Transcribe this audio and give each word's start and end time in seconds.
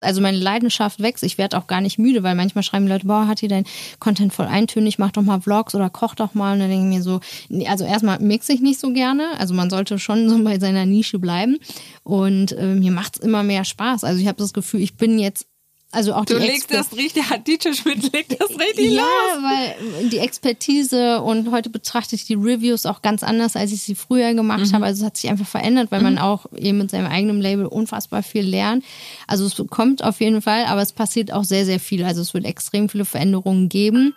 Also 0.00 0.20
meine 0.20 0.38
Leidenschaft 0.38 1.00
wächst. 1.00 1.22
Ich 1.24 1.38
werde 1.38 1.58
auch 1.58 1.66
gar 1.66 1.80
nicht 1.80 1.98
müde, 1.98 2.22
weil 2.22 2.34
manchmal 2.34 2.64
schreiben 2.64 2.88
Leute, 2.88 3.06
boah, 3.06 3.26
hat 3.26 3.40
hier 3.40 3.48
dein 3.48 3.64
Content 3.98 4.32
voll 4.32 4.46
eintönig, 4.46 4.98
mach 4.98 5.12
doch 5.12 5.22
mal 5.22 5.40
Vlogs 5.40 5.74
oder 5.74 5.90
koch 5.90 6.14
doch 6.14 6.34
mal. 6.34 6.54
Und 6.54 6.60
dann 6.60 6.70
denke 6.70 6.88
ich 6.88 6.96
mir 6.96 7.02
so, 7.02 7.20
also 7.68 7.84
erstmal 7.84 8.18
mixe 8.20 8.52
ich 8.52 8.60
nicht 8.60 8.80
so 8.80 8.92
gerne. 8.92 9.28
Also 9.38 9.54
man 9.54 9.70
sollte 9.70 9.98
schon 9.98 10.28
so 10.28 10.42
bei 10.42 10.58
seiner 10.58 10.86
Nische 10.86 11.18
bleiben. 11.18 11.58
Und 12.02 12.52
äh, 12.52 12.74
mir 12.74 12.92
macht 12.92 13.16
es 13.16 13.22
immer 13.22 13.42
mehr 13.42 13.64
Spaß. 13.64 14.04
Also 14.04 14.20
ich 14.20 14.26
habe 14.26 14.38
das 14.38 14.52
Gefühl, 14.52 14.80
ich 14.80 14.96
bin 14.96 15.18
jetzt 15.18 15.46
also 15.92 16.14
auch 16.14 16.24
du 16.24 16.38
die 16.38 16.46
legst 16.46 16.72
das 16.72 16.96
richtig, 16.96 17.30
hat 17.30 17.48
Dieter 17.48 17.74
Schmidt 17.74 18.12
legt 18.12 18.40
das 18.40 18.50
richtig 18.50 18.92
ja, 18.92 19.02
los. 19.02 19.42
weil 19.42 20.08
die 20.08 20.18
Expertise 20.18 21.20
und 21.20 21.50
heute 21.50 21.68
betrachte 21.68 22.14
ich 22.14 22.24
die 22.24 22.34
Reviews 22.34 22.86
auch 22.86 23.02
ganz 23.02 23.24
anders, 23.24 23.56
als 23.56 23.72
ich 23.72 23.82
sie 23.82 23.96
früher 23.96 24.32
gemacht 24.34 24.66
mhm. 24.66 24.72
habe. 24.72 24.84
Also 24.84 25.02
es 25.02 25.06
hat 25.06 25.16
sich 25.16 25.30
einfach 25.30 25.48
verändert, 25.48 25.90
weil 25.90 25.98
mhm. 25.98 26.04
man 26.04 26.18
auch 26.18 26.46
eben 26.56 26.78
mit 26.78 26.92
seinem 26.92 27.06
eigenen 27.06 27.40
Label 27.40 27.66
unfassbar 27.66 28.22
viel 28.22 28.44
lernt. 28.44 28.84
Also 29.26 29.44
es 29.44 29.60
kommt 29.68 30.04
auf 30.04 30.20
jeden 30.20 30.42
Fall, 30.42 30.66
aber 30.66 30.80
es 30.80 30.92
passiert 30.92 31.32
auch 31.32 31.44
sehr, 31.44 31.64
sehr 31.64 31.80
viel. 31.80 32.04
Also 32.04 32.22
es 32.22 32.34
wird 32.34 32.44
extrem 32.44 32.88
viele 32.88 33.04
Veränderungen 33.04 33.68
geben. 33.68 34.14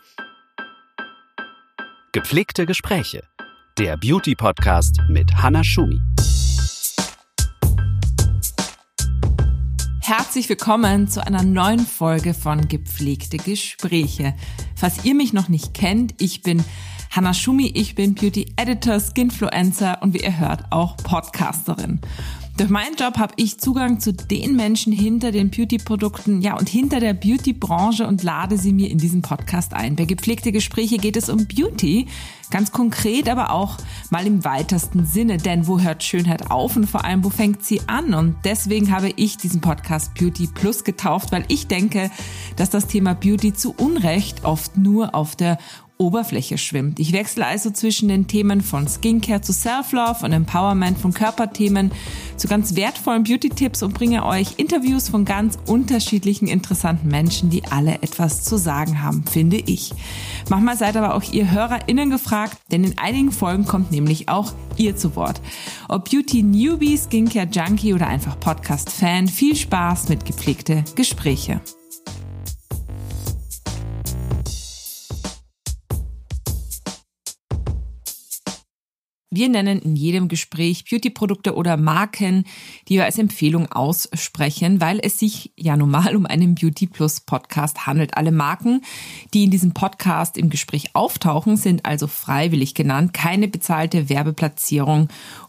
Gepflegte 2.12 2.68
Gespräche. 2.68 3.24
Der 3.80 3.98
Beauty 3.98 4.36
Podcast 4.36 4.98
mit 5.10 5.34
Hannah 5.36 5.64
Schumi. 5.64 6.00
Herzlich 10.16 10.48
willkommen 10.48 11.08
zu 11.08 11.26
einer 11.26 11.41
neuen 11.41 11.80
Folge 11.80 12.35
von 12.35 12.67
Gepflegte 12.67 13.38
Gespräche. 13.38 14.36
Falls 14.76 15.03
ihr 15.05 15.16
mich 15.16 15.34
noch 15.34 15.49
nicht 15.49 15.73
kennt, 15.73 16.13
ich 16.20 16.44
bin 16.44 16.63
Hannah 17.09 17.34
Schumi, 17.34 17.72
ich 17.73 17.95
bin 17.95 18.13
Beauty 18.13 18.53
Editor, 18.55 18.99
Skinfluencer 18.99 20.03
und 20.03 20.13
wie 20.13 20.22
ihr 20.22 20.38
hört 20.38 20.72
auch 20.72 20.98
Podcasterin. 20.98 21.99
Durch 22.56 22.70
meinen 22.70 22.96
Job 22.96 23.18
habe 23.18 23.34
ich 23.38 23.60
Zugang 23.60 24.00
zu 24.00 24.14
den 24.14 24.56
Menschen 24.56 24.94
hinter 24.94 25.32
den 25.32 25.50
Beauty-Produkten, 25.50 26.40
ja 26.42 26.56
und 26.56 26.70
hinter 26.70 27.00
der 27.00 27.16
Beauty-Branche 27.16 28.06
und 28.06 28.22
lade 28.22 28.60
sie 28.60 28.74
mir 28.74 28.92
in 28.92 29.00
diesen 29.00 29.24
Podcast 29.24 29.74
ein. 29.74 29.95
Bei 29.95 30.06
gepflegte 30.06 30.52
Gespräche 30.52 30.98
geht 30.98 31.18
es 31.18 31.30
um 31.30 31.48
Beauty, 31.48 32.06
ganz 32.52 32.72
konkret, 32.72 33.28
aber 33.28 33.52
auch 33.52 33.78
mal 34.12 34.28
im 34.28 34.45
weitesten 34.45 35.04
Sinne. 35.04 35.38
Denn 35.38 35.66
wo 35.66 35.80
hört 35.80 36.04
Schönheit 36.04 36.52
auf 36.52 36.76
und 36.76 36.86
vor 36.86 37.04
allem 37.04 37.23
wo 37.23 37.32
fängt 37.32 37.64
sie 37.64 37.82
an? 37.88 38.14
Und 38.14 38.36
deswegen 38.44 38.92
habe 38.92 39.12
ich 39.16 39.38
diesen 39.38 39.60
Podcast 39.60 40.14
Beauty 40.14 40.45
Plus 40.45 40.84
getauft, 40.84 41.32
weil 41.32 41.45
ich 41.48 41.66
denke, 41.66 42.12
dass 42.56 42.70
das 42.70 42.86
Thema 42.86 43.16
Beauty 43.16 43.54
zu 43.54 43.73
Unrecht 43.73 44.45
oft 44.45 44.78
nur 44.78 45.16
auf 45.16 45.36
der 45.36 45.58
Oberfläche 46.04 46.58
schwimmt. 46.58 47.00
Ich 47.00 47.14
wechsle 47.14 47.46
also 47.46 47.72
zwischen 47.72 48.09
den 48.09 48.28
Themen 48.28 48.62
von 48.62 48.88
Skincare 48.88 49.42
zu 49.42 49.54
Self-Love 49.54 50.26
und 50.26 50.34
Empowerment, 50.34 50.98
von 50.98 51.14
Körperthemen 51.14 51.92
zu 52.38 52.48
ganz 52.48 52.76
wertvollen 52.76 53.23
Beauty-Tipps 53.23 53.84
und 53.84 53.94
bringe 53.94 54.26
euch 54.26 54.54
Interviews 54.58 55.10
von 55.10 55.26
ganz 55.26 55.58
unterschiedlichen 55.66 56.48
interessanten 56.48 57.08
Menschen, 57.08 57.50
die 57.50 57.64
alle 57.66 57.95
etwas 58.02 58.44
zu 58.44 58.58
sagen 58.58 59.02
haben, 59.02 59.23
finde 59.23 59.58
ich. 59.58 59.92
Manchmal 60.50 60.78
seid 60.78 60.98
aber 60.98 61.16
auch 61.16 61.23
ihr 61.32 61.52
HörerInnen 61.52 62.10
gefragt, 62.10 62.58
denn 62.72 62.84
in 62.84 62.98
einigen 62.98 63.32
Folgen 63.32 63.66
kommt 63.66 63.92
nämlich 63.92 64.30
auch 64.30 64.54
ihr 64.78 64.95
zu 64.98 65.16
Wort. 65.16 65.42
Ob 65.90 66.10
Beauty-Newbie, 66.10 66.98
Skincare-Junkie 66.98 67.94
oder 67.94 68.08
einfach 68.08 68.40
Podcast-Fan, 68.40 69.28
viel 69.28 69.56
Spaß 69.56 70.10
mit 70.10 70.26
gepflegte 70.26 70.84
Gespräche. 70.95 71.62
Wir 79.36 79.50
nennen 79.50 79.80
in 79.80 79.95
jedem 79.95 80.28
Gespräch 80.28 80.86
Beauty-Produkte 80.86 81.56
oder 81.56 81.76
Marken, 81.76 82.44
die 82.88 82.98
wir 82.98 83.06
als 83.06 83.17
Empfehlung 83.17 83.72
aussprechen, 83.72 84.80
weil 84.80 85.00
es 85.02 85.17
sich 85.17 85.52
ja 85.58 85.76
normal 85.76 86.16
um 86.16 86.28
einen 86.28 86.53
Beauty 86.53 86.86
Plus 86.86 87.22
Podcast 87.22 87.88
handelt. 87.88 88.16
Alle 88.16 88.31
Marken, 88.31 88.84
die 89.34 89.45
in 89.45 89.50
diesem 89.50 89.73
Podcast 89.73 90.38
im 90.38 90.52
Gespräch 90.52 90.92
auftauchen, 90.94 91.58
sind 91.58 91.84
also 91.84 92.06
freiwillig 92.06 92.76
genannt, 92.76 93.16
keine 93.16 93.48
bezahlte 93.48 94.08
Werbeplatzierung 94.08 95.08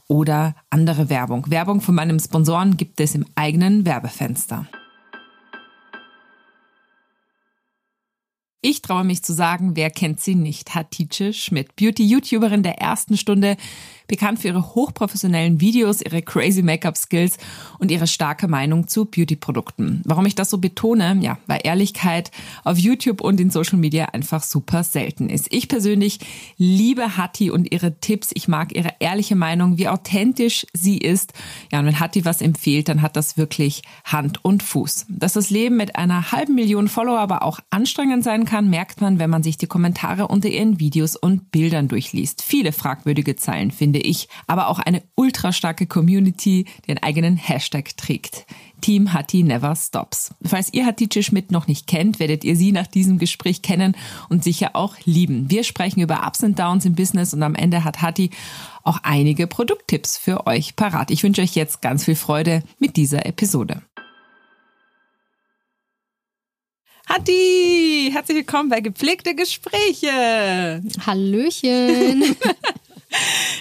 oder 0.09 0.55
andere 0.71 1.11
Werbung. 1.11 1.51
Werbung 1.51 1.83
von 1.83 1.95
meinem 1.95 2.19
Sponsoren 2.19 2.79
gibt 2.79 3.01
es 3.01 3.15
im 3.15 3.27
eigenen 3.35 3.85
Werbefenster. 3.85 4.67
Ich 8.67 8.81
traue 8.81 9.05
mich 9.05 9.23
zu 9.23 9.35
sagen, 9.35 9.77
wer 9.77 9.91
kennt 9.91 10.21
sie 10.21 10.35
nicht? 10.35 10.75
Hatice 10.75 11.37
Schmidt, 11.37 11.77
Beauty-YouTuberin 11.77 12.63
der 12.63 12.79
ersten 12.79 13.19
Stunde, 13.19 13.59
bekannt 14.07 14.41
für 14.41 14.49
ihre 14.49 14.75
hochprofessionellen 14.75 15.61
Videos, 15.61 16.03
ihre 16.03 16.23
crazy 16.23 16.63
Make-up-Skills 16.63 17.39
und 17.79 17.91
ihre 17.91 18.07
starke 18.07 18.49
Meinung 18.49 18.89
zu 18.89 19.07
Beauty-Produkten. 19.07 20.03
Warum 20.05 20.27
ich 20.27 20.35
das 20.35 20.51
so 20.51 20.59
betone? 20.59 21.19
Ja, 21.21 21.39
weil 21.47 21.61
Ehrlichkeit 21.65 22.31
auf 22.65 22.79
YouTube 22.79 23.21
und 23.21 23.41
in 23.41 23.51
Social 23.51 23.79
Media 23.79 24.07
einfach 24.07 24.43
super 24.43 24.85
selten 24.85 25.29
ist. 25.29 25.53
Ich 25.53 25.69
persönlich 25.69 26.19
liebe 26.57 27.17
Hattie 27.17 27.51
und 27.51 27.73
ihre 27.73 27.99
Tipps. 28.01 28.31
Ich 28.35 28.49
mag 28.49 28.75
ihre 28.77 28.91
ehrliche 29.01 29.37
Meinung, 29.37 29.79
wie 29.79 29.89
authentisch 29.89 30.67
sie 30.73 30.99
ist. 30.99 31.33
Ja, 31.73 31.81
und 31.81 31.87
wenn 31.87 32.01
Hattie 32.01 32.25
was 32.25 32.41
empfiehlt, 32.41 32.89
dann 32.89 33.03
hat 33.03 33.17
das 33.17 33.37
wirklich 33.37 33.83
Hand 34.05 34.45
und 34.45 34.63
Fuß. 34.63 35.07
Dass 35.09 35.35
das 35.35 35.51
Leben 35.51 35.77
mit 35.77 35.97
einer 35.97 36.33
halben 36.33 36.55
Million 36.55 36.89
Follower 36.89 37.19
aber 37.19 37.43
auch 37.43 37.61
anstrengend 37.71 38.25
sein 38.25 38.45
kann, 38.45 38.69
merkt 38.69 39.01
man, 39.01 39.19
wenn 39.19 39.31
man 39.31 39.43
sich 39.43 39.57
die 39.57 39.67
Kommentare 39.67 40.29
unter 40.29 40.49
ihren 40.49 40.79
Videos 40.79 41.17
und 41.17 41.51
Bildern 41.51 41.89
durchliest. 41.89 42.43
Viele 42.43 42.73
fragwürdige 42.73 43.37
Zeilen 43.37 43.71
finde 43.71 43.94
finde 43.95 44.09
ich, 44.09 44.29
aber 44.49 44.69
auch 44.69 44.81
eine 44.81 45.03
ultra 45.15 45.53
starke 45.53 45.87
Community, 45.87 46.67
die 46.85 46.91
einen 46.91 47.03
eigenen 47.03 47.37
Hashtag 47.37 47.97
trägt. 47.97 48.45
Team 48.81 49.13
Hatti 49.13 49.45
Never 49.45 49.77
Stops. 49.77 50.35
Falls 50.45 50.73
ihr 50.73 50.85
Hatice 50.85 51.25
Schmidt 51.25 51.53
noch 51.53 51.69
nicht 51.69 51.87
kennt, 51.87 52.19
werdet 52.19 52.43
ihr 52.43 52.57
sie 52.57 52.73
nach 52.73 52.89
diesem 52.89 53.19
Gespräch 53.19 53.63
kennen 53.63 53.97
und 54.29 54.43
sicher 54.43 54.71
auch 54.75 54.97
lieben. 55.05 55.49
Wir 55.49 55.63
sprechen 55.63 56.01
über 56.01 56.27
Ups 56.27 56.43
und 56.43 56.59
Downs 56.59 56.85
im 56.85 56.97
Business 56.97 57.33
und 57.33 57.45
am 57.45 57.55
Ende 57.55 57.85
hat 57.85 58.03
Hatti 58.03 58.31
auch 58.83 58.99
einige 59.05 59.47
Produkttipps 59.47 60.19
für 60.19 60.47
euch 60.49 60.75
parat. 60.75 61.13
Ich 61.13 61.23
wünsche 61.23 61.43
euch 61.43 61.55
jetzt 61.55 61.81
ganz 61.81 62.05
viel 62.05 62.17
Freude 62.17 62.65
mit 62.81 62.97
dieser 62.97 63.27
Episode. 63.27 63.81
Hatti, 67.09 68.11
herzlich 68.13 68.39
willkommen 68.39 68.71
bei 68.71 68.81
Gepflegte 68.81 69.37
Gespräche. 69.37 70.83
Hallöchen. 71.07 72.37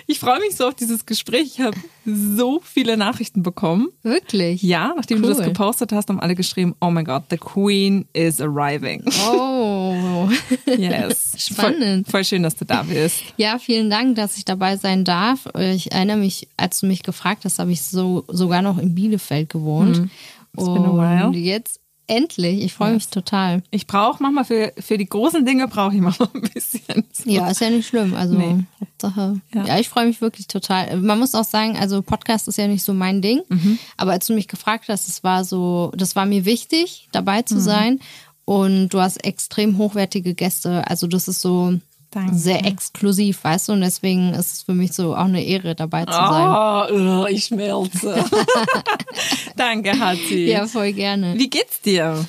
Ich 0.07 0.19
freue 0.19 0.39
mich 0.39 0.55
so 0.55 0.67
auf 0.67 0.75
dieses 0.75 1.05
Gespräch. 1.05 1.43
Ich 1.53 1.61
habe 1.61 1.77
so 2.05 2.61
viele 2.63 2.97
Nachrichten 2.97 3.43
bekommen. 3.43 3.89
Wirklich? 4.03 4.61
Ja, 4.61 4.93
nachdem 4.95 5.19
cool. 5.19 5.29
du 5.29 5.35
das 5.35 5.43
gepostet 5.43 5.91
hast, 5.91 6.09
haben 6.09 6.19
alle 6.19 6.35
geschrieben, 6.35 6.75
oh 6.81 6.89
mein 6.89 7.05
Gott, 7.05 7.23
the 7.29 7.37
Queen 7.37 8.05
is 8.13 8.41
arriving. 8.41 9.03
Oh. 9.29 10.29
yes. 10.65 11.33
Spannend. 11.37 12.05
Voll, 12.05 12.11
voll, 12.11 12.25
schön, 12.25 12.43
dass 12.43 12.55
du 12.55 12.65
da 12.65 12.83
bist. 12.83 13.21
Ja, 13.37 13.59
vielen 13.59 13.89
Dank, 13.89 14.15
dass 14.15 14.37
ich 14.37 14.45
dabei 14.45 14.77
sein 14.77 15.05
darf. 15.05 15.47
Ich 15.57 15.91
erinnere 15.91 16.17
mich, 16.17 16.47
als 16.57 16.81
du 16.81 16.87
mich 16.87 17.03
gefragt 17.03 17.45
hast, 17.45 17.59
habe 17.59 17.71
ich 17.71 17.81
so 17.81 18.25
sogar 18.27 18.61
noch 18.61 18.77
in 18.77 18.95
Bielefeld 18.95 19.49
gewohnt. 19.49 19.99
Mhm. 19.99 20.09
Und 20.55 21.33
jetzt 21.33 21.79
Endlich, 22.07 22.63
ich 22.63 22.73
freue 22.73 22.93
mich 22.93 23.07
total. 23.07 23.63
Ich 23.71 23.87
brauche 23.87 24.21
manchmal 24.21 24.43
für, 24.43 24.73
für 24.77 24.97
die 24.97 25.05
großen 25.05 25.45
Dinge 25.45 25.69
brauche 25.69 25.95
ich 25.95 26.01
manchmal 26.01 26.29
ein 26.33 26.41
bisschen. 26.41 27.05
Ja, 27.23 27.49
ist 27.49 27.61
ja 27.61 27.69
nicht 27.69 27.87
schlimm. 27.87 28.13
Also 28.13 28.35
nee. 28.35 28.65
Hauptsache. 28.81 29.39
Ja, 29.53 29.65
ja 29.65 29.79
ich 29.79 29.87
freue 29.87 30.07
mich 30.07 30.19
wirklich 30.19 30.47
total. 30.47 30.97
Man 30.97 31.19
muss 31.19 31.33
auch 31.33 31.45
sagen, 31.45 31.77
also 31.77 32.01
Podcast 32.01 32.49
ist 32.49 32.57
ja 32.57 32.67
nicht 32.67 32.83
so 32.83 32.93
mein 32.93 33.21
Ding. 33.21 33.41
Mhm. 33.47 33.79
Aber 33.95 34.11
als 34.11 34.27
du 34.27 34.33
mich 34.33 34.49
gefragt 34.49 34.89
hast, 34.89 35.07
das 35.07 35.23
war 35.23 35.45
so, 35.45 35.93
das 35.95 36.15
war 36.15 36.25
mir 36.25 36.43
wichtig, 36.43 37.07
dabei 37.13 37.41
zu 37.43 37.55
mhm. 37.55 37.59
sein. 37.59 37.99
Und 38.45 38.89
du 38.89 38.99
hast 38.99 39.23
extrem 39.23 39.77
hochwertige 39.77 40.33
Gäste. 40.33 40.85
Also 40.89 41.07
das 41.07 41.29
ist 41.29 41.39
so, 41.39 41.79
Danke. 42.13 42.35
sehr 42.35 42.65
exklusiv, 42.65 43.43
weißt 43.43 43.69
du? 43.69 43.73
Und 43.73 43.81
deswegen 43.81 44.33
ist 44.33 44.53
es 44.53 44.61
für 44.63 44.73
mich 44.73 44.93
so 44.93 45.15
auch 45.15 45.25
eine 45.25 45.43
Ehre, 45.43 45.73
dabei 45.73 46.05
zu 46.05 46.11
sein. 46.11 46.91
Oh, 46.91 47.25
ich 47.27 47.45
schmelze. 47.45 48.23
Danke, 49.55 49.99
Hatti. 49.99 50.45
Ja, 50.51 50.67
voll 50.67 50.93
gerne. 50.93 51.33
Wie 51.37 51.49
geht's 51.49 51.81
dir? 51.81 52.25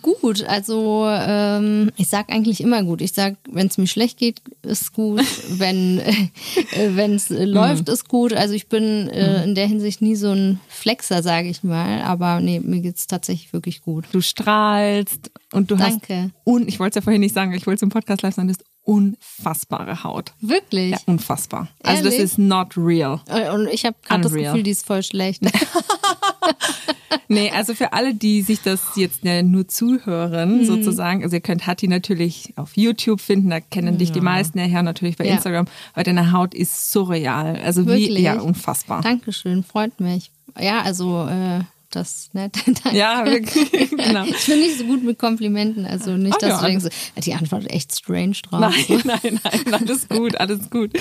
Gut, 0.00 0.44
also 0.44 1.06
ähm, 1.08 1.90
ich 1.96 2.08
sag 2.08 2.30
eigentlich 2.30 2.60
immer 2.60 2.84
gut. 2.84 3.00
Ich 3.00 3.12
sag, 3.12 3.36
wenn 3.50 3.66
es 3.66 3.78
mir 3.78 3.88
schlecht 3.88 4.18
geht, 4.18 4.40
ist 4.62 4.92
gut. 4.92 5.24
wenn 5.58 5.98
äh, 5.98 7.14
es 7.14 7.30
äh, 7.30 7.44
läuft, 7.44 7.88
ist 7.88 8.08
gut. 8.08 8.32
Also 8.32 8.54
ich 8.54 8.68
bin 8.68 9.08
äh, 9.08 9.42
in 9.42 9.54
der 9.56 9.66
Hinsicht 9.66 10.00
nie 10.00 10.14
so 10.14 10.30
ein 10.30 10.60
Flexer, 10.68 11.22
sage 11.22 11.48
ich 11.48 11.64
mal. 11.64 12.00
Aber 12.02 12.40
nee, 12.40 12.60
mir 12.60 12.80
geht's 12.80 13.08
tatsächlich 13.08 13.52
wirklich 13.52 13.82
gut. 13.82 14.06
Du 14.12 14.20
strahlst 14.20 15.32
und 15.52 15.70
du 15.70 15.76
Danke. 15.76 16.14
hast 16.14 16.30
und 16.44 16.68
ich 16.68 16.78
wollte 16.78 16.98
es 16.98 17.02
ja 17.02 17.02
vorhin 17.02 17.20
nicht 17.20 17.34
sagen, 17.34 17.52
ich 17.52 17.66
wollte 17.66 17.80
zum 17.80 17.90
Podcast 17.90 18.22
live 18.22 18.34
sagen, 18.34 18.48
du 18.48 18.54
bist 18.54 18.64
unfassbare 18.88 20.02
Haut. 20.02 20.32
Wirklich? 20.40 20.92
Ja, 20.92 20.98
unfassbar. 21.04 21.68
Ehrlich? 21.84 21.98
Also 21.98 22.04
das 22.04 22.18
ist 22.18 22.38
not 22.38 22.74
real. 22.78 23.20
Äh, 23.26 23.50
und 23.50 23.68
ich 23.68 23.84
habe 23.84 23.96
gerade 24.02 24.22
das 24.22 24.32
Gefühl, 24.32 24.62
die 24.62 24.70
ist 24.70 24.86
voll 24.86 25.02
schlecht. 25.02 25.42
nee, 27.28 27.50
also 27.50 27.74
für 27.74 27.92
alle, 27.92 28.14
die 28.14 28.40
sich 28.40 28.62
das 28.62 28.80
jetzt 28.96 29.24
nur 29.24 29.68
zuhören, 29.68 30.60
mhm. 30.60 30.64
sozusagen, 30.64 31.22
also 31.22 31.36
ihr 31.36 31.42
könnt 31.42 31.66
Hatti 31.66 31.86
natürlich 31.86 32.54
auf 32.56 32.78
YouTube 32.78 33.20
finden, 33.20 33.50
da 33.50 33.60
kennen 33.60 33.94
ja. 33.94 33.98
dich 33.98 34.12
die 34.12 34.22
meisten 34.22 34.58
ja 34.58 34.82
natürlich 34.82 35.18
bei 35.18 35.26
ja. 35.26 35.34
Instagram, 35.34 35.66
weil 35.94 36.04
deine 36.04 36.32
Haut 36.32 36.54
ist 36.54 36.90
surreal. 36.90 37.60
Also 37.62 37.84
Wirklich? 37.84 38.16
wie, 38.16 38.22
ja, 38.22 38.40
unfassbar. 38.40 39.02
Dankeschön, 39.02 39.64
freut 39.64 40.00
mich. 40.00 40.30
Ja, 40.58 40.80
also 40.80 41.26
äh, 41.28 41.60
das 41.90 42.30
nett. 42.32 42.56
ja, 42.92 43.24
wirklich, 43.24 43.90
genau. 43.90 44.24
Ich 44.24 44.46
bin 44.46 44.60
nicht 44.60 44.78
so 44.78 44.84
gut 44.84 45.02
mit 45.02 45.18
Komplimenten, 45.18 45.86
also 45.86 46.16
nicht, 46.16 46.40
dass 46.42 46.50
ja, 46.50 46.60
du 46.60 46.66
denkst, 46.66 46.86
die 47.24 47.34
Antwort 47.34 47.70
echt 47.70 47.96
strange 47.96 48.36
drauf. 48.42 48.60
Nein, 48.60 49.00
nein, 49.04 49.40
nein, 49.42 49.74
alles 49.74 50.08
gut, 50.08 50.36
alles 50.38 50.70
gut. 50.70 50.92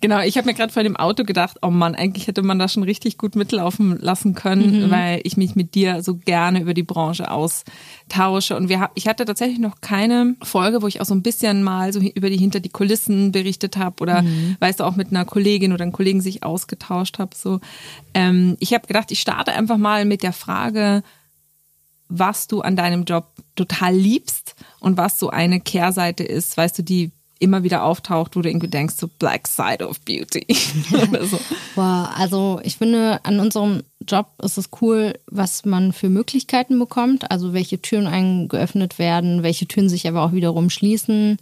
Genau, 0.00 0.20
ich 0.20 0.36
habe 0.36 0.46
mir 0.46 0.54
gerade 0.54 0.72
vor 0.72 0.82
dem 0.82 0.96
Auto 0.96 1.24
gedacht, 1.24 1.58
oh 1.62 1.70
Mann, 1.70 1.94
eigentlich 1.94 2.26
hätte 2.26 2.42
man 2.42 2.58
da 2.58 2.68
schon 2.68 2.82
richtig 2.82 3.18
gut 3.18 3.36
mitlaufen 3.36 3.98
lassen 3.98 4.34
können, 4.34 4.86
mhm. 4.86 4.90
weil 4.90 5.20
ich 5.24 5.36
mich 5.36 5.54
mit 5.54 5.74
dir 5.74 6.02
so 6.02 6.16
gerne 6.16 6.60
über 6.60 6.74
die 6.74 6.82
Branche 6.82 7.30
austausche. 7.30 8.56
Und 8.56 8.68
wir, 8.68 8.90
ich 8.94 9.08
hatte 9.08 9.24
tatsächlich 9.24 9.58
noch 9.58 9.80
keine 9.80 10.36
Folge, 10.42 10.82
wo 10.82 10.86
ich 10.86 11.00
auch 11.00 11.06
so 11.06 11.14
ein 11.14 11.22
bisschen 11.22 11.62
mal 11.62 11.92
so 11.92 12.00
über 12.00 12.30
die 12.30 12.36
hinter 12.36 12.60
die 12.60 12.68
Kulissen 12.68 13.32
berichtet 13.32 13.76
habe 13.76 14.02
oder 14.02 14.22
mhm. 14.22 14.56
weißt 14.60 14.80
du 14.80 14.84
auch 14.84 14.96
mit 14.96 15.10
einer 15.10 15.24
Kollegin 15.24 15.72
oder 15.72 15.82
einem 15.82 15.92
Kollegen 15.92 16.20
sich 16.20 16.42
ausgetauscht 16.42 17.18
habe. 17.18 17.30
So, 17.34 17.60
ähm, 18.14 18.56
ich 18.60 18.74
habe 18.74 18.86
gedacht, 18.86 19.10
ich 19.10 19.20
starte 19.20 19.52
einfach 19.52 19.78
mal 19.78 20.04
mit 20.04 20.17
der 20.22 20.32
Frage, 20.32 21.02
was 22.08 22.46
du 22.46 22.60
an 22.62 22.76
deinem 22.76 23.04
Job 23.04 23.26
total 23.54 23.94
liebst 23.94 24.54
und 24.80 24.96
was 24.96 25.18
so 25.18 25.30
eine 25.30 25.60
Kehrseite 25.60 26.24
ist, 26.24 26.56
weißt 26.56 26.78
du, 26.78 26.82
die 26.82 27.12
immer 27.40 27.62
wieder 27.62 27.84
auftaucht, 27.84 28.34
wo 28.34 28.42
du 28.42 28.48
irgendwie 28.48 28.68
denkst, 28.68 28.94
so 28.96 29.08
Black 29.18 29.46
Side 29.46 29.86
of 29.86 30.00
Beauty. 30.00 30.46
oder 30.92 31.24
so. 31.24 31.38
Wow, 31.76 32.08
also 32.16 32.60
ich 32.64 32.76
finde, 32.76 33.20
an 33.24 33.38
unserem 33.38 33.82
Job 34.06 34.26
ist 34.42 34.58
es 34.58 34.70
cool, 34.80 35.14
was 35.26 35.64
man 35.64 35.92
für 35.92 36.08
Möglichkeiten 36.08 36.78
bekommt, 36.78 37.30
also 37.30 37.52
welche 37.52 37.80
Türen 37.80 38.06
einem 38.06 38.48
geöffnet 38.48 38.98
werden, 38.98 39.42
welche 39.42 39.68
Türen 39.68 39.88
sich 39.88 40.08
aber 40.08 40.22
auch 40.22 40.32
wiederum 40.32 40.70
schließen 40.70 41.38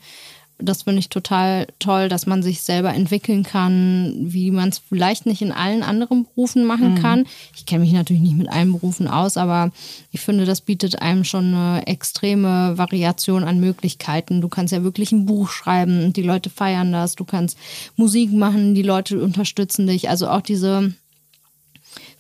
das 0.59 0.85
finde 0.85 1.01
ich 1.01 1.09
total 1.11 1.67
toll, 1.79 2.09
dass 2.09 2.27
man 2.27 2.43
sich 2.43 2.63
selber 2.63 2.95
entwickeln 2.95 3.43
kann, 3.43 4.15
wie 4.19 4.51
man 4.51 4.71
es 4.71 4.79
vielleicht 4.79 5.27
nicht 5.27 5.43
in 5.43 5.53
allen 5.53 5.83
anderen 5.83 6.25
Berufen 6.25 6.65
machen 6.65 6.95
mhm. 6.95 7.03
kann. 7.03 7.25
Ich 7.55 7.67
kenne 7.67 7.85
mich 7.85 7.93
natürlich 7.93 8.23
nicht 8.23 8.37
mit 8.37 8.49
allen 8.49 8.73
Berufen 8.73 9.07
aus, 9.07 9.37
aber 9.37 9.71
ich 10.13 10.21
finde, 10.21 10.47
das 10.47 10.63
bietet 10.63 11.03
einem 11.03 11.25
schon 11.25 11.55
eine 11.55 11.87
extreme 11.87 12.79
Variation 12.79 13.45
an 13.45 13.61
Möglichkeiten. 13.61 14.41
Du 14.41 14.49
kannst 14.49 14.73
ja 14.73 14.83
wirklich 14.83 15.13
ein 15.13 15.27
Buch 15.27 15.51
schreiben 15.51 16.05
und 16.05 16.17
die 16.17 16.23
Leute 16.23 16.49
feiern 16.49 16.91
das. 16.91 17.17
Du 17.17 17.25
kannst 17.25 17.59
Musik 17.97 18.33
machen, 18.33 18.75
die 18.75 18.83
Leute 18.83 19.23
unterstützen 19.23 19.87
dich. 19.87 20.09
Also 20.09 20.29
auch 20.29 20.41
diese 20.41 20.95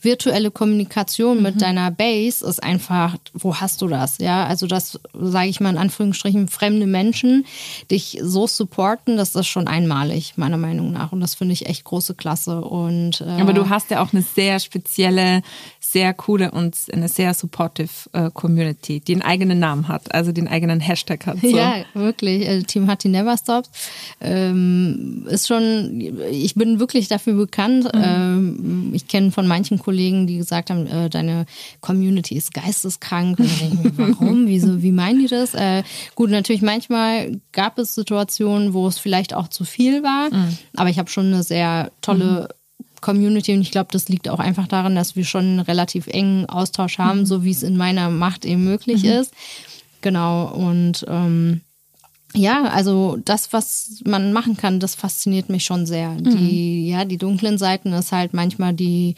virtuelle 0.06 0.50
Kommunikation 0.50 1.43
mit 1.43 1.56
mhm. 1.56 1.58
deiner 1.58 1.91
Base 1.91 2.47
ist 2.47 2.62
einfach, 2.62 3.17
wo 3.35 3.56
hast 3.56 3.82
du 3.82 3.88
das? 3.88 4.17
Ja, 4.19 4.47
also 4.47 4.67
das, 4.67 4.99
sage 5.12 5.49
ich 5.49 5.61
mal 5.61 5.70
in 5.70 5.76
Anführungsstrichen, 5.76 6.49
fremde 6.49 6.87
Menschen 6.87 7.44
dich 7.91 8.19
so 8.23 8.47
supporten, 8.47 9.19
das 9.19 9.35
ist 9.35 9.49
schon 9.49 9.69
einmalig, 9.69 10.35
meiner 10.37 10.56
Meinung 10.56 10.93
nach. 10.93 11.12
Und 11.12 11.20
das 11.20 11.35
finde 11.35 11.53
ich 11.53 11.67
echt 11.67 11.85
große 11.85 12.14
Klasse. 12.14 12.62
Und, 12.62 13.20
äh, 13.20 13.41
Aber 13.41 13.53
du 13.53 13.69
hast 13.69 13.91
ja 13.91 14.03
auch 14.03 14.12
eine 14.14 14.23
sehr 14.23 14.61
spezielle, 14.61 15.43
sehr 15.81 16.14
coole 16.14 16.52
und 16.52 16.76
eine 16.93 17.09
sehr 17.09 17.35
supportive 17.35 17.91
äh, 18.12 18.31
Community, 18.32 19.00
die 19.00 19.12
einen 19.12 19.23
eigenen 19.23 19.59
Namen 19.59 19.88
hat, 19.88 20.14
also 20.14 20.32
den 20.32 20.49
eigenen 20.49 20.81
Hashtag 20.81 21.26
hat. 21.26 21.38
So. 21.43 21.47
Ja, 21.56 21.85
wirklich. 21.94 22.47
Also 22.47 22.67
Team 22.67 22.87
Hattie 22.87 23.09
Never 23.09 23.35
Stops. 23.38 23.70
Ähm, 24.20 25.26
ist 25.29 25.49
schon, 25.49 26.00
ich 26.31 26.55
bin 26.55 26.79
wirklich 26.79 27.09
dafür 27.09 27.32
bekannt. 27.35 27.85
Mhm. 27.85 28.02
Ähm, 28.05 28.91
ich 28.93 29.09
kenne 29.09 29.32
von 29.32 29.47
manchen 29.47 29.79
Kollegen, 29.79 29.95
Kollegen, 29.96 30.26
die 30.26 30.37
gesagt 30.37 30.69
haben, 30.69 30.87
äh, 30.87 31.08
deine 31.08 31.46
Community 31.81 32.37
ist 32.37 32.52
geisteskrank. 32.52 33.38
Und 33.38 33.48
dann 33.48 33.58
denke 33.58 33.88
ich 33.88 33.96
mir, 33.96 34.08
warum? 34.20 34.46
Wieso, 34.46 34.82
wie 34.82 34.93
meinen 34.93 35.20
die 35.20 35.26
das? 35.26 35.54
Äh, 35.54 35.84
gut, 36.14 36.28
natürlich 36.28 36.60
manchmal 36.60 37.40
gab 37.52 37.78
es 37.78 37.94
Situationen, 37.94 38.75
wo 38.75 38.87
es 38.87 38.98
vielleicht 38.98 39.32
auch 39.32 39.48
zu 39.48 39.64
viel 39.64 40.02
war, 40.02 40.32
mhm. 40.32 40.58
aber 40.76 40.90
ich 40.90 40.98
habe 40.98 41.08
schon 41.08 41.26
eine 41.26 41.43
sehr 41.43 41.90
tolle 42.02 42.48
mhm. 42.78 42.84
Community 43.00 43.54
und 43.54 43.62
ich 43.62 43.70
glaube, 43.70 43.88
das 43.90 44.08
liegt 44.08 44.28
auch 44.28 44.38
einfach 44.38 44.69
daran, 44.69 44.94
dass 44.94 45.16
wir 45.16 45.25
schon 45.25 45.44
einen 45.44 45.60
relativ 45.60 46.08
engen 46.08 46.46
Austausch 46.46 46.99
haben, 46.99 47.20
mhm. 47.20 47.26
so 47.26 47.42
wie 47.42 47.50
es 47.50 47.62
in 47.62 47.76
meiner 47.76 48.10
Macht 48.10 48.44
eben 48.44 48.64
möglich 48.64 49.02
mhm. 49.02 49.10
ist. 49.10 49.32
Genau, 50.02 50.46
und 50.49 51.06
ähm, 51.08 51.62
ja, 52.37 52.65
also 52.65 53.19
das, 53.25 53.53
was 53.53 54.03
man 54.05 54.33
machen 54.33 54.56
kann, 54.56 54.79
das 54.79 54.94
fasziniert 54.94 55.49
mich 55.49 55.65
schon 55.65 55.87
sehr. 55.87 56.11
Mhm. 56.11 56.37
Die, 56.37 56.88
ja, 56.88 57.05
die 57.05 57.17
dunklen 57.17 57.59
Seiten 57.59 57.93
ist 57.93 58.12
halt 58.12 58.35
manchmal 58.35 58.75
die, 58.75 59.15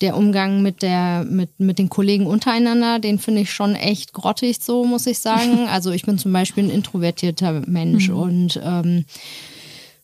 der 0.00 0.16
Umgang 0.16 0.62
mit 0.62 0.82
der, 0.82 1.24
mit, 1.24 1.58
mit 1.58 1.78
den 1.78 1.88
Kollegen 1.88 2.26
untereinander, 2.26 2.98
den 2.98 3.18
finde 3.18 3.42
ich 3.42 3.52
schon 3.52 3.74
echt 3.74 4.12
grottig, 4.12 4.58
so 4.60 4.84
muss 4.84 5.06
ich 5.06 5.18
sagen. 5.18 5.68
Also 5.76 5.90
ich 5.90 6.04
bin 6.04 6.16
zum 6.16 6.32
Beispiel 6.32 6.64
ein 6.64 6.70
introvertierter 6.70 7.62
Mensch 7.66 8.08
mhm. 8.08 8.16
und 8.16 8.60
ähm, 8.62 9.04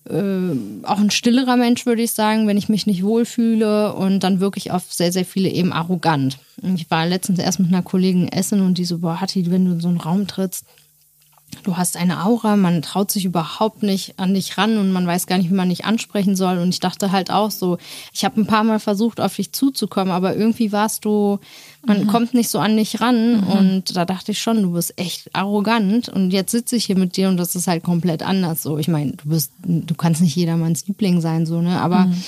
äh, 0.08 0.86
auch 0.86 0.98
ein 0.98 1.10
stillerer 1.10 1.56
Mensch, 1.56 1.86
würde 1.86 2.02
ich 2.02 2.12
sagen, 2.12 2.46
wenn 2.46 2.56
ich 2.56 2.68
mich 2.68 2.86
nicht 2.86 3.02
wohlfühle 3.04 3.94
und 3.94 4.20
dann 4.20 4.40
wirklich 4.40 4.70
auf 4.70 4.92
sehr, 4.92 5.12
sehr 5.12 5.24
viele 5.24 5.48
eben 5.48 5.72
arrogant. 5.72 6.38
Ich 6.74 6.90
war 6.90 7.06
letztens 7.06 7.38
erst 7.38 7.60
mit 7.60 7.68
einer 7.68 7.82
Kollegin 7.82 8.28
essen 8.28 8.60
und 8.60 8.78
die 8.78 8.84
so, 8.84 8.98
boah, 8.98 9.20
Hatti, 9.20 9.50
wenn 9.50 9.64
du 9.64 9.72
in 9.72 9.80
so 9.80 9.88
einen 9.88 10.00
Raum 10.00 10.26
trittst, 10.26 10.66
du 11.62 11.76
hast 11.76 11.96
eine 11.96 12.24
Aura, 12.24 12.56
man 12.56 12.82
traut 12.82 13.10
sich 13.10 13.24
überhaupt 13.24 13.82
nicht 13.82 14.18
an 14.18 14.34
dich 14.34 14.58
ran 14.58 14.78
und 14.78 14.92
man 14.92 15.06
weiß 15.06 15.26
gar 15.26 15.38
nicht, 15.38 15.50
wie 15.50 15.54
man 15.54 15.68
dich 15.68 15.84
ansprechen 15.84 16.36
soll. 16.36 16.58
Und 16.58 16.70
ich 16.70 16.80
dachte 16.80 17.12
halt 17.12 17.30
auch 17.30 17.50
so, 17.50 17.78
ich 18.12 18.24
habe 18.24 18.40
ein 18.40 18.46
paar 18.46 18.64
Mal 18.64 18.80
versucht, 18.80 19.20
auf 19.20 19.36
dich 19.36 19.52
zuzukommen, 19.52 20.12
aber 20.12 20.36
irgendwie 20.36 20.72
warst 20.72 21.04
du, 21.04 21.38
man 21.84 22.04
mhm. 22.04 22.06
kommt 22.08 22.34
nicht 22.34 22.48
so 22.48 22.58
an 22.58 22.76
dich 22.76 23.00
ran. 23.00 23.40
Mhm. 23.40 23.46
Und 23.46 23.96
da 23.96 24.04
dachte 24.04 24.32
ich 24.32 24.40
schon, 24.40 24.62
du 24.62 24.72
bist 24.72 24.98
echt 24.98 25.34
arrogant. 25.34 26.08
Und 26.08 26.30
jetzt 26.30 26.50
sitze 26.50 26.76
ich 26.76 26.86
hier 26.86 26.98
mit 26.98 27.16
dir 27.16 27.28
und 27.28 27.36
das 27.36 27.54
ist 27.54 27.66
halt 27.66 27.82
komplett 27.82 28.22
anders. 28.22 28.62
So, 28.62 28.78
ich 28.78 28.88
meine, 28.88 29.12
du 29.12 29.28
bist, 29.28 29.52
du 29.64 29.94
kannst 29.94 30.20
nicht 30.20 30.36
jedermanns 30.36 30.86
Liebling 30.86 31.20
sein, 31.20 31.46
so, 31.46 31.60
ne? 31.60 31.80
Aber 31.80 32.06
mhm. 32.06 32.22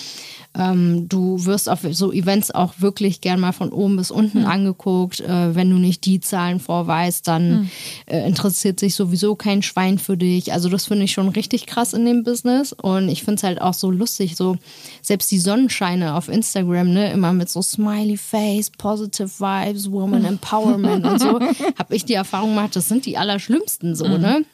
Ähm, 0.56 1.08
du 1.08 1.44
wirst 1.44 1.68
auf 1.68 1.80
so 1.90 2.12
Events 2.12 2.50
auch 2.50 2.74
wirklich 2.78 3.20
gern 3.20 3.40
mal 3.40 3.52
von 3.52 3.70
oben 3.70 3.96
bis 3.96 4.10
unten 4.10 4.40
mhm. 4.40 4.46
angeguckt. 4.46 5.20
Äh, 5.20 5.54
wenn 5.54 5.70
du 5.70 5.76
nicht 5.76 6.04
die 6.04 6.20
Zahlen 6.20 6.60
vorweist, 6.60 7.26
dann 7.26 7.50
mhm. 7.50 7.70
äh, 8.06 8.26
interessiert 8.26 8.78
sich 8.78 8.94
sowieso 8.94 9.34
kein 9.34 9.62
Schwein 9.62 9.98
für 9.98 10.16
dich. 10.16 10.52
Also 10.52 10.68
das 10.68 10.86
finde 10.86 11.04
ich 11.04 11.12
schon 11.12 11.28
richtig 11.28 11.66
krass 11.66 11.92
in 11.92 12.04
dem 12.04 12.22
Business. 12.22 12.72
Und 12.72 13.08
ich 13.08 13.24
finde 13.24 13.36
es 13.36 13.42
halt 13.42 13.60
auch 13.60 13.74
so 13.74 13.90
lustig, 13.90 14.36
so 14.36 14.56
selbst 15.02 15.30
die 15.30 15.38
Sonnenscheine 15.38 16.14
auf 16.14 16.28
Instagram, 16.28 16.92
ne, 16.92 17.12
immer 17.12 17.32
mit 17.32 17.48
so 17.50 17.60
Smiley 17.60 18.16
Face, 18.16 18.70
Positive 18.70 19.30
Vibes, 19.38 19.90
Woman 19.90 20.24
Empowerment 20.24 21.04
und 21.04 21.20
so, 21.20 21.40
habe 21.78 21.96
ich 21.96 22.04
die 22.04 22.14
Erfahrung 22.14 22.50
gemacht, 22.50 22.76
das 22.76 22.88
sind 22.88 23.06
die 23.06 23.18
allerschlimmsten 23.18 23.96
so, 23.96 24.06
mhm. 24.06 24.20
ne? 24.20 24.44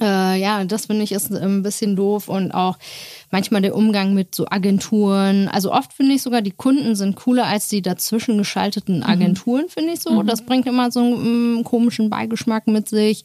Äh, 0.00 0.40
ja, 0.40 0.64
das 0.64 0.86
finde 0.86 1.04
ich 1.04 1.12
ist 1.12 1.32
ein 1.32 1.62
bisschen 1.62 1.96
doof 1.96 2.28
und 2.28 2.52
auch 2.52 2.78
manchmal 3.30 3.62
der 3.62 3.74
Umgang 3.74 4.14
mit 4.14 4.34
so 4.34 4.46
Agenturen. 4.48 5.48
Also 5.48 5.72
oft 5.72 5.92
finde 5.92 6.14
ich 6.14 6.22
sogar, 6.22 6.42
die 6.42 6.52
Kunden 6.52 6.94
sind 6.94 7.16
cooler 7.16 7.46
als 7.46 7.68
die 7.68 7.82
dazwischen 7.82 8.38
geschalteten 8.38 8.98
mhm. 8.98 9.04
Agenturen, 9.04 9.64
mhm. 9.64 9.70
finde 9.70 9.92
ich 9.92 10.00
so. 10.00 10.22
Mhm. 10.22 10.26
Das 10.26 10.42
bringt 10.42 10.66
immer 10.66 10.90
so 10.90 11.00
einen, 11.00 11.14
einen 11.56 11.64
komischen 11.64 12.10
Beigeschmack 12.10 12.66
mit 12.66 12.88
sich. 12.88 13.24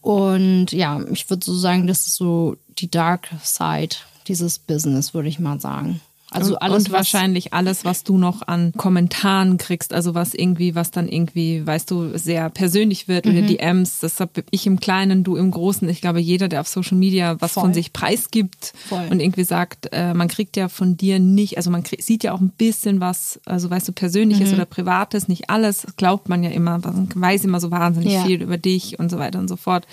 Und 0.00 0.72
ja, 0.72 1.00
ich 1.10 1.28
würde 1.30 1.44
so 1.44 1.54
sagen, 1.54 1.86
das 1.86 2.06
ist 2.06 2.16
so 2.16 2.56
die 2.78 2.90
Dark 2.90 3.28
Side 3.42 3.96
dieses 4.28 4.58
Business, 4.58 5.14
würde 5.14 5.28
ich 5.28 5.38
mal 5.38 5.60
sagen. 5.60 6.00
Also 6.34 6.56
alles 6.58 6.86
und 6.86 6.92
wahrscheinlich 6.92 7.52
alles, 7.52 7.84
was 7.84 8.02
du 8.02 8.18
noch 8.18 8.42
an 8.46 8.72
Kommentaren 8.76 9.56
kriegst, 9.56 9.92
also 9.92 10.14
was 10.14 10.34
irgendwie, 10.34 10.74
was 10.74 10.90
dann 10.90 11.08
irgendwie, 11.08 11.64
weißt 11.64 11.90
du, 11.90 12.18
sehr 12.18 12.50
persönlich 12.50 13.06
wird 13.06 13.26
mhm. 13.26 13.32
oder 13.32 13.42
DMs. 13.42 14.00
Das 14.00 14.18
habe 14.18 14.44
ich 14.50 14.66
im 14.66 14.80
Kleinen, 14.80 15.22
du 15.22 15.36
im 15.36 15.50
Großen. 15.50 15.88
Ich 15.88 16.00
glaube, 16.00 16.20
jeder, 16.20 16.48
der 16.48 16.60
auf 16.60 16.68
Social 16.68 16.98
Media 16.98 17.40
was 17.40 17.52
Voll. 17.52 17.64
von 17.64 17.74
sich 17.74 17.92
preisgibt 17.92 18.72
Voll. 18.88 19.06
und 19.10 19.20
irgendwie 19.20 19.44
sagt, 19.44 19.88
äh, 19.92 20.12
man 20.12 20.28
kriegt 20.28 20.56
ja 20.56 20.68
von 20.68 20.96
dir 20.96 21.20
nicht, 21.20 21.56
also 21.56 21.70
man 21.70 21.84
krieg, 21.84 22.02
sieht 22.02 22.24
ja 22.24 22.32
auch 22.32 22.40
ein 22.40 22.50
bisschen 22.50 23.00
was, 23.00 23.40
also 23.44 23.70
weißt 23.70 23.86
du, 23.86 23.92
Persönliches 23.92 24.48
mhm. 24.48 24.54
oder 24.54 24.64
Privates, 24.64 25.28
nicht 25.28 25.50
alles, 25.50 25.86
glaubt 25.96 26.28
man 26.28 26.42
ja 26.42 26.50
immer, 26.50 26.78
man 26.78 27.08
weiß 27.14 27.44
immer 27.44 27.60
so 27.60 27.70
wahnsinnig 27.70 28.12
ja. 28.12 28.24
viel 28.24 28.42
über 28.42 28.58
dich 28.58 28.98
und 28.98 29.10
so 29.10 29.18
weiter 29.18 29.38
und 29.38 29.48
so 29.48 29.56
fort. 29.56 29.86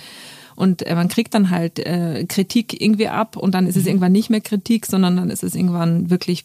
Und 0.56 0.86
äh, 0.86 0.96
man 0.96 1.08
kriegt 1.08 1.34
dann 1.34 1.50
halt 1.50 1.80
äh, 1.80 2.26
Kritik 2.28 2.82
irgendwie 2.82 3.08
ab 3.08 3.38
und 3.38 3.54
dann 3.54 3.68
ist 3.68 3.76
es 3.76 3.84
mhm. 3.84 3.90
irgendwann 3.90 4.12
nicht 4.12 4.30
mehr 4.30 4.42
Kritik, 4.42 4.86
sondern 4.86 5.18
dann 5.18 5.30
ist 5.30 5.44
es 5.44 5.56
irgendwann 5.56 6.10
wirklich 6.10 6.44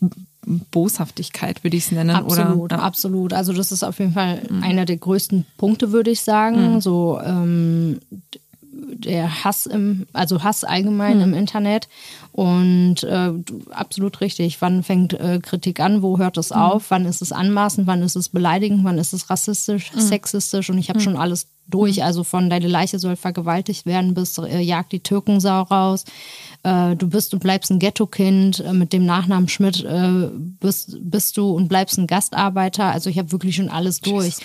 Boshaftigkeit, 0.70 1.64
würde 1.64 1.76
ich 1.76 1.86
es 1.86 1.92
nennen. 1.92 2.10
Absolut, 2.10 2.56
oder? 2.56 2.82
absolut. 2.82 3.32
Also 3.32 3.52
das 3.52 3.72
ist 3.72 3.82
auf 3.82 3.98
jeden 3.98 4.12
Fall 4.12 4.42
mhm. 4.48 4.62
einer 4.62 4.84
der 4.84 4.96
größten 4.96 5.44
Punkte, 5.56 5.92
würde 5.92 6.10
ich 6.10 6.20
sagen. 6.20 6.74
Mhm. 6.74 6.80
So 6.80 7.20
ähm, 7.24 7.98
der 8.76 9.44
Hass 9.44 9.66
im, 9.66 10.06
also 10.12 10.42
Hass 10.42 10.64
allgemein 10.64 11.18
mhm. 11.18 11.22
im 11.24 11.34
Internet. 11.34 11.88
Und 12.32 13.02
äh, 13.04 13.32
absolut 13.70 14.20
richtig. 14.20 14.60
Wann 14.60 14.82
fängt 14.82 15.14
äh, 15.14 15.40
Kritik 15.40 15.80
an? 15.80 16.02
Wo 16.02 16.18
hört 16.18 16.36
es 16.36 16.50
mhm. 16.50 16.56
auf? 16.56 16.90
Wann 16.90 17.06
ist 17.06 17.22
es 17.22 17.32
anmaßend? 17.32 17.86
Wann 17.86 18.02
ist 18.02 18.16
es 18.16 18.28
beleidigend? 18.28 18.84
Wann 18.84 18.98
ist 18.98 19.12
es 19.12 19.30
rassistisch, 19.30 19.92
mhm. 19.94 20.00
sexistisch? 20.00 20.70
Und 20.70 20.78
ich 20.78 20.88
habe 20.88 20.98
mhm. 20.98 21.04
schon 21.04 21.16
alles 21.16 21.48
durch. 21.68 22.04
Also 22.04 22.24
von 22.24 22.50
deine 22.50 22.68
Leiche 22.68 22.98
soll 22.98 23.16
vergewaltigt 23.16 23.86
werden 23.86 24.14
bis 24.14 24.38
äh, 24.38 24.60
jagt 24.60 24.92
die 24.92 25.00
Türkensau 25.00 25.62
raus. 25.62 26.04
Äh, 26.62 26.96
du 26.96 27.08
bist 27.08 27.32
und 27.32 27.40
bleibst 27.40 27.70
ein 27.70 27.78
Ghetto-Kind 27.78 28.60
äh, 28.60 28.72
mit 28.72 28.92
dem 28.92 29.04
Nachnamen 29.04 29.48
Schmidt. 29.48 29.84
Äh, 29.84 30.28
bist, 30.60 30.98
bist 31.00 31.36
du 31.36 31.50
und 31.50 31.68
bleibst 31.68 31.98
ein 31.98 32.06
Gastarbeiter. 32.06 32.84
Also 32.84 33.10
ich 33.10 33.18
habe 33.18 33.32
wirklich 33.32 33.56
schon 33.56 33.68
alles 33.68 34.00
durch. 34.00 34.36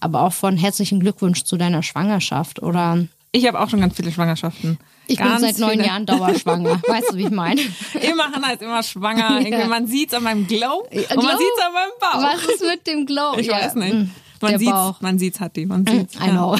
Aber 0.00 0.22
auch 0.22 0.32
von 0.32 0.56
herzlichen 0.56 1.00
Glückwunsch 1.00 1.44
zu 1.44 1.56
deiner 1.56 1.82
Schwangerschaft 1.82 2.62
oder 2.62 3.06
ich 3.32 3.46
habe 3.46 3.60
auch 3.60 3.68
schon 3.68 3.80
ganz 3.80 3.94
viele 3.94 4.10
Schwangerschaften. 4.10 4.78
Ich 5.06 5.18
bin 5.18 5.38
seit 5.38 5.58
neun 5.58 5.72
viele. 5.72 5.86
Jahren 5.86 6.06
dauerschwanger. 6.06 6.80
weißt 6.88 7.12
du, 7.12 7.16
wie 7.16 7.24
ich 7.24 7.30
meine? 7.30 7.60
Immer, 8.00 8.32
Hannah 8.32 8.52
ist 8.52 8.62
immer 8.62 8.82
schwanger. 8.82 9.40
Ja. 9.40 9.66
Man 9.66 9.86
sieht 9.86 10.08
es 10.08 10.14
an 10.14 10.24
meinem 10.24 10.46
Glow 10.46 10.86
und 10.90 10.90
Glow? 10.90 11.22
man 11.22 11.38
sieht 11.38 11.48
es 11.56 11.64
an 11.64 11.72
meinem 11.72 11.90
Bauch. 12.00 12.22
Was 12.22 12.44
ist 12.44 12.62
mit 12.62 12.86
dem 12.86 13.06
Glow? 13.06 13.36
Ich 13.38 13.46
ja. 13.46 13.54
weiß 13.54 13.74
nicht. 13.76 14.10
Mm. 14.40 14.46
Man 14.46 14.58
sieht 14.58 15.02
man 15.02 15.18
sieht's, 15.18 15.40
Hatti, 15.40 15.66
man 15.66 15.86
sieht's. 15.86 16.14
I 16.16 16.30
know. 16.30 16.56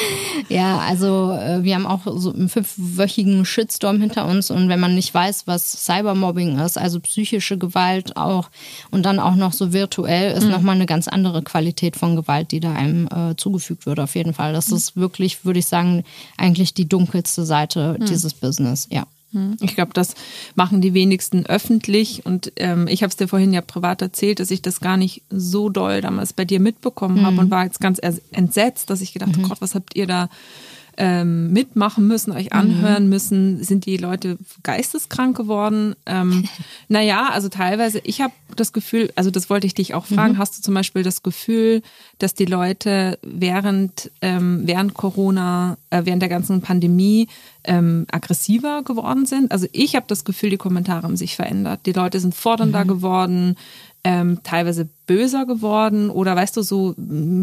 ja, 0.48 0.78
also 0.78 1.32
äh, 1.32 1.62
wir 1.62 1.74
haben 1.74 1.86
auch 1.86 2.00
so 2.16 2.32
einen 2.32 2.48
fünfwöchigen 2.48 3.44
Shitstorm 3.44 4.00
hinter 4.00 4.26
uns 4.26 4.50
und 4.50 4.68
wenn 4.68 4.80
man 4.80 4.94
nicht 4.94 5.12
weiß, 5.12 5.46
was 5.46 5.84
Cybermobbing 5.84 6.58
ist, 6.58 6.78
also 6.78 7.00
psychische 7.00 7.58
Gewalt 7.58 8.16
auch 8.16 8.50
und 8.90 9.04
dann 9.04 9.18
auch 9.18 9.34
noch 9.34 9.52
so 9.52 9.72
virtuell, 9.72 10.32
ist 10.32 10.44
mhm. 10.44 10.50
nochmal 10.50 10.74
eine 10.76 10.86
ganz 10.86 11.08
andere 11.08 11.42
Qualität 11.42 11.96
von 11.96 12.16
Gewalt, 12.16 12.52
die 12.52 12.60
da 12.60 12.72
einem 12.72 13.08
äh, 13.08 13.36
zugefügt 13.36 13.86
wird, 13.86 14.00
auf 14.00 14.14
jeden 14.14 14.34
Fall. 14.34 14.52
Das 14.52 14.70
mhm. 14.70 14.76
ist 14.76 14.96
wirklich, 14.96 15.44
würde 15.44 15.58
ich 15.58 15.66
sagen, 15.66 16.04
eigentlich 16.36 16.74
die 16.74 16.88
dunkelste 16.88 17.44
Seite 17.44 17.96
mhm. 17.98 18.06
dieses 18.06 18.34
Business, 18.34 18.88
ja. 18.90 19.04
Hm. 19.34 19.56
Ich 19.60 19.74
glaube, 19.74 19.92
das 19.92 20.14
machen 20.54 20.80
die 20.80 20.94
wenigsten 20.94 21.44
öffentlich. 21.44 22.24
Und 22.24 22.52
ähm, 22.56 22.86
ich 22.88 23.02
habe 23.02 23.10
es 23.10 23.16
dir 23.16 23.28
vorhin 23.28 23.52
ja 23.52 23.60
privat 23.60 24.00
erzählt, 24.00 24.40
dass 24.40 24.50
ich 24.50 24.62
das 24.62 24.80
gar 24.80 24.96
nicht 24.96 25.22
so 25.28 25.68
doll 25.68 26.00
damals 26.00 26.32
bei 26.32 26.44
dir 26.44 26.60
mitbekommen 26.60 27.20
mhm. 27.20 27.26
habe 27.26 27.40
und 27.40 27.50
war 27.50 27.64
jetzt 27.64 27.80
ganz 27.80 28.00
entsetzt, 28.30 28.88
dass 28.88 29.00
ich 29.00 29.12
gedacht, 29.12 29.36
mhm. 29.36 29.44
oh 29.44 29.48
Gott, 29.48 29.60
was 29.60 29.74
habt 29.74 29.96
ihr 29.96 30.06
da 30.06 30.28
ähm, 30.96 31.52
mitmachen 31.52 32.06
müssen, 32.06 32.32
euch 32.32 32.52
anhören 32.52 33.04
mhm. 33.04 33.08
müssen, 33.10 33.64
sind 33.64 33.86
die 33.86 33.96
Leute 33.96 34.38
geisteskrank 34.62 35.36
geworden. 35.36 35.94
Ähm, 36.06 36.44
naja, 36.88 37.30
also 37.32 37.48
teilweise, 37.48 38.00
ich 38.04 38.20
habe 38.20 38.32
das 38.56 38.72
Gefühl, 38.72 39.12
also 39.16 39.30
das 39.30 39.50
wollte 39.50 39.66
ich 39.66 39.74
dich 39.74 39.94
auch 39.94 40.06
fragen, 40.06 40.34
mhm. 40.34 40.38
hast 40.38 40.58
du 40.58 40.62
zum 40.62 40.74
Beispiel 40.74 41.02
das 41.02 41.22
Gefühl, 41.22 41.82
dass 42.18 42.34
die 42.34 42.44
Leute 42.44 43.18
während, 43.22 44.10
ähm, 44.20 44.62
während 44.64 44.94
Corona, 44.94 45.76
äh, 45.90 46.02
während 46.04 46.22
der 46.22 46.28
ganzen 46.28 46.60
Pandemie 46.60 47.28
ähm, 47.64 48.06
aggressiver 48.10 48.82
geworden 48.82 49.26
sind? 49.26 49.50
Also 49.50 49.66
ich 49.72 49.96
habe 49.96 50.06
das 50.08 50.24
Gefühl, 50.24 50.50
die 50.50 50.56
Kommentare 50.56 51.02
haben 51.02 51.16
sich 51.16 51.36
verändert. 51.36 51.80
Die 51.86 51.92
Leute 51.92 52.20
sind 52.20 52.34
fordernder 52.34 52.84
mhm. 52.84 52.88
geworden, 52.88 53.56
ähm, 54.04 54.40
teilweise 54.42 54.88
böser 55.06 55.46
geworden 55.46 56.10
oder 56.10 56.36
weißt 56.36 56.56
du, 56.56 56.62
so 56.62 56.94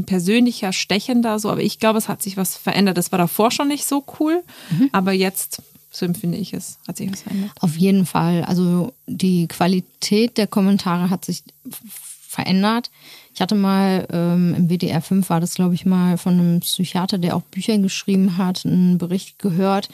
persönlicher, 0.05 0.71
stechender, 0.71 1.39
so. 1.39 1.49
Aber 1.49 1.61
ich 1.61 1.79
glaube, 1.79 1.97
es 1.97 2.07
hat 2.07 2.21
sich 2.21 2.37
was 2.37 2.55
verändert. 2.55 2.97
Das 2.97 3.11
war 3.11 3.17
davor 3.19 3.51
schon 3.51 3.67
nicht 3.67 3.85
so 3.85 4.05
cool, 4.19 4.43
mhm. 4.69 4.89
aber 4.91 5.11
jetzt, 5.11 5.61
so 5.89 6.05
empfinde 6.05 6.37
ich 6.37 6.53
es, 6.53 6.77
hat 6.87 6.97
sich 6.97 7.11
was 7.11 7.23
verändert. 7.23 7.51
Auf 7.59 7.75
jeden 7.75 8.05
Fall. 8.05 8.43
Also 8.43 8.93
die 9.07 9.47
Qualität 9.47 10.37
der 10.37 10.47
Kommentare 10.47 11.09
hat 11.09 11.25
sich 11.25 11.43
verändert. 12.27 12.91
Ich 13.33 13.41
hatte 13.41 13.55
mal 13.55 14.07
ähm, 14.11 14.53
im 14.55 14.69
WDR 14.69 15.01
5 15.01 15.29
war 15.29 15.39
das, 15.39 15.55
glaube 15.55 15.73
ich, 15.73 15.85
mal 15.85 16.17
von 16.17 16.33
einem 16.33 16.59
Psychiater, 16.59 17.17
der 17.17 17.35
auch 17.35 17.41
Bücher 17.43 17.77
geschrieben 17.77 18.37
hat, 18.37 18.65
einen 18.65 18.97
Bericht 18.97 19.39
gehört, 19.39 19.87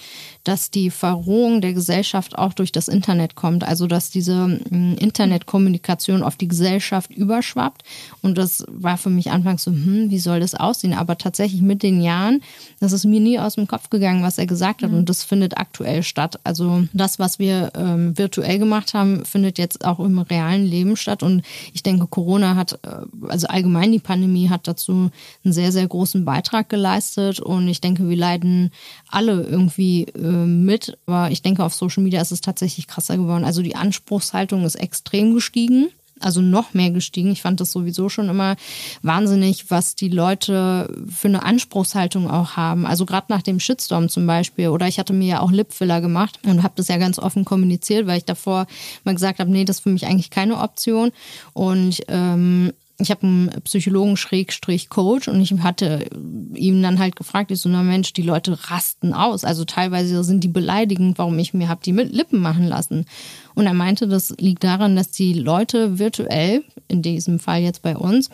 dass 0.43 0.71
die 0.71 0.89
Verrohung 0.89 1.61
der 1.61 1.73
Gesellschaft 1.73 2.37
auch 2.37 2.53
durch 2.53 2.71
das 2.71 2.87
Internet 2.87 3.35
kommt. 3.35 3.63
Also 3.63 3.85
dass 3.85 4.09
diese 4.09 4.59
äh, 4.71 4.93
Internetkommunikation 4.95 6.23
auf 6.23 6.35
die 6.35 6.47
Gesellschaft 6.47 7.11
überschwappt. 7.11 7.83
Und 8.23 8.39
das 8.39 8.65
war 8.69 8.97
für 8.97 9.11
mich 9.11 9.29
anfangs 9.29 9.63
so, 9.63 9.71
hm, 9.71 10.09
wie 10.09 10.19
soll 10.19 10.39
das 10.39 10.55
aussehen? 10.55 10.93
Aber 10.93 11.17
tatsächlich 11.17 11.61
mit 11.61 11.83
den 11.83 12.01
Jahren, 12.01 12.41
das 12.79 12.91
ist 12.91 13.05
mir 13.05 13.19
nie 13.19 13.37
aus 13.37 13.55
dem 13.55 13.67
Kopf 13.67 13.91
gegangen, 13.91 14.23
was 14.23 14.39
er 14.39 14.47
gesagt 14.47 14.81
hat. 14.81 14.91
Mhm. 14.91 14.97
Und 14.97 15.09
das 15.09 15.23
findet 15.23 15.57
aktuell 15.57 16.01
statt. 16.01 16.39
Also 16.43 16.87
das, 16.93 17.19
was 17.19 17.37
wir 17.37 17.71
ähm, 17.75 18.17
virtuell 18.17 18.57
gemacht 18.57 18.95
haben, 18.95 19.25
findet 19.25 19.59
jetzt 19.59 19.85
auch 19.85 19.99
im 19.99 20.17
realen 20.17 20.65
Leben 20.65 20.97
statt. 20.97 21.21
Und 21.21 21.43
ich 21.73 21.83
denke, 21.83 22.07
Corona 22.07 22.55
hat 22.55 22.79
äh, 22.83 23.36
also 23.37 23.47
allgemein 23.49 23.91
die 23.91 23.99
Pandemie 23.99 24.49
hat 24.49 24.67
dazu 24.67 25.11
einen 25.43 25.53
sehr, 25.53 25.71
sehr 25.71 25.87
großen 25.87 26.25
Beitrag 26.25 26.69
geleistet 26.69 27.39
und 27.39 27.67
ich 27.67 27.81
denke, 27.81 28.09
wir 28.09 28.17
leiden 28.17 28.71
alle 29.09 29.43
irgendwie 29.43 30.05
äh, 30.05 30.45
mit. 30.45 30.97
Aber 31.05 31.29
ich 31.29 31.43
denke, 31.43 31.63
auf 31.63 31.75
Social 31.75 32.01
Media 32.01 32.19
ist 32.19 32.31
es 32.31 32.41
tatsächlich 32.41 32.87
krasser 32.87 33.15
geworden. 33.15 33.45
Also 33.45 33.61
die 33.61 33.75
Anspruchshaltung 33.75 34.65
ist 34.65 34.73
extrem 34.73 35.35
gestiegen 35.35 35.89
also 36.19 36.41
noch 36.41 36.73
mehr 36.73 36.91
gestiegen. 36.91 37.31
Ich 37.31 37.41
fand 37.41 37.59
das 37.59 37.71
sowieso 37.71 38.09
schon 38.09 38.29
immer 38.29 38.55
wahnsinnig, 39.01 39.69
was 39.69 39.95
die 39.95 40.09
Leute 40.09 40.91
für 41.09 41.27
eine 41.27 41.43
Anspruchshaltung 41.43 42.29
auch 42.29 42.57
haben. 42.57 42.85
Also 42.85 43.05
gerade 43.05 43.27
nach 43.29 43.41
dem 43.41 43.59
Shitstorm 43.59 44.09
zum 44.09 44.25
Beispiel. 44.25 44.69
Oder 44.69 44.87
ich 44.87 44.99
hatte 44.99 45.13
mir 45.13 45.27
ja 45.27 45.39
auch 45.41 45.51
Lipfiller 45.51 46.01
gemacht 46.01 46.39
und 46.45 46.63
habe 46.63 46.73
das 46.75 46.87
ja 46.87 46.97
ganz 46.97 47.19
offen 47.19 47.45
kommuniziert, 47.45 48.07
weil 48.07 48.17
ich 48.17 48.25
davor 48.25 48.67
mal 49.03 49.13
gesagt 49.13 49.39
habe, 49.39 49.51
nee, 49.51 49.65
das 49.65 49.77
ist 49.77 49.83
für 49.83 49.89
mich 49.89 50.07
eigentlich 50.07 50.29
keine 50.29 50.59
Option. 50.59 51.11
Und 51.53 52.01
ähm, 52.07 52.73
ich 52.99 53.11
habe 53.11 53.23
einen 53.23 53.49
Psychologen 53.63 54.17
Schrägstrich 54.17 54.89
Coach 54.89 55.27
und 55.27 55.39
ich 55.39 55.51
hatte 55.59 56.09
ihm 56.55 56.81
dann 56.81 56.97
halt 56.97 57.15
gefragt, 57.15 57.51
ich 57.51 57.61
so, 57.61 57.69
na 57.69 57.83
Mensch, 57.83 58.11
die 58.13 58.23
Leute 58.23 58.57
rasten 58.71 59.13
aus. 59.13 59.43
Also 59.43 59.65
teilweise 59.65 60.23
sind 60.23 60.43
die 60.43 60.47
beleidigend, 60.47 61.19
warum 61.19 61.37
ich 61.37 61.53
mir 61.53 61.67
habe 61.67 61.81
die 61.85 61.93
mit 61.93 62.11
Lippen 62.11 62.39
machen 62.39 62.65
lassen. 62.65 63.05
Und 63.53 63.67
er 63.67 63.75
meinte, 63.75 64.07
das 64.07 64.33
liegt 64.39 64.63
daran, 64.63 64.95
dass 64.95 65.11
die 65.11 65.33
Leute 65.33 65.99
virtuell, 65.99 66.63
in 66.87 67.03
diesem 67.03 67.39
Fall 67.39 67.61
jetzt 67.61 67.83
bei 67.83 67.95
uns, 67.95 68.31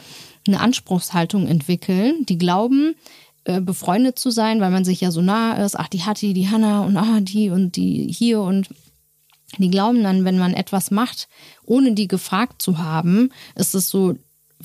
eine 0.47 0.61
Anspruchshaltung 0.61 1.45
entwickeln. 1.47 2.25
Die 2.25 2.37
glauben, 2.37 2.95
äh, 3.43 3.59
befreundet 3.59 4.17
zu 4.17 4.31
sein, 4.31 4.61
weil 4.61 4.71
man 4.71 4.85
sich 4.85 5.01
ja 5.01 5.11
so 5.11 5.21
nah 5.21 5.55
ist. 5.55 5.77
Ach, 5.77 5.89
die 5.89 6.03
hat 6.03 6.21
die, 6.21 6.33
die 6.33 6.49
Hanna 6.49 6.81
und 6.85 6.95
ah, 6.95 7.19
die 7.19 7.49
und 7.49 7.75
die 7.75 8.07
hier 8.09 8.39
und 8.39 8.69
die 9.57 9.69
glauben 9.69 10.03
dann, 10.03 10.25
wenn 10.25 10.39
man 10.39 10.53
etwas 10.53 10.89
macht, 10.89 11.27
ohne 11.65 11.91
die 11.93 12.07
gefragt 12.07 12.61
zu 12.61 12.77
haben, 12.77 13.29
ist 13.55 13.75
es 13.75 13.89
so, 13.89 14.15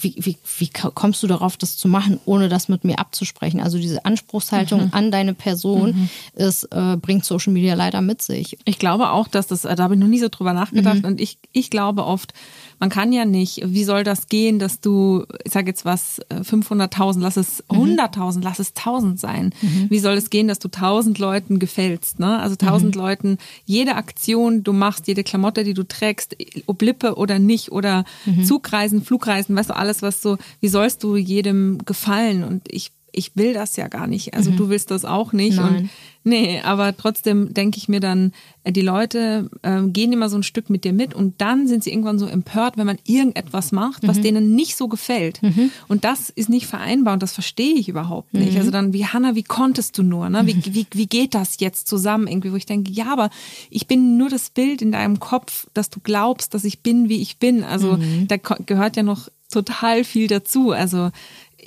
wie, 0.01 0.15
wie, 0.19 0.37
wie 0.59 0.71
kommst 0.71 1.23
du 1.23 1.27
darauf, 1.27 1.57
das 1.57 1.77
zu 1.77 1.89
machen, 1.89 2.21
ohne 2.25 2.49
das 2.49 2.69
mit 2.69 2.85
mir 2.85 2.99
abzusprechen? 2.99 3.61
Also 3.61 3.79
diese 3.79 4.05
Anspruchshaltung 4.05 4.87
mhm. 4.87 4.89
an 4.93 5.11
deine 5.11 5.35
Person 5.35 5.91
mhm. 5.91 6.09
ist, 6.35 6.65
äh, 6.65 6.97
bringt 6.97 7.25
Social 7.25 7.53
Media 7.53 7.75
leider 7.75 8.01
mit 8.01 8.23
sich. 8.23 8.59
Ich 8.65 8.79
glaube 8.79 9.11
auch, 9.11 9.29
dass 9.29 9.47
das, 9.49 9.63
da 9.63 9.77
habe 9.79 9.95
ich 9.95 10.01
noch 10.01 10.07
nie 10.07 10.21
so 10.21 10.29
drüber 10.29 10.53
nachgedacht 10.53 11.01
mhm. 11.01 11.05
und 11.05 11.21
ich, 11.21 11.39
ich 11.53 11.71
glaube 11.71 12.05
oft, 12.05 12.33
man 12.81 12.91
kann 12.91 13.13
ja 13.13 13.25
nicht, 13.25 13.61
wie 13.65 13.83
soll 13.83 14.05
das 14.05 14.29
gehen, 14.29 14.61
dass 14.61 14.81
du, 14.81 15.25
ich 15.45 15.53
sage 15.53 15.67
jetzt 15.67 15.85
was, 15.85 16.21
500.000, 16.31 17.19
lass 17.19 17.37
es 17.37 17.65
100.000, 17.69 18.37
mhm. 18.37 18.43
lass 18.43 18.61
es 18.61 18.77
1.000 18.77 19.19
sein. 19.19 19.53
Mhm. 19.61 19.87
Wie 19.91 19.99
soll 19.99 20.15
es 20.15 20.31
gehen, 20.31 20.47
dass 20.47 20.61
du 20.61 20.69
1.000 20.69 21.21
Leuten 21.21 21.59
gefällst, 21.59 22.21
ne? 22.21 22.39
Also 22.39 22.55
1.000 22.55 22.85
mhm. 22.85 22.93
Leuten, 22.93 23.39
jede 23.65 23.97
Aktion, 23.97 24.63
du 24.63 24.73
machst, 24.73 25.09
jede 25.09 25.25
Klamotte, 25.25 25.65
die 25.65 25.75
du 25.75 25.83
trägst, 25.83 26.37
ob 26.67 26.83
Lippe 26.83 27.17
oder 27.17 27.39
nicht 27.39 27.73
oder. 27.73 28.05
Zugreisen, 28.45 29.03
Flugreisen, 29.03 29.57
weißt 29.57 29.71
du, 29.71 29.77
alles 29.77 29.88
was 30.03 30.23
so, 30.23 30.39
wie 30.61 30.69
sollst 30.69 31.03
du 31.03 31.17
jedem 31.17 31.79
gefallen? 31.85 32.45
Und 32.45 32.63
ich 32.73 32.93
ich 33.13 33.37
will 33.37 33.55
das 33.55 33.77
ja 33.77 33.89
gar 33.89 34.07
nicht. 34.07 34.35
Also 34.35 34.51
mhm. 34.51 34.57
du 34.57 34.69
willst 34.69 34.91
das 34.91 35.05
auch 35.05 35.33
nicht. 35.33 35.57
Nein. 35.57 35.77
Und 35.77 35.91
nee, 36.25 36.61
aber 36.61 36.97
trotzdem 36.97 37.55
denke 37.55 37.79
ich 37.79 37.89
mir 37.89 38.01
dann, 38.01 38.33
äh, 38.65 38.73
die 38.73 38.83
Leute 38.83 39.51
äh, 39.63 39.83
gehen 39.83 40.13
immer 40.13 40.29
so 40.29 40.37
ein 40.37 40.43
Stück 40.43 40.71
mit 40.71 40.85
dir 40.85 40.93
mit 40.93 41.15
und 41.15 41.41
dann 41.41 41.67
sind 41.67 41.85
sie 41.85 41.91
irgendwann 41.91 42.19
so 42.19 42.27
empört, 42.27 42.77
wenn 42.77 42.87
man 42.87 42.99
irgendetwas 43.05 43.73
macht, 43.73 44.07
was 44.07 44.19
mhm. 44.19 44.23
denen 44.23 44.55
nicht 44.55 44.77
so 44.77 44.89
gefällt. 44.89 45.43
Mhm. 45.43 45.71
Und 45.89 46.05
das 46.05 46.31
ist 46.31 46.49
nicht 46.49 46.67
vereinbar 46.67 47.15
und 47.15 47.23
das 47.23 47.33
verstehe 47.33 47.75
ich 47.75 47.89
überhaupt 47.89 48.35
nicht. 48.35 48.53
Mhm. 48.53 48.59
Also 48.59 48.71
dann, 48.71 48.93
wie 48.93 49.07
Hanna, 49.07 49.35
wie 49.35 49.45
konntest 49.45 49.97
du 49.99 50.03
nur? 50.03 50.29
Ne? 50.29 50.47
Wie, 50.47 50.55
mhm. 50.55 50.63
wie, 50.67 50.87
wie 50.93 51.07
geht 51.07 51.35
das 51.35 51.61
jetzt 51.61 51.89
zusammen? 51.89 52.27
Irgendwie, 52.27 52.53
wo 52.53 52.57
ich 52.57 52.67
denke, 52.67 52.93
ja, 52.93 53.13
aber 53.13 53.31
ich 53.71 53.87
bin 53.87 54.17
nur 54.17 54.29
das 54.29 54.51
Bild 54.51 54.83
in 54.83 54.93
deinem 54.93 55.19
Kopf, 55.21 55.67
dass 55.75 55.91
du 55.91 56.01
glaubst, 56.01 56.55
dass 56.55 56.65
ich 56.65 56.81
bin, 56.81 57.09
wie 57.09 57.23
ich 57.23 57.39
bin. 57.39 57.65
Also 57.65 57.97
mhm. 57.97 58.29
da 58.29 58.37
gehört 58.37 58.97
ja 58.97 59.03
noch 59.03 59.29
total 59.51 60.05
viel 60.05 60.27
dazu. 60.27 60.73
Also 60.73 61.11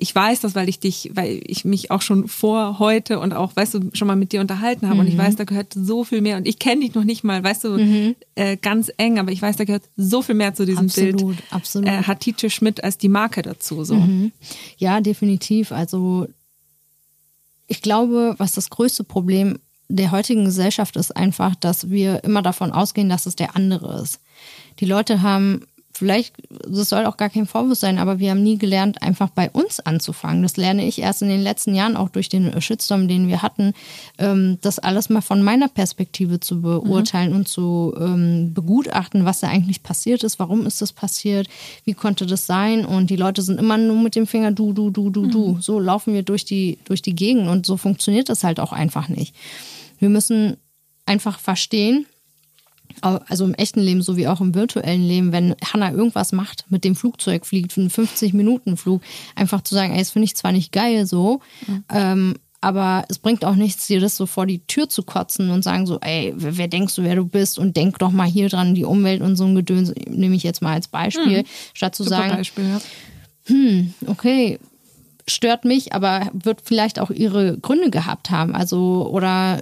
ich 0.01 0.15
weiß 0.15 0.41
das, 0.41 0.55
weil 0.55 0.67
ich 0.67 0.79
dich, 0.79 1.11
weil 1.13 1.41
ich 1.45 1.63
mich 1.63 1.91
auch 1.91 2.01
schon 2.01 2.27
vor 2.27 2.79
heute 2.79 3.19
und 3.19 3.33
auch, 3.33 3.55
weißt 3.55 3.75
du, 3.75 3.79
schon 3.93 4.07
mal 4.07 4.15
mit 4.15 4.31
dir 4.31 4.41
unterhalten 4.41 4.87
habe 4.87 4.95
mhm. 4.95 5.01
und 5.01 5.07
ich 5.07 5.13
mhm. 5.13 5.19
weiß, 5.19 5.35
da 5.35 5.43
gehört 5.43 5.73
so 5.75 6.03
viel 6.03 6.21
mehr 6.21 6.37
und 6.37 6.47
ich 6.47 6.57
kenne 6.57 6.81
dich 6.81 6.95
noch 6.95 7.03
nicht 7.03 7.23
mal, 7.23 7.43
weißt 7.43 7.65
du, 7.65 7.77
mhm. 7.77 8.15
äh, 8.33 8.57
ganz 8.57 8.91
eng, 8.97 9.19
aber 9.19 9.31
ich 9.31 9.43
weiß, 9.43 9.57
da 9.57 9.63
gehört 9.63 9.83
so 9.95 10.23
viel 10.23 10.33
mehr 10.33 10.55
zu 10.55 10.65
diesem 10.65 10.85
absolut, 10.85 11.17
Bild. 11.17 11.43
Absolut, 11.51 11.87
äh, 11.87 12.01
hat 12.01 12.21
Tietje 12.21 12.49
Schmidt 12.49 12.83
als 12.83 12.97
die 12.97 13.09
Marke 13.09 13.43
dazu, 13.43 13.83
so. 13.83 13.93
Mhm. 13.93 14.31
Ja, 14.77 15.01
definitiv. 15.01 15.71
Also 15.71 16.27
ich 17.67 17.83
glaube, 17.83 18.33
was 18.39 18.53
das 18.53 18.71
größte 18.71 19.03
Problem 19.03 19.59
der 19.87 20.09
heutigen 20.09 20.45
Gesellschaft 20.45 20.95
ist 20.95 21.15
einfach, 21.15 21.53
dass 21.53 21.91
wir 21.91 22.23
immer 22.23 22.41
davon 22.41 22.71
ausgehen, 22.71 23.07
dass 23.07 23.27
es 23.27 23.35
der 23.35 23.55
andere 23.55 24.01
ist. 24.01 24.19
Die 24.79 24.85
Leute 24.85 25.21
haben 25.21 25.67
vielleicht, 25.93 26.35
das 26.67 26.89
soll 26.89 27.05
auch 27.05 27.17
gar 27.17 27.29
kein 27.29 27.45
Vorwurf 27.45 27.77
sein, 27.77 27.97
aber 27.97 28.19
wir 28.19 28.31
haben 28.31 28.43
nie 28.43 28.57
gelernt, 28.57 29.01
einfach 29.01 29.29
bei 29.29 29.49
uns 29.49 29.79
anzufangen. 29.79 30.43
Das 30.43 30.57
lerne 30.57 30.85
ich 30.85 30.99
erst 30.99 31.21
in 31.21 31.29
den 31.29 31.41
letzten 31.41 31.75
Jahren, 31.75 31.97
auch 31.97 32.09
durch 32.09 32.29
den 32.29 32.59
Shitstorm, 32.61 33.07
den 33.07 33.27
wir 33.27 33.41
hatten, 33.41 33.73
ähm, 34.17 34.57
das 34.61 34.79
alles 34.79 35.09
mal 35.09 35.21
von 35.21 35.43
meiner 35.43 35.67
Perspektive 35.67 36.39
zu 36.39 36.61
beurteilen 36.61 37.31
mhm. 37.31 37.35
und 37.35 37.47
zu 37.47 37.93
ähm, 37.99 38.53
begutachten, 38.53 39.25
was 39.25 39.39
da 39.39 39.47
eigentlich 39.47 39.83
passiert 39.83 40.23
ist, 40.23 40.39
warum 40.39 40.65
ist 40.65 40.81
das 40.81 40.93
passiert, 40.93 41.47
wie 41.85 41.93
konnte 41.93 42.25
das 42.25 42.45
sein 42.45 42.85
und 42.85 43.09
die 43.09 43.15
Leute 43.15 43.41
sind 43.41 43.59
immer 43.59 43.77
nur 43.77 44.01
mit 44.01 44.15
dem 44.15 44.27
Finger 44.27 44.51
du, 44.51 44.73
du, 44.73 44.89
du, 44.89 45.09
du, 45.09 45.23
mhm. 45.23 45.31
du. 45.31 45.57
So 45.61 45.79
laufen 45.79 46.13
wir 46.13 46.23
durch 46.23 46.45
die, 46.45 46.79
durch 46.85 47.01
die 47.01 47.15
Gegend 47.15 47.47
und 47.47 47.65
so 47.65 47.77
funktioniert 47.77 48.29
das 48.29 48.43
halt 48.43 48.59
auch 48.59 48.71
einfach 48.71 49.09
nicht. 49.09 49.35
Wir 49.99 50.09
müssen 50.09 50.57
einfach 51.05 51.39
verstehen, 51.39 52.05
also 53.01 53.45
im 53.45 53.53
echten 53.53 53.81
Leben 53.81 54.01
sowie 54.01 54.27
auch 54.27 54.41
im 54.41 54.55
virtuellen 54.55 55.05
Leben, 55.05 55.31
wenn 55.31 55.55
Hannah 55.63 55.91
irgendwas 55.91 56.31
macht, 56.31 56.65
mit 56.69 56.83
dem 56.83 56.95
Flugzeug 56.95 57.45
fliegt, 57.45 57.77
einen 57.77 57.89
50-Minuten-Flug, 57.89 59.01
einfach 59.35 59.61
zu 59.61 59.75
sagen, 59.75 59.93
ey, 59.93 59.99
das 59.99 60.11
finde 60.11 60.25
ich 60.25 60.35
zwar 60.35 60.51
nicht 60.51 60.71
geil 60.71 61.05
so, 61.05 61.41
mhm. 61.67 61.83
ähm, 61.89 62.33
aber 62.61 63.05
es 63.09 63.17
bringt 63.17 63.43
auch 63.43 63.55
nichts, 63.55 63.87
dir 63.87 63.99
das 63.99 64.15
so 64.15 64.27
vor 64.27 64.45
die 64.45 64.65
Tür 64.67 64.87
zu 64.87 65.01
kotzen 65.01 65.49
und 65.49 65.63
sagen 65.63 65.87
so, 65.87 65.99
ey, 65.99 66.33
wer, 66.37 66.57
wer 66.57 66.67
denkst 66.67 66.95
du, 66.95 67.03
wer 67.03 67.15
du 67.15 67.25
bist 67.25 67.57
und 67.57 67.75
denk 67.75 67.97
doch 67.97 68.11
mal 68.11 68.27
hier 68.27 68.49
dran, 68.49 68.75
die 68.75 68.85
Umwelt 68.85 69.21
und 69.21 69.35
so 69.35 69.45
ein 69.45 69.55
Gedöns, 69.55 69.93
nehme 70.07 70.35
ich 70.35 70.43
jetzt 70.43 70.61
mal 70.61 70.73
als 70.73 70.87
Beispiel, 70.87 71.39
hm. 71.39 71.45
statt 71.73 71.95
zu 71.95 72.03
Super 72.03 72.17
sagen, 72.17 72.35
Beispiel, 72.35 72.65
ja. 72.69 72.81
hm, 73.45 73.93
okay, 74.05 74.59
stört 75.27 75.65
mich, 75.65 75.93
aber 75.93 76.29
wird 76.33 76.61
vielleicht 76.63 76.99
auch 76.99 77.09
ihre 77.09 77.57
Gründe 77.57 77.89
gehabt 77.89 78.29
haben. 78.29 78.53
Also, 78.53 79.09
oder 79.11 79.61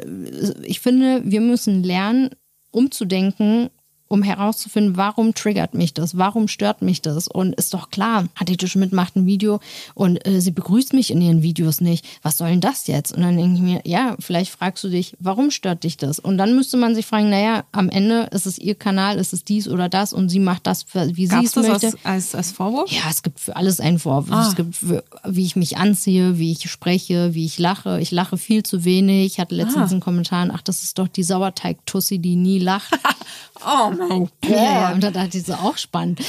ich 0.63 0.81
finde, 0.81 1.21
wir 1.23 1.41
müssen 1.41 1.83
lernen, 1.83 2.31
umzudenken 2.71 3.69
um 4.09 4.23
herauszufinden, 4.23 4.97
warum 4.97 5.33
triggert 5.35 5.75
mich 5.75 5.93
das, 5.93 6.17
warum 6.17 6.47
stört 6.47 6.81
mich 6.81 7.01
das. 7.01 7.27
Und 7.27 7.53
ist 7.55 7.73
doch 7.73 7.91
klar, 7.91 8.25
Hadidje 8.35 8.67
Schmidt 8.67 8.91
macht 8.91 9.15
ein 9.15 9.25
Video 9.25 9.59
und 9.93 10.25
äh, 10.27 10.41
sie 10.41 10.51
begrüßt 10.51 10.93
mich 10.93 11.11
in 11.11 11.21
ihren 11.21 11.43
Videos 11.43 11.79
nicht. 11.79 12.05
Was 12.23 12.37
soll 12.37 12.49
denn 12.49 12.59
das 12.59 12.87
jetzt? 12.87 13.13
Und 13.13 13.21
dann 13.21 13.37
denke 13.37 13.55
ich 13.55 13.61
mir, 13.61 13.81
ja, 13.85 14.15
vielleicht 14.19 14.51
fragst 14.51 14.83
du 14.83 14.89
dich, 14.89 15.15
warum 15.19 15.51
stört 15.51 15.83
dich 15.83 15.95
das? 15.95 16.17
Und 16.17 16.39
dann 16.39 16.55
müsste 16.55 16.75
man 16.75 16.95
sich 16.95 17.05
fragen, 17.05 17.29
naja, 17.29 17.63
am 17.71 17.87
Ende 17.89 18.29
ist 18.31 18.47
es 18.47 18.57
ihr 18.57 18.73
Kanal, 18.73 19.17
ist 19.17 19.31
es 19.31 19.43
dies 19.43 19.67
oder 19.67 19.89
das 19.89 20.11
und 20.11 20.29
sie 20.29 20.39
macht 20.39 20.65
das, 20.65 20.87
wie 20.93 21.27
sie 21.27 21.45
es 21.45 21.55
möchte. 21.55 21.71
Als, 21.71 21.95
als, 22.03 22.35
als 22.35 22.51
Vorwurf? 22.51 22.91
Ja, 22.91 23.03
es 23.11 23.21
gibt 23.21 23.39
für 23.39 23.55
alles 23.55 23.79
einen 23.79 23.99
Vorwurf. 23.99 24.31
Ah. 24.31 24.47
Es 24.47 24.55
gibt, 24.55 24.75
für, 24.75 25.03
wie 25.23 25.45
ich 25.45 25.55
mich 25.55 25.77
anziehe, 25.77 26.39
wie 26.39 26.51
ich 26.51 26.69
spreche, 26.69 27.35
wie 27.35 27.45
ich 27.45 27.59
lache. 27.59 28.01
Ich 28.01 28.09
lache 28.09 28.37
viel 28.37 28.63
zu 28.63 28.85
wenig. 28.85 29.33
Ich 29.33 29.39
hatte 29.39 29.53
letztens 29.53 29.89
ah. 29.89 29.91
einen 29.91 29.99
Kommentar, 29.99 30.49
ach, 30.51 30.63
das 30.63 30.81
ist 30.81 30.97
doch 30.97 31.07
die 31.07 31.23
Sauerteig-Tussi, 31.23 32.17
die 32.17 32.35
nie 32.35 32.57
lacht. 32.57 32.97
oh 33.65 33.98
mein 33.99 34.19
Gott. 34.19 34.31
Ja, 34.45 34.63
ja, 34.63 34.93
und 34.93 35.03
da 35.03 35.11
dachte 35.11 35.37
ich 35.37 35.43
so, 35.43 35.53
auch 35.53 35.77
spannend. 35.77 36.21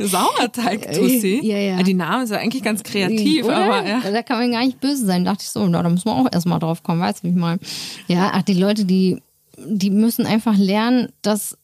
Sauerteig-Tussi? 0.00 1.40
Ja, 1.44 1.56
ja. 1.58 1.82
Die 1.82 1.94
Name 1.94 2.24
ist 2.24 2.30
ja 2.30 2.38
eigentlich 2.38 2.62
ganz 2.62 2.82
kreativ, 2.82 3.44
Oder? 3.44 3.56
aber 3.56 3.88
ja. 3.88 4.00
Da 4.00 4.22
kann 4.22 4.38
man 4.38 4.52
gar 4.52 4.64
nicht 4.64 4.80
böse 4.80 5.04
sein. 5.04 5.24
Da 5.24 5.32
dachte 5.32 5.44
ich 5.44 5.50
so, 5.50 5.66
na, 5.66 5.82
da 5.82 5.88
muss 5.88 6.04
man 6.04 6.14
auch 6.14 6.32
erstmal 6.32 6.58
drauf 6.58 6.82
kommen, 6.82 7.00
weißt 7.00 7.20
du, 7.22 7.28
wie 7.28 7.30
ich 7.30 7.36
mal. 7.36 7.58
Ja, 8.06 8.30
ach, 8.34 8.42
die 8.42 8.54
Leute, 8.54 8.84
die, 8.84 9.20
die 9.58 9.90
müssen 9.90 10.26
einfach 10.26 10.56
lernen, 10.56 11.08
dass, 11.22 11.58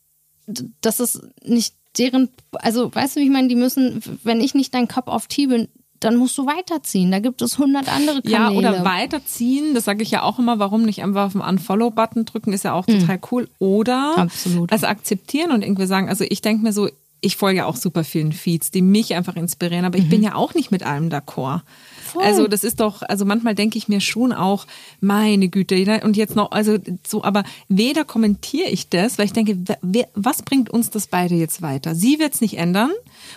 dass 0.80 1.00
es 1.00 1.20
nicht 1.44 1.74
deren, 1.98 2.28
also 2.52 2.94
weißt 2.94 3.16
du, 3.16 3.20
wie 3.20 3.24
ich 3.24 3.30
meine, 3.30 3.48
die 3.48 3.56
müssen, 3.56 4.02
wenn 4.22 4.40
ich 4.40 4.54
nicht 4.54 4.74
dein 4.74 4.88
Cup 4.88 5.08
of 5.08 5.26
Tea 5.26 5.46
bin, 5.46 5.68
dann 6.00 6.16
musst 6.16 6.36
du 6.38 6.46
weiterziehen. 6.46 7.10
Da 7.10 7.18
gibt 7.18 7.42
es 7.42 7.58
hundert 7.58 7.88
andere 7.88 8.22
Kanäle. 8.22 8.32
Ja, 8.32 8.50
oder 8.50 8.84
weiterziehen, 8.84 9.74
das 9.74 9.84
sage 9.84 10.02
ich 10.02 10.10
ja 10.10 10.22
auch 10.22 10.38
immer, 10.38 10.58
warum 10.58 10.82
nicht 10.82 11.02
einfach 11.02 11.26
auf 11.26 11.32
den 11.32 11.42
Unfollow-Button 11.42 12.24
drücken, 12.24 12.52
ist 12.52 12.64
ja 12.64 12.72
auch 12.72 12.86
total 12.86 13.16
mhm. 13.16 13.22
cool. 13.30 13.48
Oder 13.58 14.14
Absolut. 14.16 14.72
also 14.72 14.86
akzeptieren 14.86 15.52
und 15.52 15.62
irgendwie 15.62 15.86
sagen, 15.86 16.08
also 16.08 16.24
ich 16.28 16.40
denke 16.40 16.62
mir 16.62 16.72
so, 16.72 16.88
ich 17.20 17.36
folge 17.36 17.66
auch 17.66 17.76
super 17.76 18.04
vielen 18.04 18.32
Feeds, 18.32 18.70
die 18.70 18.82
mich 18.82 19.14
einfach 19.14 19.36
inspirieren, 19.36 19.84
aber 19.84 19.98
ich 19.98 20.04
mhm. 20.04 20.10
bin 20.10 20.22
ja 20.22 20.34
auch 20.34 20.54
nicht 20.54 20.70
mit 20.70 20.82
allem 20.82 21.08
d'accord. 21.08 21.60
Voll. 22.04 22.22
Also 22.22 22.48
das 22.48 22.64
ist 22.64 22.80
doch, 22.80 23.02
also 23.02 23.24
manchmal 23.24 23.54
denke 23.54 23.78
ich 23.78 23.88
mir 23.88 24.00
schon 24.00 24.32
auch, 24.32 24.66
meine 25.00 25.48
Güte, 25.48 26.00
und 26.02 26.16
jetzt 26.16 26.34
noch, 26.34 26.50
also 26.50 26.78
so, 27.06 27.22
aber 27.22 27.44
weder 27.68 28.04
kommentiere 28.04 28.68
ich 28.68 28.88
das, 28.88 29.18
weil 29.18 29.26
ich 29.26 29.32
denke, 29.32 29.58
wer, 29.82 30.08
was 30.14 30.42
bringt 30.42 30.70
uns 30.70 30.90
das 30.90 31.06
beide 31.06 31.34
jetzt 31.34 31.62
weiter? 31.62 31.94
Sie 31.94 32.18
wird 32.18 32.34
es 32.34 32.40
nicht 32.40 32.58
ändern. 32.58 32.90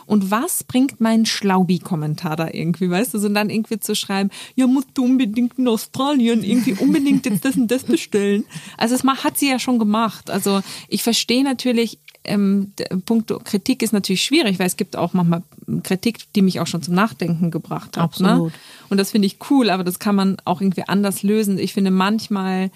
Und 0.05 0.31
was 0.31 0.63
bringt 0.63 1.01
mein 1.01 1.25
Schlaubi-Kommentar 1.25 2.35
da 2.35 2.49
irgendwie, 2.51 2.89
weißt 2.89 3.13
du? 3.13 3.19
So, 3.19 3.27
und 3.27 3.35
dann 3.35 3.49
irgendwie 3.49 3.79
zu 3.79 3.95
schreiben, 3.95 4.29
ja, 4.55 4.67
musst 4.67 4.89
du 4.93 5.05
unbedingt 5.05 5.57
in 5.59 5.67
Australien 5.67 6.43
irgendwie 6.43 6.73
unbedingt 6.73 7.25
jetzt 7.25 7.45
das 7.45 7.55
und 7.55 7.69
das 7.69 7.83
bestellen. 7.83 8.45
Also 8.77 8.97
das 8.97 9.23
hat 9.23 9.37
sie 9.37 9.49
ja 9.49 9.59
schon 9.59 9.79
gemacht. 9.79 10.29
Also 10.29 10.61
ich 10.87 11.03
verstehe 11.03 11.43
natürlich, 11.43 11.99
ähm, 12.25 12.71
Punkt 13.05 13.33
Kritik 13.43 13.81
ist 13.81 13.93
natürlich 13.93 14.23
schwierig, 14.23 14.59
weil 14.59 14.67
es 14.67 14.77
gibt 14.77 14.95
auch 14.95 15.13
manchmal 15.13 15.43
Kritik, 15.83 16.31
die 16.35 16.41
mich 16.41 16.59
auch 16.59 16.67
schon 16.67 16.81
zum 16.81 16.95
Nachdenken 16.95 17.51
gebracht 17.51 17.97
hat. 17.97 18.19
Ne? 18.19 18.29
Absolut. 18.29 18.51
Ne? 18.51 18.59
Und 18.89 18.97
das 18.97 19.11
finde 19.11 19.25
ich 19.25 19.37
cool, 19.49 19.69
aber 19.69 19.83
das 19.83 19.99
kann 19.99 20.15
man 20.15 20.37
auch 20.45 20.61
irgendwie 20.61 20.87
anders 20.87 21.23
lösen. 21.23 21.57
Ich 21.57 21.73
finde 21.73 21.91
manchmal 21.91 22.71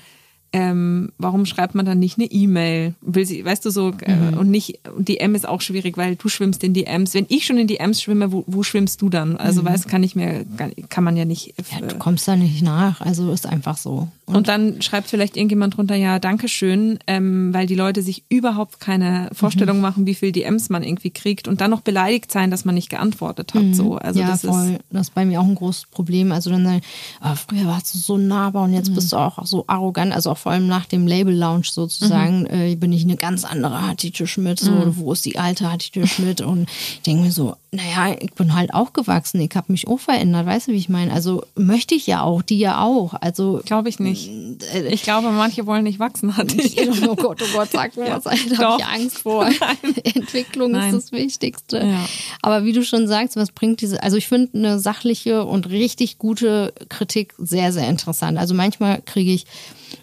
ähm, 0.54 1.12
warum 1.18 1.46
schreibt 1.46 1.76
man 1.76 1.86
dann 1.86 2.00
nicht 2.00 2.18
eine 2.18 2.32
E-Mail? 2.32 2.96
Will 3.02 3.26
sie, 3.26 3.44
weißt 3.44 3.66
du 3.66 3.70
so, 3.70 3.94
äh, 4.02 4.16
mhm. 4.16 4.38
und 4.38 4.50
nicht, 4.50 4.80
und 4.96 5.08
die 5.08 5.20
M 5.20 5.36
ist 5.36 5.48
auch 5.48 5.62
schwierig, 5.62 5.98
weil 5.98 6.16
du 6.16 6.30
schwimmst 6.30 6.64
in 6.64 6.74
die 6.74 6.86
Ms. 6.86 7.14
Wenn 7.14 7.26
ich 7.30 7.46
schon 7.46 7.58
in 7.58 7.68
die 7.68 7.78
Ms 7.78 8.02
schwimme, 8.02 8.32
wo, 8.32 8.44
wo 8.48 8.64
schwimmst 8.64 9.02
du 9.02 9.10
dann? 9.10 9.38
Also, 9.38 9.62
mhm. 9.62 9.68
weißt, 9.68 9.88
kann 9.88 10.04
ich 10.04 10.16
mir, 10.16 10.46
kann 10.90 11.04
man 11.04 11.18
ja 11.18 11.26
nicht. 11.26 11.54
Ja, 11.72 11.86
du 11.86 11.96
kommst 11.96 12.28
da 12.28 12.36
nicht 12.36 12.62
nach, 12.62 13.02
also 13.02 13.32
ist 13.32 13.46
einfach 13.46 13.78
so. 13.78 14.08
Und, 14.26 14.36
und 14.36 14.48
dann 14.50 14.82
schreibt 14.82 15.10
vielleicht 15.10 15.38
irgendjemand 15.38 15.78
drunter, 15.78 15.96
ja, 15.96 16.20
danke 16.20 16.50
schön, 16.50 17.00
ähm, 17.08 17.54
weil 17.54 17.66
die 17.66 17.76
Leute 17.76 18.02
sich 18.02 18.24
überhaupt 18.30 18.82
keine 18.82 19.30
Vorstellung 19.32 19.78
mhm. 19.78 19.82
machen, 19.82 20.06
wie 20.06 20.16
viel 20.16 20.34
DMs 20.34 20.70
man 20.70 20.84
irgendwie 20.84 21.12
kriegt 21.12 21.48
und 21.48 21.62
dann 21.62 21.72
noch 21.72 21.82
beleidigt 21.82 22.32
sein, 22.32 22.52
dass 22.52 22.66
man 22.66 22.76
nicht 22.76 22.90
geantwortet 22.90 23.54
hat. 23.54 23.64
Mhm. 23.64 23.74
So. 23.74 23.96
Also 23.96 24.20
ja, 24.20 24.28
das 24.28 24.42
voll. 24.42 24.72
Ist, 24.72 24.80
das 24.92 25.02
ist 25.08 25.16
bei 25.16 25.26
mir 25.26 25.40
auch 25.40 25.46
ein 25.46 25.56
großes 25.56 25.86
Problem. 25.88 26.32
Also 26.32 26.50
dann 26.50 26.66
sagen, 26.66 26.82
oh, 27.24 27.36
früher 27.36 27.66
warst 27.68 27.94
du 27.94 28.00
so 28.00 28.18
nahbar 28.18 28.64
und 28.64 28.74
jetzt 28.74 28.90
mhm. 28.90 28.96
bist 28.96 29.14
du 29.14 29.18
auch 29.18 29.46
so 29.46 29.64
arrogant. 29.68 30.14
Also 30.14 30.32
auch 30.32 30.37
vor 30.38 30.52
allem 30.52 30.68
nach 30.68 30.86
dem 30.86 31.08
Label 31.08 31.36
Lounge 31.36 31.68
sozusagen, 31.72 32.42
mhm. 32.42 32.48
äh, 32.48 32.76
bin 32.76 32.94
ich 32.94 33.04
eine 33.04 33.18
ganz 33.18 33.44
andere 33.44 33.88
Hattie 33.88 34.14
Schmidt. 34.26 34.60
So, 34.60 34.72
mhm. 34.72 34.98
wo 34.98 35.14
ist 35.14 35.26
die 35.26 35.38
alte 35.38 35.72
Hattie 35.72 36.06
Schmidt? 36.08 36.42
Und 36.42 36.70
ich 36.70 37.02
denke 37.02 37.24
mir 37.24 37.32
so, 37.32 37.56
naja, 37.72 38.16
ich 38.20 38.34
bin 38.34 38.56
halt 38.56 38.74
auch 38.74 38.94
gewachsen, 38.94 39.42
ich 39.42 39.56
habe 39.56 39.72
mich 39.72 39.88
auch 39.88 40.00
verändert, 40.00 40.46
weißt 40.46 40.68
du, 40.68 40.72
wie 40.72 40.78
ich 40.78 40.90
meine? 40.90 41.12
Also 41.12 41.44
möchte 41.56 41.96
ich 41.96 42.08
ja 42.08 42.22
auch, 42.22 42.42
die 42.42 42.58
ja 42.58 42.82
auch. 42.82 43.14
Also 43.20 43.62
glaube 43.66 43.90
ich 43.90 44.00
nicht. 44.00 44.30
Äh, 44.74 44.88
ich 44.88 45.04
glaube, 45.04 45.32
manche 45.32 45.66
wollen 45.66 45.84
nicht 45.84 46.00
wachsen, 46.00 46.38
hatte 46.38 46.62
ich. 46.62 46.78
Oh 47.08 47.16
Gott, 47.16 47.42
oh 47.42 47.58
Gott, 47.58 47.70
sag 47.72 47.96
mir 47.96 48.08
ja, 48.08 48.16
was, 48.16 48.24
da 48.24 48.58
habe 48.58 48.82
ich 48.82 48.86
Angst 48.86 49.20
vor. 49.20 49.46
Nein. 49.60 49.96
Entwicklung 50.04 50.72
Nein. 50.72 50.94
ist 50.94 51.06
das 51.06 51.12
Wichtigste. 51.12 51.78
Ja. 51.80 52.06
Aber 52.42 52.66
wie 52.66 52.74
du 52.74 52.84
schon 52.84 53.08
sagst, 53.08 53.36
was 53.36 53.52
bringt 53.52 53.82
diese, 53.82 54.02
also 54.02 54.18
ich 54.18 54.28
finde 54.28 54.58
eine 54.58 54.80
sachliche 54.80 55.46
und 55.46 55.70
richtig 55.70 56.18
gute 56.18 56.74
Kritik 56.90 57.34
sehr, 57.38 57.72
sehr 57.72 57.88
interessant. 57.88 58.38
Also 58.38 58.56
manchmal 58.56 59.02
kriege 59.02 59.32
ich 59.32 59.46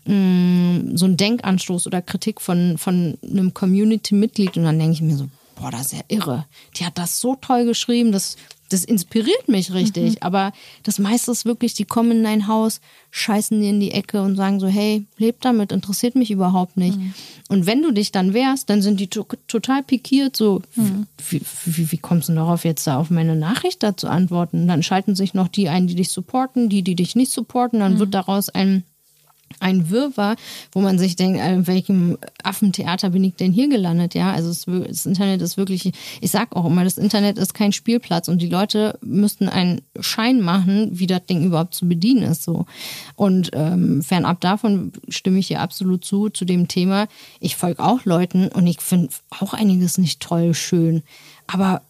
mh, 0.06 0.14
mm, 0.14 0.96
so 0.96 1.06
einen 1.06 1.16
Denkanstoß 1.16 1.86
oder 1.86 2.02
Kritik 2.02 2.40
von, 2.40 2.78
von 2.78 3.18
einem 3.22 3.54
Community-Mitglied 3.54 4.56
und 4.56 4.64
dann 4.64 4.78
denke 4.78 4.94
ich 4.94 5.02
mir 5.02 5.16
so, 5.16 5.28
boah, 5.56 5.70
das 5.70 5.86
ist 5.86 5.92
ja 5.92 6.04
irre. 6.08 6.46
Die 6.76 6.84
hat 6.84 6.98
das 6.98 7.20
so 7.20 7.36
toll 7.36 7.64
geschrieben, 7.64 8.12
das, 8.12 8.36
das 8.68 8.84
inspiriert 8.84 9.48
mich 9.48 9.72
richtig. 9.72 10.12
Mhm. 10.12 10.18
Aber 10.20 10.52
das 10.82 10.98
meiste 10.98 11.30
ist 11.30 11.44
wirklich, 11.44 11.74
die 11.74 11.84
kommen 11.84 12.12
in 12.12 12.24
dein 12.24 12.48
Haus, 12.48 12.80
scheißen 13.10 13.60
dir 13.60 13.70
in 13.70 13.80
die 13.80 13.92
Ecke 13.92 14.22
und 14.22 14.36
sagen 14.36 14.60
so, 14.60 14.66
hey, 14.66 15.06
leb 15.16 15.40
damit, 15.40 15.72
interessiert 15.72 16.16
mich 16.16 16.30
überhaupt 16.30 16.76
nicht. 16.76 16.98
Mhm. 16.98 17.14
Und 17.48 17.66
wenn 17.66 17.82
du 17.82 17.92
dich 17.92 18.10
dann 18.10 18.34
wehrst, 18.34 18.70
dann 18.70 18.82
sind 18.82 19.00
die 19.00 19.08
to 19.08 19.26
total 19.46 19.82
pikiert, 19.82 20.36
so, 20.36 20.62
mhm. 20.74 21.06
wie, 21.28 21.40
wie, 21.64 21.92
wie, 21.92 21.98
kommst 21.98 22.28
du 22.28 22.34
darauf, 22.34 22.64
jetzt 22.64 22.86
da 22.86 22.98
auf 22.98 23.10
meine 23.10 23.36
Nachricht 23.36 23.82
da 23.82 23.96
zu 23.96 24.08
antworten? 24.08 24.66
Dann 24.66 24.82
schalten 24.82 25.14
sich 25.14 25.34
noch 25.34 25.48
die 25.48 25.68
ein, 25.68 25.86
die 25.86 25.94
dich 25.94 26.10
supporten, 26.10 26.68
die, 26.68 26.82
die 26.82 26.96
dich 26.96 27.14
nicht 27.14 27.32
supporten, 27.32 27.80
dann 27.80 27.94
mhm. 27.94 27.98
wird 27.98 28.14
daraus 28.14 28.48
ein 28.48 28.84
ein 29.60 29.90
Wirrwarr, 29.90 30.36
wo 30.72 30.80
man 30.80 30.98
sich 30.98 31.16
denkt, 31.16 31.38
in 31.38 31.62
äh, 31.62 31.66
welchem 31.66 32.18
Affentheater 32.42 33.10
bin 33.10 33.24
ich 33.24 33.36
denn 33.36 33.52
hier 33.52 33.68
gelandet? 33.68 34.14
Ja, 34.14 34.32
also 34.32 34.50
es, 34.50 34.66
das 34.66 35.06
Internet 35.06 35.42
ist 35.42 35.56
wirklich, 35.56 35.92
ich 36.20 36.30
sag 36.30 36.54
auch 36.54 36.66
immer, 36.66 36.84
das 36.84 36.98
Internet 36.98 37.38
ist 37.38 37.54
kein 37.54 37.72
Spielplatz 37.72 38.28
und 38.28 38.42
die 38.42 38.48
Leute 38.48 38.98
müssten 39.02 39.48
einen 39.48 39.82
Schein 40.00 40.40
machen, 40.40 40.90
wie 40.92 41.06
das 41.06 41.24
Ding 41.26 41.44
überhaupt 41.44 41.74
zu 41.74 41.88
bedienen 41.88 42.22
ist. 42.22 42.44
So 42.44 42.66
und 43.16 43.50
ähm, 43.54 44.02
fernab 44.02 44.40
davon 44.40 44.92
stimme 45.08 45.38
ich 45.38 45.48
hier 45.48 45.60
absolut 45.60 46.04
zu 46.04 46.28
zu 46.28 46.44
dem 46.44 46.68
Thema. 46.68 47.06
Ich 47.40 47.56
folge 47.56 47.82
auch 47.82 48.04
Leuten 48.04 48.48
und 48.48 48.66
ich 48.66 48.80
finde 48.80 49.08
auch 49.30 49.54
einiges 49.54 49.98
nicht 49.98 50.20
toll, 50.20 50.54
schön, 50.54 51.02
aber 51.46 51.82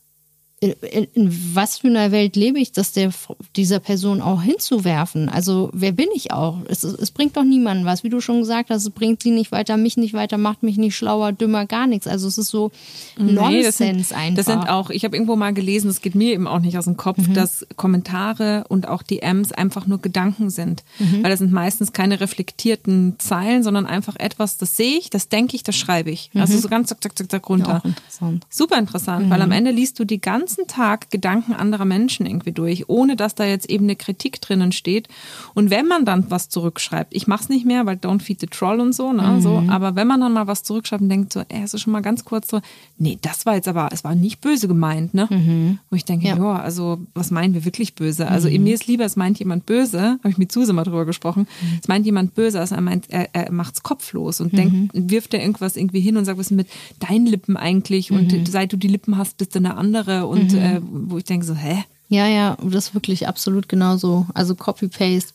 in, 0.71 1.07
in, 1.15 1.55
was 1.55 1.79
für 1.79 1.89
einer 1.89 2.13
Welt 2.13 2.37
lebe 2.37 2.59
ich, 2.59 2.73
das 2.73 2.93
der, 2.93 3.11
dieser 3.57 3.81
Person 3.81 4.21
auch 4.21 4.43
hinzuwerfen? 4.43 5.29
Also 5.29 5.71
wer 5.73 5.93
bin 5.93 6.09
ich 6.15 6.33
auch? 6.33 6.59
Es, 6.69 6.85
es 6.85 7.11
bringt 7.11 7.37
doch 7.37 7.45
niemanden 7.45 7.85
was. 7.85 8.05
Wie 8.05 8.09
du 8.09 8.21
schon 8.21 8.41
gesagt 8.41 8.71
hast, 8.71 8.83
es 8.83 8.91
bringt 8.91 9.23
sie 9.23 9.31
nicht 9.31 9.53
weiter, 9.53 9.77
mich 9.77 9.97
nicht 9.97 10.15
weiter, 10.15 10.39
macht 10.39 10.63
mich 10.63 10.77
nicht 10.77 10.97
schlauer, 10.97 11.33
dümmer, 11.33 11.67
gar 11.67 11.87
nichts. 11.87 12.07
Also 12.07 12.29
es 12.29 12.39
ist 12.39 12.49
so 12.49 12.71
nee, 13.19 13.33
Nonsens 13.33 13.65
das 13.67 13.79
sind, 13.79 14.13
einfach. 14.13 14.37
Das 14.37 14.47
sind 14.47 14.69
auch, 14.69 14.91
ich 14.91 15.05
habe 15.05 15.17
irgendwo 15.17 15.37
mal 15.37 15.53
gelesen, 15.53 15.89
das 15.89 16.01
geht 16.01 16.15
mir 16.15 16.33
eben 16.33 16.47
auch 16.47 16.61
nicht 16.61 16.79
aus 16.79 16.85
dem 16.85 16.97
Kopf, 16.97 17.19
mhm. 17.19 17.35
dass 17.35 17.67
Kommentare 17.77 18.65
und 18.69 18.89
auch 18.89 19.03
DMs 19.03 19.53
einfach 19.53 19.87
nur 19.87 20.01
Gedanken 20.01 20.51
sind. 20.51 20.85
Mhm. 20.99 21.23
Weil 21.23 21.31
das 21.31 21.41
sind 21.41 21.53
meistens 21.53 21.93
keine 21.93 22.21
reflektierten 22.21 23.17
Zeilen, 23.19 23.63
sondern 23.63 23.87
einfach 23.87 24.17
etwas, 24.17 24.57
das 24.59 24.77
sehe 24.77 24.99
ich, 24.99 25.11
das 25.11 25.29
denke 25.29 25.57
ich, 25.57 25.63
das 25.63 25.77
schreibe 25.77 26.11
ich. 26.11 26.31
Also 26.35 26.39
mhm. 26.39 26.55
Also 26.55 26.59
so 26.63 26.69
ganz 26.69 26.89
zack, 26.89 27.03
zack, 27.03 27.19
zack, 27.19 27.31
zack 27.31 27.49
runter. 27.49 27.81
Ja, 27.85 27.91
interessant. 27.91 28.47
Super 28.49 28.79
interessant, 28.79 29.31
weil 29.31 29.43
am 29.43 29.49
mhm. 29.49 29.55
Ende 29.55 29.71
liest 29.71 29.99
du 29.99 30.05
die 30.05 30.21
ganze 30.21 30.54
ganzen 30.55 30.67
Tag 30.69 31.11
Gedanken 31.11 31.53
anderer 31.53 31.85
Menschen 31.85 32.27
irgendwie 32.27 32.53
durch, 32.53 32.89
ohne 32.89 33.17
dass 33.17 33.35
da 33.35 33.45
jetzt 33.45 33.69
eben 33.69 33.87
eine 33.87 33.97
Kritik 33.97 34.41
drinnen 34.41 34.73
steht. 34.73 35.09
Und 35.55 35.71
wenn 35.71 35.87
man 35.87 36.05
dann 36.05 36.31
was 36.31 36.49
zurückschreibt, 36.49 37.15
ich 37.15 37.27
mache 37.27 37.45
es 37.45 37.49
nicht 37.49 37.67
mehr, 37.67 37.87
weil 37.87 37.97
don't 37.97 38.23
feed 38.23 38.41
the 38.41 38.47
troll 38.47 38.81
und 38.81 38.95
so, 38.95 39.13
ne, 39.13 39.23
mhm. 39.23 39.41
so, 39.41 39.65
aber 39.69 39.97
wenn 39.97 40.07
man 40.07 40.21
dann 40.21 40.33
mal 40.33 40.47
was 40.47 40.63
zurückschreibt 40.63 41.03
und 41.03 41.09
denkt 41.09 41.33
so, 41.33 41.43
ey, 41.49 41.61
hast 41.61 41.75
du 41.75 41.79
schon 41.79 41.93
mal 41.93 42.03
ganz 42.03 42.25
kurz 42.25 42.49
so, 42.49 42.61
nee, 42.99 43.19
das 43.21 43.47
war 43.47 43.55
jetzt 43.55 43.69
aber, 43.69 43.89
es 43.93 44.05
war 44.05 44.15
nicht 44.15 44.41
böse 44.41 44.69
gemeint, 44.69 45.15
ne? 45.15 45.27
Mhm. 45.31 45.79
Wo 45.91 45.97
ich 45.97 46.05
denke, 46.05 46.29
ja, 46.29 46.37
also 46.37 46.99
was 47.15 47.31
meinen 47.31 47.55
wir 47.55 47.65
wirklich 47.65 47.95
böse? 47.95 48.29
Also 48.29 48.49
mhm. 48.49 48.63
mir 48.63 48.75
ist 48.75 48.87
lieber, 48.87 49.05
es 49.05 49.17
meint 49.17 49.39
jemand 49.39 49.67
böse, 49.67 50.19
habe 50.21 50.31
ich 50.31 50.39
mit 50.39 50.53
Suse 50.53 50.73
mal 50.73 50.85
drüber 50.85 51.05
gesprochen, 51.05 51.47
mhm. 51.61 51.79
es 51.81 51.89
meint 51.89 52.07
jemand 52.07 52.35
böse, 52.35 52.61
also 52.61 52.75
er 52.75 52.81
meint, 52.81 53.11
er, 53.11 53.29
er 53.35 53.51
macht's 53.51 53.83
kopflos 53.83 54.41
und 54.41 54.57
denkt, 54.57 54.95
mhm. 54.95 55.11
wirft 55.11 55.35
er 55.35 55.41
irgendwas 55.41 55.77
irgendwie 55.77 56.01
hin 56.01 56.17
und 56.17 56.25
sagt, 56.25 56.39
was 56.39 56.47
ist 56.47 56.57
mit 56.57 56.69
deinen 57.01 57.27
Lippen 57.27 57.57
eigentlich 57.57 58.13
und 58.13 58.33
mhm. 58.33 58.47
seit 58.47 58.73
du 58.73 58.77
die 58.77 58.89
Lippen 58.89 59.17
hast, 59.19 59.39
bist 59.39 59.55
du 59.55 59.59
eine 59.59 59.77
andere 59.77 60.27
und 60.35 60.53
mhm. 60.53 60.59
äh, 60.59 60.81
wo 60.83 61.19
ich 61.19 61.25
denke 61.25 61.47
so, 61.47 61.55
hä? 61.55 61.85
Ja, 62.09 62.27
ja, 62.27 62.57
das 62.63 62.89
ist 62.89 62.95
wirklich 62.95 63.27
absolut 63.27 63.69
genauso. 63.69 64.27
Also 64.35 64.55
Copy-Paste 64.55 65.33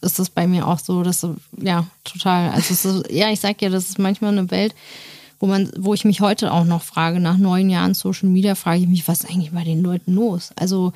ist 0.00 0.18
das 0.18 0.30
bei 0.30 0.46
mir 0.46 0.66
auch 0.66 0.78
so, 0.78 1.02
dass 1.02 1.26
ja 1.60 1.86
total. 2.04 2.50
Also 2.50 2.72
ist, 2.72 3.10
ja, 3.10 3.30
ich 3.30 3.40
sag 3.40 3.60
ja, 3.60 3.68
das 3.68 3.88
ist 3.88 3.98
manchmal 3.98 4.32
eine 4.32 4.50
Welt, 4.50 4.74
wo 5.40 5.46
man, 5.46 5.70
wo 5.76 5.94
ich 5.94 6.04
mich 6.04 6.20
heute 6.20 6.52
auch 6.52 6.64
noch 6.64 6.82
frage, 6.82 7.20
nach 7.20 7.36
neun 7.36 7.68
Jahren 7.68 7.94
Social 7.94 8.28
Media, 8.28 8.54
frage 8.54 8.80
ich 8.80 8.88
mich, 8.88 9.08
was 9.08 9.24
ist 9.24 9.30
eigentlich 9.30 9.52
bei 9.52 9.64
den 9.64 9.82
Leuten 9.82 10.14
los? 10.14 10.50
Also 10.56 10.92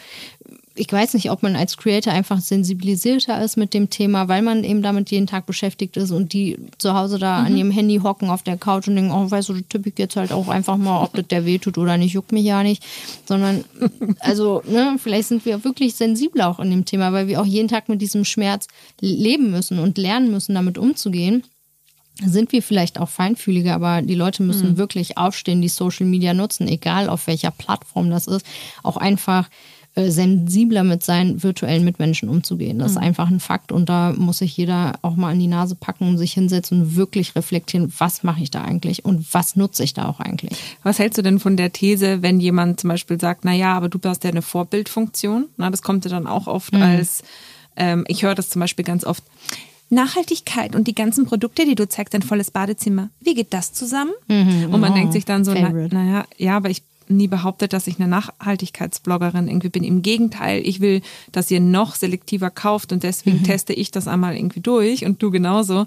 ich 0.74 0.90
weiß 0.92 1.14
nicht, 1.14 1.30
ob 1.30 1.42
man 1.42 1.56
als 1.56 1.76
Creator 1.76 2.12
einfach 2.12 2.40
sensibilisierter 2.40 3.42
ist 3.42 3.56
mit 3.56 3.74
dem 3.74 3.90
Thema, 3.90 4.28
weil 4.28 4.40
man 4.40 4.62
eben 4.62 4.83
damit 4.83 5.11
jeden 5.11 5.26
Tag 5.26 5.44
beschäftigt 5.46 5.96
ist 5.96 6.12
und 6.12 6.33
die 6.33 6.59
zu 6.78 6.94
Hause 6.94 7.18
da 7.18 7.40
mhm. 7.40 7.46
an 7.46 7.56
ihrem 7.56 7.70
Handy 7.70 7.98
hocken 8.02 8.30
auf 8.30 8.42
der 8.42 8.56
Couch 8.56 8.87
und 8.87 8.94
denken, 8.94 9.11
oh, 9.11 9.28
weißt 9.30 9.48
du, 9.48 9.61
tippe 9.62 9.88
ich 9.88 9.98
jetzt 9.98 10.16
halt 10.16 10.33
auch 10.33 10.48
einfach 10.48 10.76
mal, 10.76 11.02
ob 11.02 11.12
das 11.12 11.26
der 11.26 11.44
weh 11.44 11.59
tut 11.59 11.76
oder 11.76 11.96
nicht, 11.96 12.12
juckt 12.12 12.33
mich 12.33 12.44
ja 12.44 12.62
nicht. 12.62 12.85
Sondern, 13.26 13.64
also, 14.20 14.62
ne, 14.66 14.96
vielleicht 14.98 15.28
sind 15.28 15.44
wir 15.44 15.64
wirklich 15.64 15.94
sensibler 15.94 16.48
auch 16.48 16.61
in 16.61 16.70
dem 16.70 16.85
Thema, 16.85 17.12
weil 17.12 17.26
wir 17.26 17.40
auch 17.40 17.46
jeden 17.46 17.68
Tag 17.68 17.88
mit 17.88 18.00
diesem 18.00 18.24
Schmerz 18.24 18.68
leben 19.00 19.50
müssen 19.50 19.80
und 19.80 19.98
lernen 19.98 20.30
müssen, 20.30 20.54
damit 20.54 20.78
umzugehen 20.78 21.42
sind 22.22 22.52
wir 22.52 22.62
vielleicht 22.62 22.98
auch 22.98 23.09
feinfühliger, 23.09 23.74
aber 23.74 24.02
die 24.02 24.14
Leute 24.14 24.42
müssen 24.42 24.72
mhm. 24.72 24.76
wirklich 24.76 25.16
aufstehen, 25.16 25.62
die 25.62 25.68
Social 25.68 26.06
Media 26.06 26.35
nutzen, 26.35 26.68
egal 26.68 27.09
auf 27.09 27.26
welcher 27.26 27.50
Plattform 27.50 28.11
das 28.11 28.26
ist, 28.26 28.44
auch 28.83 28.98
einfach 28.98 29.48
sensibler 30.09 30.85
mit 30.85 31.03
seinen 31.03 31.43
virtuellen 31.43 31.85
Mitmenschen 31.85 32.29
umzugehen. 32.29 32.79
Das 32.79 32.93
mhm. 32.93 32.99
ist 32.99 33.03
einfach 33.03 33.31
ein 33.31 33.41
Fakt 33.41 33.73
und 33.73 33.89
da 33.89 34.13
muss 34.17 34.39
sich 34.39 34.57
jeder 34.57 34.99
auch 35.03 35.17
mal 35.17 35.33
an 35.33 35.39
die 35.39 35.47
Nase 35.47 35.75
packen 35.75 36.09
und 36.09 36.19
sich 36.19 36.33
hinsetzen 36.33 36.83
und 36.83 36.97
wirklich 36.97 37.35
reflektieren, 37.35 37.93
was 37.99 38.23
mache 38.23 38.43
ich 38.43 38.51
da 38.51 38.63
eigentlich 38.63 39.05
und 39.05 39.27
was 39.33 39.57
nutze 39.57 39.85
ich 39.85 39.95
da 39.95 40.09
auch 40.09 40.21
eigentlich. 40.21 40.57
Was 40.83 40.99
hältst 40.99 41.19
du 41.19 41.23
denn 41.23 41.41
von 41.41 41.57
der 41.57 41.73
These, 41.73 42.23
wenn 42.23 42.41
jemand 42.41 42.81
zum 42.81 42.89
Beispiel 42.89 43.21
sagt, 43.21 43.45
na 43.45 43.53
ja, 43.53 43.75
aber 43.75 43.89
du 43.89 43.99
hast 44.05 44.25
ja 44.25 44.31
eine 44.31 44.43
Vorbildfunktion? 44.43 45.47
Na, 45.57 45.71
das 45.71 45.83
kommt 45.83 46.05
ja 46.05 46.11
dann 46.11 46.27
auch 46.27 46.47
oft 46.47 46.73
mhm. 46.73 46.83
als, 46.83 47.23
ähm, 47.77 48.05
ich 48.09 48.23
höre 48.23 48.35
das 48.35 48.49
zum 48.49 48.61
Beispiel 48.61 48.85
ganz 48.85 49.05
oft, 49.05 49.25
Nachhaltigkeit 49.91 50.77
und 50.77 50.87
die 50.87 50.95
ganzen 50.95 51.27
Produkte, 51.27 51.65
die 51.65 51.75
du 51.75 51.89
zeigst, 51.89 52.15
ein 52.15 52.23
volles 52.23 52.53
Badezimmer. 52.53 53.11
Wie 53.21 53.35
geht 53.35 53.53
das 53.53 53.73
zusammen? 53.73 54.13
Mhm, 54.29 54.73
und 54.73 54.81
man 54.81 54.93
oh, 54.93 54.95
denkt 54.95 55.13
sich 55.13 55.25
dann 55.25 55.45
so, 55.45 55.53
naja, 55.53 55.89
na 55.91 56.25
ja, 56.39 56.57
aber 56.57 56.71
ich 56.71 56.85
nie 57.11 57.29
behauptet, 57.29 57.73
dass 57.73 57.87
ich 57.87 57.99
eine 57.99 58.09
Nachhaltigkeitsbloggerin 58.09 59.49
irgendwie 59.49 59.68
bin. 59.68 59.85
Im 59.85 60.03
Gegenteil, 60.03 60.62
ich 60.64 60.81
will, 60.81 61.03
dass 61.33 61.51
ihr 61.51 61.61
noch 61.61 61.94
selektiver 61.94 62.51
kauft 62.51 62.92
und 62.92 63.03
deswegen 63.03 63.38
mhm. 63.38 63.44
teste 63.44 63.73
ich 63.73 63.90
das 63.90 64.09
einmal 64.09 64.37
irgendwie 64.37 64.61
durch 64.61 65.05
und 65.05 65.23
du 65.23 65.31
genauso. 65.31 65.87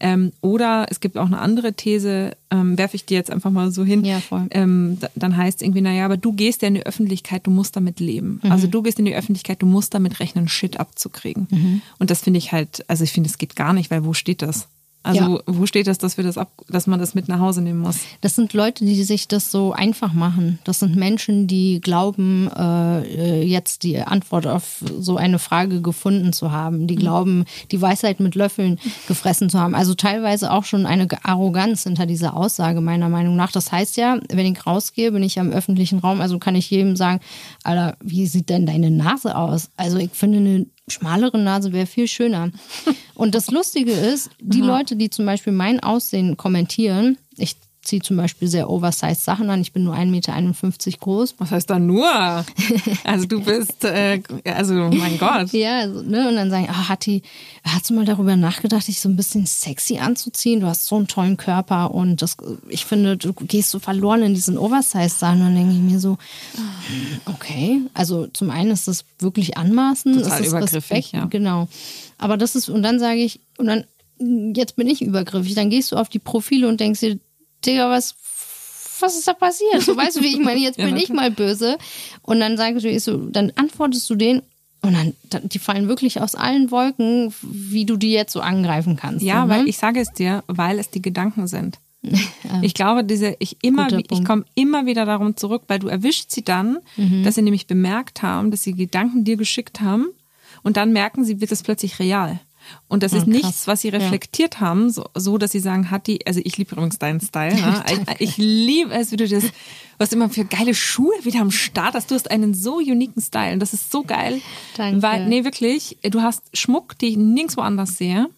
Ähm, 0.00 0.32
oder 0.40 0.86
es 0.90 1.00
gibt 1.00 1.16
auch 1.16 1.26
eine 1.26 1.38
andere 1.38 1.74
These, 1.74 2.36
ähm, 2.50 2.76
werfe 2.78 2.96
ich 2.96 3.04
dir 3.04 3.16
jetzt 3.16 3.30
einfach 3.30 3.50
mal 3.50 3.70
so 3.70 3.84
hin. 3.84 4.04
Ja, 4.04 4.20
voll. 4.20 4.46
Ähm, 4.50 4.98
dann 5.14 5.36
heißt 5.36 5.58
es 5.58 5.62
irgendwie, 5.62 5.80
naja, 5.80 6.04
aber 6.04 6.16
du 6.16 6.32
gehst 6.32 6.62
ja 6.62 6.68
in 6.68 6.74
die 6.74 6.86
Öffentlichkeit, 6.86 7.46
du 7.46 7.50
musst 7.50 7.76
damit 7.76 8.00
leben. 8.00 8.40
Mhm. 8.42 8.52
Also 8.52 8.66
du 8.66 8.82
gehst 8.82 8.98
in 8.98 9.04
die 9.04 9.14
Öffentlichkeit, 9.14 9.62
du 9.62 9.66
musst 9.66 9.94
damit 9.94 10.20
rechnen, 10.20 10.48
Shit 10.48 10.78
abzukriegen. 10.78 11.46
Mhm. 11.50 11.82
Und 11.98 12.10
das 12.10 12.20
finde 12.20 12.38
ich 12.38 12.52
halt, 12.52 12.84
also 12.88 13.04
ich 13.04 13.12
finde, 13.12 13.28
es 13.28 13.38
geht 13.38 13.56
gar 13.56 13.72
nicht, 13.72 13.90
weil 13.90 14.04
wo 14.04 14.12
steht 14.12 14.42
das? 14.42 14.68
Also 15.04 15.36
ja. 15.36 15.42
wo 15.46 15.66
steht 15.66 15.86
das, 15.86 15.98
dass 15.98 16.16
wir 16.16 16.24
das 16.24 16.38
ab, 16.38 16.50
dass 16.68 16.86
man 16.86 16.98
das 16.98 17.14
mit 17.14 17.28
nach 17.28 17.38
Hause 17.38 17.60
nehmen 17.60 17.80
muss? 17.80 17.98
Das 18.22 18.34
sind 18.34 18.54
Leute, 18.54 18.86
die 18.86 19.04
sich 19.04 19.28
das 19.28 19.50
so 19.50 19.74
einfach 19.74 20.14
machen. 20.14 20.58
Das 20.64 20.78
sind 20.78 20.96
Menschen, 20.96 21.46
die 21.46 21.82
glauben, 21.82 22.50
äh, 22.56 23.42
jetzt 23.42 23.82
die 23.82 23.98
Antwort 23.98 24.46
auf 24.46 24.82
so 24.98 25.18
eine 25.18 25.38
Frage 25.38 25.82
gefunden 25.82 26.32
zu 26.32 26.52
haben. 26.52 26.86
Die 26.86 26.96
mhm. 26.96 27.00
glauben, 27.00 27.44
die 27.70 27.82
Weisheit 27.82 28.18
mit 28.18 28.34
Löffeln 28.34 28.80
gefressen 29.06 29.50
zu 29.50 29.60
haben. 29.60 29.74
Also 29.74 29.92
teilweise 29.92 30.50
auch 30.50 30.64
schon 30.64 30.86
eine 30.86 31.06
Arroganz 31.22 31.82
hinter 31.82 32.06
dieser 32.06 32.34
Aussage 32.34 32.80
meiner 32.80 33.10
Meinung 33.10 33.36
nach. 33.36 33.52
Das 33.52 33.70
heißt 33.72 33.98
ja, 33.98 34.18
wenn 34.32 34.50
ich 34.50 34.66
rausgehe, 34.66 35.12
bin 35.12 35.22
ich 35.22 35.38
am 35.38 35.50
öffentlichen 35.50 35.98
Raum, 35.98 36.22
also 36.22 36.38
kann 36.38 36.54
ich 36.54 36.70
jedem 36.70 36.96
sagen, 36.96 37.20
Alter, 37.62 37.98
wie 38.02 38.26
sieht 38.26 38.48
denn 38.48 38.64
deine 38.64 38.90
Nase 38.90 39.36
aus? 39.36 39.68
Also 39.76 39.98
ich 39.98 40.12
finde 40.12 40.38
eine 40.38 40.66
schmalere 40.88 41.38
Nase 41.38 41.72
wäre 41.72 41.86
viel 41.86 42.08
schöner. 42.08 42.50
Und 43.14 43.34
das 43.34 43.50
Lustige 43.50 43.92
ist, 43.92 44.30
die. 44.40 44.60
Leute, 44.60 44.96
die 44.96 45.10
zum 45.10 45.26
Beispiel 45.26 45.52
mein 45.52 45.80
Aussehen 45.80 46.36
kommentieren, 46.36 47.18
ich 47.36 47.56
ziehe 47.84 48.02
zum 48.02 48.16
Beispiel 48.16 48.48
sehr 48.48 48.70
oversized 48.70 49.24
Sachen 49.24 49.50
an. 49.50 49.60
Ich 49.60 49.72
bin 49.72 49.84
nur 49.84 49.94
1,51 49.94 50.06
Meter 50.06 50.98
groß. 50.98 51.34
Was 51.38 51.50
heißt 51.50 51.70
da 51.70 51.78
nur? 51.78 52.08
Also 53.04 53.26
du 53.26 53.42
bist, 53.42 53.84
äh, 53.84 54.22
also 54.44 54.74
mein 54.74 55.18
Gott. 55.18 55.48
ja, 55.52 55.80
also, 55.80 56.02
ne? 56.02 56.28
und 56.28 56.36
dann 56.36 56.50
sagen, 56.50 56.68
ah, 56.70 56.88
Hatti, 56.88 57.22
hast 57.64 57.90
du 57.90 57.94
mal 57.94 58.04
darüber 58.04 58.36
nachgedacht, 58.36 58.88
dich 58.88 59.00
so 59.00 59.08
ein 59.08 59.16
bisschen 59.16 59.46
sexy 59.46 59.98
anzuziehen? 59.98 60.60
Du 60.60 60.66
hast 60.66 60.86
so 60.86 60.96
einen 60.96 61.06
tollen 61.06 61.36
Körper 61.36 61.92
und 61.92 62.22
das, 62.22 62.36
ich 62.68 62.84
finde, 62.84 63.16
du 63.16 63.32
gehst 63.32 63.70
so 63.70 63.78
verloren 63.78 64.22
in 64.22 64.34
diesen 64.34 64.58
Oversized-Sachen. 64.58 65.40
Und 65.40 65.46
dann 65.46 65.54
denke 65.56 65.74
ich 65.74 65.80
mir 65.80 66.00
so, 66.00 66.18
okay, 67.26 67.80
also 67.94 68.26
zum 68.28 68.50
einen 68.50 68.70
ist 68.70 68.88
das 68.88 69.04
wirklich 69.18 69.56
anmaßend. 69.56 70.22
Total 70.22 70.40
ist 70.40 70.48
übergriffig, 70.48 70.74
Respekt, 70.74 71.12
ja. 71.12 71.24
Genau. 71.26 71.68
Aber 72.18 72.36
das 72.36 72.56
ist, 72.56 72.68
und 72.68 72.82
dann 72.82 72.98
sage 72.98 73.20
ich, 73.20 73.40
und 73.58 73.66
dann 73.66 73.84
jetzt 74.18 74.76
bin 74.76 74.86
ich 74.86 75.02
übergriffig. 75.02 75.54
Dann 75.54 75.70
gehst 75.70 75.92
du 75.92 75.96
auf 75.96 76.08
die 76.08 76.18
Profile 76.18 76.68
und 76.68 76.80
denkst 76.80 77.00
dir, 77.00 77.18
Digga, 77.66 77.90
was, 77.90 78.14
was 79.00 79.16
ist 79.16 79.28
da 79.28 79.34
passiert? 79.34 79.82
So 79.82 79.96
weißt 79.96 80.16
du, 80.16 80.22
wie 80.22 80.34
ich 80.34 80.38
meine, 80.38 80.60
jetzt 80.60 80.76
bin 80.78 80.96
ja, 80.96 81.02
ich 81.02 81.10
mal 81.10 81.30
böse. 81.30 81.78
Und 82.22 82.40
dann 82.40 82.56
sagst 82.56 82.84
du, 82.84 83.00
so, 83.00 83.16
dann 83.16 83.52
antwortest 83.56 84.08
du 84.10 84.14
den 84.14 84.42
und 84.82 84.92
dann, 84.92 85.48
die 85.48 85.58
fallen 85.58 85.88
wirklich 85.88 86.20
aus 86.20 86.34
allen 86.34 86.70
Wolken, 86.70 87.32
wie 87.42 87.86
du 87.86 87.96
die 87.96 88.12
jetzt 88.12 88.32
so 88.32 88.40
angreifen 88.40 88.96
kannst. 88.96 89.24
Ja, 89.24 89.46
ne? 89.46 89.54
weil 89.54 89.68
ich 89.68 89.78
sage 89.78 90.00
es 90.00 90.12
dir, 90.12 90.44
weil 90.46 90.78
es 90.78 90.90
die 90.90 91.02
Gedanken 91.02 91.46
sind. 91.46 91.78
Ich 92.60 92.74
glaube, 92.74 93.02
diese, 93.02 93.34
ich 93.38 93.56
immer, 93.62 93.90
ich 93.90 94.24
komme 94.24 94.44
immer 94.54 94.84
wieder 94.86 95.06
darum 95.06 95.36
zurück, 95.36 95.62
weil 95.68 95.78
du 95.78 95.88
erwischt 95.88 96.30
sie 96.30 96.42
dann, 96.42 96.78
mhm. 96.96 97.24
dass 97.24 97.34
sie 97.34 97.42
nämlich 97.42 97.66
bemerkt 97.66 98.22
haben, 98.22 98.50
dass 98.50 98.62
sie 98.62 98.74
Gedanken 98.74 99.24
dir 99.24 99.36
geschickt 99.36 99.80
haben 99.80 100.08
und 100.62 100.76
dann 100.76 100.92
merken 100.92 101.24
sie, 101.24 101.40
wird 101.40 101.50
es 101.50 101.62
plötzlich 101.62 101.98
real. 101.98 102.40
Und 102.88 103.02
das 103.02 103.12
ja, 103.12 103.18
ist 103.18 103.26
nichts, 103.26 103.66
was 103.66 103.80
sie 103.80 103.88
reflektiert 103.88 104.54
ja. 104.54 104.60
haben, 104.60 104.90
so, 104.90 105.04
so, 105.14 105.38
dass 105.38 105.52
sie 105.52 105.60
sagen, 105.60 105.90
hat 105.90 106.06
die, 106.06 106.26
also 106.26 106.40
ich 106.42 106.56
liebe 106.56 106.72
übrigens 106.72 106.98
deinen 106.98 107.20
Style. 107.20 107.54
Ne? 107.54 107.84
ich, 108.18 108.30
ich 108.30 108.36
liebe 108.36 108.92
es, 108.92 109.12
wie 109.12 109.16
du 109.16 109.28
das, 109.28 109.44
was 109.98 110.12
immer 110.12 110.28
für 110.28 110.44
geile 110.44 110.74
Schuhe 110.74 111.14
wieder 111.22 111.40
am 111.40 111.50
Start 111.50 111.94
hast. 111.94 112.10
Du 112.10 112.14
hast 112.14 112.30
einen 112.30 112.54
so 112.54 112.76
uniken 112.76 113.20
Style 113.20 113.52
und 113.54 113.60
das 113.60 113.72
ist 113.72 113.90
so 113.90 114.02
geil. 114.02 114.40
Danke. 114.76 115.02
Weil, 115.02 115.28
nee, 115.28 115.44
wirklich, 115.44 115.98
du 116.02 116.22
hast 116.22 116.42
Schmuck, 116.56 116.98
die 116.98 117.08
ich 117.08 117.16
nirgendwo 117.16 117.60
anders 117.60 117.98
sehe. 117.98 118.28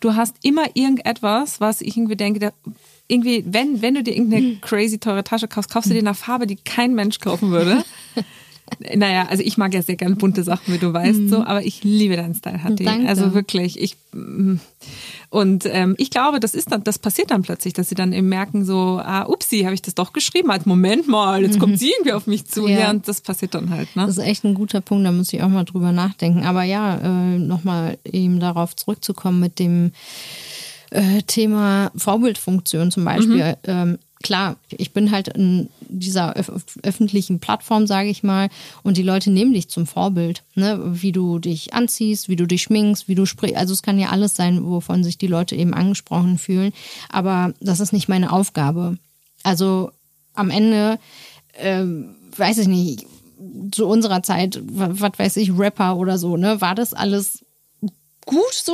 Du 0.00 0.14
hast 0.14 0.36
immer 0.42 0.64
irgendetwas, 0.74 1.60
was 1.60 1.80
ich 1.80 1.96
irgendwie 1.96 2.16
denke, 2.16 2.38
der, 2.38 2.52
irgendwie, 3.08 3.44
wenn, 3.46 3.82
wenn 3.82 3.94
du 3.94 4.02
dir 4.02 4.14
irgendeine 4.14 4.56
crazy 4.60 4.98
teure 4.98 5.24
Tasche 5.24 5.48
kaufst, 5.48 5.70
kaufst 5.70 5.90
du 5.90 5.94
dir 5.94 6.00
eine 6.00 6.14
Farbe, 6.14 6.46
die 6.46 6.56
kein 6.56 6.94
Mensch 6.94 7.18
kaufen 7.20 7.50
würde. 7.50 7.84
Naja, 8.94 9.26
also 9.28 9.42
ich 9.42 9.58
mag 9.58 9.74
ja 9.74 9.82
sehr 9.82 9.96
gerne 9.96 10.16
bunte 10.16 10.42
Sachen, 10.42 10.72
wie 10.72 10.78
du 10.78 10.92
weißt, 10.92 11.18
mhm. 11.18 11.28
so, 11.28 11.44
aber 11.44 11.64
ich 11.64 11.84
liebe 11.84 12.16
deinen 12.16 12.34
Style, 12.34 12.62
Hatti. 12.62 12.88
Also 13.06 13.34
wirklich, 13.34 13.80
ich 13.80 13.96
mm. 14.12 14.56
und 15.30 15.66
ähm, 15.66 15.94
ich 15.98 16.10
glaube, 16.10 16.40
das 16.40 16.54
ist 16.54 16.72
dann, 16.72 16.84
das 16.84 16.98
passiert 16.98 17.30
dann 17.30 17.42
plötzlich, 17.42 17.74
dass 17.74 17.88
sie 17.88 17.94
dann 17.94 18.12
eben 18.12 18.28
merken, 18.28 18.64
so, 18.64 19.00
ah, 19.02 19.24
upsi, 19.26 19.60
habe 19.62 19.74
ich 19.74 19.82
das 19.82 19.94
doch 19.94 20.12
geschrieben, 20.12 20.50
als 20.50 20.66
Moment 20.66 21.08
mal, 21.08 21.42
jetzt 21.42 21.56
mhm. 21.56 21.60
kommt 21.60 21.78
sie 21.78 21.90
irgendwie 21.90 22.12
auf 22.12 22.26
mich 22.26 22.46
zu, 22.46 22.66
ja. 22.66 22.80
ja. 22.80 22.90
und 22.90 23.08
das 23.08 23.20
passiert 23.20 23.54
dann 23.54 23.70
halt. 23.70 23.94
Ne? 23.96 24.06
Das 24.06 24.16
ist 24.16 24.24
echt 24.24 24.44
ein 24.44 24.54
guter 24.54 24.80
Punkt, 24.80 25.06
da 25.06 25.12
muss 25.12 25.32
ich 25.32 25.42
auch 25.42 25.48
mal 25.48 25.64
drüber 25.64 25.92
nachdenken. 25.92 26.44
Aber 26.44 26.62
ja, 26.62 26.98
äh, 26.98 27.38
nochmal 27.38 27.98
eben 28.04 28.40
darauf 28.40 28.76
zurückzukommen 28.76 29.40
mit 29.40 29.58
dem 29.58 29.92
äh, 30.90 31.22
Thema 31.26 31.90
Vorbildfunktion 31.96 32.90
zum 32.90 33.04
Beispiel. 33.04 33.36
Mhm. 33.36 33.54
Ähm, 33.64 33.98
klar, 34.22 34.56
ich 34.70 34.92
bin 34.92 35.10
halt 35.10 35.28
in 35.28 35.68
dieser 35.88 36.36
öf 36.36 36.50
öffentlichen 36.82 37.40
Plattform, 37.40 37.86
sage 37.86 38.08
ich 38.08 38.22
mal, 38.22 38.48
und 38.82 38.96
die 38.96 39.02
Leute 39.02 39.30
nehmen 39.30 39.52
dich 39.52 39.68
zum 39.68 39.86
Vorbild, 39.86 40.42
ne? 40.54 40.80
wie 40.84 41.12
du 41.12 41.38
dich 41.38 41.74
anziehst, 41.74 42.28
wie 42.28 42.36
du 42.36 42.46
dich 42.46 42.62
schminkst, 42.62 43.08
wie 43.08 43.14
du 43.14 43.26
sprichst. 43.26 43.56
Also 43.56 43.72
es 43.72 43.82
kann 43.82 43.98
ja 43.98 44.08
alles 44.08 44.36
sein, 44.36 44.64
wovon 44.64 45.04
sich 45.04 45.18
die 45.18 45.26
Leute 45.26 45.54
eben 45.56 45.74
angesprochen 45.74 46.38
fühlen. 46.38 46.72
Aber 47.08 47.54
das 47.60 47.80
ist 47.80 47.92
nicht 47.92 48.08
meine 48.08 48.32
Aufgabe. 48.32 48.98
Also 49.42 49.90
am 50.34 50.50
Ende, 50.50 50.98
äh, 51.52 51.84
weiß 52.36 52.58
ich 52.58 52.68
nicht, 52.68 53.06
zu 53.70 53.86
unserer 53.86 54.22
Zeit, 54.22 54.60
was 54.64 55.18
weiß 55.18 55.36
ich, 55.36 55.56
Rapper 55.56 55.96
oder 55.96 56.18
so, 56.18 56.36
ne, 56.36 56.60
war 56.60 56.74
das 56.74 56.92
alles 56.92 57.44
gut 58.28 58.52
so, 58.52 58.72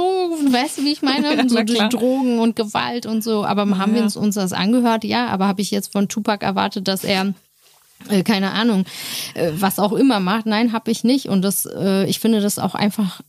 weißt 0.51 0.79
du, 0.79 0.85
wie 0.85 0.93
ich 0.93 1.03
meine? 1.03 1.35
Ja, 1.37 1.49
so 1.49 1.63
durch 1.63 1.89
Drogen 1.89 2.41
und 2.41 2.57
Gewalt 2.57 3.07
und 3.07 3.25
so. 3.25 3.45
Aber 3.45 3.65
ja, 3.67 3.79
haben 3.79 3.95
wir 3.95 4.03
uns, 4.03 4.17
uns 4.17 4.35
das 4.35 4.53
angehört? 4.53 5.05
Ja, 5.05 5.29
aber 5.29 5.47
habe 5.47 5.63
ich 5.63 5.71
jetzt 5.71 5.93
von 5.93 6.09
Tupac 6.09 6.45
erwartet, 6.45 6.89
dass 6.89 7.05
er 7.05 7.33
äh, 8.11 8.23
keine 8.23 8.51
Ahnung, 8.51 8.85
äh, 9.35 9.53
was 9.55 9.79
auch 9.79 9.93
immer 9.93 10.21
macht. 10.21 10.47
Nein, 10.47 10.73
habe 10.73 10.91
ich 10.91 11.05
nicht. 11.05 11.29
Und 11.29 11.43
das, 11.43 11.67
äh, 11.67 12.05
ich 12.07 12.19
finde 12.19 12.41
das 12.41 12.59
auch 12.59 12.75
einfach 12.75 13.23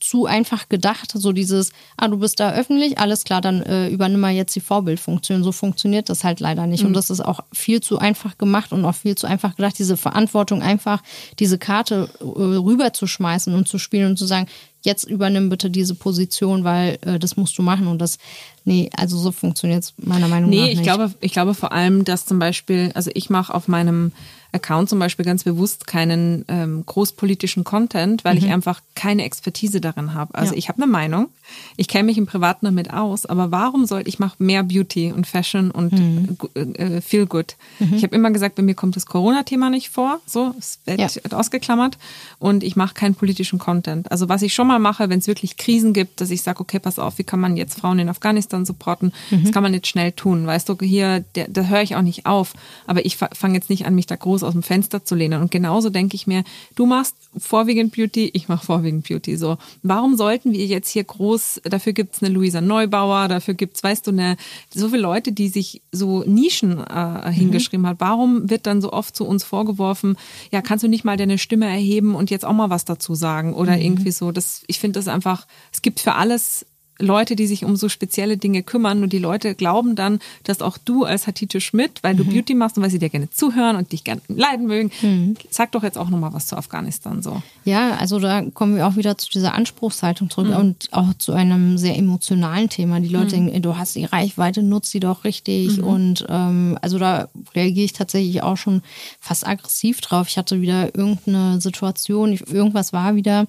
zu 0.00 0.26
einfach 0.26 0.68
gedacht. 0.68 1.12
So 1.14 1.32
dieses, 1.32 1.72
ah, 1.96 2.08
du 2.08 2.18
bist 2.18 2.38
da 2.38 2.52
öffentlich, 2.52 2.98
alles 2.98 3.24
klar, 3.24 3.40
dann 3.40 3.62
äh, 3.62 3.88
übernimm 3.88 4.20
mal 4.20 4.32
jetzt 4.32 4.54
die 4.54 4.60
Vorbildfunktion. 4.60 5.42
So 5.42 5.52
funktioniert 5.52 6.08
das 6.08 6.24
halt 6.24 6.40
leider 6.40 6.66
nicht. 6.66 6.82
Mhm. 6.82 6.88
Und 6.88 6.92
das 6.94 7.10
ist 7.10 7.20
auch 7.20 7.40
viel 7.52 7.80
zu 7.80 7.98
einfach 7.98 8.38
gemacht 8.38 8.72
und 8.72 8.84
auch 8.84 8.94
viel 8.94 9.16
zu 9.16 9.26
einfach 9.26 9.56
gedacht, 9.56 9.78
diese 9.78 9.96
Verantwortung 9.96 10.62
einfach, 10.62 11.02
diese 11.38 11.58
Karte 11.58 12.08
äh, 12.20 12.24
rüberzuschmeißen 12.24 13.54
und 13.54 13.66
zu 13.68 13.78
spielen 13.78 14.10
und 14.10 14.16
zu 14.16 14.26
sagen, 14.26 14.46
jetzt 14.86 15.04
übernimm 15.04 15.50
bitte 15.50 15.68
diese 15.68 15.94
Position, 15.94 16.64
weil 16.64 16.98
äh, 17.02 17.18
das 17.18 17.36
musst 17.36 17.58
du 17.58 17.62
machen. 17.62 17.88
Und 17.88 17.98
das, 17.98 18.18
nee, 18.64 18.88
also 18.96 19.18
so 19.18 19.32
funktioniert 19.32 19.82
es 19.82 19.94
meiner 19.98 20.28
Meinung 20.28 20.48
nee, 20.48 20.56
nach 20.56 20.66
nicht. 20.66 20.74
Nee, 20.76 20.80
ich 20.80 20.86
glaube, 20.86 21.14
ich 21.20 21.32
glaube 21.32 21.54
vor 21.54 21.72
allem, 21.72 22.04
dass 22.04 22.24
zum 22.24 22.38
Beispiel, 22.38 22.92
also 22.94 23.10
ich 23.12 23.28
mache 23.28 23.52
auf 23.52 23.68
meinem 23.68 24.12
Account 24.56 24.88
zum 24.88 24.98
Beispiel 24.98 25.24
ganz 25.24 25.44
bewusst 25.44 25.86
keinen 25.86 26.44
ähm, 26.48 26.84
großpolitischen 26.84 27.64
Content, 27.64 28.24
weil 28.24 28.34
mhm. 28.34 28.44
ich 28.44 28.50
einfach 28.52 28.80
keine 28.94 29.24
Expertise 29.24 29.80
darin 29.80 30.14
habe. 30.14 30.34
Also 30.34 30.52
ja. 30.52 30.58
ich 30.58 30.68
habe 30.68 30.82
eine 30.82 30.90
Meinung, 30.90 31.28
ich 31.76 31.88
kenne 31.88 32.04
mich 32.04 32.18
im 32.18 32.26
Privaten 32.26 32.66
damit 32.66 32.92
aus, 32.92 33.26
aber 33.26 33.50
warum 33.50 33.86
sollte 33.86 34.08
ich 34.08 34.18
mache 34.18 34.42
mehr 34.42 34.62
Beauty 34.62 35.12
und 35.12 35.26
Fashion 35.26 35.70
und 35.70 35.92
mhm. 35.92 36.36
äh, 36.54 37.00
Feel 37.00 37.26
Good. 37.26 37.56
Mhm. 37.78 37.94
Ich 37.94 38.02
habe 38.02 38.14
immer 38.14 38.30
gesagt, 38.30 38.56
bei 38.56 38.62
mir 38.62 38.74
kommt 38.74 38.96
das 38.96 39.06
Corona-Thema 39.06 39.70
nicht 39.70 39.90
vor, 39.90 40.20
so 40.26 40.54
es 40.58 40.80
wird 40.84 41.00
ja. 41.00 41.08
ausgeklammert 41.30 41.98
und 42.38 42.64
ich 42.64 42.76
mache 42.76 42.94
keinen 42.94 43.14
politischen 43.14 43.58
Content. 43.58 44.10
Also 44.10 44.28
was 44.28 44.42
ich 44.42 44.54
schon 44.54 44.66
mal 44.66 44.78
mache, 44.78 45.08
wenn 45.08 45.18
es 45.18 45.26
wirklich 45.26 45.56
Krisen 45.56 45.92
gibt, 45.92 46.20
dass 46.20 46.30
ich 46.30 46.42
sage, 46.42 46.60
okay, 46.60 46.78
pass 46.78 46.98
auf, 46.98 47.18
wie 47.18 47.24
kann 47.24 47.40
man 47.40 47.56
jetzt 47.56 47.78
Frauen 47.78 47.98
in 47.98 48.08
Afghanistan 48.08 48.64
supporten? 48.64 49.12
Mhm. 49.30 49.44
Das 49.44 49.52
kann 49.52 49.62
man 49.62 49.74
jetzt 49.74 49.88
schnell 49.88 50.12
tun, 50.12 50.46
weißt 50.46 50.68
du, 50.68 50.76
hier, 50.80 51.24
da 51.34 51.62
höre 51.62 51.82
ich 51.82 51.96
auch 51.96 52.02
nicht 52.02 52.26
auf, 52.26 52.54
aber 52.86 53.04
ich 53.04 53.16
fange 53.16 53.54
jetzt 53.54 53.70
nicht 53.70 53.86
an, 53.86 53.94
mich 53.94 54.06
da 54.06 54.16
groß 54.16 54.42
aus 54.46 54.52
dem 54.52 54.62
Fenster 54.62 55.04
zu 55.04 55.14
lehnen. 55.14 55.42
Und 55.42 55.50
genauso 55.50 55.90
denke 55.90 56.14
ich 56.14 56.26
mir, 56.26 56.44
du 56.74 56.86
machst 56.86 57.16
vorwiegend 57.36 57.94
Beauty, 57.94 58.30
ich 58.32 58.48
mache 58.48 58.64
vorwiegend 58.64 59.06
Beauty. 59.08 59.36
So, 59.36 59.58
warum 59.82 60.16
sollten 60.16 60.52
wir 60.52 60.64
jetzt 60.64 60.88
hier 60.88 61.04
groß, 61.04 61.60
dafür 61.64 61.92
gibt 61.92 62.14
es 62.14 62.22
eine 62.22 62.32
Luisa 62.32 62.60
Neubauer, 62.60 63.28
dafür 63.28 63.54
gibt 63.54 63.76
es, 63.76 63.82
weißt 63.82 64.06
du, 64.06 64.12
eine, 64.12 64.36
so 64.74 64.88
viele 64.88 65.02
Leute, 65.02 65.32
die 65.32 65.48
sich 65.48 65.82
so 65.92 66.22
Nischen 66.24 66.78
äh, 66.78 67.30
hingeschrieben 67.30 67.82
mhm. 67.82 67.88
hat. 67.88 68.00
Warum 68.00 68.48
wird 68.48 68.66
dann 68.66 68.80
so 68.80 68.92
oft 68.92 69.14
zu 69.14 69.26
uns 69.26 69.44
vorgeworfen, 69.44 70.16
ja, 70.50 70.62
kannst 70.62 70.84
du 70.84 70.88
nicht 70.88 71.04
mal 71.04 71.16
deine 71.16 71.38
Stimme 71.38 71.66
erheben 71.66 72.14
und 72.14 72.30
jetzt 72.30 72.44
auch 72.44 72.52
mal 72.52 72.70
was 72.70 72.84
dazu 72.84 73.14
sagen 73.14 73.54
oder 73.54 73.76
mhm. 73.76 73.82
irgendwie 73.82 74.12
so. 74.12 74.32
Das, 74.32 74.62
ich 74.66 74.78
finde 74.78 74.98
das 74.98 75.08
einfach, 75.08 75.46
es 75.72 75.82
gibt 75.82 76.00
für 76.00 76.14
alles 76.14 76.66
Leute, 76.98 77.36
die 77.36 77.46
sich 77.46 77.64
um 77.64 77.76
so 77.76 77.88
spezielle 77.88 78.36
Dinge 78.36 78.62
kümmern 78.62 79.02
und 79.02 79.12
die 79.12 79.18
Leute 79.18 79.54
glauben 79.54 79.96
dann, 79.96 80.18
dass 80.44 80.62
auch 80.62 80.78
du 80.78 81.04
als 81.04 81.26
Hatite 81.26 81.60
Schmidt, 81.60 82.02
weil 82.02 82.14
du 82.14 82.24
mhm. 82.24 82.30
Beauty 82.30 82.54
machst 82.54 82.76
und 82.76 82.82
weil 82.82 82.90
sie 82.90 82.98
dir 82.98 83.10
gerne 83.10 83.30
zuhören 83.30 83.76
und 83.76 83.92
dich 83.92 84.04
gerne 84.04 84.22
leiden 84.28 84.66
mögen, 84.66 84.90
mhm. 85.02 85.36
sag 85.50 85.72
doch 85.72 85.82
jetzt 85.82 85.98
auch 85.98 86.08
nochmal 86.08 86.32
was 86.32 86.46
zu 86.46 86.56
Afghanistan 86.56 87.22
so. 87.22 87.42
Ja, 87.64 87.96
also 87.96 88.18
da 88.18 88.42
kommen 88.42 88.76
wir 88.76 88.86
auch 88.86 88.96
wieder 88.96 89.18
zu 89.18 89.28
dieser 89.30 89.54
Anspruchshaltung 89.54 90.30
zurück 90.30 90.48
mhm. 90.48 90.56
und 90.56 90.88
auch 90.92 91.12
zu 91.18 91.32
einem 91.32 91.76
sehr 91.78 91.96
emotionalen 91.96 92.68
Thema. 92.68 93.00
Die 93.00 93.08
Leute 93.08 93.36
mhm. 93.36 93.46
denken, 93.46 93.62
du 93.62 93.76
hast 93.76 93.94
die 93.94 94.04
Reichweite, 94.04 94.62
nutzt 94.62 94.90
sie 94.90 95.00
doch 95.00 95.24
richtig 95.24 95.78
mhm. 95.78 95.84
und 95.84 96.26
ähm, 96.28 96.78
also 96.80 96.98
da 96.98 97.28
reagiere 97.54 97.84
ich 97.84 97.92
tatsächlich 97.92 98.42
auch 98.42 98.56
schon 98.56 98.82
fast 99.20 99.46
aggressiv 99.46 100.00
drauf. 100.00 100.28
Ich 100.28 100.38
hatte 100.38 100.60
wieder 100.60 100.94
irgendeine 100.94 101.60
Situation, 101.60 102.32
irgendwas 102.32 102.92
war 102.92 103.16
wieder 103.16 103.46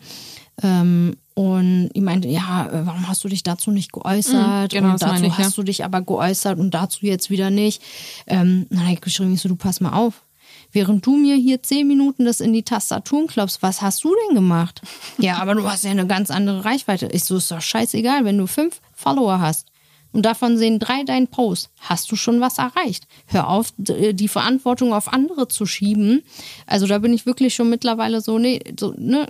ähm, 0.61 1.15
und 1.37 1.91
ich 1.93 2.01
meinte, 2.01 2.27
ja, 2.27 2.65
äh, 2.65 2.87
warum 2.87 3.07
hast 3.07 3.23
du 3.23 3.27
dich 3.27 3.43
dazu 3.43 3.69
nicht 3.69 3.93
geäußert? 3.93 4.73
Mhm, 4.73 4.75
genau, 4.75 4.93
und 4.93 5.01
dazu 5.03 5.23
ich, 5.23 5.37
hast 5.37 5.55
ja. 5.55 5.61
du 5.61 5.63
dich 5.63 5.85
aber 5.85 6.01
geäußert 6.01 6.57
und 6.57 6.71
dazu 6.73 7.05
jetzt 7.05 7.29
wieder 7.29 7.51
nicht. 7.51 7.79
Ähm, 8.25 8.65
dann 8.71 8.81
habe 8.81 8.93
ich 8.93 9.01
geschrieben, 9.01 9.35
ich 9.35 9.41
so, 9.41 9.47
du 9.47 9.55
pass 9.55 9.79
mal 9.79 9.93
auf. 9.93 10.23
Während 10.71 11.05
du 11.05 11.15
mir 11.15 11.35
hier 11.35 11.61
zehn 11.61 11.87
Minuten 11.87 12.25
das 12.25 12.39
in 12.39 12.53
die 12.53 12.63
Tastatur 12.63 13.27
klopfst, 13.27 13.59
was 13.61 13.83
hast 13.83 14.03
du 14.03 14.15
denn 14.25 14.35
gemacht? 14.35 14.81
ja, 15.19 15.37
aber 15.37 15.53
du 15.53 15.69
hast 15.69 15.83
ja 15.83 15.91
eine 15.91 16.07
ganz 16.07 16.31
andere 16.31 16.65
Reichweite. 16.65 17.07
Ich 17.11 17.23
so, 17.23 17.37
ist 17.37 17.51
doch 17.51 17.61
scheißegal, 17.61 18.25
wenn 18.25 18.39
du 18.39 18.47
fünf 18.47 18.81
Follower 18.95 19.39
hast 19.39 19.67
und 20.11 20.25
davon 20.25 20.57
sehen 20.57 20.79
drei 20.79 21.03
deinen 21.03 21.27
Post, 21.27 21.69
hast 21.79 22.11
du 22.11 22.15
schon 22.15 22.41
was 22.41 22.57
erreicht. 22.57 23.07
Hör 23.27 23.49
auf, 23.49 23.73
äh, 23.87 24.13
die 24.13 24.27
Verantwortung 24.27 24.93
auf 24.93 25.11
andere 25.11 25.47
zu 25.47 25.65
schieben. 25.65 26.23
Also 26.65 26.87
da 26.87 26.99
bin 26.99 27.13
ich 27.13 27.25
wirklich 27.25 27.53
schon 27.55 27.69
mittlerweile 27.69 28.21
so, 28.21 28.39
nee, 28.39 28.59
so, 28.79 28.93
ne, 28.97 29.27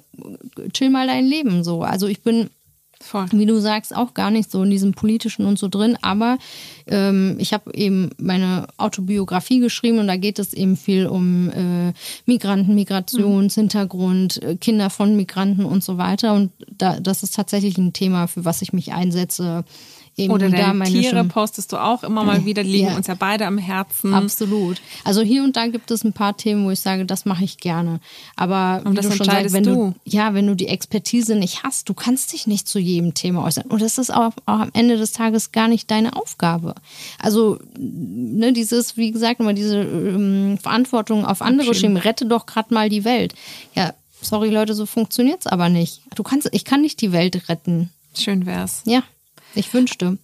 chill 0.73 0.89
mal 0.89 1.07
dein 1.07 1.25
Leben 1.25 1.63
so. 1.63 1.83
Also 1.83 2.07
ich 2.07 2.21
bin 2.21 2.49
Voll. 2.99 3.27
Wie 3.31 3.45
du 3.45 3.59
sagst, 3.59 3.95
auch 3.95 4.15
gar 4.15 4.31
nicht 4.31 4.49
so 4.49 4.63
in 4.63 4.71
diesem 4.71 4.93
politischen 4.93 5.45
und 5.45 5.59
so 5.59 5.67
drin. 5.67 5.97
Aber 6.01 6.37
ähm, 6.87 7.37
ich 7.39 7.53
habe 7.53 7.73
eben 7.75 8.09
meine 8.17 8.67
Autobiografie 8.77 9.59
geschrieben 9.59 9.99
und 9.99 10.07
da 10.07 10.17
geht 10.17 10.39
es 10.39 10.53
eben 10.53 10.75
viel 10.75 11.05
um 11.05 11.49
äh, 11.51 11.93
Migranten, 12.25 12.73
Migrationshintergrund, 12.73 14.41
mhm. 14.41 14.59
Kinder 14.59 14.89
von 14.89 15.15
Migranten 15.15 15.65
und 15.65 15.83
so 15.83 15.97
weiter. 15.97 16.33
Und 16.33 16.51
da, 16.75 16.99
das 16.99 17.21
ist 17.21 17.35
tatsächlich 17.35 17.77
ein 17.77 17.93
Thema, 17.93 18.27
für 18.27 18.45
was 18.45 18.63
ich 18.63 18.73
mich 18.73 18.93
einsetze 18.93 19.63
Eben 20.19 20.33
Oder 20.33 20.49
deine 20.49 20.83
Tiere 20.85 21.23
postest 21.25 21.71
du 21.71 21.77
auch 21.77 22.01
immer 22.01 22.23
mal 22.23 22.43
wieder, 22.43 22.63
die 22.63 22.71
liegen 22.71 22.87
ja. 22.87 22.95
uns 22.95 23.05
ja 23.05 23.13
beide 23.13 23.45
am 23.45 23.59
Herzen. 23.59 24.15
Absolut. 24.15 24.81
Also 25.03 25.21
hier 25.21 25.43
und 25.43 25.55
da 25.55 25.67
gibt 25.67 25.91
es 25.91 26.03
ein 26.03 26.11
paar 26.11 26.35
Themen, 26.35 26.65
wo 26.65 26.71
ich 26.71 26.79
sage, 26.79 27.05
das 27.05 27.25
mache 27.25 27.43
ich 27.43 27.59
gerne. 27.59 27.99
Aber 28.35 28.81
und 28.83 28.93
wie 28.93 28.95
das 28.95 29.09
du 29.09 29.15
schon 29.15 29.27
sagst, 29.27 29.53
wenn 29.53 29.63
du. 29.63 29.75
du. 29.75 29.95
ja, 30.05 30.33
wenn 30.33 30.47
du 30.47 30.55
die 30.55 30.69
Expertise 30.69 31.35
nicht 31.35 31.61
hast, 31.61 31.87
du 31.87 31.93
kannst 31.93 32.33
dich 32.33 32.47
nicht 32.47 32.67
zu 32.67 32.79
jedem 32.79 33.13
Thema 33.13 33.43
äußern. 33.43 33.65
Und 33.65 33.83
das 33.83 33.99
ist 33.99 34.11
auch, 34.11 34.31
auch 34.47 34.59
am 34.59 34.71
Ende 34.73 34.97
des 34.97 35.11
Tages 35.11 35.51
gar 35.51 35.67
nicht 35.67 35.91
deine 35.91 36.15
Aufgabe. 36.15 36.73
Also 37.19 37.59
ne, 37.77 38.53
dieses, 38.53 38.97
wie 38.97 39.11
gesagt, 39.11 39.39
immer 39.39 39.53
diese 39.53 39.81
ähm, 39.81 40.57
Verantwortung 40.59 41.25
auf 41.25 41.43
andere 41.43 41.75
schieben. 41.75 41.95
Rette 41.95 42.25
doch 42.25 42.47
gerade 42.47 42.73
mal 42.73 42.89
die 42.89 43.05
Welt. 43.05 43.35
Ja, 43.75 43.93
sorry 44.19 44.49
Leute, 44.49 44.73
so 44.73 44.87
funktioniert's 44.87 45.45
aber 45.45 45.69
nicht. 45.69 46.01
Du 46.15 46.23
kannst, 46.23 46.49
ich 46.53 46.65
kann 46.65 46.81
nicht 46.81 47.01
die 47.01 47.11
Welt 47.11 47.49
retten. 47.49 47.91
Schön 48.15 48.47
wär's. 48.47 48.81
Ja. 48.85 49.03
Ich 49.57 49.73
wünschte. 49.73 50.19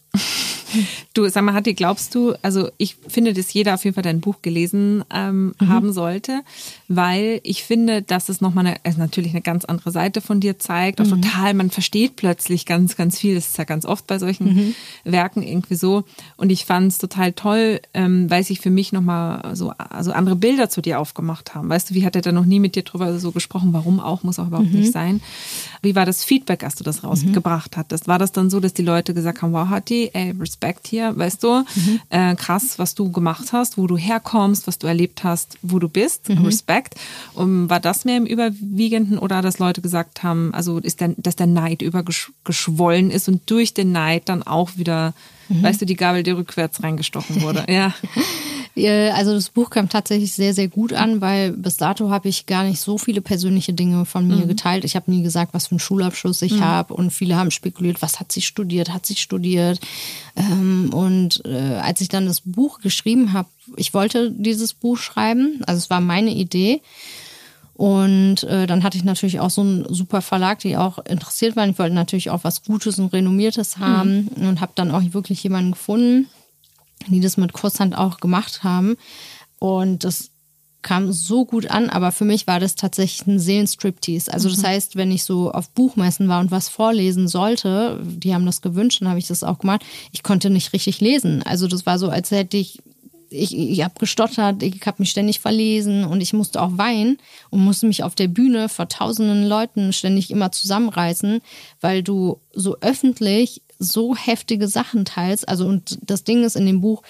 Du, 1.14 1.28
sag 1.30 1.44
mal, 1.44 1.54
Hatti, 1.54 1.74
glaubst 1.74 2.16
du, 2.16 2.34
also 2.42 2.70
ich 2.78 2.98
finde, 3.08 3.34
dass 3.34 3.54
jeder 3.54 3.76
auf 3.76 3.84
jeden 3.84 3.94
Fall 3.94 4.04
dein 4.04 4.22
Buch 4.22 4.42
gelesen 4.42 5.04
ähm, 5.14 5.54
mhm. 5.60 5.70
haben 5.70 5.94
sollte, 5.94 6.42
weil 6.88 7.40
ich 7.44 7.64
finde, 7.64 8.02
dass 8.02 8.30
es 8.30 8.42
nochmal 8.42 8.66
eine, 8.66 8.78
also 8.84 9.00
natürlich 9.00 9.32
eine 9.32 9.42
ganz 9.42 9.66
andere 9.66 9.92
Seite 9.92 10.22
von 10.22 10.40
dir 10.40 10.60
zeigt. 10.60 11.02
Auch 11.02 11.06
mhm. 11.06 11.22
total, 11.22 11.54
man 11.54 11.70
versteht 11.70 12.16
plötzlich 12.16 12.66
ganz, 12.66 12.96
ganz 12.96 13.20
viel. 13.20 13.36
Das 13.36 13.50
ist 13.50 13.58
ja 13.58 13.64
ganz 13.64 13.86
oft 13.86 14.08
bei 14.08 14.20
solchen 14.20 14.56
mhm. 14.56 14.76
Werken 15.04 15.44
irgendwie 15.44 15.76
so. 15.76 16.04
Und 16.38 16.52
ich 16.52 16.66
fand 16.66 16.92
es 16.92 16.98
total 16.98 17.34
toll, 17.34 17.82
ähm, 17.94 18.30
weil 18.30 18.44
sich 18.44 18.60
für 18.60 18.70
mich 18.70 18.92
nochmal 18.92 19.56
so 19.56 19.72
also 19.72 20.12
andere 20.12 20.36
Bilder 20.36 20.70
zu 20.70 20.82
dir 20.82 21.00
aufgemacht 21.00 21.56
haben. 21.56 21.70
Weißt 21.70 21.90
du, 21.90 21.94
wie 21.94 22.06
hat 22.06 22.16
er 22.16 22.22
da 22.22 22.32
noch 22.32 22.46
nie 22.46 22.60
mit 22.60 22.76
dir 22.76 22.84
drüber 22.84 23.20
so 23.20 23.32
gesprochen? 23.32 23.74
Warum 23.74 24.00
auch, 24.00 24.24
muss 24.24 24.40
auch 24.40 24.48
überhaupt 24.48 24.72
nicht 24.72 24.88
mhm. 24.88 24.92
sein. 24.92 25.22
Wie 25.82 25.96
war 25.96 26.06
das 26.06 26.24
Feedback, 26.24 26.64
als 26.64 26.76
du 26.76 26.84
das 26.84 27.04
rausgebracht 27.04 27.78
hattest? 27.78 28.08
War 28.08 28.20
das 28.20 28.32
dann 28.32 28.50
so, 28.50 28.60
dass 28.60 28.74
die 28.74 28.84
Leute 28.84 29.14
gesagt 29.14 29.42
haben, 29.42 29.54
wow, 29.54 29.70
Hatti, 29.70 30.10
ey, 30.14 30.34
Respekt 30.64 30.88
hier, 30.88 31.18
weißt 31.18 31.44
du, 31.44 31.60
mhm. 31.76 32.00
äh, 32.10 32.36
krass, 32.36 32.80
was 32.80 32.96
du 32.96 33.12
gemacht 33.12 33.52
hast, 33.52 33.78
wo 33.78 33.86
du 33.88 33.98
herkommst, 33.98 34.66
was 34.66 34.80
du 34.80 34.88
erlebt 34.88 35.24
hast, 35.24 35.58
wo 35.62 35.80
du 35.80 35.90
bist, 35.90 36.30
mhm. 36.30 36.46
Respekt. 36.46 36.96
Und 37.34 37.70
war 37.70 37.80
das 37.80 38.06
mehr 38.06 38.18
im 38.18 38.26
Überwiegenden 38.26 39.18
oder 39.18 39.42
dass 39.42 39.60
Leute 39.60 39.82
gesagt 39.82 40.24
haben, 40.24 40.54
also 40.54 40.80
ist 40.80 41.02
der, 41.02 41.14
dass 41.18 41.36
der 41.36 41.48
Neid 41.48 41.82
übergeschwollen 41.82 43.12
ist 43.12 43.28
und 43.28 43.50
durch 43.50 43.74
den 43.74 43.92
Neid 43.92 44.30
dann 44.30 44.44
auch 44.44 44.72
wieder, 44.78 45.14
mhm. 45.50 45.64
weißt 45.64 45.82
du, 45.82 45.86
die 45.86 45.96
Gabel, 45.96 46.24
die 46.24 46.32
rückwärts 46.32 46.82
reingestochen 46.82 47.42
wurde? 47.42 47.66
ja. 47.70 47.94
Also 48.76 49.34
das 49.34 49.50
Buch 49.50 49.70
kam 49.70 49.88
tatsächlich 49.88 50.34
sehr, 50.34 50.56
sehr 50.56 50.68
gut 50.68 50.94
an, 50.94 51.22
weil 51.22 51.52
bis 51.52 51.78
dato 51.78 52.10
habe 52.10 52.28
ich 52.28 52.48
gar 52.48 52.64
nicht 52.64 52.80
so 52.80 52.98
viele 52.98 53.22
persönliche 53.22 53.74
Dinge 53.74 54.06
von 54.06 54.28
mir 54.28 54.38
mhm. 54.38 54.48
geteilt. 54.48 54.84
Ich 54.84 54.96
habe 54.96 55.12
nie 55.12 55.22
gesagt, 55.22 55.54
was 55.54 55.68
für 55.68 55.74
einen 55.74 55.80
Schulabschluss 55.80 56.42
ich 56.42 56.54
mhm. 56.54 56.62
habe 56.62 56.96
und 56.96 57.12
viele 57.12 57.36
haben 57.36 57.52
spekuliert, 57.52 58.02
was 58.02 58.20
hat 58.20 58.32
sie 58.32 58.42
studiert, 58.42 58.92
hat 58.92 59.06
sie 59.06 59.16
studiert. 59.16 59.80
Ähm, 60.36 60.90
und 60.92 61.44
äh, 61.46 61.76
als 61.82 62.02
ich 62.02 62.10
dann 62.10 62.26
das 62.26 62.42
Buch 62.42 62.80
geschrieben 62.80 63.34
habe, 63.34 63.48
ich 63.78 63.94
wollte 63.94 64.32
dieses 64.32 64.74
Buch 64.74 64.98
schreiben, 64.98 65.62
also 65.68 65.78
es 65.78 65.90
war 65.92 66.02
meine 66.02 66.32
Idee. 66.32 66.82
Und 67.76 68.44
äh, 68.44 68.68
dann 68.68 68.84
hatte 68.84 68.98
ich 68.98 69.04
natürlich 69.04 69.40
auch 69.40 69.50
so 69.50 69.62
einen 69.62 69.92
super 69.94 70.22
Verlag, 70.22 70.60
die 70.60 70.78
auch 70.78 71.00
interessiert 71.06 71.56
waren. 71.56 71.72
Ich 71.72 71.80
wollte 71.80 71.96
natürlich 71.96 72.30
auch 72.30 72.44
was 72.44 72.64
Gutes 72.64 73.00
und 73.00 73.14
Renommiertes 73.14 73.78
haben 73.78 74.30
mhm. 74.36 74.48
und 74.48 74.62
habe 74.62 74.74
dann 74.76 74.92
auch 74.92 75.02
wirklich 75.12 75.44
jemanden 75.44 75.72
gefunden, 75.72 76.28
die 77.08 77.20
das 77.20 77.38
mit 77.38 77.54
Kurshand 77.54 77.98
auch 77.98 78.20
gemacht 78.20 78.64
haben. 78.64 78.96
Und 79.60 80.04
das 80.04 80.30
kam 80.84 81.14
so 81.14 81.46
gut 81.46 81.72
an, 81.72 81.90
aber 81.90 82.12
für 82.12 82.26
mich 82.26 82.46
war 82.46 82.60
das 82.60 82.76
tatsächlich 82.76 83.26
ein 83.26 83.40
Seelenstriptease. 83.40 84.32
Also 84.32 84.50
das 84.50 84.60
mhm. 84.60 84.68
heißt, 84.68 84.96
wenn 84.96 85.12
ich 85.12 85.24
so 85.24 85.52
auf 85.52 85.70
Buchmessen 85.70 86.28
war 86.28 86.42
und 86.42 86.52
was 86.52 86.70
vorlesen 86.70 87.28
sollte, 87.28 88.00
die 88.04 88.36
haben 88.36 88.46
das 88.46 88.62
gewünscht, 88.62 89.02
dann 89.02 89.08
habe 89.08 89.20
ich 89.20 89.28
das 89.28 89.44
auch 89.44 89.60
gemacht. 89.60 89.84
Ich 90.12 90.24
konnte 90.24 90.50
nicht 90.50 90.74
richtig 90.74 91.00
lesen. 91.00 91.42
Also 91.44 91.68
das 91.68 91.86
war 91.86 91.98
so, 91.98 92.10
als 92.10 92.30
hätte 92.32 92.58
ich 92.58 92.80
ich, 93.34 93.58
ich 93.58 93.84
habe 93.84 93.96
gestottert, 94.00 94.62
ich 94.62 94.80
habe 94.86 94.98
mich 95.00 95.10
ständig 95.10 95.40
verlesen 95.40 96.06
und 96.06 96.22
ich 96.22 96.34
musste 96.34 96.62
auch 96.62 96.78
weinen 96.78 97.18
und 97.50 97.64
musste 97.64 97.88
mich 97.88 98.04
auf 98.04 98.14
der 98.14 98.28
Bühne 98.28 98.70
vor 98.70 98.88
tausenden 98.88 99.48
Leuten 99.48 99.92
ständig 99.92 100.30
immer 100.30 100.52
zusammenreißen, 100.52 101.42
weil 101.82 102.04
du 102.04 102.40
so 102.54 102.78
öffentlich 102.82 103.64
so 103.84 104.16
heftige 104.16 104.68
Sachen 104.68 105.06
teilst. 105.06 105.48
Also, 105.48 105.66
und 105.66 106.00
das 106.02 106.24
Ding 106.24 106.44
ist, 106.44 106.56
in 106.56 106.66
dem 106.66 106.82
Buch 106.82 107.04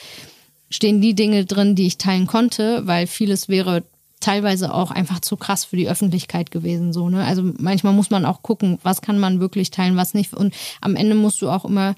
stehen 0.70 1.02
die 1.02 1.14
Dinge 1.14 1.46
drin, 1.46 1.76
die 1.76 1.88
ich 1.88 1.98
teilen 1.98 2.28
konnte, 2.28 2.86
weil 2.88 3.08
vieles 3.08 3.48
wäre 3.48 3.84
teilweise 4.20 4.74
auch 4.74 4.90
einfach 4.90 5.20
zu 5.20 5.36
krass 5.36 5.66
für 5.66 5.76
die 5.76 5.90
Öffentlichkeit 5.90 6.50
gewesen. 6.50 6.94
So, 6.94 7.10
ne? 7.10 7.24
Also 7.26 7.44
manchmal 7.58 7.94
muss 7.94 8.10
man 8.10 8.26
auch 8.26 8.42
gucken, 8.42 8.80
was 8.82 9.02
kann 9.02 9.20
man 9.20 9.40
wirklich 9.40 9.70
teilen, 9.70 9.98
was 9.98 10.14
nicht. 10.14 10.34
Und 10.34 10.54
am 10.82 10.96
Ende 10.96 11.16
musst 11.16 11.42
du 11.42 11.50
auch 11.50 11.66
immer 11.66 11.96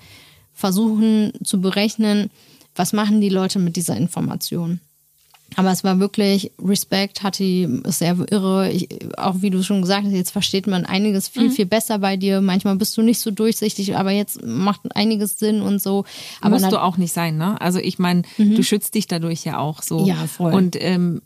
versuchen 0.54 1.34
zu 1.44 1.62
berechnen, 1.62 2.32
was 2.76 2.94
machen 2.94 3.22
die 3.22 3.30
Leute 3.30 3.60
mit 3.60 3.76
dieser 3.76 3.96
Information. 3.96 4.80
Aber 5.58 5.72
es 5.72 5.84
war 5.84 6.00
wirklich 6.00 6.52
Respekt, 6.62 7.24
hat 7.24 7.40
die, 7.40 7.64
ist 7.84 8.00
sehr 8.00 8.18
irre. 8.30 8.72
Ich, 8.72 8.90
auch 9.18 9.36
wie 9.42 9.50
du 9.50 9.64
schon 9.64 9.82
gesagt 9.82 10.06
hast, 10.06 10.12
jetzt 10.12 10.32
versteht 10.32 10.68
man 10.68 10.86
einiges 10.86 11.28
viel, 11.30 11.50
mhm. 11.50 11.52
viel 11.52 11.66
besser 11.66 12.00
bei 12.00 12.18
dir. 12.18 12.42
Manchmal 12.42 12.76
bist 12.76 12.98
du 12.98 13.02
nicht 13.02 13.20
so 13.20 13.32
durchsichtig, 13.32 13.96
aber 13.96 14.12
jetzt 14.12 14.44
macht 14.46 14.82
einiges 14.96 15.40
Sinn 15.40 15.62
und 15.62 15.82
so. 15.82 16.04
Aber 16.42 16.60
Musst 16.60 16.72
du 16.72 16.82
auch 16.82 16.98
nicht 16.98 17.14
sein, 17.14 17.38
ne? 17.38 17.60
Also 17.62 17.80
ich 17.80 18.00
meine, 18.00 18.24
mhm. 18.38 18.56
du 18.56 18.64
schützt 18.64 18.96
dich 18.96 19.08
dadurch 19.08 19.46
ja 19.46 19.60
auch 19.60 19.82
so. 19.82 20.06
Ja, 20.06 20.16
voll. 20.28 20.54
Und 20.54 20.76
ähm, 20.80 21.22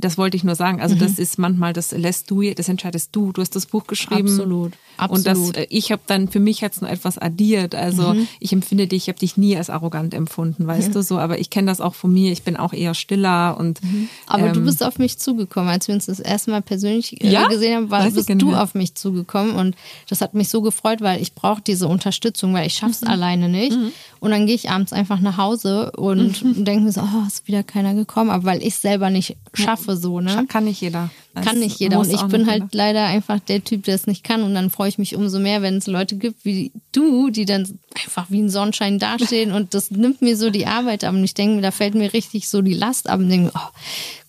das 0.00 0.18
wollte 0.18 0.36
ich 0.36 0.42
nur 0.42 0.56
sagen. 0.56 0.80
Also 0.80 0.96
mhm. 0.96 1.00
das 1.00 1.18
ist 1.18 1.38
manchmal, 1.38 1.72
das 1.72 1.92
lässt 1.92 2.30
du, 2.30 2.42
das 2.54 2.68
entscheidest 2.68 3.14
du. 3.14 3.32
Du 3.32 3.40
hast 3.40 3.54
das 3.54 3.66
Buch 3.66 3.86
geschrieben. 3.86 4.28
Absolut. 4.28 4.72
Absolut. 4.96 5.18
Und 5.18 5.26
das, 5.26 5.50
äh, 5.62 5.66
ich 5.70 5.92
habe 5.92 6.02
dann 6.06 6.28
für 6.28 6.40
mich 6.40 6.60
jetzt 6.60 6.82
noch 6.82 6.88
etwas 6.88 7.18
addiert. 7.18 7.76
Also 7.76 8.14
mhm. 8.14 8.26
ich 8.40 8.52
empfinde 8.52 8.88
dich, 8.88 9.04
ich 9.04 9.08
habe 9.08 9.18
dich 9.18 9.36
nie 9.36 9.56
als 9.56 9.70
arrogant 9.70 10.12
empfunden, 10.12 10.66
weißt 10.66 10.94
du 10.94 11.02
so. 11.02 11.18
Aber 11.18 11.38
ich 11.38 11.50
kenne 11.50 11.70
das 11.70 11.80
auch 11.80 11.94
von 11.94 12.12
mir. 12.12 12.32
Ich 12.32 12.42
bin 12.42 12.56
auch 12.56 12.72
eher 12.72 12.94
stiller 12.94 13.33
und. 13.52 13.82
Mhm. 13.82 14.08
Aber 14.26 14.46
ähm, 14.46 14.52
du 14.52 14.60
bist 14.64 14.82
auf 14.82 14.98
mich 14.98 15.18
zugekommen, 15.18 15.70
als 15.70 15.88
wir 15.88 15.94
uns 15.94 16.06
das 16.06 16.20
erste 16.20 16.50
Mal 16.50 16.62
persönlich 16.62 17.22
äh, 17.22 17.30
ja? 17.30 17.48
gesehen 17.48 17.76
haben, 17.76 17.90
war, 17.90 18.10
bist 18.10 18.28
du 18.28 18.54
auf 18.54 18.74
mich 18.74 18.94
zugekommen 18.94 19.54
und 19.54 19.76
das 20.08 20.20
hat 20.20 20.34
mich 20.34 20.48
so 20.48 20.62
gefreut, 20.62 21.00
weil 21.00 21.20
ich 21.20 21.34
brauche 21.34 21.62
diese 21.62 21.88
Unterstützung, 21.88 22.54
weil 22.54 22.66
ich 22.66 22.74
schaff's 22.74 23.02
mhm. 23.02 23.08
alleine 23.08 23.48
nicht. 23.48 23.76
Mhm. 23.76 23.92
Und 24.20 24.30
dann 24.30 24.46
gehe 24.46 24.54
ich 24.54 24.70
abends 24.70 24.92
einfach 24.92 25.20
nach 25.20 25.36
Hause 25.36 25.92
und 25.92 26.42
mhm. 26.42 26.64
denke 26.64 26.84
mir 26.84 26.92
so, 26.92 27.02
oh, 27.02 27.26
ist 27.26 27.46
wieder 27.46 27.62
keiner 27.62 27.94
gekommen, 27.94 28.30
aber 28.30 28.44
weil 28.44 28.62
ich 28.62 28.76
selber 28.76 29.10
nicht 29.10 29.36
schaffe 29.52 29.96
so, 29.96 30.20
ne? 30.20 30.46
Kann 30.48 30.64
nicht 30.64 30.80
jeder. 30.80 31.10
Das 31.34 31.44
kann 31.44 31.58
nicht 31.58 31.80
jeder. 31.80 31.98
Und 31.98 32.10
ich 32.10 32.22
bin 32.22 32.46
halt 32.46 32.62
jeder. 32.62 32.68
leider 32.72 33.06
einfach 33.06 33.40
der 33.40 33.64
Typ, 33.64 33.84
der 33.84 33.96
es 33.96 34.06
nicht 34.06 34.22
kann. 34.22 34.42
Und 34.42 34.54
dann 34.54 34.70
freue 34.70 34.88
ich 34.88 34.98
mich 34.98 35.16
umso 35.16 35.38
mehr, 35.38 35.62
wenn 35.62 35.76
es 35.76 35.86
Leute 35.86 36.16
gibt 36.16 36.44
wie 36.44 36.72
du, 36.92 37.30
die 37.30 37.44
dann 37.44 37.78
einfach 38.02 38.30
wie 38.30 38.40
ein 38.40 38.50
Sonnenschein 38.50 38.98
dastehen. 38.98 39.52
und 39.52 39.74
das 39.74 39.90
nimmt 39.90 40.22
mir 40.22 40.36
so 40.36 40.50
die 40.50 40.66
Arbeit 40.66 41.04
ab. 41.04 41.14
Und 41.14 41.24
ich 41.24 41.34
denke 41.34 41.56
mir, 41.56 41.62
da 41.62 41.70
fällt 41.70 41.94
mir 41.94 42.12
richtig 42.12 42.48
so 42.48 42.62
die 42.62 42.74
Last 42.74 43.08
ab 43.08 43.18
und 43.18 43.28
denke 43.28 43.46
mir, 43.46 43.52
oh, 43.54 43.70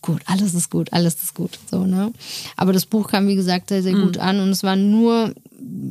gut, 0.02 0.22
alles 0.26 0.54
ist 0.54 0.70
gut, 0.70 0.94
alles 0.94 1.16
ist 1.22 1.36
gut. 1.36 1.60
So, 1.70 1.86
ne? 1.86 2.12
Aber 2.58 2.74
das 2.74 2.86
Buch 2.86 3.08
kam, 3.08 3.28
wie 3.28 3.36
gesagt, 3.36 3.70
sehr, 3.70 3.84
sehr 3.84 3.96
mhm. 3.96 4.04
gut 4.04 4.18
an. 4.18 4.40
Und 4.40 4.50
es 4.50 4.64
war 4.64 4.76
nur 4.76 5.34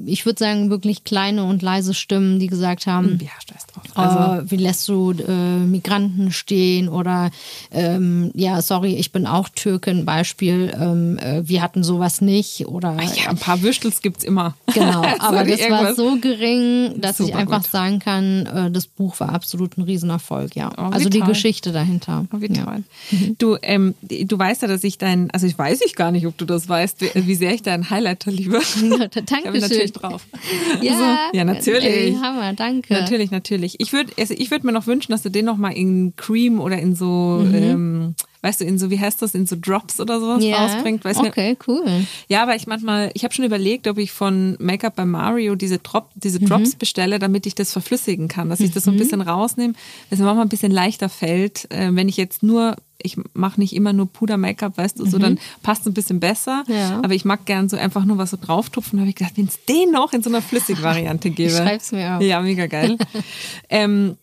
ich 0.07 0.27
würde 0.27 0.39
sagen, 0.39 0.71
wirklich 0.71 1.05
kleine 1.05 1.45
und 1.45 1.63
leise 1.63 1.95
Stimmen, 1.95 2.39
die 2.39 2.47
gesagt 2.47 2.87
haben, 2.87 3.19
ja, 3.21 3.31
drauf. 3.75 3.85
Also, 3.95 4.45
äh, 4.45 4.51
wie 4.51 4.57
lässt 4.57 4.89
du 4.89 5.13
äh, 5.13 5.59
Migranten 5.59 6.31
stehen 6.33 6.89
oder 6.89 7.31
ähm, 7.71 8.31
ja, 8.35 8.63
sorry, 8.63 8.95
ich 8.95 9.13
bin 9.13 9.27
auch 9.27 9.49
Türkin, 9.49 10.05
Beispiel, 10.05 10.73
ähm, 10.79 11.19
äh, 11.19 11.47
wir 11.47 11.63
hatten 11.63 11.83
sowas 11.83 12.21
nicht 12.21 12.67
oder 12.67 12.97
ja, 13.17 13.31
ein 13.31 13.37
paar 13.37 13.63
Würstels 13.63 14.03
gibt 14.03 14.19
es 14.19 14.25
immer. 14.25 14.55
Genau, 14.73 15.03
aber 15.19 15.45
das 15.45 15.61
war 15.71 15.95
so 15.95 16.17
gering, 16.21 17.01
dass 17.01 17.21
ich 17.21 17.35
einfach 17.35 17.63
gut. 17.63 17.71
sagen 17.71 17.99
kann, 17.99 18.47
äh, 18.47 18.71
das 18.71 18.87
Buch 18.87 19.19
war 19.21 19.31
absolut 19.31 19.77
ein 19.77 19.83
Riesenerfolg, 19.83 20.57
ja. 20.57 20.71
Oh, 20.77 20.91
also 20.91 21.09
die 21.09 21.21
Geschichte 21.21 21.73
dahinter. 21.73 22.27
Oh, 22.33 22.41
wie 22.41 22.49
toll. 22.49 22.85
Mhm. 23.11 23.37
Du, 23.39 23.57
ähm, 23.63 23.95
du 24.03 24.39
weißt 24.39 24.63
ja, 24.63 24.69
dass 24.69 24.85
ich 24.85 24.99
dein, 24.99 25.31
also 25.31 25.47
ich 25.47 25.59
weiß 25.59 25.81
ich 25.85 25.95
gar 25.95 26.11
nicht, 26.11 26.27
ob 26.27 26.37
du 26.39 26.45
das 26.45 26.69
weißt, 26.69 27.01
wie, 27.01 27.27
wie 27.27 27.35
sehr 27.35 27.55
ich 27.55 27.63
deinen 27.63 27.91
Highlighter 27.91 28.31
liebe. 28.31 28.61
Ja, 28.83 29.09
danke 29.27 29.53
natürlich 29.69 29.93
drauf. 29.93 30.27
ja, 30.83 30.93
also, 30.93 31.37
ja, 31.37 31.45
natürlich. 31.45 31.85
Ey, 31.85 32.17
Hammer, 32.21 32.53
danke. 32.55 32.93
Natürlich, 32.93 33.31
natürlich. 33.31 33.77
Ich 33.79 33.93
würde 33.93 34.13
also 34.19 34.35
ich 34.37 34.51
würd 34.51 34.65
mir 34.65 34.73
noch 34.73 34.87
wünschen, 34.87 35.13
dass 35.13 35.23
du 35.23 35.31
den 35.31 35.45
noch 35.45 35.57
mal 35.57 35.71
in 35.71 36.15
Cream 36.17 36.61
oder 36.61 36.79
in 36.79 36.95
so, 36.95 37.43
mhm. 37.45 37.55
ähm, 37.55 38.15
weißt 38.45 38.61
du, 38.61 38.65
in 38.67 38.79
so, 38.79 38.91
wie 38.91 39.01
heißt 39.01 39.23
das, 39.23 39.35
in 39.35 39.47
so 39.47 39.57
Drops 39.59 40.01
oder 40.01 40.21
sowas 40.21 40.45
ja. 40.45 40.59
rausbringt. 40.59 41.03
Weißt 41.03 41.21
okay, 41.21 41.57
cool. 41.67 41.83
Ja, 42.29 42.47
weil 42.47 42.59
ich 42.59 42.67
manchmal, 42.67 43.11
ich 43.15 43.25
habe 43.25 43.33
schon 43.33 43.47
überlegt, 43.47 43.89
ob 43.89 43.97
ich 43.97 44.13
von 44.13 44.57
Make-up 44.61 44.97
bei 44.97 45.07
Mario 45.07 45.55
diese, 45.55 45.79
Drop, 45.79 46.11
diese 46.15 46.41
mhm. 46.41 46.47
Drops 46.47 46.75
bestelle, 46.75 47.19
damit 47.19 47.47
ich 47.47 47.55
das 47.55 47.73
verflüssigen 47.73 48.29
kann, 48.29 48.51
dass 48.51 48.61
ich 48.61 48.71
das 48.71 48.85
so 48.85 48.91
ein 48.91 48.95
mhm. 48.95 48.99
bisschen 48.99 49.23
rausnehme, 49.23 49.73
dass 50.11 50.19
mir 50.19 50.27
manchmal 50.27 50.45
ein 50.45 50.51
bisschen 50.51 50.73
leichter 50.73 51.09
fällt, 51.09 51.71
äh, 51.73 51.89
wenn 51.95 52.11
ich 52.11 52.19
jetzt 52.19 52.43
nur 52.43 52.77
ich 53.05 53.19
mache 53.35 53.61
nicht 53.61 53.75
immer 53.75 53.93
nur 53.93 54.07
Puder-Make-up, 54.07 54.79
weißt 54.79 54.99
du, 54.99 55.05
so 55.05 55.19
mhm. 55.19 55.23
dann 55.23 55.39
passt 55.63 55.83
es 55.83 55.89
ein 55.89 55.95
bisschen 55.95 56.21
besser. 56.21 56.65
Ja. 56.69 57.01
Aber 57.03 57.13
ich 57.13 57.27
mag 57.27 57.45
gern 57.45 57.69
so 57.69 57.77
einfach 57.77 58.07
nur 58.07 58.17
was 58.17 58.31
so 58.31 58.39
drauftupfen. 58.41 58.97
Da 58.97 59.01
habe 59.03 59.11
ich 59.11 59.17
gedacht, 59.17 59.35
wenn 59.37 59.45
es 59.45 59.63
den 59.67 59.91
noch 59.91 60.15
in 60.15 60.23
so 60.23 60.31
einer 60.31 60.41
Flüssigvariante 60.41 61.31
gäbe. 61.31 61.51
Ich 61.51 61.57
schreib's 61.57 61.93
mir 61.93 62.17
auch. 62.17 62.23
Ja, 62.23 62.41
mega 62.41 62.67
geil. 62.67 62.97
ähm, 63.69 64.17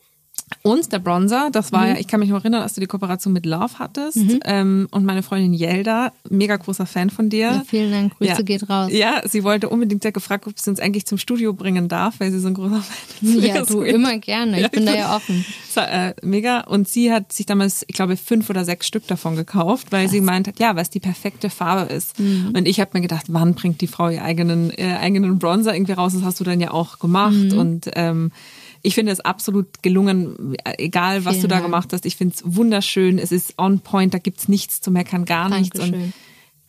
und 0.63 0.91
der 0.91 0.99
Bronzer, 0.99 1.49
das 1.51 1.71
war 1.71 1.81
mhm. 1.81 1.93
ja, 1.93 1.99
ich 1.99 2.07
kann 2.07 2.19
mich 2.19 2.29
noch 2.29 2.39
erinnern, 2.39 2.61
als 2.61 2.73
du 2.73 2.81
die 2.81 2.87
Kooperation 2.87 3.33
mit 3.33 3.45
Love 3.45 3.79
hattest. 3.79 4.17
Mhm. 4.17 4.39
Ähm, 4.45 4.87
und 4.91 5.05
meine 5.05 5.23
Freundin 5.23 5.53
Yelda, 5.53 6.11
mega 6.29 6.55
großer 6.55 6.85
Fan 6.85 7.09
von 7.09 7.29
dir. 7.29 7.39
Ja, 7.39 7.63
vielen 7.65 7.91
Dank, 7.91 8.17
Grüße 8.17 8.31
ja. 8.31 8.41
geht 8.41 8.69
raus. 8.69 8.91
Ja, 8.91 9.21
sie 9.27 9.43
wollte 9.43 9.69
unbedingt, 9.69 10.03
ja 10.03 10.11
gefragt, 10.11 10.47
ob 10.47 10.59
sie 10.59 10.69
uns 10.69 10.79
eigentlich 10.79 11.05
zum 11.05 11.17
Studio 11.17 11.53
bringen 11.53 11.87
darf, 11.87 12.19
weil 12.19 12.31
sie 12.31 12.39
so 12.39 12.47
ein 12.47 12.53
großer 12.53 12.81
Fan 12.81 13.35
ist. 13.37 13.45
Ja, 13.45 13.65
du 13.65 13.81
immer 13.81 14.17
gerne, 14.17 14.57
ich 14.57 14.63
ja, 14.63 14.67
bin 14.67 14.85
da 14.85 14.93
ja 14.93 15.15
offen. 15.15 15.45
War, 15.73 15.91
äh, 15.91 16.13
mega. 16.21 16.61
Und 16.61 16.87
sie 16.87 17.11
hat 17.11 17.31
sich 17.31 17.45
damals, 17.45 17.83
ich 17.87 17.95
glaube, 17.95 18.17
fünf 18.17 18.49
oder 18.49 18.65
sechs 18.65 18.87
Stück 18.87 19.07
davon 19.07 19.35
gekauft, 19.35 19.87
weil 19.91 20.05
Was? 20.05 20.11
sie 20.11 20.21
meint 20.21 20.47
hat, 20.47 20.59
ja, 20.59 20.75
weil 20.75 20.83
es 20.83 20.89
die 20.89 20.99
perfekte 20.99 21.49
Farbe 21.49 21.91
ist. 21.93 22.19
Mhm. 22.19 22.53
Und 22.55 22.67
ich 22.67 22.79
habe 22.79 22.91
mir 22.93 23.01
gedacht, 23.01 23.25
wann 23.29 23.53
bringt 23.53 23.81
die 23.81 23.87
Frau 23.87 24.09
ihr 24.09 24.23
eigenen, 24.23 24.71
äh, 24.77 24.97
eigenen 24.99 25.39
Bronzer 25.39 25.73
irgendwie 25.73 25.93
raus? 25.93 26.13
Das 26.13 26.23
hast 26.23 26.39
du 26.39 26.43
dann 26.43 26.59
ja 26.59 26.71
auch 26.71 26.99
gemacht. 26.99 27.33
Mhm. 27.33 27.57
Und 27.57 27.89
ähm, 27.93 28.31
ich 28.81 28.95
finde 28.95 29.11
es 29.11 29.19
absolut 29.19 29.83
gelungen, 29.83 30.55
egal 30.77 31.25
was 31.25 31.33
Vielen 31.33 31.41
du 31.43 31.47
da 31.47 31.55
Dank. 31.55 31.65
gemacht 31.65 31.93
hast. 31.93 32.05
Ich 32.05 32.15
finde 32.15 32.35
es 32.35 32.43
wunderschön. 32.45 33.19
Es 33.19 33.31
ist 33.31 33.55
on 33.57 33.79
point, 33.79 34.13
da 34.13 34.17
gibt's 34.17 34.47
nichts 34.47 34.81
zu 34.81 34.91
meckern, 34.91 35.25
gar 35.25 35.49
nichts. 35.49 35.79
Dankeschön. 35.79 36.05
Und 36.05 36.13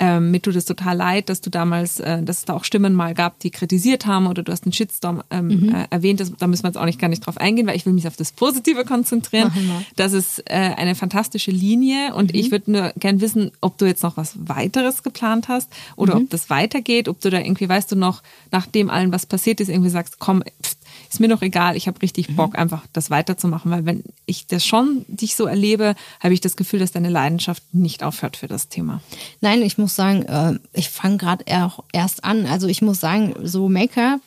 ähm, 0.03 0.33
mir 0.33 0.43
tut 0.43 0.57
es 0.57 0.65
total 0.65 0.97
leid, 0.97 1.29
dass 1.29 1.43
du 1.43 1.49
damals, 1.49 2.01
äh, 2.01 2.25
dass 2.25 2.39
es 2.39 2.45
da 2.45 2.55
auch 2.55 2.65
Stimmen 2.65 2.93
mal 2.93 3.15
gab, 3.15 3.39
die 3.39 3.51
kritisiert 3.51 4.05
haben 4.05 4.27
oder 4.27 4.43
du 4.43 4.51
hast 4.51 4.65
einen 4.65 4.73
Shitstorm 4.73 5.23
ähm, 5.31 5.47
mhm. 5.47 5.75
äh, 5.75 5.87
erwähnt. 5.91 6.19
Das, 6.19 6.33
da 6.37 6.49
müssen 6.49 6.65
wir 6.65 6.71
jetzt 6.71 6.77
auch 6.77 6.87
nicht 6.87 6.99
gar 6.99 7.07
nicht 7.07 7.25
drauf 7.25 7.39
eingehen, 7.39 7.69
weil 7.69 7.77
ich 7.77 7.87
will 7.87 7.93
mich 7.93 8.09
auf 8.09 8.17
das 8.17 8.33
Positive 8.33 8.85
konzentrieren. 8.85 9.53
Das 9.95 10.13
ist 10.13 10.41
äh, 10.51 10.55
eine 10.55 10.97
fantastische 10.97 11.53
Linie 11.53 12.15
und 12.15 12.33
mhm. 12.33 12.41
ich 12.41 12.51
würde 12.51 12.73
nur 12.73 12.93
gern 12.99 13.21
wissen, 13.21 13.53
ob 13.61 13.79
du 13.79 13.85
jetzt 13.85 14.03
noch 14.03 14.17
was 14.17 14.35
weiteres 14.37 15.05
geplant 15.05 15.47
hast 15.47 15.71
oder 15.95 16.17
mhm. 16.17 16.23
ob 16.23 16.31
das 16.31 16.51
weitergeht, 16.51 17.09
ob 17.09 17.21
du 17.21 17.31
da 17.31 17.39
irgendwie, 17.39 17.69
weißt 17.69 17.93
du 17.93 17.95
noch, 17.95 18.25
nach 18.51 18.67
dem 18.67 18.91
allen, 18.91 19.13
was 19.13 19.25
passiert 19.25 19.61
ist, 19.61 19.69
irgendwie 19.69 19.91
sagst, 19.91 20.19
komm, 20.19 20.43
pff, 20.63 20.75
ist 21.13 21.21
mir 21.21 21.29
doch 21.29 21.43
egal, 21.43 21.77
ich 21.77 21.89
habe 21.89 22.01
richtig 22.01 22.31
mhm. 22.31 22.37
Bock, 22.37 22.59
einfach 22.59 22.87
das 22.93 23.11
weiterzumachen, 23.11 23.71
weil 23.71 23.85
wenn 23.85 24.03
ich 24.25 24.47
das 24.47 24.65
schon 24.65 25.05
dich 25.09 25.37
so 25.37 25.47
erlebe, 25.47 25.95
habe 26.21 26.33
ich 26.33 26.41
das 26.41 26.57
Gefühl, 26.57 26.81
dass 26.81 26.93
deine 26.93 27.11
Leidenschaft 27.11 27.63
nicht 27.73 28.03
aufhört 28.03 28.37
für 28.37 28.49
das 28.49 28.69
Thema. 28.69 29.03
Nein, 29.41 29.63
ich 29.63 29.77
muss 29.77 29.95
sagen, 29.95 30.23
äh, 30.23 30.59
ich 30.73 30.89
fange 30.89 31.19
gerade 31.19 31.45
erst 31.93 32.25
an. 32.25 32.47
Also 32.47 32.67
ich 32.67 32.81
muss 32.81 33.01
sagen, 33.01 33.35
so 33.43 33.69
Make-up 33.69 34.21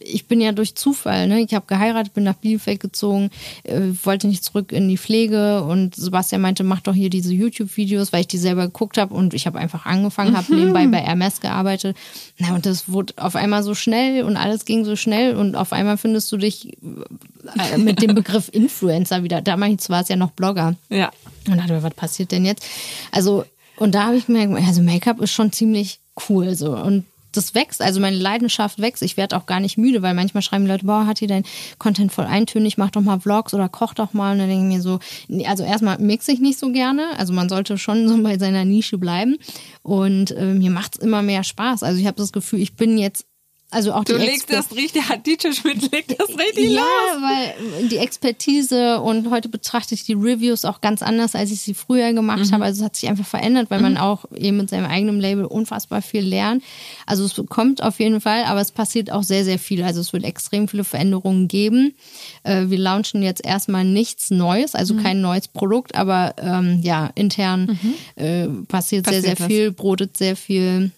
ich 0.00 0.26
bin 0.26 0.40
ja 0.40 0.52
durch 0.52 0.74
Zufall, 0.74 1.26
ne? 1.28 1.40
Ich 1.40 1.54
habe 1.54 1.66
geheiratet, 1.66 2.14
bin 2.14 2.24
nach 2.24 2.34
Bielefeld 2.34 2.80
gezogen, 2.80 3.30
äh, 3.64 3.80
wollte 4.02 4.26
nicht 4.26 4.44
zurück 4.44 4.72
in 4.72 4.88
die 4.88 4.98
Pflege 4.98 5.62
und 5.62 5.94
Sebastian 5.94 6.40
meinte, 6.40 6.64
mach 6.64 6.80
doch 6.80 6.94
hier 6.94 7.10
diese 7.10 7.32
YouTube-Videos, 7.32 8.12
weil 8.12 8.22
ich 8.22 8.28
die 8.28 8.38
selber 8.38 8.66
geguckt 8.66 8.98
habe 8.98 9.14
und 9.14 9.34
ich 9.34 9.46
habe 9.46 9.58
einfach 9.58 9.86
angefangen, 9.86 10.36
habe 10.36 10.52
mhm. 10.52 10.58
nebenbei 10.58 10.86
bei 10.86 10.98
Hermes 10.98 11.40
gearbeitet. 11.40 11.96
Na, 12.38 12.54
und 12.54 12.66
das 12.66 12.88
wurde 12.88 13.14
auf 13.16 13.36
einmal 13.36 13.62
so 13.62 13.74
schnell 13.74 14.24
und 14.24 14.36
alles 14.36 14.64
ging 14.64 14.84
so 14.84 14.96
schnell 14.96 15.36
und 15.36 15.54
auf 15.54 15.72
einmal 15.72 15.96
findest 15.96 16.30
du 16.32 16.36
dich 16.36 16.76
äh, 16.82 17.78
mit 17.78 18.02
dem 18.02 18.14
Begriff 18.14 18.48
Influencer 18.52 19.22
wieder. 19.22 19.40
Damals 19.42 19.90
war 19.90 20.02
es 20.02 20.08
ja 20.08 20.16
noch 20.16 20.30
Blogger. 20.30 20.76
Ja. 20.88 21.10
Und 21.48 21.58
dachte, 21.58 21.82
was 21.82 21.94
passiert 21.94 22.32
denn 22.32 22.44
jetzt? 22.44 22.64
Also, 23.12 23.44
und 23.76 23.94
da 23.94 24.06
habe 24.06 24.16
ich 24.16 24.26
gemerkt, 24.26 24.54
also 24.66 24.82
Make-up 24.82 25.20
ist 25.20 25.32
schon 25.32 25.52
ziemlich 25.52 26.00
cool 26.28 26.54
so. 26.54 26.76
Und 26.76 27.04
das 27.32 27.54
wächst, 27.54 27.82
also 27.82 28.00
meine 28.00 28.16
Leidenschaft 28.16 28.80
wächst. 28.80 29.02
Ich 29.02 29.16
werde 29.16 29.36
auch 29.36 29.46
gar 29.46 29.60
nicht 29.60 29.78
müde, 29.78 30.02
weil 30.02 30.14
manchmal 30.14 30.42
schreiben 30.42 30.66
Leute, 30.66 30.86
boah, 30.86 31.06
hat 31.06 31.18
hier 31.18 31.28
dein 31.28 31.44
Content 31.78 32.12
voll 32.12 32.24
eintönig, 32.24 32.78
mach 32.78 32.90
doch 32.90 33.00
mal 33.00 33.20
Vlogs 33.20 33.54
oder 33.54 33.68
koch 33.68 33.94
doch 33.94 34.12
mal. 34.12 34.32
Und 34.32 34.38
dann 34.38 34.48
denke 34.48 34.66
ich 34.66 34.76
mir 34.76 34.82
so, 34.82 34.98
also 35.46 35.64
erstmal 35.64 35.98
mixe 35.98 36.32
ich 36.32 36.40
nicht 36.40 36.58
so 36.58 36.72
gerne. 36.72 37.18
Also 37.18 37.32
man 37.32 37.48
sollte 37.48 37.78
schon 37.78 38.08
so 38.08 38.22
bei 38.22 38.38
seiner 38.38 38.64
Nische 38.64 38.98
bleiben. 38.98 39.36
Und 39.82 40.32
äh, 40.32 40.54
mir 40.54 40.70
macht 40.70 40.96
es 40.96 41.02
immer 41.02 41.22
mehr 41.22 41.44
Spaß. 41.44 41.82
Also 41.82 42.00
ich 42.00 42.06
habe 42.06 42.16
das 42.16 42.32
Gefühl, 42.32 42.60
ich 42.60 42.74
bin 42.74 42.98
jetzt 42.98 43.26
also 43.72 43.92
auch 43.92 44.02
du 44.02 44.18
die 44.18 44.24
legst 44.24 44.50
das 44.50 44.74
richtig, 44.74 45.04
Dieter 45.24 45.52
Schmidt 45.52 45.92
legt 45.92 46.18
das 46.18 46.28
richtig 46.30 46.70
ja, 46.70 46.80
los. 46.80 46.88
Ja, 47.14 47.22
weil 47.22 47.88
die 47.88 47.98
Expertise 47.98 49.00
und 49.00 49.30
heute 49.30 49.48
betrachte 49.48 49.94
ich 49.94 50.04
die 50.04 50.14
Reviews 50.14 50.64
auch 50.64 50.80
ganz 50.80 51.02
anders, 51.02 51.36
als 51.36 51.52
ich 51.52 51.60
sie 51.60 51.74
früher 51.74 52.12
gemacht 52.12 52.46
mhm. 52.46 52.52
habe. 52.52 52.64
Also 52.64 52.80
es 52.80 52.84
hat 52.84 52.96
sich 52.96 53.08
einfach 53.08 53.26
verändert, 53.26 53.70
weil 53.70 53.78
mhm. 53.78 53.84
man 53.84 53.96
auch 53.98 54.24
eben 54.34 54.56
mit 54.56 54.70
seinem 54.70 54.86
eigenen 54.86 55.20
Label 55.20 55.44
unfassbar 55.44 56.02
viel 56.02 56.22
lernt. 56.22 56.64
Also 57.06 57.24
es 57.24 57.40
kommt 57.48 57.80
auf 57.82 58.00
jeden 58.00 58.20
Fall, 58.20 58.44
aber 58.44 58.60
es 58.60 58.72
passiert 58.72 59.12
auch 59.12 59.22
sehr, 59.22 59.44
sehr 59.44 59.60
viel. 59.60 59.84
Also 59.84 60.00
es 60.00 60.12
wird 60.12 60.24
extrem 60.24 60.66
viele 60.66 60.82
Veränderungen 60.82 61.46
geben. 61.46 61.94
Äh, 62.42 62.66
wir 62.68 62.78
launchen 62.78 63.22
jetzt 63.22 63.44
erstmal 63.44 63.84
nichts 63.84 64.30
Neues, 64.32 64.74
also 64.74 64.94
mhm. 64.94 65.02
kein 65.02 65.20
neues 65.20 65.46
Produkt, 65.46 65.94
aber 65.94 66.34
ähm, 66.38 66.80
ja, 66.82 67.10
intern 67.14 67.78
mhm. 67.80 67.94
äh, 68.16 68.48
passiert, 68.66 68.68
passiert 68.68 69.06
sehr, 69.06 69.22
sehr 69.22 69.38
was. 69.38 69.46
viel, 69.46 69.70
brotet 69.70 70.16
sehr 70.16 70.34
viel 70.34 70.90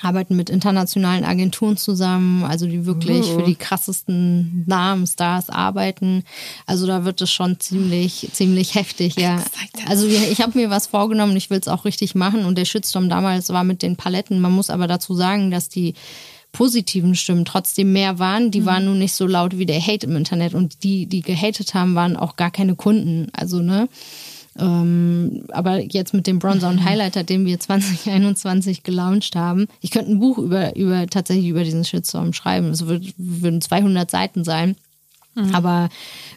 arbeiten 0.00 0.36
mit 0.36 0.50
internationalen 0.50 1.24
Agenturen 1.24 1.76
zusammen, 1.76 2.44
also 2.44 2.66
die 2.66 2.86
wirklich 2.86 3.26
für 3.26 3.42
die 3.42 3.54
krassesten 3.54 4.64
Namen, 4.66 5.06
Stars 5.06 5.50
arbeiten. 5.50 6.24
Also 6.66 6.86
da 6.86 7.04
wird 7.04 7.20
es 7.20 7.30
schon 7.30 7.60
ziemlich, 7.60 8.28
ziemlich 8.32 8.74
heftig, 8.74 9.16
ja. 9.16 9.42
Also 9.88 10.06
ich 10.06 10.40
habe 10.40 10.58
mir 10.58 10.70
was 10.70 10.86
vorgenommen, 10.86 11.36
ich 11.36 11.50
will 11.50 11.58
es 11.58 11.68
auch 11.68 11.84
richtig 11.84 12.14
machen 12.14 12.44
und 12.44 12.58
der 12.58 12.64
Shitstorm 12.64 13.08
damals 13.08 13.50
war 13.50 13.64
mit 13.64 13.82
den 13.82 13.96
Paletten. 13.96 14.40
Man 14.40 14.52
muss 14.52 14.70
aber 14.70 14.86
dazu 14.86 15.14
sagen, 15.14 15.50
dass 15.50 15.68
die 15.68 15.94
positiven 16.54 17.14
Stimmen 17.14 17.44
trotzdem 17.44 17.92
mehr 17.92 18.18
waren. 18.18 18.50
Die 18.50 18.62
mhm. 18.62 18.66
waren 18.66 18.84
nun 18.86 18.98
nicht 18.98 19.12
so 19.12 19.26
laut 19.26 19.58
wie 19.58 19.66
der 19.66 19.84
Hate 19.84 20.06
im 20.06 20.16
Internet 20.16 20.54
und 20.54 20.82
die, 20.82 21.06
die 21.06 21.20
gehatet 21.20 21.74
haben, 21.74 21.94
waren 21.94 22.16
auch 22.16 22.36
gar 22.36 22.50
keine 22.50 22.76
Kunden. 22.76 23.28
Also, 23.32 23.60
ne? 23.60 23.88
Ähm, 24.58 25.44
aber 25.48 25.80
jetzt 25.80 26.14
mit 26.14 26.26
dem 26.26 26.38
Bronzer 26.38 26.68
und 26.68 26.84
Highlighter, 26.84 27.24
den 27.24 27.44
wir 27.44 27.58
2021 27.58 28.82
gelauncht 28.82 29.34
haben, 29.34 29.66
ich 29.80 29.90
könnte 29.90 30.12
ein 30.12 30.20
Buch 30.20 30.38
über, 30.38 30.76
über 30.76 31.06
tatsächlich 31.06 31.48
über 31.48 31.64
diesen 31.64 31.84
Shitstorm 31.84 32.32
schreiben. 32.32 32.68
Es 32.68 32.84
würden 32.86 33.60
200 33.60 34.10
Seiten 34.10 34.44
sein. 34.44 34.76
Mhm. 35.34 35.54
Aber 35.54 35.88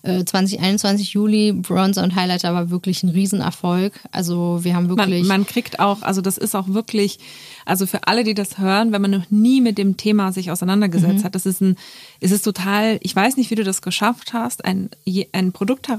äh, 0.01 0.23
2021 0.23 1.13
Juli, 1.13 1.53
Bronzer 1.53 2.03
und 2.03 2.15
Highlighter 2.15 2.53
war 2.53 2.69
wirklich 2.71 3.03
ein 3.03 3.09
Riesenerfolg. 3.09 3.93
Also 4.11 4.63
wir 4.63 4.75
haben 4.75 4.89
wirklich. 4.89 5.19
Man, 5.21 5.41
man 5.41 5.45
kriegt 5.45 5.79
auch, 5.79 6.01
also 6.01 6.21
das 6.21 6.37
ist 6.37 6.55
auch 6.55 6.69
wirklich, 6.69 7.19
also 7.65 7.85
für 7.85 8.07
alle, 8.07 8.23
die 8.23 8.33
das 8.33 8.57
hören, 8.57 8.91
wenn 8.91 9.01
man 9.01 9.11
noch 9.11 9.29
nie 9.29 9.61
mit 9.61 9.77
dem 9.77 9.97
Thema 9.97 10.31
sich 10.31 10.49
auseinandergesetzt 10.49 11.19
mhm. 11.19 11.23
hat, 11.23 11.35
das 11.35 11.45
ist 11.45 11.61
ein, 11.61 11.75
ist 12.19 12.31
es 12.31 12.41
total, 12.41 12.97
ich 13.01 13.15
weiß 13.15 13.37
nicht, 13.37 13.51
wie 13.51 13.55
du 13.55 13.63
das 13.63 13.81
geschafft 13.83 14.33
hast, 14.33 14.65
ein, 14.65 14.89
ein 15.31 15.51
Produkt 15.51 15.89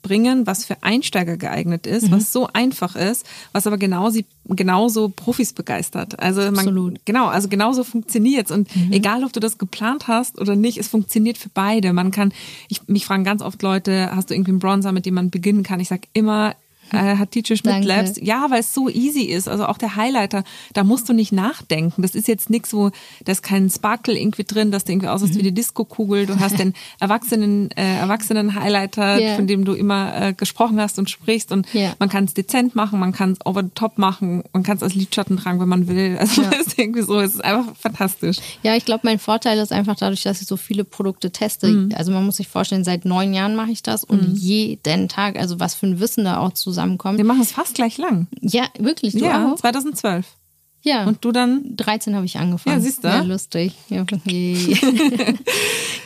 herauszubringen, 0.00 0.46
was 0.46 0.64
für 0.64 0.82
Einsteiger 0.82 1.36
geeignet 1.36 1.86
ist, 1.86 2.08
mhm. 2.08 2.12
was 2.12 2.32
so 2.32 2.48
einfach 2.52 2.96
ist, 2.96 3.26
was 3.52 3.66
aber 3.66 3.78
genauso, 3.78 4.20
genauso 4.48 5.08
Profis 5.08 5.52
begeistert. 5.52 6.18
Also 6.18 6.42
man, 6.42 6.58
Absolut. 6.58 7.00
genau, 7.04 7.26
also 7.26 7.48
genauso 7.48 7.84
funktioniert's 7.84 8.50
und 8.50 8.74
mhm. 8.74 8.92
egal, 8.92 9.24
ob 9.24 9.32
du 9.32 9.40
das 9.40 9.58
geplant 9.58 10.08
hast 10.08 10.40
oder 10.40 10.56
nicht, 10.56 10.78
es 10.78 10.88
funktioniert 10.88 11.38
für 11.38 11.50
beide. 11.50 11.92
Man 11.92 12.10
kann, 12.10 12.32
ich, 12.68 12.86
mich 12.88 13.06
fragen 13.06 13.24
ganz 13.24 13.42
oft 13.42 13.62
Leute, 13.62 14.10
hast 14.14 14.30
du 14.30 14.34
irgendwie 14.34 14.52
einen 14.52 14.60
Bronzer, 14.60 14.92
mit 14.92 15.06
dem 15.06 15.14
man 15.14 15.30
beginnen 15.30 15.62
kann? 15.62 15.80
Ich 15.80 15.88
sag 15.88 16.02
immer, 16.12 16.54
äh, 16.92 17.16
hat 17.16 17.30
Teacher 17.30 17.56
Schmidt 17.56 17.84
Labs. 17.84 18.14
Ja, 18.20 18.46
weil 18.50 18.60
es 18.60 18.74
so 18.74 18.88
easy 18.88 19.22
ist. 19.22 19.48
Also 19.48 19.66
auch 19.66 19.78
der 19.78 19.96
Highlighter, 19.96 20.44
da 20.72 20.84
musst 20.84 21.08
du 21.08 21.12
nicht 21.12 21.32
nachdenken. 21.32 22.02
Das 22.02 22.14
ist 22.14 22.28
jetzt 22.28 22.50
nichts, 22.50 22.72
wo 22.72 22.90
da 23.24 23.32
ist 23.32 23.42
kein 23.42 23.70
Sparkle 23.70 24.18
irgendwie 24.18 24.44
drin, 24.44 24.70
dass 24.70 24.84
du 24.84 24.92
irgendwie 24.92 25.08
aussiehst 25.08 25.34
mhm. 25.34 25.38
wie 25.38 25.42
die 25.44 25.54
Disco-Kugel. 25.54 26.26
Du 26.26 26.38
hast 26.38 26.58
den 26.58 26.74
Erwachsenen, 27.00 27.70
äh, 27.72 27.98
Erwachsenen-Highlighter, 27.98 29.18
yeah. 29.18 29.36
von 29.36 29.46
dem 29.46 29.64
du 29.64 29.72
immer 29.74 30.20
äh, 30.20 30.32
gesprochen 30.32 30.80
hast 30.80 30.98
und 30.98 31.10
sprichst. 31.10 31.52
Und 31.52 31.72
yeah. 31.74 31.94
man 31.98 32.08
kann 32.08 32.24
es 32.24 32.34
dezent 32.34 32.74
machen, 32.74 32.98
man 32.98 33.12
kann 33.12 33.32
es 33.32 33.46
over 33.46 33.62
the 33.62 33.70
top 33.74 33.98
machen, 33.98 34.42
man 34.52 34.62
kann 34.62 34.76
es 34.76 34.82
als 34.82 34.94
Lidschatten 34.94 35.36
tragen, 35.36 35.60
wenn 35.60 35.68
man 35.68 35.88
will. 35.88 36.16
Also 36.18 36.42
ja. 36.42 36.50
ist 36.60 36.78
irgendwie 36.78 37.02
so, 37.02 37.20
es 37.20 37.34
ist 37.34 37.44
einfach 37.44 37.76
fantastisch. 37.76 38.38
Ja, 38.62 38.76
ich 38.76 38.84
glaube, 38.84 39.00
mein 39.04 39.18
Vorteil 39.18 39.58
ist 39.58 39.72
einfach 39.72 39.96
dadurch, 39.96 40.22
dass 40.22 40.40
ich 40.40 40.46
so 40.46 40.56
viele 40.56 40.84
Produkte 40.84 41.30
teste. 41.30 41.68
Mhm. 41.68 41.92
Also 41.94 42.12
man 42.12 42.24
muss 42.24 42.36
sich 42.36 42.48
vorstellen, 42.48 42.84
seit 42.84 43.04
neun 43.04 43.32
Jahren 43.32 43.54
mache 43.54 43.70
ich 43.70 43.82
das 43.82 44.04
und 44.04 44.28
mhm. 44.28 44.34
jeden 44.34 45.08
Tag, 45.08 45.38
also 45.38 45.60
was 45.60 45.74
für 45.74 45.86
ein 45.86 46.00
Wissen 46.00 46.24
da 46.24 46.38
auch 46.38 46.52
zusammen 46.52 46.79
zusammenkommt. 46.80 47.18
Wir 47.18 47.24
machen 47.24 47.42
es 47.42 47.52
fast 47.52 47.74
gleich 47.74 47.98
lang. 47.98 48.26
Ja, 48.40 48.64
wirklich. 48.78 49.14
Du 49.14 49.24
ja, 49.24 49.52
auch? 49.52 49.56
2012. 49.56 50.26
Ja. 50.82 51.04
Und 51.04 51.24
du 51.24 51.30
dann? 51.30 51.76
13 51.76 52.14
habe 52.16 52.24
ich 52.24 52.38
angefangen. 52.38 52.76
Ja, 52.76 52.82
siehst 52.82 53.04
du? 53.04 53.08
Ja, 53.08 53.20
lustig. 53.20 53.74
Ja, 53.90 54.06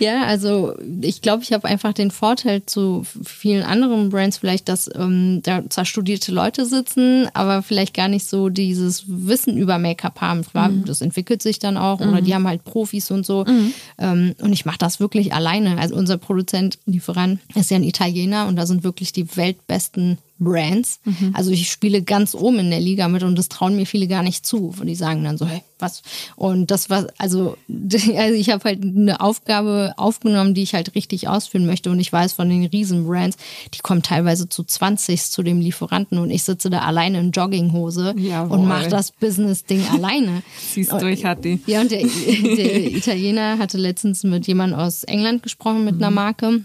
ja 0.00 0.24
also 0.24 0.74
ich 1.00 1.22
glaube, 1.22 1.44
ich 1.44 1.52
habe 1.52 1.68
einfach 1.68 1.92
den 1.92 2.10
Vorteil 2.10 2.66
zu 2.66 3.06
vielen 3.24 3.62
anderen 3.62 4.10
Brands 4.10 4.38
vielleicht, 4.38 4.68
dass 4.68 4.90
ähm, 4.92 5.42
da 5.44 5.62
zwar 5.70 5.84
studierte 5.84 6.32
Leute 6.32 6.66
sitzen, 6.66 7.28
aber 7.34 7.62
vielleicht 7.62 7.94
gar 7.94 8.08
nicht 8.08 8.26
so 8.26 8.48
dieses 8.48 9.04
Wissen 9.06 9.56
über 9.56 9.78
Make-up 9.78 10.20
haben. 10.20 10.44
Mhm. 10.54 10.84
Das 10.86 11.02
entwickelt 11.02 11.40
sich 11.40 11.60
dann 11.60 11.76
auch 11.76 12.00
mhm. 12.00 12.08
oder 12.08 12.20
die 12.20 12.34
haben 12.34 12.48
halt 12.48 12.64
Profis 12.64 13.12
und 13.12 13.24
so. 13.24 13.44
Mhm. 13.44 13.74
Ähm, 13.98 14.34
und 14.40 14.52
ich 14.52 14.66
mache 14.66 14.78
das 14.78 14.98
wirklich 14.98 15.32
alleine. 15.32 15.78
Also 15.78 15.94
unser 15.94 16.18
Produzent, 16.18 16.80
Lieferant, 16.84 17.38
ist 17.54 17.70
ja 17.70 17.76
ein 17.76 17.84
Italiener 17.84 18.48
und 18.48 18.56
da 18.56 18.66
sind 18.66 18.82
wirklich 18.82 19.12
die 19.12 19.36
weltbesten 19.36 20.18
Brands. 20.38 21.00
Mhm. 21.04 21.30
Also 21.32 21.50
ich 21.50 21.70
spiele 21.70 22.02
ganz 22.02 22.34
oben 22.34 22.58
in 22.58 22.70
der 22.70 22.80
Liga 22.80 23.08
mit 23.08 23.22
und 23.22 23.36
das 23.36 23.48
trauen 23.48 23.76
mir 23.76 23.86
viele 23.86 24.08
gar 24.08 24.22
nicht 24.22 24.44
zu. 24.44 24.74
Und 24.78 24.86
die 24.86 24.94
sagen 24.94 25.22
dann 25.24 25.38
so, 25.38 25.46
hey, 25.46 25.62
was? 25.78 26.02
Und 26.36 26.70
das 26.70 26.90
war, 26.90 27.06
also, 27.18 27.56
also 27.68 28.34
ich 28.34 28.50
habe 28.50 28.64
halt 28.64 28.82
eine 28.82 29.20
Aufgabe 29.20 29.94
aufgenommen, 29.96 30.54
die 30.54 30.62
ich 30.62 30.74
halt 30.74 30.94
richtig 30.94 31.28
ausführen 31.28 31.66
möchte. 31.66 31.90
Und 31.90 32.00
ich 32.00 32.12
weiß 32.12 32.32
von 32.32 32.48
den 32.48 32.64
Riesenbrands, 32.64 33.36
die 33.74 33.78
kommen 33.78 34.02
teilweise 34.02 34.48
zu 34.48 34.64
20 34.64 35.22
zu 35.22 35.42
dem 35.42 35.60
Lieferanten 35.60 36.18
und 36.18 36.30
ich 36.30 36.42
sitze 36.42 36.70
da 36.70 36.80
alleine 36.80 37.20
in 37.20 37.30
Jogginghose 37.30 38.14
Jawohl. 38.16 38.58
und 38.58 38.68
mache 38.68 38.88
das 38.88 39.12
Business-Ding 39.12 39.84
alleine. 39.92 40.42
Siehst 40.58 40.92
du, 40.92 41.08
ich 41.08 41.24
hatte 41.24 41.42
die. 41.42 41.60
Ja, 41.66 41.80
und 41.80 41.90
der, 41.90 42.00
der 42.02 42.92
Italiener 42.92 43.58
hatte 43.58 43.78
letztens 43.78 44.24
mit 44.24 44.46
jemandem 44.46 44.78
aus 44.78 45.04
England 45.04 45.42
gesprochen, 45.42 45.84
mit 45.84 45.96
mhm. 45.96 46.02
einer 46.02 46.10
Marke. 46.10 46.64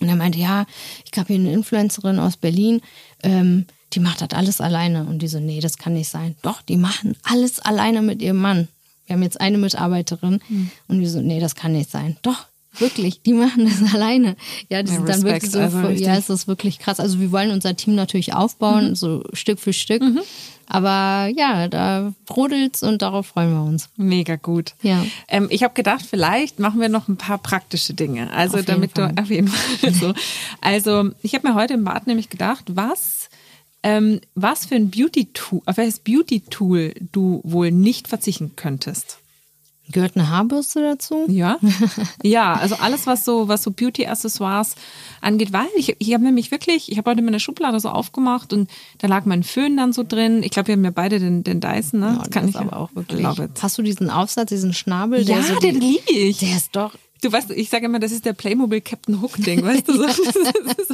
Und 0.00 0.08
er 0.08 0.16
meinte, 0.16 0.38
ja, 0.38 0.66
ich 1.04 1.16
habe 1.18 1.28
hier 1.28 1.36
eine 1.36 1.52
Influencerin 1.52 2.18
aus 2.18 2.36
Berlin, 2.36 2.80
ähm, 3.22 3.66
die 3.92 4.00
macht 4.00 4.20
das 4.20 4.30
alles 4.30 4.60
alleine. 4.60 5.04
Und 5.04 5.20
die 5.20 5.28
so, 5.28 5.40
nee, 5.40 5.60
das 5.60 5.78
kann 5.78 5.94
nicht 5.94 6.10
sein. 6.10 6.36
Doch, 6.42 6.62
die 6.62 6.76
machen 6.76 7.16
alles 7.22 7.60
alleine 7.60 8.02
mit 8.02 8.22
ihrem 8.22 8.38
Mann. 8.38 8.68
Wir 9.06 9.14
haben 9.14 9.22
jetzt 9.22 9.40
eine 9.40 9.58
Mitarbeiterin 9.58 10.40
mhm. 10.48 10.70
und 10.88 11.00
die 11.00 11.06
so, 11.06 11.20
nee, 11.20 11.40
das 11.40 11.56
kann 11.56 11.72
nicht 11.72 11.90
sein. 11.90 12.16
Doch, 12.22 12.46
wirklich, 12.78 13.22
die 13.22 13.32
machen 13.32 13.66
das 13.66 13.94
alleine. 13.94 14.36
Ja, 14.68 14.82
die 14.82 14.90
ja, 14.90 14.96
sind 14.96 15.08
dann 15.08 15.22
wirklich 15.22 15.50
so, 15.50 15.58
also 15.58 15.88
ja, 15.88 16.16
es 16.16 16.30
ist 16.30 16.48
wirklich 16.48 16.78
krass. 16.78 17.00
Also 17.00 17.20
wir 17.20 17.32
wollen 17.32 17.50
unser 17.50 17.76
Team 17.76 17.94
natürlich 17.94 18.34
aufbauen, 18.34 18.90
mhm. 18.90 18.94
so 18.94 19.24
Stück 19.32 19.58
für 19.58 19.72
Stück. 19.72 20.02
Mhm. 20.02 20.20
Aber 20.66 21.28
ja, 21.34 21.66
da 21.66 22.12
brodelt's 22.26 22.84
und 22.84 23.02
darauf 23.02 23.26
freuen 23.26 23.52
wir 23.52 23.64
uns. 23.64 23.88
Mega 23.96 24.36
gut. 24.36 24.74
Ja. 24.82 25.04
Ähm, 25.26 25.48
ich 25.50 25.64
habe 25.64 25.74
gedacht, 25.74 26.06
vielleicht 26.08 26.60
machen 26.60 26.80
wir 26.80 26.88
noch 26.88 27.08
ein 27.08 27.16
paar 27.16 27.38
praktische 27.38 27.92
Dinge. 27.92 28.32
Also 28.32 28.58
auf 28.58 28.64
damit 28.66 28.96
du 28.96 29.12
auf 29.18 29.30
jeden 29.30 29.48
Fall 29.48 29.92
so. 30.00 30.14
Also 30.60 31.10
ich 31.22 31.34
habe 31.34 31.48
mir 31.48 31.54
heute 31.56 31.74
im 31.74 31.82
Bad 31.82 32.06
nämlich 32.06 32.30
gedacht, 32.30 32.64
was 32.68 33.28
ähm, 33.82 34.20
was 34.34 34.66
für 34.66 34.76
ein 34.76 34.90
Beauty-Tool, 34.90 35.62
auf 35.64 35.76
welches 35.76 36.00
Beauty-Tool 36.00 36.94
du 37.12 37.40
wohl 37.44 37.70
nicht 37.70 38.08
verzichten 38.08 38.52
könntest. 38.54 39.18
Gehört 39.92 40.16
eine 40.16 40.28
Haarbürste 40.28 40.82
dazu? 40.82 41.26
Ja. 41.28 41.58
Ja, 42.22 42.54
also 42.54 42.76
alles, 42.76 43.06
was 43.06 43.24
so, 43.24 43.48
was 43.48 43.62
so 43.62 43.70
Beauty-Accessoires 43.70 44.74
angeht, 45.20 45.52
weil 45.52 45.68
ich, 45.76 45.96
ich 45.98 46.14
habe 46.14 46.24
nämlich 46.24 46.50
wirklich, 46.50 46.90
ich 46.90 46.98
habe 46.98 47.10
heute 47.10 47.22
meine 47.22 47.40
Schublade 47.40 47.80
so 47.80 47.88
aufgemacht 47.88 48.52
und 48.52 48.70
da 48.98 49.06
lag 49.06 49.24
mein 49.24 49.42
Föhn 49.42 49.76
dann 49.76 49.92
so 49.92 50.04
drin. 50.06 50.42
Ich 50.42 50.50
glaube, 50.50 50.68
wir 50.68 50.74
haben 50.74 50.84
ja 50.84 50.90
beide 50.90 51.18
den, 51.18 51.42
den 51.42 51.60
Dyson, 51.60 52.00
ne? 52.00 52.06
Ja, 52.06 52.18
das 52.18 52.30
kann 52.30 52.48
ich 52.48 52.56
aber 52.56 52.76
auch 52.76 52.94
wirklich. 52.94 53.26
Hast 53.60 53.78
du 53.78 53.82
diesen 53.82 54.10
Aufsatz, 54.10 54.50
diesen 54.50 54.72
Schnabel? 54.72 55.22
Ja, 55.22 55.42
so 55.42 55.58
den 55.58 55.80
liebe 55.80 56.10
ich. 56.12 56.38
Der 56.38 56.56
ist 56.56 56.76
doch 56.76 56.94
Du 57.22 57.30
weißt, 57.30 57.50
ich 57.50 57.68
sage 57.68 57.86
immer, 57.86 57.98
das 57.98 58.12
ist 58.12 58.24
der 58.24 58.32
Playmobil 58.32 58.80
Captain 58.80 59.20
Hook 59.20 59.36
Ding, 59.36 59.62
weißt 59.62 59.88
du? 59.88 59.92
So, 59.92 60.02
das 60.06 60.18
ist, 60.18 60.90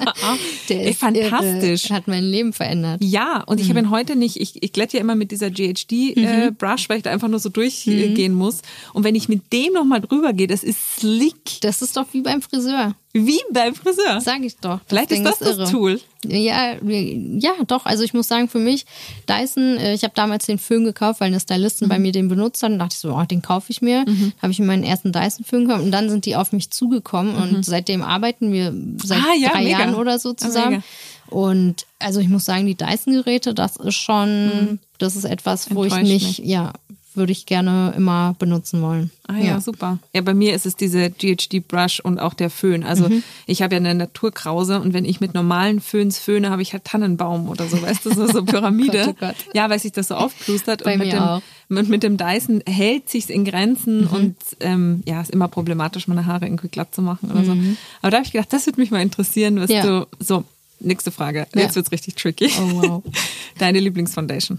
der 0.68 0.83
ist 0.83 1.01
fantastisch. 1.01 1.87
Irre. 1.87 1.95
Hat 1.95 2.09
mein 2.09 2.24
Leben 2.24 2.53
verändert. 2.53 3.03
Ja, 3.03 3.45
und 3.47 3.61
ich 3.61 3.68
habe 3.68 3.81
mhm. 3.81 3.89
ihn 3.89 3.91
heute 3.91 4.16
nicht, 4.16 4.41
ich, 4.41 4.62
ich 4.62 4.72
glätte 4.72 4.97
ja 4.97 5.01
immer 5.01 5.14
mit 5.14 5.31
dieser 5.31 5.51
GHD 5.51 5.93
äh, 6.16 6.51
mhm. 6.51 6.57
Brush, 6.57 6.89
weil 6.89 6.99
ich 6.99 7.03
da 7.05 7.11
einfach 7.11 7.29
nur 7.29 7.39
so 7.39 7.49
durchgehen 7.49 8.33
mhm. 8.33 8.39
muss. 8.39 8.62
Und 8.93 9.05
wenn 9.05 9.14
ich 9.14 9.29
mit 9.29 9.53
dem 9.53 9.72
nochmal 9.74 10.01
drüber 10.01 10.33
gehe, 10.33 10.47
das 10.47 10.64
ist 10.64 10.97
slick. 10.97 11.61
Das 11.61 11.83
ist 11.83 11.97
doch 11.97 12.07
wie 12.12 12.22
beim 12.22 12.43
Friseur. 12.43 12.95
Wie 13.24 13.40
beim 13.50 13.74
Friseur. 13.74 14.20
Sag 14.20 14.42
ich 14.42 14.56
doch. 14.56 14.80
Vielleicht 14.86 15.10
ist 15.10 15.24
das 15.24 15.40
ist 15.40 15.58
das 15.58 15.70
Tool. 15.70 16.00
Ja, 16.26 16.74
ja, 16.82 17.52
doch. 17.66 17.86
Also 17.86 18.02
ich 18.02 18.12
muss 18.12 18.28
sagen, 18.28 18.48
für 18.48 18.58
mich, 18.58 18.84
Dyson, 19.28 19.76
äh, 19.78 19.94
ich 19.94 20.02
habe 20.02 20.12
damals 20.14 20.46
den 20.46 20.58
Föhn 20.58 20.84
gekauft, 20.84 21.20
weil 21.20 21.28
eine 21.28 21.40
Stylistin 21.40 21.86
mhm. 21.86 21.90
bei 21.90 21.98
mir 21.98 22.12
den 22.12 22.28
benutzt 22.28 22.62
hat. 22.62 22.70
Und 22.70 22.78
dachte 22.78 22.94
ich 22.94 22.98
so, 22.98 23.14
oh, 23.14 23.24
den 23.24 23.42
kaufe 23.42 23.70
ich 23.70 23.80
mir. 23.80 24.04
Mhm. 24.06 24.32
Habe 24.42 24.52
ich 24.52 24.58
mir 24.58 24.66
meinen 24.66 24.84
ersten 24.84 25.12
Dyson-Föhn 25.12 25.66
gekauft. 25.66 25.84
Und 25.84 25.92
dann 25.92 26.10
sind 26.10 26.26
die 26.26 26.36
auf 26.36 26.52
mich 26.52 26.70
zugekommen. 26.70 27.34
Mhm. 27.34 27.56
Und 27.56 27.64
seitdem 27.64 28.02
arbeiten 28.02 28.52
wir 28.52 28.74
seit 29.04 29.18
ah, 29.18 29.34
ja, 29.38 29.50
drei 29.50 29.64
mega. 29.64 29.78
Jahren 29.78 29.94
oder 29.94 30.18
so 30.18 30.32
zusammen. 30.32 30.82
Ah, 30.82 31.34
und 31.34 31.86
also 31.98 32.20
ich 32.20 32.28
muss 32.28 32.44
sagen, 32.44 32.66
die 32.66 32.76
Dyson-Geräte, 32.76 33.54
das 33.54 33.76
ist 33.76 33.96
schon, 33.96 34.46
mhm. 34.46 34.78
das 34.98 35.16
ist 35.16 35.24
etwas, 35.24 35.74
wo 35.74 35.84
ich 35.84 35.96
nicht, 35.96 36.38
mich. 36.38 36.48
ja, 36.48 36.72
würde 37.16 37.32
ich 37.32 37.46
gerne 37.46 37.92
immer 37.96 38.34
benutzen 38.38 38.82
wollen. 38.82 39.10
Ah 39.26 39.36
ja, 39.38 39.44
ja, 39.44 39.60
super. 39.60 39.98
Ja, 40.12 40.20
bei 40.20 40.34
mir 40.34 40.54
ist 40.54 40.66
es 40.66 40.76
diese 40.76 41.10
GHD 41.10 41.66
Brush 41.66 42.00
und 42.00 42.18
auch 42.18 42.34
der 42.34 42.50
Föhn. 42.50 42.84
Also 42.84 43.08
mhm. 43.08 43.22
ich 43.46 43.62
habe 43.62 43.74
ja 43.74 43.80
eine 43.80 43.94
Naturkrause 43.94 44.80
und 44.80 44.92
wenn 44.92 45.04
ich 45.04 45.20
mit 45.20 45.34
normalen 45.34 45.80
Föhns 45.80 46.18
föhne, 46.18 46.50
habe 46.50 46.62
ich 46.62 46.72
halt 46.72 46.84
Tannenbaum 46.84 47.48
oder 47.48 47.66
so, 47.66 47.80
weißt 47.80 48.06
du, 48.06 48.14
so, 48.14 48.26
so 48.26 48.44
Pyramide. 48.44 48.98
Gott, 48.98 49.08
oh 49.08 49.26
Gott. 49.26 49.36
Ja, 49.54 49.68
weil 49.68 49.78
sich 49.78 49.92
das 49.92 50.08
so 50.08 50.14
aufplustert 50.14 50.84
bei 50.84 50.94
und 50.94 51.00
mit 51.00 51.12
dem, 51.12 51.18
auch. 51.18 51.42
Und 51.68 51.88
mit 51.88 52.02
dem 52.02 52.16
Dyson 52.16 52.62
hält 52.66 53.08
sich's 53.08 53.28
in 53.28 53.44
Grenzen 53.44 54.02
mhm. 54.02 54.08
und 54.08 54.36
ähm, 54.60 55.02
ja, 55.06 55.20
ist 55.20 55.30
immer 55.30 55.48
problematisch, 55.48 56.06
meine 56.06 56.26
Haare 56.26 56.46
irgendwie 56.46 56.68
glatt 56.68 56.94
zu 56.94 57.02
machen 57.02 57.30
oder 57.30 57.40
mhm. 57.40 57.44
so. 57.44 57.76
Aber 58.02 58.10
da 58.10 58.16
habe 58.18 58.26
ich 58.26 58.32
gedacht, 58.32 58.52
das 58.52 58.66
würde 58.66 58.80
mich 58.80 58.90
mal 58.90 59.02
interessieren, 59.02 59.60
was 59.60 59.70
ja. 59.70 59.82
du 59.82 60.06
so. 60.20 60.44
Nächste 60.78 61.10
Frage. 61.10 61.46
Jetzt 61.54 61.74
wird's 61.74 61.90
richtig 61.90 62.16
tricky. 62.16 62.50
Oh 62.60 62.82
wow. 62.82 63.02
Deine 63.58 63.80
Lieblingsfoundation. 63.80 64.58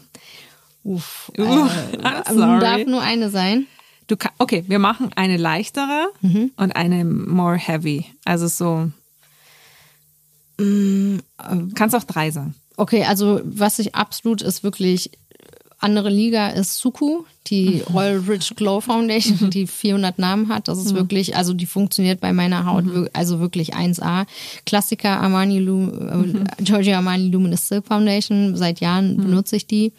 Uff. 0.88 1.32
Äh, 1.36 1.44
darf 1.44 2.86
nur 2.86 3.02
eine 3.02 3.30
sein. 3.30 3.68
Du 4.08 4.16
kann, 4.16 4.32
okay, 4.38 4.64
wir 4.68 4.80
machen 4.80 5.10
eine 5.18 5.36
leichtere 5.36 6.08
mhm. 6.22 6.52
und 6.56 6.72
eine 6.78 7.04
more 7.04 7.58
heavy. 7.58 8.06
Also 8.24 8.48
so. 8.48 8.90
Mm, 10.58 11.18
äh, 11.40 11.74
Kannst 11.76 11.94
auch 11.94 12.06
drei 12.06 12.32
sein. 12.32 12.56
Okay, 12.78 13.04
also 13.04 13.42
was 13.44 13.80
ich 13.80 13.96
absolut 13.96 14.42
ist 14.42 14.64
wirklich 14.64 15.12
andere 15.80 16.10
Liga 16.10 16.48
ist 16.48 16.80
Suku, 16.80 17.26
die 17.48 17.84
mhm. 17.88 17.96
Royal 17.96 18.18
Rich 18.20 18.56
Glow 18.56 18.80
Foundation, 18.82 19.38
mhm. 19.42 19.50
die 19.50 19.68
400 19.68 20.18
Namen 20.18 20.50
hat. 20.50 20.70
Das 20.70 20.80
ist 20.80 20.94
mhm. 20.94 20.98
wirklich, 20.98 21.36
also 21.36 21.54
die 21.54 21.66
funktioniert 21.66 22.20
bei 22.22 22.34
meiner 22.34 22.66
Haut, 22.66 22.86
mhm. 22.86 23.10
also 23.14 23.40
wirklich 23.40 23.76
1A. 23.76 24.26
Klassiker 24.66 25.20
Armani, 25.20 25.60
Lu, 25.60 25.90
äh, 25.90 26.16
mhm. 26.16 26.46
Giorgio 26.60 26.96
Armani 26.96 27.28
Luminous 27.28 27.68
Silk 27.68 27.86
Foundation, 27.88 28.56
seit 28.56 28.80
Jahren 28.80 29.18
benutze 29.18 29.58
ich 29.58 29.68
die. 29.68 29.92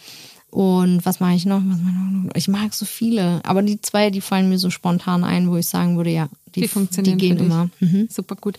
Und 0.50 1.04
was 1.04 1.20
mache 1.20 1.34
ich 1.34 1.44
noch? 1.44 1.60
Was 1.66 1.78
mache 1.80 1.92
ich, 1.92 2.24
noch? 2.24 2.34
ich 2.34 2.48
mag 2.48 2.72
so 2.72 2.86
viele. 2.86 3.40
Aber 3.44 3.62
die 3.62 3.80
zwei, 3.80 4.10
die 4.10 4.22
fallen 4.22 4.48
mir 4.48 4.58
so 4.58 4.70
spontan 4.70 5.22
ein, 5.22 5.50
wo 5.50 5.56
ich 5.56 5.66
sagen 5.66 5.96
würde, 5.96 6.10
ja, 6.10 6.28
die, 6.54 6.62
die 6.62 6.68
funktionieren. 6.68 7.18
Die 7.18 7.28
gehen 7.28 7.38
immer. 7.38 7.68
Mhm. 7.80 8.08
Super 8.10 8.34
gut. 8.36 8.58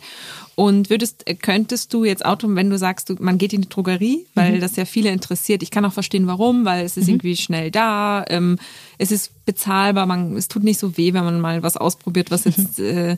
Und 0.55 0.89
würdest, 0.89 1.27
äh, 1.27 1.33
könntest 1.33 1.93
du 1.93 2.03
jetzt 2.05 2.23
Auto, 2.25 2.47
wenn 2.53 2.69
du 2.69 2.77
sagst, 2.77 3.09
du, 3.09 3.15
man 3.19 3.37
geht 3.37 3.53
in 3.53 3.61
die 3.61 3.69
Drogerie, 3.69 4.25
weil 4.35 4.55
mhm. 4.55 4.59
das 4.59 4.75
ja 4.75 4.85
viele 4.85 5.09
interessiert. 5.09 5.63
Ich 5.63 5.71
kann 5.71 5.85
auch 5.85 5.93
verstehen, 5.93 6.27
warum, 6.27 6.65
weil 6.65 6.85
es 6.85 6.95
ist 6.97 7.07
mhm. 7.07 7.13
irgendwie 7.13 7.37
schnell 7.37 7.71
da, 7.71 8.23
ähm, 8.27 8.59
es 8.97 9.11
ist 9.11 9.45
bezahlbar, 9.45 10.05
man, 10.05 10.35
es 10.37 10.47
tut 10.47 10.63
nicht 10.63 10.79
so 10.79 10.95
weh, 10.97 11.13
wenn 11.13 11.23
man 11.23 11.41
mal 11.41 11.63
was 11.63 11.77
ausprobiert, 11.77 12.29
was 12.29 12.43
jetzt, 12.43 12.77
mhm. 12.77 12.85
äh, 12.85 13.17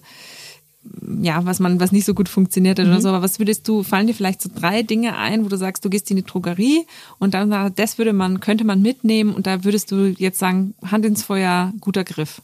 ja, 1.22 1.46
was 1.46 1.60
man, 1.60 1.80
was 1.80 1.92
nicht 1.92 2.06
so 2.06 2.14
gut 2.14 2.28
funktioniert 2.28 2.80
hat 2.80 2.88
oder 2.88 2.96
mhm. 2.96 3.02
so. 3.02 3.10
Aber 3.10 3.22
was 3.22 3.40
würdest 3.40 3.68
du, 3.68 3.84
fallen 3.84 4.08
dir 4.08 4.16
vielleicht 4.16 4.42
so 4.42 4.50
drei 4.54 4.84
Dinge 4.84 5.18
ein, 5.18 5.46
wo 5.46 5.50
du 5.50 5.58
sagst, 5.58 5.86
du 5.86 5.90
gehst 5.90 6.10
in 6.10 6.18
die 6.18 6.24
Drogerie 6.24 6.86
und 7.20 7.34
dann, 7.34 7.74
das 7.76 7.98
würde 7.98 8.14
man, 8.14 8.40
könnte 8.40 8.64
man 8.64 8.82
mitnehmen 8.82 9.34
und 9.34 9.48
da 9.48 9.64
würdest 9.64 9.92
du 9.92 10.08
jetzt 10.18 10.40
sagen, 10.40 10.74
Hand 10.84 11.06
ins 11.06 11.24
Feuer, 11.24 11.74
guter 11.80 12.04
Griff. 12.04 12.42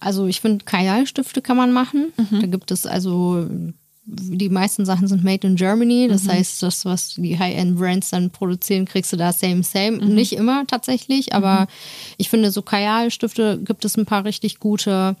Also 0.00 0.26
ich 0.26 0.40
finde, 0.40 0.64
Kajalstifte 0.64 1.42
kann 1.42 1.56
man 1.56 1.72
machen. 1.72 2.12
Mhm. 2.16 2.40
Da 2.40 2.46
gibt 2.46 2.70
es 2.70 2.86
also 2.86 3.48
die 4.10 4.48
meisten 4.48 4.86
Sachen 4.86 5.06
sind 5.06 5.22
made 5.22 5.46
in 5.46 5.56
Germany. 5.56 6.08
Das 6.08 6.24
mhm. 6.24 6.30
heißt, 6.30 6.62
das, 6.62 6.84
was 6.84 7.14
die 7.14 7.38
High-End-Brands 7.38 8.10
dann 8.10 8.30
produzieren, 8.30 8.86
kriegst 8.86 9.12
du 9.12 9.16
da 9.16 9.32
same, 9.32 9.62
same. 9.62 9.98
Mhm. 9.98 10.14
Nicht 10.14 10.32
immer 10.32 10.66
tatsächlich, 10.66 11.34
aber 11.34 11.62
mhm. 11.62 11.66
ich 12.16 12.30
finde, 12.30 12.50
so 12.50 12.62
Kajalstifte 12.62 13.60
gibt 13.62 13.84
es 13.84 13.96
ein 13.98 14.06
paar 14.06 14.24
richtig 14.24 14.60
gute. 14.60 15.16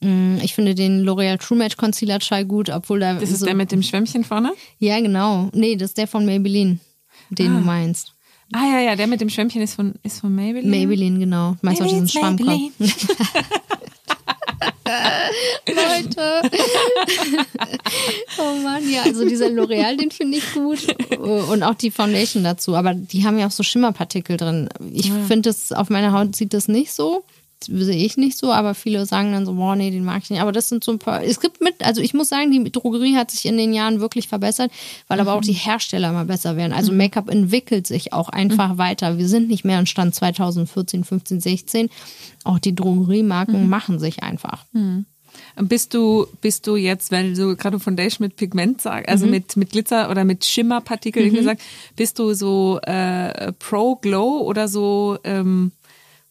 Mm, 0.00 0.38
ich 0.42 0.54
finde 0.54 0.74
den 0.74 1.04
L'Oreal 1.04 1.38
True 1.38 1.58
Match 1.58 1.76
Concealer 1.76 2.18
Chai 2.18 2.44
gut, 2.44 2.70
obwohl 2.70 3.00
da. 3.00 3.14
Das 3.14 3.30
ist 3.30 3.40
so 3.40 3.46
der 3.46 3.54
mit 3.54 3.70
dem 3.70 3.82
Schwämmchen 3.82 4.24
vorne? 4.24 4.52
Ja, 4.78 4.98
genau. 5.00 5.50
Nee, 5.52 5.76
das 5.76 5.90
ist 5.90 5.98
der 5.98 6.06
von 6.06 6.24
Maybelline, 6.24 6.78
den 7.30 7.52
ah. 7.52 7.58
du 7.58 7.64
meinst. 7.64 8.14
Ah 8.52 8.66
ja, 8.66 8.80
ja, 8.80 8.96
der 8.96 9.06
mit 9.06 9.20
dem 9.20 9.30
Schwämmchen 9.30 9.62
ist 9.62 9.74
von, 9.74 9.94
ist 10.02 10.20
von 10.20 10.34
Maybelline. 10.34 10.76
Maybelline, 10.76 11.18
genau. 11.20 11.56
Meinst 11.62 11.80
du 11.80 11.84
diesen 11.84 12.08
Schwammkopf? 12.08 12.72
Leute. 15.68 16.42
oh 18.38 18.54
Mann, 18.62 18.90
ja, 18.90 19.02
also 19.02 19.28
dieser 19.28 19.46
L'Oreal, 19.46 19.96
den 19.96 20.10
finde 20.10 20.38
ich 20.38 20.52
gut. 20.52 20.86
Und 21.18 21.62
auch 21.62 21.74
die 21.74 21.90
Foundation 21.90 22.42
dazu. 22.42 22.74
Aber 22.74 22.94
die 22.94 23.24
haben 23.24 23.38
ja 23.38 23.46
auch 23.46 23.52
so 23.52 23.62
Schimmerpartikel 23.62 24.36
drin. 24.36 24.68
Ich 24.92 25.06
ja. 25.06 25.14
finde, 25.28 25.54
auf 25.70 25.90
meiner 25.90 26.12
Haut 26.12 26.34
sieht 26.34 26.52
das 26.52 26.66
nicht 26.66 26.92
so 26.92 27.24
sehe 27.66 28.04
ich 28.04 28.16
nicht 28.16 28.38
so, 28.38 28.52
aber 28.52 28.74
viele 28.74 29.04
sagen 29.06 29.32
dann 29.32 29.46
so, 29.46 29.54
boah, 29.54 29.76
nee, 29.76 29.90
den 29.90 30.04
mag 30.04 30.22
ich 30.22 30.30
nicht. 30.30 30.40
Aber 30.40 30.52
das 30.52 30.68
sind 30.68 30.84
so 30.84 30.92
ein 30.92 30.98
paar. 30.98 31.22
Es 31.22 31.40
gibt 31.40 31.60
mit, 31.60 31.84
also 31.84 32.00
ich 32.00 32.14
muss 32.14 32.28
sagen, 32.28 32.50
die 32.50 32.70
Drogerie 32.70 33.16
hat 33.16 33.30
sich 33.30 33.46
in 33.46 33.56
den 33.56 33.72
Jahren 33.72 34.00
wirklich 34.00 34.28
verbessert, 34.28 34.70
weil 35.08 35.18
mhm. 35.18 35.28
aber 35.28 35.34
auch 35.34 35.42
die 35.42 35.52
Hersteller 35.52 36.10
immer 36.10 36.24
besser 36.24 36.56
werden. 36.56 36.72
Also 36.72 36.92
mhm. 36.92 36.98
Make-up 36.98 37.30
entwickelt 37.30 37.86
sich 37.86 38.12
auch 38.12 38.28
einfach 38.28 38.74
mhm. 38.74 38.78
weiter. 38.78 39.18
Wir 39.18 39.28
sind 39.28 39.48
nicht 39.48 39.64
mehr 39.64 39.78
im 39.78 39.86
Stand 39.86 40.14
2014, 40.14 41.04
15, 41.04 41.40
16. 41.40 41.90
Auch 42.44 42.58
die 42.58 42.74
Drogeriemarken 42.74 43.64
mhm. 43.64 43.68
machen 43.68 43.98
sich 43.98 44.22
einfach. 44.22 44.64
Mhm. 44.72 45.06
Bist 45.56 45.94
du, 45.94 46.26
bist 46.40 46.66
du 46.66 46.76
jetzt, 46.76 47.10
wenn 47.10 47.34
du 47.34 47.56
gerade 47.56 47.78
Foundation 47.78 48.26
mit 48.26 48.36
Pigment 48.36 48.80
sagst, 48.80 49.08
also 49.08 49.26
mhm. 49.26 49.32
mit, 49.32 49.56
mit 49.56 49.70
Glitzer 49.70 50.10
oder 50.10 50.24
mit 50.24 50.44
Schimmerpartikel, 50.44 51.30
mhm. 51.30 51.34
gesagt, 51.34 51.62
bist 51.96 52.18
du 52.18 52.34
so 52.34 52.80
äh, 52.82 53.52
Pro 53.52 53.96
Glow 53.96 54.40
oder 54.40 54.68
so 54.68 55.18
ähm, 55.24 55.72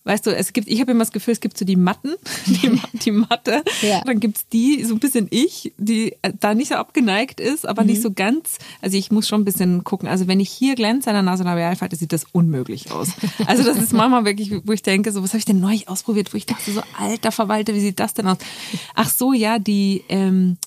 weißt 0.09 0.25
du, 0.25 0.35
es 0.35 0.53
gibt, 0.53 0.67
ich 0.67 0.81
habe 0.81 0.91
immer 0.91 1.01
das 1.01 1.11
Gefühl, 1.11 1.33
es 1.33 1.39
gibt 1.39 1.57
so 1.57 1.65
die 1.65 1.75
Matten, 1.75 2.15
die, 2.47 2.81
die 2.99 3.11
Matte, 3.11 3.63
ja. 3.81 4.01
dann 4.05 4.19
gibt's 4.19 4.47
die, 4.47 4.83
so 4.83 4.95
ein 4.95 4.99
bisschen 4.99 5.27
ich, 5.29 5.73
die 5.77 6.13
äh, 6.21 6.33
da 6.39 6.53
nicht 6.53 6.69
so 6.69 6.75
abgeneigt 6.75 7.39
ist, 7.39 7.67
aber 7.67 7.83
mhm. 7.83 7.89
nicht 7.89 8.01
so 8.01 8.11
ganz, 8.11 8.57
also 8.81 8.97
ich 8.97 9.11
muss 9.11 9.27
schon 9.27 9.41
ein 9.41 9.45
bisschen 9.45 9.83
gucken, 9.83 10.09
also 10.09 10.27
wenn 10.27 10.39
ich 10.39 10.49
hier 10.49 10.75
glänze 10.75 11.09
an 11.09 11.13
der 11.13 11.23
Nase 11.23 11.43
Labialfalte, 11.43 11.95
sieht 11.95 12.11
das 12.11 12.25
unmöglich 12.31 12.91
aus. 12.91 13.09
Also 13.45 13.63
das 13.63 13.77
ist 13.77 13.93
manchmal 13.93 14.25
wirklich, 14.25 14.51
wo 14.65 14.71
ich 14.73 14.81
denke, 14.81 15.11
so 15.11 15.23
was 15.23 15.29
habe 15.29 15.39
ich 15.39 15.45
denn 15.45 15.59
neu 15.59 15.77
ausprobiert, 15.85 16.33
wo 16.33 16.37
ich 16.37 16.45
dachte 16.45 16.71
so, 16.71 16.81
alter 16.97 17.31
Verwalter, 17.31 17.73
wie 17.73 17.79
sieht 17.79 17.99
das 17.99 18.13
denn 18.13 18.27
aus? 18.27 18.37
Ach 18.95 19.09
so, 19.09 19.33
ja, 19.33 19.59
die, 19.59 20.03
ähm, 20.09 20.57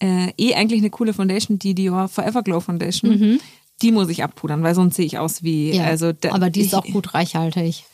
äh, 0.00 0.32
eh 0.36 0.54
eigentlich 0.54 0.80
eine 0.80 0.90
coole 0.90 1.14
Foundation, 1.14 1.58
die 1.58 1.74
Dior 1.74 2.08
Forever 2.08 2.42
Glow 2.42 2.60
Foundation. 2.60 3.10
Mhm. 3.10 3.40
Die 3.82 3.92
muss 3.92 4.08
ich 4.08 4.22
abpudern, 4.22 4.62
weil 4.62 4.74
sonst 4.74 4.96
sehe 4.96 5.04
ich 5.04 5.18
aus 5.18 5.42
wie. 5.42 5.74
Ja, 5.74 5.84
also 5.84 6.12
da, 6.12 6.32
aber 6.32 6.48
die 6.48 6.60
ist 6.60 6.68
ich, 6.68 6.74
auch 6.74 6.84
gut 6.84 7.12
reichhaltig. 7.12 7.84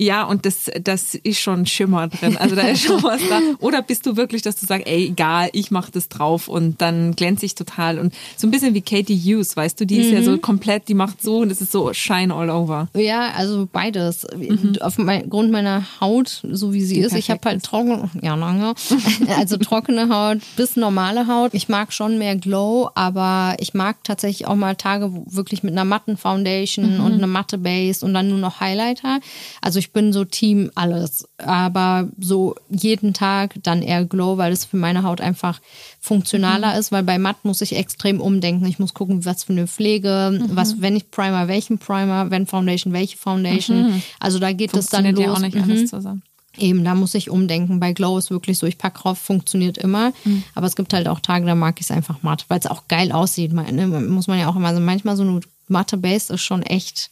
Ja, 0.00 0.22
und 0.22 0.46
das, 0.46 0.70
das 0.80 1.16
ist 1.16 1.40
schon 1.40 1.66
Schimmer 1.66 2.06
drin. 2.06 2.36
Also 2.36 2.54
da 2.54 2.62
ist 2.62 2.84
schon 2.84 3.02
was 3.02 3.20
da. 3.28 3.40
Oder 3.58 3.82
bist 3.82 4.06
du 4.06 4.16
wirklich, 4.16 4.42
dass 4.42 4.54
du 4.54 4.64
sagst, 4.64 4.86
ey, 4.86 5.06
egal, 5.06 5.50
ich 5.52 5.72
mach 5.72 5.90
das 5.90 6.08
drauf 6.08 6.46
und 6.46 6.80
dann 6.80 7.16
glänze 7.16 7.44
ich 7.44 7.56
total. 7.56 7.98
Und 7.98 8.14
so 8.36 8.46
ein 8.46 8.52
bisschen 8.52 8.74
wie 8.74 8.80
Katie 8.80 9.16
Hughes, 9.16 9.56
weißt 9.56 9.80
du, 9.80 9.86
die 9.86 9.98
ist 9.98 10.12
ja 10.12 10.22
so 10.22 10.32
mhm. 10.32 10.40
komplett, 10.40 10.86
die 10.86 10.94
macht 10.94 11.20
so 11.20 11.38
und 11.38 11.50
es 11.50 11.60
ist 11.60 11.72
so 11.72 11.92
Shine 11.92 12.32
all 12.32 12.48
over. 12.48 12.86
Ja, 12.94 13.32
also 13.32 13.68
beides. 13.70 14.24
Mhm. 14.36 14.76
Aufgrund 14.80 15.50
meiner 15.50 15.84
Haut, 16.00 16.42
so 16.48 16.72
wie 16.72 16.82
sie 16.82 16.94
die 16.94 17.00
ist, 17.00 17.16
ich 17.16 17.28
habe 17.30 17.40
halt 17.44 17.64
trockene, 17.64 18.08
ja, 18.22 18.36
lange, 18.36 18.74
also 19.36 19.56
trockene 19.56 20.08
Haut 20.14 20.38
bis 20.56 20.76
normale 20.76 21.26
Haut. 21.26 21.54
Ich 21.54 21.68
mag 21.68 21.92
schon 21.92 22.18
mehr 22.18 22.36
Glow, 22.36 22.90
aber 22.94 23.56
ich 23.58 23.74
mag 23.74 24.04
tatsächlich 24.04 24.46
auch 24.46 24.54
mal 24.54 24.76
Tage 24.76 25.10
wirklich 25.26 25.64
mit 25.64 25.72
einer 25.72 25.84
matten 25.84 26.16
Foundation 26.16 26.98
mhm. 26.98 27.04
und 27.04 27.12
einer 27.14 27.26
matte 27.26 27.58
Base 27.58 28.06
und 28.06 28.14
dann 28.14 28.28
nur 28.28 28.38
noch 28.38 28.60
Highlighter. 28.60 29.18
Also 29.60 29.80
ich 29.80 29.87
ich 29.88 29.92
bin 29.94 30.12
so 30.12 30.26
Team 30.26 30.70
alles, 30.74 31.26
aber 31.38 32.08
so 32.20 32.54
jeden 32.68 33.14
Tag 33.14 33.54
dann 33.62 33.80
eher 33.80 34.04
Glow, 34.04 34.36
weil 34.36 34.52
es 34.52 34.66
für 34.66 34.76
meine 34.76 35.02
Haut 35.02 35.22
einfach 35.22 35.60
funktionaler 35.98 36.74
mhm. 36.74 36.78
ist, 36.78 36.92
weil 36.92 37.02
bei 37.04 37.18
matt 37.18 37.42
muss 37.42 37.62
ich 37.62 37.74
extrem 37.74 38.20
umdenken. 38.20 38.66
Ich 38.66 38.78
muss 38.78 38.92
gucken, 38.92 39.24
was 39.24 39.44
für 39.44 39.54
eine 39.54 39.66
Pflege, 39.66 40.38
mhm. 40.38 40.54
was, 40.54 40.82
wenn 40.82 40.94
ich 40.94 41.10
Primer, 41.10 41.48
welchen 41.48 41.78
Primer, 41.78 42.30
wenn 42.30 42.46
Foundation, 42.46 42.92
welche 42.92 43.16
Foundation. 43.16 43.92
Mhm. 43.92 44.02
Also 44.20 44.38
da 44.38 44.52
geht 44.52 44.76
es 44.76 44.88
dann 44.88 45.06
los. 45.06 45.24
Ja 45.24 45.32
auch 45.32 45.38
nicht 45.38 45.56
alles 45.56 45.80
mhm. 45.80 45.86
zusammen. 45.86 46.22
Eben, 46.58 46.84
da 46.84 46.94
muss 46.94 47.14
ich 47.14 47.30
umdenken. 47.30 47.80
Bei 47.80 47.94
Glow 47.94 48.18
ist 48.18 48.30
wirklich 48.30 48.58
so, 48.58 48.66
ich 48.66 48.76
packe 48.76 49.00
drauf, 49.00 49.18
funktioniert 49.18 49.78
immer. 49.78 50.12
Mhm. 50.24 50.42
Aber 50.54 50.66
es 50.66 50.76
gibt 50.76 50.92
halt 50.92 51.08
auch 51.08 51.20
Tage, 51.20 51.46
da 51.46 51.54
mag 51.54 51.76
ich 51.80 51.86
es 51.86 51.90
einfach 51.90 52.22
matt, 52.22 52.44
weil 52.48 52.58
es 52.58 52.66
auch 52.66 52.88
geil 52.88 53.10
aussieht. 53.10 53.54
Ne? 53.54 53.86
Muss 53.86 54.26
man 54.26 54.38
ja 54.38 54.48
auch 54.48 54.56
immer, 54.56 54.68
also 54.68 54.80
manchmal 54.80 55.16
so 55.16 55.22
eine 55.22 55.40
matte 55.66 55.96
Base 55.96 56.34
ist 56.34 56.42
schon 56.42 56.62
echt 56.62 57.10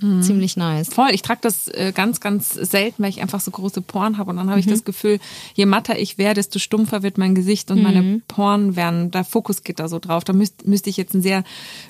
Mhm. 0.00 0.22
Ziemlich 0.22 0.56
nice. 0.56 0.88
Voll. 0.88 1.08
Ich 1.12 1.22
trage 1.22 1.40
das 1.42 1.68
äh, 1.68 1.92
ganz, 1.94 2.20
ganz 2.20 2.50
selten, 2.50 3.02
weil 3.02 3.10
ich 3.10 3.22
einfach 3.22 3.40
so 3.40 3.50
große 3.50 3.80
Poren 3.80 4.18
habe. 4.18 4.30
Und 4.30 4.36
dann 4.36 4.50
habe 4.50 4.60
ich 4.60 4.66
mhm. 4.66 4.70
das 4.70 4.84
Gefühl, 4.84 5.18
je 5.54 5.66
matter 5.66 5.98
ich 5.98 6.18
wäre, 6.18 6.34
desto 6.34 6.58
stumpfer 6.58 7.02
wird 7.02 7.18
mein 7.18 7.34
Gesicht 7.34 7.70
und 7.70 7.78
mhm. 7.78 7.82
meine 7.82 8.22
Poren 8.28 8.76
werden, 8.76 9.10
der 9.10 9.24
Fokus 9.24 9.62
geht 9.62 9.80
da 9.80 9.88
so 9.88 9.98
drauf. 9.98 10.24
Da 10.24 10.32
müsste 10.32 10.68
müsst 10.68 10.86
ich 10.86 10.96
jetzt 10.96 11.14
einen 11.14 11.22
sehr 11.22 11.44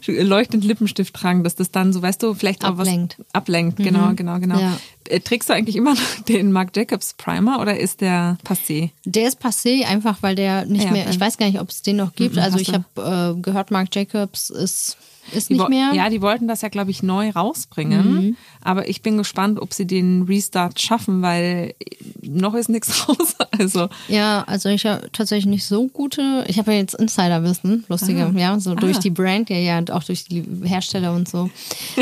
leuchtenden 0.06 0.68
Lippenstift 0.68 1.14
tragen, 1.14 1.42
dass 1.42 1.56
das 1.56 1.70
dann 1.70 1.92
so, 1.92 2.02
weißt 2.02 2.22
du, 2.22 2.34
vielleicht 2.34 2.64
ablenkt. 2.64 3.14
auch 3.14 3.18
was 3.18 3.34
ablenkt. 3.34 3.78
Genau, 3.78 4.06
mhm. 4.10 4.16
genau, 4.16 4.38
genau. 4.38 4.58
Ja. 4.58 4.78
Äh, 5.08 5.20
trägst 5.20 5.48
du 5.48 5.54
eigentlich 5.54 5.76
immer 5.76 5.94
noch 5.94 6.20
den 6.28 6.52
Marc 6.52 6.76
Jacobs 6.76 7.14
Primer 7.14 7.60
oder 7.60 7.78
ist 7.78 8.00
der 8.00 8.38
passé? 8.44 8.90
Der 9.04 9.28
ist 9.28 9.40
passé, 9.40 9.84
einfach 9.84 10.22
weil 10.22 10.34
der 10.34 10.66
nicht 10.66 10.84
ja, 10.84 10.90
mehr, 10.90 11.08
ich 11.08 11.18
weiß 11.18 11.38
gar 11.38 11.46
nicht, 11.46 11.60
ob 11.60 11.70
es 11.70 11.82
den 11.82 11.96
noch 11.96 12.14
gibt. 12.14 12.36
Mhm, 12.36 12.42
also 12.42 12.58
ich 12.58 12.72
habe 12.72 13.36
äh, 13.36 13.40
gehört, 13.40 13.70
Marc 13.70 13.94
Jacobs 13.94 14.50
ist 14.50 14.96
ist 15.32 15.50
nicht 15.50 15.68
mehr? 15.68 15.92
Ja, 15.92 16.08
die 16.08 16.22
wollten 16.22 16.46
das 16.46 16.62
ja, 16.62 16.68
glaube 16.68 16.90
ich, 16.90 17.02
neu 17.02 17.30
rausbringen. 17.30 18.14
Mhm. 18.14 18.36
Aber 18.62 18.88
ich 18.88 19.02
bin 19.02 19.16
gespannt, 19.16 19.60
ob 19.60 19.72
sie 19.72 19.86
den 19.86 20.22
Restart 20.22 20.80
schaffen, 20.80 21.22
weil 21.22 21.74
noch 22.22 22.54
ist 22.54 22.68
nichts 22.68 23.08
raus. 23.08 23.34
Also. 23.58 23.88
Ja, 24.08 24.44
also 24.46 24.68
ich 24.68 24.86
habe 24.86 25.08
tatsächlich 25.12 25.46
nicht 25.46 25.66
so 25.66 25.88
gute. 25.88 26.44
Ich 26.48 26.58
habe 26.58 26.72
ja 26.72 26.78
jetzt 26.78 26.94
Insiderwissen, 26.94 27.84
lustige, 27.88 28.26
ah. 28.26 28.38
ja, 28.38 28.58
so 28.60 28.72
ah. 28.72 28.74
durch 28.74 28.98
die 28.98 29.10
Brand, 29.10 29.50
ja, 29.50 29.56
ja, 29.56 29.78
und 29.78 29.90
auch 29.90 30.04
durch 30.04 30.24
die 30.24 30.44
Hersteller 30.64 31.12
und 31.12 31.28
so. 31.28 31.50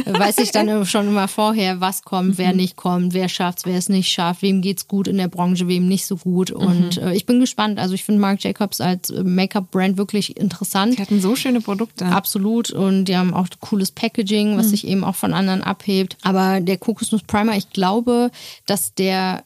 weiß 0.05 0.38
ich 0.38 0.50
dann 0.50 0.84
schon 0.86 1.09
immer 1.09 1.28
vorher, 1.28 1.80
was 1.80 2.02
kommt, 2.02 2.30
mhm. 2.30 2.38
wer 2.38 2.52
nicht 2.52 2.76
kommt, 2.76 2.93
wer 3.01 3.28
schafft 3.28 3.64
wer 3.64 3.78
es 3.78 3.88
nicht 3.88 4.11
schafft, 4.11 4.42
wem 4.42 4.61
geht's 4.61 4.88
gut 4.88 5.09
in 5.09 5.16
der 5.16 5.28
Branche, 5.28 5.68
wem 5.68 5.86
nicht 5.86 6.07
so 6.07 6.16
gut. 6.16 6.51
Und 6.51 7.01
mhm. 7.01 7.09
äh, 7.09 7.14
ich 7.14 7.26
bin 7.26 7.40
gespannt. 7.40 7.78
Also 7.78 7.95
ich 7.95 8.05
finde 8.05 8.20
Marc 8.20 8.42
Jacobs 8.42 8.80
als 8.80 9.12
Make-up-Brand 9.12 9.97
wirklich 9.97 10.36
interessant. 10.36 10.97
Die 10.97 11.03
hatten 11.03 11.20
so 11.20 11.36
schöne 11.36 11.61
Produkte. 11.61 12.07
Absolut. 12.07 12.70
Und 12.70 13.07
die 13.07 13.16
haben 13.16 13.34
auch 13.34 13.49
cooles 13.61 13.90
Packaging, 13.90 14.57
was 14.57 14.66
mhm. 14.66 14.70
sich 14.70 14.86
eben 14.86 15.05
auch 15.05 15.14
von 15.14 15.32
anderen 15.32 15.62
abhebt. 15.62 16.16
Aber 16.22 16.61
der 16.61 16.78
Kokosnuss 16.78 17.22
Primer, 17.22 17.57
ich 17.57 17.70
glaube, 17.70 18.30
dass 18.66 18.95
der 18.95 19.45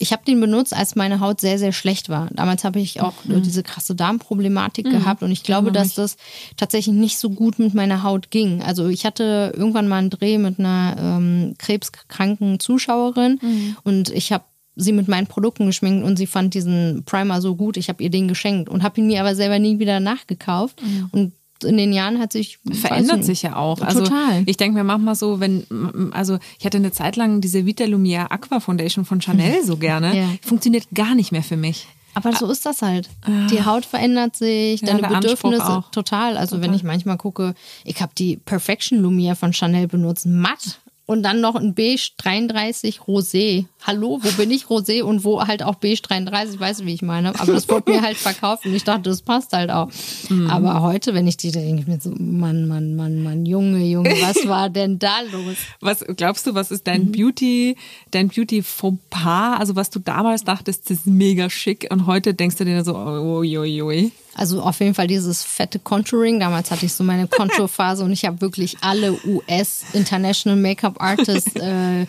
ich 0.00 0.12
habe 0.12 0.24
den 0.24 0.40
benutzt, 0.40 0.74
als 0.74 0.94
meine 0.94 1.18
Haut 1.18 1.40
sehr, 1.40 1.58
sehr 1.58 1.72
schlecht 1.72 2.08
war. 2.08 2.28
Damals 2.32 2.62
habe 2.62 2.78
ich 2.78 3.00
auch 3.00 3.24
mhm. 3.24 3.42
diese 3.42 3.64
krasse 3.64 3.96
Darmproblematik 3.96 4.86
mhm. 4.86 4.90
gehabt 4.90 5.22
und 5.24 5.32
ich 5.32 5.42
glaube, 5.42 5.72
dass 5.72 5.94
das 5.94 6.16
tatsächlich 6.56 6.94
nicht 6.94 7.18
so 7.18 7.30
gut 7.30 7.58
mit 7.58 7.74
meiner 7.74 8.04
Haut 8.04 8.30
ging. 8.30 8.62
Also 8.62 8.86
ich 8.88 9.04
hatte 9.04 9.52
irgendwann 9.56 9.88
mal 9.88 9.98
einen 9.98 10.10
Dreh 10.10 10.38
mit 10.38 10.60
einer 10.60 10.96
ähm, 10.98 11.54
krebskranken 11.58 12.60
Zuschauerin 12.60 13.40
mhm. 13.42 13.76
und 13.82 14.10
ich 14.10 14.32
habe 14.32 14.44
sie 14.76 14.92
mit 14.92 15.08
meinen 15.08 15.26
Produkten 15.26 15.66
geschminkt 15.66 16.06
und 16.06 16.16
sie 16.16 16.28
fand 16.28 16.54
diesen 16.54 17.02
Primer 17.04 17.40
so 17.40 17.56
gut, 17.56 17.76
ich 17.76 17.88
habe 17.88 18.02
ihr 18.02 18.10
den 18.10 18.28
geschenkt 18.28 18.68
und 18.68 18.84
habe 18.84 19.00
ihn 19.00 19.08
mir 19.08 19.20
aber 19.20 19.34
selber 19.34 19.58
nie 19.58 19.80
wieder 19.80 19.98
nachgekauft. 19.98 20.80
Mhm. 20.80 21.08
Und 21.10 21.32
in 21.64 21.76
den 21.76 21.92
Jahren 21.92 22.18
hat 22.18 22.32
sich 22.32 22.58
verändert 22.70 23.24
sich 23.24 23.42
ja 23.42 23.56
auch. 23.56 23.80
Also 23.80 24.04
total. 24.04 24.42
Ich 24.46 24.56
denke 24.56 24.78
mir 24.78 24.84
manchmal 24.84 25.14
so, 25.14 25.40
wenn 25.40 25.64
also 26.12 26.38
ich 26.58 26.64
hatte 26.64 26.78
eine 26.78 26.92
Zeit 26.92 27.16
lang 27.16 27.40
diese 27.40 27.66
Vita 27.66 27.84
Lumiere 27.84 28.30
Aqua 28.30 28.60
Foundation 28.60 29.04
von 29.04 29.20
Chanel 29.20 29.62
so 29.64 29.76
gerne, 29.76 30.16
ja. 30.16 30.28
funktioniert 30.42 30.86
gar 30.94 31.14
nicht 31.14 31.32
mehr 31.32 31.42
für 31.42 31.56
mich. 31.56 31.86
Aber 32.14 32.32
so 32.32 32.50
ist 32.50 32.66
das 32.66 32.82
halt. 32.82 33.08
Die 33.50 33.64
Haut 33.64 33.84
verändert 33.84 34.34
sich, 34.34 34.80
deine 34.80 35.02
ja, 35.02 35.08
Bedürfnisse 35.08 35.84
total. 35.92 36.36
Also 36.36 36.56
total. 36.56 36.68
wenn 36.68 36.74
ich 36.74 36.82
manchmal 36.82 37.16
gucke, 37.16 37.54
ich 37.84 38.00
habe 38.02 38.12
die 38.18 38.36
Perfection 38.36 38.98
Lumiere 39.00 39.36
von 39.36 39.52
Chanel 39.52 39.86
benutzt, 39.86 40.26
matt 40.26 40.80
und 41.06 41.22
dann 41.22 41.40
noch 41.40 41.54
ein 41.54 41.74
beige 41.74 42.10
33 42.18 43.00
Rosé. 43.00 43.66
Hallo, 43.86 44.18
wo 44.22 44.30
bin 44.32 44.50
ich 44.50 44.64
Rosé 44.64 45.02
und 45.02 45.24
wo 45.24 45.46
halt 45.46 45.62
auch 45.62 45.76
Beige 45.76 46.02
33, 46.02 46.58
weißt 46.58 46.80
du, 46.80 46.86
wie 46.86 46.94
ich 46.94 47.02
meine. 47.02 47.38
Aber 47.40 47.52
das 47.52 47.68
wurde 47.68 47.90
mir 47.90 48.02
halt 48.02 48.16
verkauft 48.16 48.66
und 48.66 48.74
ich 48.74 48.84
dachte, 48.84 49.10
das 49.10 49.22
passt 49.22 49.52
halt 49.52 49.70
auch. 49.70 49.88
Mhm. 50.28 50.50
Aber 50.50 50.82
heute, 50.82 51.14
wenn 51.14 51.26
ich 51.26 51.36
die 51.36 51.50
denke, 51.50 51.82
ich 51.82 51.86
mir 51.86 52.00
so, 52.00 52.10
Mann, 52.10 52.66
Mann, 52.66 52.96
Mann, 52.96 53.22
Mann, 53.22 53.46
Junge, 53.46 53.84
Junge, 53.84 54.10
was 54.20 54.46
war 54.48 54.70
denn 54.70 54.98
da 54.98 55.20
los? 55.32 55.56
Was 55.80 56.04
glaubst 56.16 56.46
du, 56.46 56.54
was 56.54 56.70
ist 56.70 56.86
dein 56.86 57.06
mhm. 57.06 57.12
Beauty, 57.12 57.76
dein 58.10 58.28
Beauty 58.28 58.62
Fauxpas? 58.62 59.58
Also 59.58 59.76
was 59.76 59.90
du 59.90 59.98
damals 59.98 60.44
dachtest, 60.44 60.90
das 60.90 60.98
ist 60.98 61.06
mega 61.06 61.48
schick 61.50 61.86
und 61.90 62.06
heute 62.06 62.34
denkst 62.34 62.56
du 62.56 62.64
dir 62.64 62.84
so, 62.84 62.94
oh, 62.94 63.38
oi, 63.38 63.58
oi, 63.58 63.82
oi. 63.82 64.12
Also 64.38 64.62
auf 64.62 64.78
jeden 64.78 64.94
Fall 64.94 65.08
dieses 65.08 65.42
fette 65.42 65.80
Contouring. 65.80 66.38
Damals 66.38 66.70
hatte 66.70 66.86
ich 66.86 66.92
so 66.92 67.02
meine 67.02 67.26
Contour-Phase 67.26 68.04
und 68.04 68.12
ich 68.12 68.24
habe 68.24 68.40
wirklich 68.40 68.76
alle 68.82 69.18
US 69.26 69.82
International 69.92 70.56
Make-up 70.56 71.02
Artists 71.02 71.56
äh, 71.56 72.06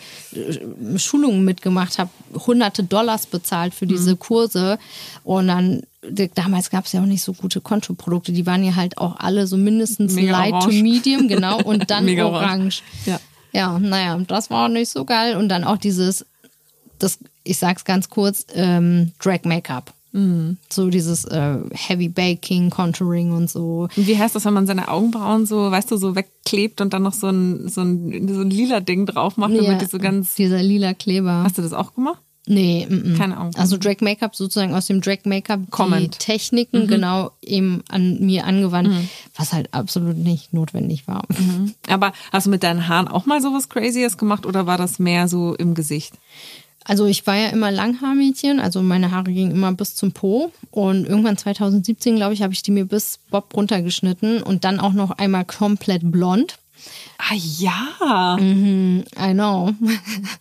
Schulungen 0.96 1.44
mitgemacht, 1.60 1.98
habe 1.98 2.10
hunderte 2.46 2.82
Dollars 2.82 3.26
bezahlt 3.26 3.74
für 3.74 3.86
diese 3.86 4.12
mhm. 4.12 4.18
Kurse 4.18 4.78
und 5.24 5.48
dann 5.48 5.82
damals 6.34 6.70
gab 6.70 6.86
es 6.86 6.92
ja 6.92 7.02
auch 7.02 7.06
nicht 7.06 7.22
so 7.22 7.34
gute 7.34 7.60
Contour-Produkte. 7.60 8.32
Die 8.32 8.46
waren 8.46 8.64
ja 8.64 8.74
halt 8.74 8.96
auch 8.96 9.16
alle 9.18 9.46
so 9.46 9.58
mindestens 9.58 10.14
Mega 10.14 10.32
light 10.32 10.54
orange. 10.54 10.76
to 10.78 10.82
medium, 10.82 11.28
genau, 11.28 11.62
und 11.62 11.90
dann 11.90 12.08
orange. 12.08 12.22
orange. 12.24 12.82
Ja. 13.04 13.20
ja, 13.52 13.78
naja, 13.78 14.18
das 14.26 14.48
war 14.48 14.64
auch 14.64 14.70
nicht 14.70 14.88
so 14.88 15.04
geil. 15.04 15.36
Und 15.36 15.50
dann 15.50 15.62
auch 15.62 15.76
dieses, 15.76 16.24
das, 16.98 17.18
ich 17.44 17.58
sag's 17.58 17.84
ganz 17.84 18.08
kurz, 18.08 18.46
ähm, 18.54 19.12
Drag 19.22 19.44
Make-up. 19.44 19.92
Mhm. 20.12 20.56
So 20.68 20.88
dieses 20.90 21.24
äh, 21.24 21.58
Heavy 21.72 22.08
Baking, 22.08 22.70
Contouring 22.70 23.32
und 23.32 23.48
so. 23.48 23.88
Und 23.96 24.06
wie 24.06 24.18
heißt 24.18 24.34
das, 24.34 24.44
wenn 24.44 24.54
man 24.54 24.66
seine 24.66 24.88
Augenbrauen 24.88 25.46
so, 25.46 25.70
weißt 25.70 25.90
du, 25.90 25.96
so 25.96 26.16
wegklebt 26.16 26.80
und 26.80 26.92
dann 26.92 27.02
noch 27.02 27.12
so 27.12 27.28
ein, 27.28 27.68
so 27.68 27.82
ein, 27.82 28.28
so 28.28 28.40
ein 28.40 28.50
lila 28.50 28.80
Ding 28.80 29.06
drauf 29.06 29.36
macht, 29.36 29.52
ja, 29.52 29.62
damit 29.62 29.82
die 29.82 29.86
so 29.86 29.98
ganz. 29.98 30.34
Dieser 30.34 30.62
lila 30.62 30.94
Kleber. 30.94 31.44
Hast 31.44 31.58
du 31.58 31.62
das 31.62 31.72
auch 31.72 31.94
gemacht? 31.94 32.20
Nee, 32.46 32.86
m 32.88 33.02
-m. 33.02 33.16
keine 33.18 33.36
Ahnung. 33.36 33.54
Also 33.56 33.76
Drag 33.76 34.00
Make-up 34.00 34.34
sozusagen 34.34 34.74
aus 34.74 34.86
dem 34.86 35.00
Drag 35.02 35.18
Make-up 35.24 35.60
die 36.00 36.08
Techniken 36.08 36.84
mhm. 36.84 36.86
genau 36.88 37.30
eben 37.42 37.82
an 37.88 38.18
mir 38.20 38.44
angewandt, 38.44 38.88
mhm. 38.88 39.08
was 39.36 39.52
halt 39.52 39.72
absolut 39.72 40.16
nicht 40.16 40.52
notwendig 40.52 41.06
war. 41.06 41.24
Mhm. 41.28 41.74
Aber 41.88 42.12
hast 42.32 42.46
du 42.46 42.50
mit 42.50 42.62
deinen 42.62 42.88
Haaren 42.88 43.08
auch 43.08 43.26
mal 43.26 43.42
sowas 43.42 43.68
Crazyes 43.68 44.16
gemacht 44.16 44.46
oder 44.46 44.66
war 44.66 44.78
das 44.78 44.98
mehr 44.98 45.28
so 45.28 45.54
im 45.54 45.74
Gesicht? 45.74 46.14
Also 46.84 47.06
ich 47.06 47.26
war 47.26 47.36
ja 47.36 47.48
immer 47.48 47.70
Langhaarmädchen, 47.70 48.58
also 48.58 48.82
meine 48.82 49.10
Haare 49.10 49.30
gingen 49.32 49.52
immer 49.52 49.72
bis 49.72 49.94
zum 49.96 50.12
Po 50.12 50.50
und 50.70 51.06
irgendwann 51.06 51.36
2017, 51.36 52.16
glaube 52.16 52.34
ich, 52.34 52.42
habe 52.42 52.52
ich 52.52 52.62
die 52.62 52.70
mir 52.70 52.86
bis 52.86 53.18
Bob 53.30 53.54
runtergeschnitten 53.54 54.42
und 54.42 54.64
dann 54.64 54.80
auch 54.80 54.92
noch 54.92 55.10
einmal 55.12 55.44
komplett 55.44 56.10
blond. 56.10 56.58
Ah 57.18 57.34
ja. 57.34 58.36
Mhm, 58.40 59.04
I 59.18 59.32
know. 59.32 59.74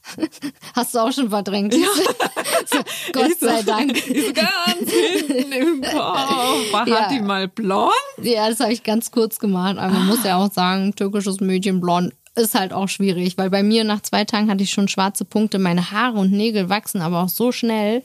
Hast 0.76 0.96
du 0.96 1.00
auch 1.00 1.12
schon 1.12 1.30
verdrängt? 1.30 1.74
Ja. 1.74 1.88
Gott 3.14 3.40
so, 3.40 3.48
sei 3.48 3.62
Dank. 3.64 3.98
Ist 4.08 4.34
ganz 4.34 4.90
hinten 4.90 5.52
im 5.52 5.82
Kopf. 5.84 6.72
War 6.72 6.88
ja. 6.88 7.10
Die 7.10 7.20
mal 7.20 7.50
blond? 7.50 7.92
Ja, 8.22 8.50
das 8.50 8.62
habe 8.62 8.72
ich 8.72 8.84
ganz 8.84 9.12
kurz 9.12 9.40
gemacht. 9.40 9.78
Aber 9.78 9.94
man 9.94 10.08
muss 10.08 10.24
ja 10.24 10.38
auch 10.38 10.52
sagen, 10.52 10.96
türkisches 10.96 11.42
Mädchen 11.42 11.82
blond 11.82 12.14
ist 12.40 12.56
halt 12.56 12.74
auch 12.74 12.90
schwierig, 12.90 13.38
weil 13.38 13.50
bei 13.50 13.62
mir 13.62 13.84
nach 13.84 14.02
zwei 14.02 14.26
Tagen 14.26 14.50
hatte 14.50 14.64
ich 14.64 14.72
schon 14.72 14.88
schwarze 14.88 15.26
Punkte. 15.26 15.60
Meine 15.60 15.92
Haare 15.92 16.18
und 16.18 16.32
Nägel 16.32 16.70
wachsen 16.70 17.02
aber 17.02 17.24
auch 17.24 17.30
so 17.30 17.52
schnell. 17.52 18.02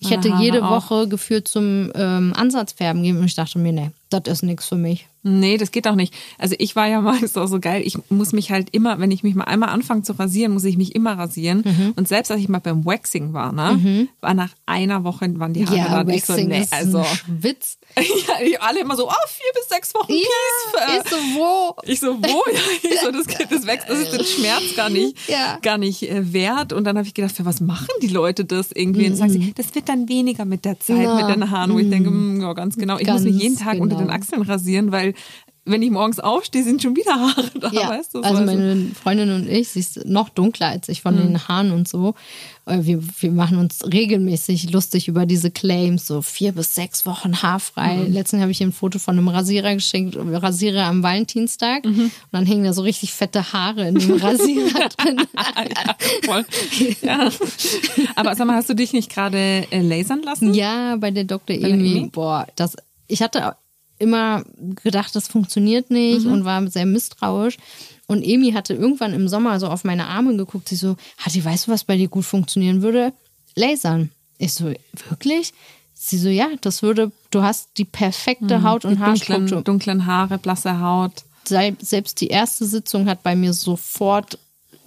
Ich 0.00 0.10
hätte 0.10 0.32
jede 0.38 0.62
Woche 0.62 1.08
geführt 1.08 1.48
zum 1.48 1.90
ähm, 1.96 2.32
Ansatzfärben 2.36 3.02
gehen 3.02 3.18
und 3.18 3.24
ich 3.24 3.34
dachte 3.34 3.58
mir, 3.58 3.72
nee, 3.72 3.90
das 4.10 4.22
ist 4.26 4.42
nichts 4.42 4.66
für 4.66 4.76
mich. 4.76 5.08
Nee, 5.28 5.58
das 5.58 5.70
geht 5.70 5.86
auch 5.86 5.94
nicht. 5.94 6.14
Also 6.38 6.54
ich 6.58 6.74
war 6.76 6.86
ja 6.86 7.00
mal, 7.02 7.22
ist 7.22 7.36
auch 7.38 7.46
so 7.46 7.60
geil, 7.60 7.82
ich 7.84 7.98
muss 8.08 8.32
mich 8.32 8.50
halt 8.50 8.68
immer, 8.72 8.98
wenn 8.98 9.10
ich 9.10 9.22
mich 9.22 9.34
mal 9.34 9.44
einmal 9.44 9.68
anfange 9.70 10.02
zu 10.02 10.12
rasieren, 10.12 10.52
muss 10.52 10.64
ich 10.64 10.76
mich 10.76 10.94
immer 10.94 11.18
rasieren. 11.18 11.62
Mhm. 11.64 11.92
Und 11.96 12.08
selbst 12.08 12.30
als 12.30 12.40
ich 12.40 12.48
mal 12.48 12.60
beim 12.60 12.84
Waxing 12.84 13.32
war, 13.32 13.52
ne, 13.52 13.72
mhm. 13.72 14.08
war 14.20 14.34
nach 14.34 14.50
einer 14.66 15.04
Woche 15.04 15.28
waren 15.38 15.52
die 15.52 15.66
Haare 15.66 15.76
ja, 15.76 15.88
dann 15.88 16.06
nicht 16.06 16.26
so, 16.26 16.34
nee, 16.34 16.60
ist 16.60 16.72
also. 16.72 17.04
Witz. 17.26 17.78
ja, 17.96 18.60
alle 18.60 18.80
immer 18.80 18.96
so, 18.96 19.08
oh, 19.08 19.12
vier 19.28 19.52
bis 19.54 19.68
sechs 19.68 19.94
Wochen 19.94 20.12
ja, 20.12 20.76
Peace. 20.86 21.02
Ich 21.04 21.10
so, 21.10 21.16
wo? 21.34 21.76
Ich 21.84 22.00
so, 22.00 22.18
wo? 22.22 22.44
Ja, 22.48 22.90
ich 22.90 23.00
so, 23.00 23.10
das, 23.10 23.26
das 23.50 23.66
wächst, 23.66 23.88
das 23.88 23.98
ist 23.98 24.12
den 24.12 24.24
Schmerz 24.24 24.74
gar 24.76 24.88
nicht, 24.88 25.16
ja. 25.28 25.58
gar 25.60 25.78
nicht 25.78 26.02
äh, 26.02 26.32
wert. 26.32 26.72
Und 26.72 26.84
dann 26.84 26.96
habe 26.96 27.06
ich 27.06 27.14
gedacht, 27.14 27.34
für 27.34 27.44
was 27.44 27.60
machen 27.60 27.88
die 28.00 28.08
Leute 28.08 28.44
das 28.44 28.72
irgendwie? 28.72 29.04
Und 29.04 29.10
dann 29.10 29.16
sagen 29.16 29.30
sie, 29.30 29.38
mhm. 29.38 29.54
das 29.54 29.74
wird 29.74 29.88
dann 29.88 30.08
weniger 30.08 30.44
mit 30.44 30.64
der 30.64 30.80
Zeit, 30.80 31.02
ja. 31.02 31.14
mit 31.14 31.34
den 31.34 31.50
Haaren, 31.50 31.72
wo 31.72 31.78
ich 31.78 31.90
denke, 31.90 32.10
mh, 32.10 32.16
mm, 32.16 32.40
ja, 32.40 32.52
ganz 32.52 32.76
genau. 32.76 32.98
Ich 32.98 33.06
ganz 33.06 33.24
muss 33.24 33.32
mich 33.32 33.42
jeden 33.42 33.58
Tag 33.58 33.72
genau. 33.72 33.84
unter 33.84 33.96
den 33.96 34.10
Achseln 34.10 34.42
rasieren, 34.42 34.92
weil 34.92 35.14
wenn 35.68 35.82
ich 35.82 35.90
morgens 35.90 36.18
aufstehe, 36.18 36.64
sind 36.64 36.82
schon 36.82 36.96
wieder 36.96 37.14
Haare 37.14 37.50
da, 37.60 37.70
ja, 37.70 37.88
weißt 37.90 38.14
du? 38.14 38.18
So. 38.18 38.24
Also 38.24 38.42
meine 38.42 38.90
Freundin 39.00 39.30
und 39.32 39.48
ich, 39.48 39.68
sie 39.68 39.80
ist 39.80 40.04
noch 40.06 40.30
dunkler 40.30 40.68
als 40.68 40.88
ich 40.88 41.02
von 41.02 41.14
mhm. 41.14 41.18
den 41.18 41.48
Haaren 41.48 41.72
und 41.72 41.86
so. 41.86 42.14
Äh, 42.64 42.78
wir, 42.82 43.00
wir 43.20 43.30
machen 43.30 43.58
uns 43.58 43.84
regelmäßig 43.84 44.72
lustig 44.72 45.08
über 45.08 45.26
diese 45.26 45.50
Claims, 45.50 46.06
so 46.06 46.22
vier 46.22 46.52
bis 46.52 46.74
sechs 46.74 47.04
Wochen 47.04 47.42
haarfrei. 47.42 47.96
Mhm. 47.96 48.12
Letztens 48.12 48.40
habe 48.40 48.50
ich 48.50 48.60
ihr 48.60 48.66
ein 48.66 48.72
Foto 48.72 48.98
von 48.98 49.18
einem 49.18 49.28
Rasierer 49.28 49.74
geschenkt, 49.74 50.16
Rasierer 50.16 50.84
am 50.84 51.02
Valentinstag. 51.02 51.84
Mhm. 51.84 52.00
Und 52.00 52.12
dann 52.32 52.46
hängen 52.46 52.64
da 52.64 52.72
so 52.72 52.82
richtig 52.82 53.12
fette 53.12 53.52
Haare 53.52 53.88
in 53.88 53.96
dem 53.96 54.12
Rasierer 54.12 54.88
drin. 54.96 55.20
ja, 55.36 55.96
voll. 56.24 56.46
Ja. 57.02 57.30
Aber 58.16 58.34
sag 58.34 58.46
mal, 58.46 58.56
hast 58.56 58.70
du 58.70 58.74
dich 58.74 58.94
nicht 58.94 59.10
gerade 59.10 59.66
äh, 59.70 59.82
lasern 59.82 60.22
lassen? 60.22 60.54
Ja, 60.54 60.96
bei 60.96 61.10
der 61.10 61.24
Dr. 61.24 61.56
Emi. 61.56 62.08
Boah, 62.10 62.46
das, 62.56 62.76
ich 63.06 63.22
hatte 63.22 63.54
immer 63.98 64.44
gedacht, 64.82 65.14
das 65.14 65.28
funktioniert 65.28 65.90
nicht 65.90 66.26
mhm. 66.26 66.32
und 66.32 66.44
war 66.44 66.66
sehr 66.70 66.86
misstrauisch. 66.86 67.56
Und 68.06 68.22
Emi 68.22 68.52
hatte 68.52 68.74
irgendwann 68.74 69.12
im 69.12 69.28
Sommer 69.28 69.60
so 69.60 69.68
auf 69.68 69.84
meine 69.84 70.06
Arme 70.06 70.36
geguckt, 70.36 70.68
sie 70.68 70.76
so, 70.76 70.96
Hatti, 71.18 71.44
weißt 71.44 71.66
du, 71.66 71.72
was 71.72 71.84
bei 71.84 71.96
dir 71.96 72.08
gut 72.08 72.24
funktionieren 72.24 72.82
würde? 72.82 73.12
Lasern. 73.54 74.10
Ich 74.38 74.54
so, 74.54 74.72
wirklich? 75.08 75.52
Sie 75.94 76.16
so, 76.16 76.28
ja, 76.28 76.48
das 76.60 76.82
würde, 76.82 77.10
du 77.30 77.42
hast 77.42 77.70
die 77.76 77.84
perfekte 77.84 78.58
mhm. 78.58 78.62
Haut 78.62 78.84
und 78.84 78.98
Haarstruktur. 79.00 79.38
Dunklen, 79.38 79.64
dunklen 79.64 80.06
Haare, 80.06 80.38
blasse 80.38 80.80
Haut. 80.80 81.24
Selbst 81.44 82.20
die 82.20 82.28
erste 82.28 82.66
Sitzung 82.66 83.08
hat 83.08 83.22
bei 83.22 83.34
mir 83.34 83.52
sofort 83.52 84.38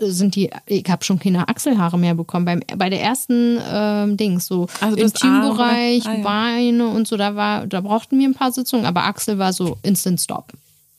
sind 0.08 0.36
die, 0.36 0.50
ich 0.66 0.90
habe 0.90 1.04
schon 1.04 1.20
keine 1.20 1.48
Achselhaare 1.48 1.98
mehr 1.98 2.16
bekommen. 2.16 2.46
Beim, 2.46 2.62
bei 2.78 2.90
der 2.90 3.02
ersten 3.02 3.60
ähm, 3.72 4.18
Dings, 4.18 4.48
so 4.48 4.68
also 4.80 4.98
Intimbereich, 4.98 6.06
ah, 6.06 6.16
ja. 6.16 6.24
Beine 6.24 6.88
und 6.88 7.08
so, 7.08 7.18
da 7.18 7.36
war, 7.36 7.68
da 7.68 7.82
brauchten 7.82 8.20
wir 8.20 8.28
ein 8.28 8.34
paar 8.34 8.52
Sitzungen, 8.52 8.86
aber 8.86 9.04
Achsel 9.04 9.38
war 9.38 9.54
so 9.54 9.78
Instant 9.84 10.20
Stop. 10.20 10.54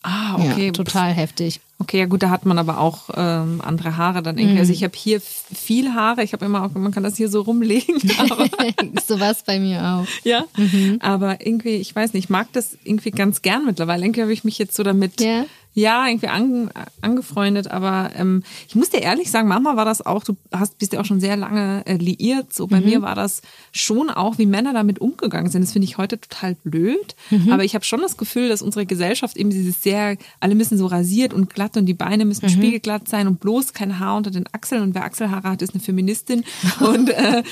Ah, 0.05 0.34
okay. 0.34 0.66
Ja, 0.66 0.72
total 0.72 1.12
heftig. 1.12 1.61
Okay, 1.78 1.98
ja 1.98 2.07
gut, 2.07 2.22
da 2.22 2.30
hat 2.30 2.44
man 2.44 2.59
aber 2.59 2.78
auch 2.78 3.11
ähm, 3.16 3.61
andere 3.62 3.96
Haare 3.96 4.22
dann 4.22 4.36
irgendwie. 4.36 4.55
Mhm. 4.55 4.61
Also 4.61 4.72
ich 4.72 4.82
habe 4.82 4.94
hier 4.96 5.20
viel 5.20 5.94
Haare, 5.94 6.24
ich 6.24 6.32
habe 6.32 6.44
immer 6.44 6.64
auch, 6.64 6.70
man 6.74 6.92
kann 6.92 7.05
das 7.05 7.16
hier 7.16 7.28
so 7.28 7.42
rumlegen. 7.42 8.00
So 9.07 9.20
was 9.20 9.42
bei 9.42 9.59
mir 9.59 9.82
auch. 9.82 10.07
Ja, 10.24 10.44
mhm. 10.57 10.98
aber 11.00 11.44
irgendwie, 11.44 11.76
ich 11.76 11.94
weiß 11.94 12.12
nicht, 12.12 12.24
ich 12.24 12.30
mag 12.30 12.48
das 12.53 12.76
irgendwie 12.84 13.11
ganz 13.11 13.42
gern 13.42 13.64
mittlerweile. 13.64 14.05
Irgendwie 14.05 14.22
habe 14.22 14.32
ich 14.32 14.44
mich 14.44 14.59
jetzt 14.59 14.74
so 14.74 14.82
damit 14.82 15.20
ja 15.20 15.44
ja, 15.75 16.07
irgendwie 16.07 16.29
an, 16.29 16.70
angefreundet, 17.01 17.68
aber 17.68 18.11
ähm, 18.16 18.43
ich 18.68 18.75
muss 18.75 18.91
dir 18.91 19.01
ehrlich 19.01 19.31
sagen, 19.31 19.49
Mama 19.49 19.77
war 19.77 19.85
das 19.85 20.05
auch, 20.05 20.23
du 20.23 20.37
hast, 20.53 20.79
bist 20.79 20.93
ja 20.93 21.01
auch 21.01 21.05
schon 21.05 21.20
sehr 21.20 21.37
lange 21.37 21.83
äh, 21.87 21.97
liiert. 21.97 22.53
So 22.53 22.66
bei 22.66 22.81
mhm. 22.81 22.87
mir 22.87 23.03
war 23.03 23.14
das 23.14 23.41
schon 23.73 24.11
auch, 24.11 24.39
wie 24.39 24.47
Männer 24.47 24.75
damit 24.75 25.01
umgegangen 25.01 25.51
sind. 25.51 25.62
Das 25.62 25.73
finde 25.73 25.87
ich 25.87 25.97
heute 25.97 26.20
total 26.20 26.57
blöd. 26.57 27.14
Mhm. 27.31 27.51
Aber 27.53 27.64
ich 27.64 27.75
habe 27.75 27.85
schon 27.85 28.01
das 28.01 28.18
Gefühl, 28.18 28.51
dass 28.51 28.61
unsere 28.61 28.85
Gesellschaft 28.85 29.37
eben 29.37 29.51
dieses 29.51 29.83
sehr, 29.83 30.16
alle 30.41 30.55
müssen 30.55 30.77
so 30.77 30.87
rasiert 30.87 31.33
und 31.33 31.53
glatt 31.53 31.77
und 31.77 31.87
die 31.87 31.95
Beine 31.95 32.27
müssen 32.27 32.47
mhm. 32.47 32.51
spiegelglatt 32.51 33.09
sein 33.09 33.27
und 33.27 33.41
bloß 33.41 33.73
kein 33.73 33.99
Haar 33.99 34.16
unter 34.16 34.31
den 34.31 34.45
Achseln. 34.53 34.83
Und 34.83 34.95
wer 34.95 35.05
Achselhaare 35.05 35.51
hat, 35.51 35.62
ist 35.62 35.75
eine 35.75 35.83
Feministin. 35.83 36.45
Und 36.81 37.09
äh, 37.11 37.43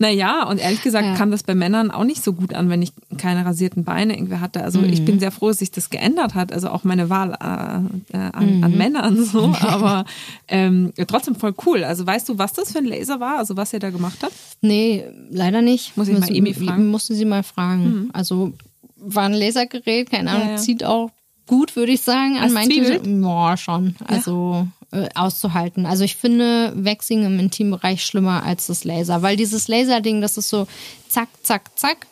naja, 0.00 0.48
und 0.48 0.56
ehrlich 0.56 0.80
gesagt 0.80 1.04
ja. 1.04 1.14
kam 1.14 1.30
das 1.30 1.42
bei 1.42 1.54
Männern 1.54 1.90
auch 1.90 2.04
nicht 2.04 2.24
so 2.24 2.32
gut 2.32 2.54
an, 2.54 2.70
wenn 2.70 2.80
ich 2.80 2.92
keine 3.18 3.44
rasierten 3.44 3.84
Beine 3.84 4.16
irgendwie 4.16 4.36
hatte. 4.36 4.64
Also 4.64 4.80
mhm. 4.80 4.88
ich 4.88 5.04
bin 5.04 5.20
sehr 5.20 5.30
froh, 5.30 5.48
dass 5.48 5.58
sich 5.58 5.72
das 5.72 5.90
geändert 5.90 6.34
hat. 6.34 6.54
Also 6.54 6.70
auch 6.70 6.84
meine 6.84 7.10
Wahl 7.10 7.32
äh, 7.32 8.16
äh, 8.16 8.30
an, 8.32 8.56
mhm. 8.56 8.64
an, 8.64 8.78
Männern 8.78 9.22
so. 9.22 9.54
Aber 9.60 10.06
ähm, 10.48 10.94
trotzdem 11.06 11.34
voll 11.34 11.52
cool. 11.66 11.84
Also 11.84 12.06
weißt 12.06 12.30
du, 12.30 12.38
was 12.38 12.54
das 12.54 12.72
für 12.72 12.78
ein 12.78 12.86
Laser 12.86 13.20
war? 13.20 13.36
Also 13.36 13.58
was 13.58 13.74
ihr 13.74 13.78
da 13.78 13.90
gemacht 13.90 14.20
habt? 14.22 14.32
Nee, 14.62 15.04
leider 15.28 15.60
nicht. 15.60 15.98
Muss 15.98 16.08
ich 16.08 16.18
mal 16.18 16.34
Emi 16.34 16.54
fragen? 16.54 16.86
Musste 16.86 17.12
sie 17.12 17.26
mal 17.26 17.42
fragen. 17.42 17.84
Mhm. 17.84 18.10
Also 18.14 18.54
war 18.96 19.24
ein 19.24 19.34
Lasergerät, 19.34 20.10
keine 20.10 20.30
Ahnung, 20.30 20.46
ja, 20.46 20.50
ja. 20.52 20.56
zieht 20.56 20.82
auch 20.82 21.10
gut, 21.46 21.76
würde 21.76 21.92
ich 21.92 22.00
sagen, 22.00 22.38
an 22.38 22.54
manchen. 22.54 23.20
Boah, 23.20 23.58
schon. 23.58 23.96
Also 24.06 24.66
äh, 24.92 25.08
auszuhalten. 25.14 25.86
Also 25.86 26.04
ich 26.04 26.16
finde 26.16 26.72
Waxing 26.76 27.24
im 27.24 27.38
Intimbereich 27.38 28.04
schlimmer 28.04 28.42
als 28.42 28.66
das 28.66 28.84
Laser, 28.84 29.22
weil 29.22 29.36
dieses 29.36 29.68
Laserding, 29.68 30.20
das 30.20 30.36
ist 30.36 30.48
so 30.48 30.66
zack, 31.08 31.28
zack, 31.42 31.78
zack. 31.78 32.06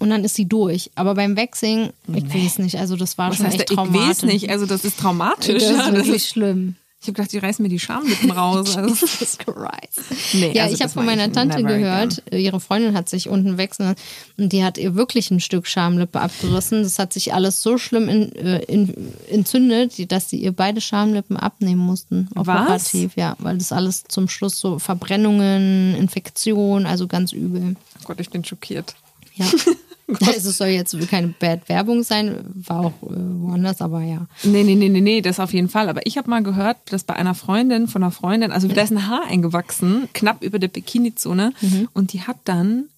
Und 0.00 0.10
dann 0.10 0.24
ist 0.24 0.34
sie 0.34 0.46
durch. 0.46 0.90
Aber 0.96 1.14
beim 1.14 1.36
Waxing, 1.36 1.90
ich 2.08 2.24
nee. 2.24 2.44
weiß 2.44 2.58
nicht, 2.58 2.78
also 2.78 2.96
das 2.96 3.16
war 3.16 3.30
Was 3.30 3.36
schon 3.36 3.46
heißt 3.46 3.60
echt 3.60 3.68
traumatisch. 3.68 4.00
Ich 4.00 4.08
weiß 4.08 4.22
nicht, 4.24 4.50
also 4.50 4.66
das 4.66 4.84
ist 4.84 4.98
traumatisch. 4.98 5.62
Das 5.62 5.86
ist 5.86 5.92
wirklich 5.92 6.28
schlimm. 6.28 6.76
Ich 7.04 7.08
habe 7.08 7.16
gedacht, 7.16 7.32
die 7.32 7.38
reißen 7.38 7.62
mir 7.62 7.68
die 7.68 7.78
Schamlippen 7.78 8.30
raus. 8.30 8.76
Also. 8.84 9.06
Jesus 9.06 9.36
Christ. 9.38 10.00
Nee, 10.32 10.52
ja, 10.54 10.64
also 10.64 10.74
ich 10.74 10.80
habe 10.80 10.90
von 10.90 11.04
meiner 11.04 11.30
Tante 11.30 11.62
gehört, 11.62 12.22
again. 12.26 12.40
ihre 12.40 12.60
Freundin 12.60 12.94
hat 12.94 13.10
sich 13.10 13.28
unten 13.28 13.58
wechseln 13.58 13.94
und 14.38 14.52
die 14.52 14.64
hat 14.64 14.78
ihr 14.78 14.94
wirklich 14.94 15.30
ein 15.30 15.40
Stück 15.40 15.66
Schamlippe 15.66 16.18
abgerissen. 16.18 16.82
Das 16.82 16.98
hat 16.98 17.12
sich 17.12 17.34
alles 17.34 17.60
so 17.60 17.76
schlimm 17.76 18.08
in, 18.08 18.32
äh, 18.36 18.60
in, 18.64 18.94
entzündet, 19.28 20.10
dass 20.10 20.30
sie 20.30 20.38
ihr 20.38 20.52
beide 20.52 20.80
Schamlippen 20.80 21.36
abnehmen 21.36 21.80
mussten. 21.80 22.28
Operativ, 22.36 23.10
Was? 23.10 23.16
ja, 23.16 23.36
weil 23.38 23.58
das 23.58 23.70
alles 23.70 24.04
zum 24.08 24.28
Schluss 24.28 24.58
so 24.58 24.78
Verbrennungen, 24.78 25.94
Infektionen, 25.94 26.86
also 26.86 27.06
ganz 27.06 27.32
übel. 27.32 27.76
Oh 28.00 28.04
Gott, 28.04 28.20
ich 28.20 28.30
bin 28.30 28.44
schockiert. 28.44 28.94
Ja. 29.34 29.46
Also 30.26 30.50
es 30.50 30.58
soll 30.58 30.68
jetzt 30.68 30.96
keine 31.08 31.28
Bad 31.28 31.68
Werbung 31.68 32.02
sein, 32.02 32.44
war 32.54 32.80
auch 32.80 33.02
äh, 33.02 33.14
woanders, 33.16 33.80
aber 33.80 34.02
ja. 34.02 34.26
Nee, 34.42 34.62
nee, 34.62 34.74
nee, 34.74 34.88
nee, 34.88 35.00
nee, 35.00 35.20
das 35.20 35.40
auf 35.40 35.52
jeden 35.52 35.68
Fall. 35.68 35.88
Aber 35.88 36.06
ich 36.06 36.18
habe 36.18 36.28
mal 36.28 36.42
gehört, 36.42 36.76
dass 36.90 37.04
bei 37.04 37.14
einer 37.14 37.34
Freundin 37.34 37.88
von 37.88 38.02
einer 38.02 38.12
Freundin, 38.12 38.52
also 38.52 38.68
da 38.68 38.82
ist 38.82 38.90
ein 38.90 39.08
Haar 39.08 39.24
eingewachsen, 39.26 40.08
knapp 40.12 40.42
über 40.42 40.58
der 40.58 40.68
Bikini-Zone 40.68 41.52
mhm. 41.60 41.88
und 41.94 42.12
die 42.12 42.22
hat 42.22 42.36
dann 42.44 42.88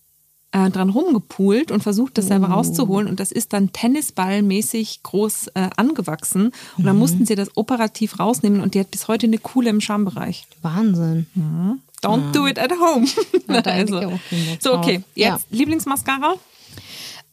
äh, 0.53 0.71
dran 0.71 0.91
rumgepult 0.91 1.71
und 1.71 1.83
versucht, 1.83 2.19
das 2.19 2.29
selber 2.29 2.49
oh. 2.51 2.55
rauszuholen 2.55 3.09
und 3.09 3.21
das 3.21 3.33
ist 3.33 3.53
dann 3.53 3.73
Tennisballmäßig 3.73 5.03
groß 5.03 5.49
äh, 5.49 5.71
angewachsen 5.77 6.53
und 6.77 6.85
mhm. 6.85 6.87
dann 6.87 6.99
mussten 6.99 7.27
sie 7.27 7.35
das 7.35 7.57
operativ 7.57 8.19
rausnehmen 8.19 8.61
und 8.61 8.75
die 8.75 8.81
hat 8.81 8.91
bis 8.91 9.09
heute 9.09 9.27
eine 9.27 9.39
Coole 9.39 9.71
im 9.71 9.81
Schambereich. 9.81 10.47
Wahnsinn. 10.63 11.27
Ja. 11.35 11.77
Don't 12.03 12.27
ja. 12.27 12.33
do 12.33 12.47
it 12.47 12.59
at 12.59 12.73
home. 12.73 13.07
Ja, 13.49 13.61
also. 13.65 14.19
So, 14.61 14.75
okay. 14.75 15.03
Jetzt 15.15 15.47
Lieblingsmascara? 15.51 16.35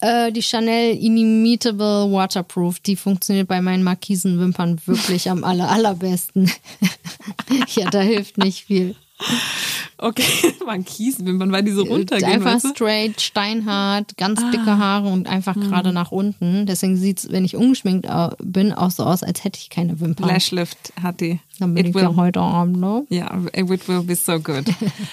Äh, 0.04 0.34
die 0.34 0.41
Chanel 0.41 0.97
Inimitable 0.97 2.12
Waterproof, 2.12 2.82
die 2.82 2.97
funktioniert 2.97 3.47
bei 3.47 3.62
meinen 3.62 3.84
markisen 3.84 4.38
Wimpern 4.38 4.78
wirklich 4.86 5.30
am 5.30 5.45
aller, 5.45 5.70
allerbesten. 5.72 6.51
ja, 7.76 7.89
da 7.89 8.01
hilft 8.01 8.38
nicht 8.38 8.66
viel. 8.66 8.97
Okay, 9.97 10.53
Markisenwimpern, 10.66 11.51
weil 11.51 11.64
die 11.64 11.72
so 11.72 11.86
äh, 11.86 11.89
runtergehen. 11.89 12.30
Einfach 12.30 12.55
weißt 12.55 12.66
du? 12.66 12.70
straight, 12.70 13.22
steinhart, 13.22 14.18
ganz 14.18 14.41
ah. 14.41 14.51
dicke 14.51 14.78
Haare 14.78 15.07
und 15.07 15.28
einfach 15.28 15.55
mhm. 15.55 15.70
gerade 15.70 15.93
nach 15.93 16.11
unten. 16.11 16.66
Deswegen 16.66 16.97
sieht 16.97 17.20
es, 17.20 17.32
wenn 17.32 17.45
ich 17.45 17.55
ungeschminkt 17.55 18.07
bin, 18.39 18.74
auch 18.74 18.91
so 18.91 19.03
aus, 19.03 19.24
als 19.24 19.43
hätte 19.43 19.59
ich 19.61 19.70
keine 19.70 19.99
Wimpern. 19.99 20.28
Lashlift 20.28 20.93
hat 21.01 21.22
die. 21.22 21.39
Dann 21.59 21.74
bin 21.74 21.86
it 21.86 21.89
ich 21.89 21.95
will, 21.95 22.03
ja 22.03 22.16
heute 22.16 22.41
Abend, 22.41 22.78
ne? 22.78 23.05
Ja, 23.09 23.39
it 23.55 23.70
will 23.70 24.03
be 24.03 24.16
so 24.16 24.39
good. 24.39 24.66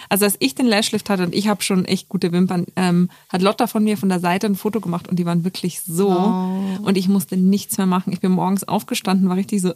also 0.08 0.24
als 0.24 0.36
ich 0.40 0.54
den 0.54 0.66
Lashlift 0.66 1.08
hatte 1.08 1.22
und 1.24 1.34
ich 1.34 1.46
habe 1.46 1.62
schon 1.62 1.84
echt 1.84 2.08
gute 2.08 2.32
Wimpern, 2.32 2.66
ähm, 2.74 3.10
hat 3.28 3.42
Lotta 3.42 3.66
von 3.66 3.84
mir 3.84 3.96
von 3.96 4.08
der 4.08 4.20
Seite 4.20 4.46
ein 4.46 4.56
Foto 4.56 4.80
gemacht 4.80 5.06
und 5.06 5.18
die 5.18 5.26
waren 5.26 5.44
wirklich 5.44 5.82
so. 5.82 6.10
Oh. 6.10 6.82
Und 6.82 6.96
ich 6.96 7.08
musste 7.08 7.36
nichts 7.36 7.78
mehr 7.78 7.86
machen. 7.86 8.12
Ich 8.12 8.20
bin 8.20 8.32
morgens 8.32 8.64
aufgestanden, 8.64 9.28
war 9.28 9.36
richtig 9.36 9.60
so, 9.60 9.72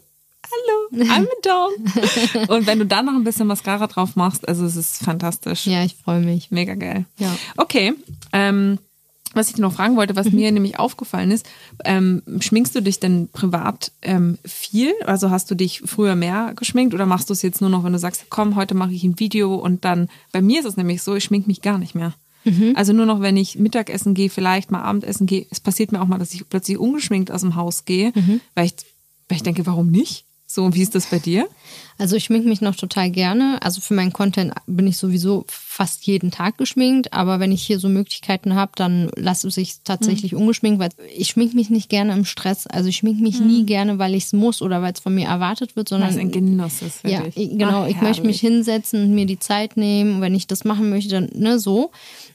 hallo, 0.51 1.05
I'm 1.05 1.27
a 1.27 1.41
dog. 1.43 2.49
Und 2.49 2.67
wenn 2.67 2.79
du 2.79 2.87
dann 2.87 3.07
noch 3.07 3.15
ein 3.15 3.25
bisschen 3.25 3.47
Mascara 3.47 3.87
drauf 3.87 4.17
machst, 4.17 4.47
also 4.49 4.65
es 4.65 4.77
ist 4.77 5.05
fantastisch. 5.05 5.67
Ja, 5.67 5.85
ich 5.85 5.95
freue 5.97 6.21
mich. 6.21 6.51
Mega 6.51 6.75
geil. 6.75 7.05
Ja. 7.19 7.35
Okay. 7.57 7.95
Ähm, 8.33 8.79
was 9.35 9.51
ich 9.51 9.59
noch 9.59 9.73
fragen 9.73 9.97
wollte, 9.97 10.17
was 10.17 10.31
mhm. 10.31 10.37
mir 10.37 10.53
nämlich 10.53 10.79
aufgefallen 10.79 11.31
ist, 11.31 11.47
ähm, 11.85 12.23
schminkst 12.39 12.75
du 12.75 12.81
dich 12.81 13.01
denn 13.01 13.29
privat 13.33 13.93
ähm, 14.03 14.39
viel? 14.45 14.93
Also 15.05 15.31
hast 15.31 15.51
du 15.51 15.55
dich 15.55 15.83
früher 15.85 16.15
mehr 16.15 16.53
geschminkt 16.55 16.95
oder 16.95 17.07
machst 17.07 17.29
du 17.29 17.33
es 17.33 17.43
jetzt 17.43 17.61
nur 17.61 17.71
noch, 17.71 17.85
wenn 17.85 17.93
du 17.93 17.99
sagst, 17.99 18.27
komm, 18.31 18.55
heute 18.57 18.75
mache 18.75 18.93
ich 18.93 19.03
ein 19.05 19.19
Video 19.19 19.57
und 19.57 19.85
dann, 19.85 20.09
bei 20.33 20.41
mir 20.41 20.61
ist 20.61 20.67
es 20.67 20.77
nämlich 20.77 21.03
so, 21.03 21.15
ich 21.15 21.25
schmink 21.25 21.47
mich 21.47 21.63
gar 21.63 21.79
nicht 21.79 21.95
mehr. 21.95 22.15
Mhm. 22.45 22.75
Also 22.77 22.93
nur 22.93 23.07
noch, 23.07 23.21
wenn 23.21 23.37
ich 23.37 23.59
Mittagessen 23.59 24.15
gehe, 24.15 24.31
vielleicht 24.31 24.71
mal 24.71 24.83
Abendessen 24.83 25.27
gehe, 25.27 25.47
es 25.51 25.61
passiert 25.61 25.93
mir 25.93 26.01
auch 26.01 26.07
mal, 26.07 26.19
dass 26.19 26.35
ich 26.35 26.49
plötzlich 26.49 26.79
ungeschminkt 26.79 27.31
aus 27.31 27.41
dem 27.41 27.57
Haus 27.57 27.85
gehe, 27.85 28.13
mhm. 28.15 28.41
weil, 28.55 28.67
ich, 28.67 28.75
weil 29.29 29.37
ich 29.37 29.43
denke, 29.43 29.67
warum 29.67 29.91
nicht? 29.91 30.25
So, 30.55 30.73
wie 30.73 30.83
ist 30.83 30.95
das 30.95 31.07
bei 31.07 31.19
dir? 31.19 31.49
Also 31.99 32.15
ich 32.15 32.25
schminke 32.25 32.49
mich 32.49 32.61
noch 32.61 32.77
total 32.77 33.11
gerne. 33.11 33.59
Also 33.61 33.81
für 33.81 33.93
meinen 33.93 34.13
Content 34.13 34.53
bin 34.69 34.87
ich 34.87 34.99
sowieso 34.99 35.45
fast 35.49 36.07
jeden 36.07 36.31
Tag 36.31 36.59
geschminkt, 36.59 37.13
aber 37.13 37.41
wenn 37.41 37.51
ich 37.51 37.65
hier 37.65 37.81
so 37.81 37.89
Möglichkeiten 37.89 38.55
habe, 38.55 38.71
dann 38.77 39.11
lasse 39.17 39.49
ich 39.49 39.71
es 39.71 39.83
tatsächlich 39.83 40.31
mhm. 40.31 40.39
ungeschminkt, 40.39 40.79
weil 40.79 40.91
ich 41.17 41.31
schminke 41.31 41.57
mich 41.57 41.71
nicht 41.71 41.89
gerne 41.89 42.13
im 42.13 42.25
Stress. 42.25 42.69
Also 42.69 42.89
ich 42.89 42.97
schminke 42.97 43.21
mich 43.21 43.41
mhm. 43.41 43.47
nie 43.49 43.67
gerne, 43.67 43.99
weil 43.99 44.15
ich 44.15 44.27
es 44.27 44.33
muss 44.33 44.63
oder 44.63 44.81
weil 44.81 44.93
es 44.93 45.01
von 45.01 45.17
mir 45.17 45.27
erwartet 45.27 45.75
wird, 45.75 45.89
sondern 45.89 46.11
weil 46.11 46.17
es 46.17 46.21
ein 46.21 46.31
Genuss 46.31 46.83
ist 46.83 47.01
für 47.01 47.11
ja, 47.11 47.23
dich. 47.23 47.35
genau. 47.35 47.83
Ach, 47.83 47.89
ich 47.89 48.01
möchte 48.01 48.25
mich 48.25 48.39
hinsetzen 48.39 49.03
und 49.03 49.15
mir 49.15 49.27
die 49.27 49.41
Zeit 49.41 49.77
nehmen. 49.77 50.17
Und 50.17 50.21
wenn 50.21 50.37
ich 50.37 50.47
das 50.47 50.63
machen 50.63 50.89
möchte, 50.89 51.11
dann 51.11 51.31
ne 51.35 51.59
so. 51.59 51.91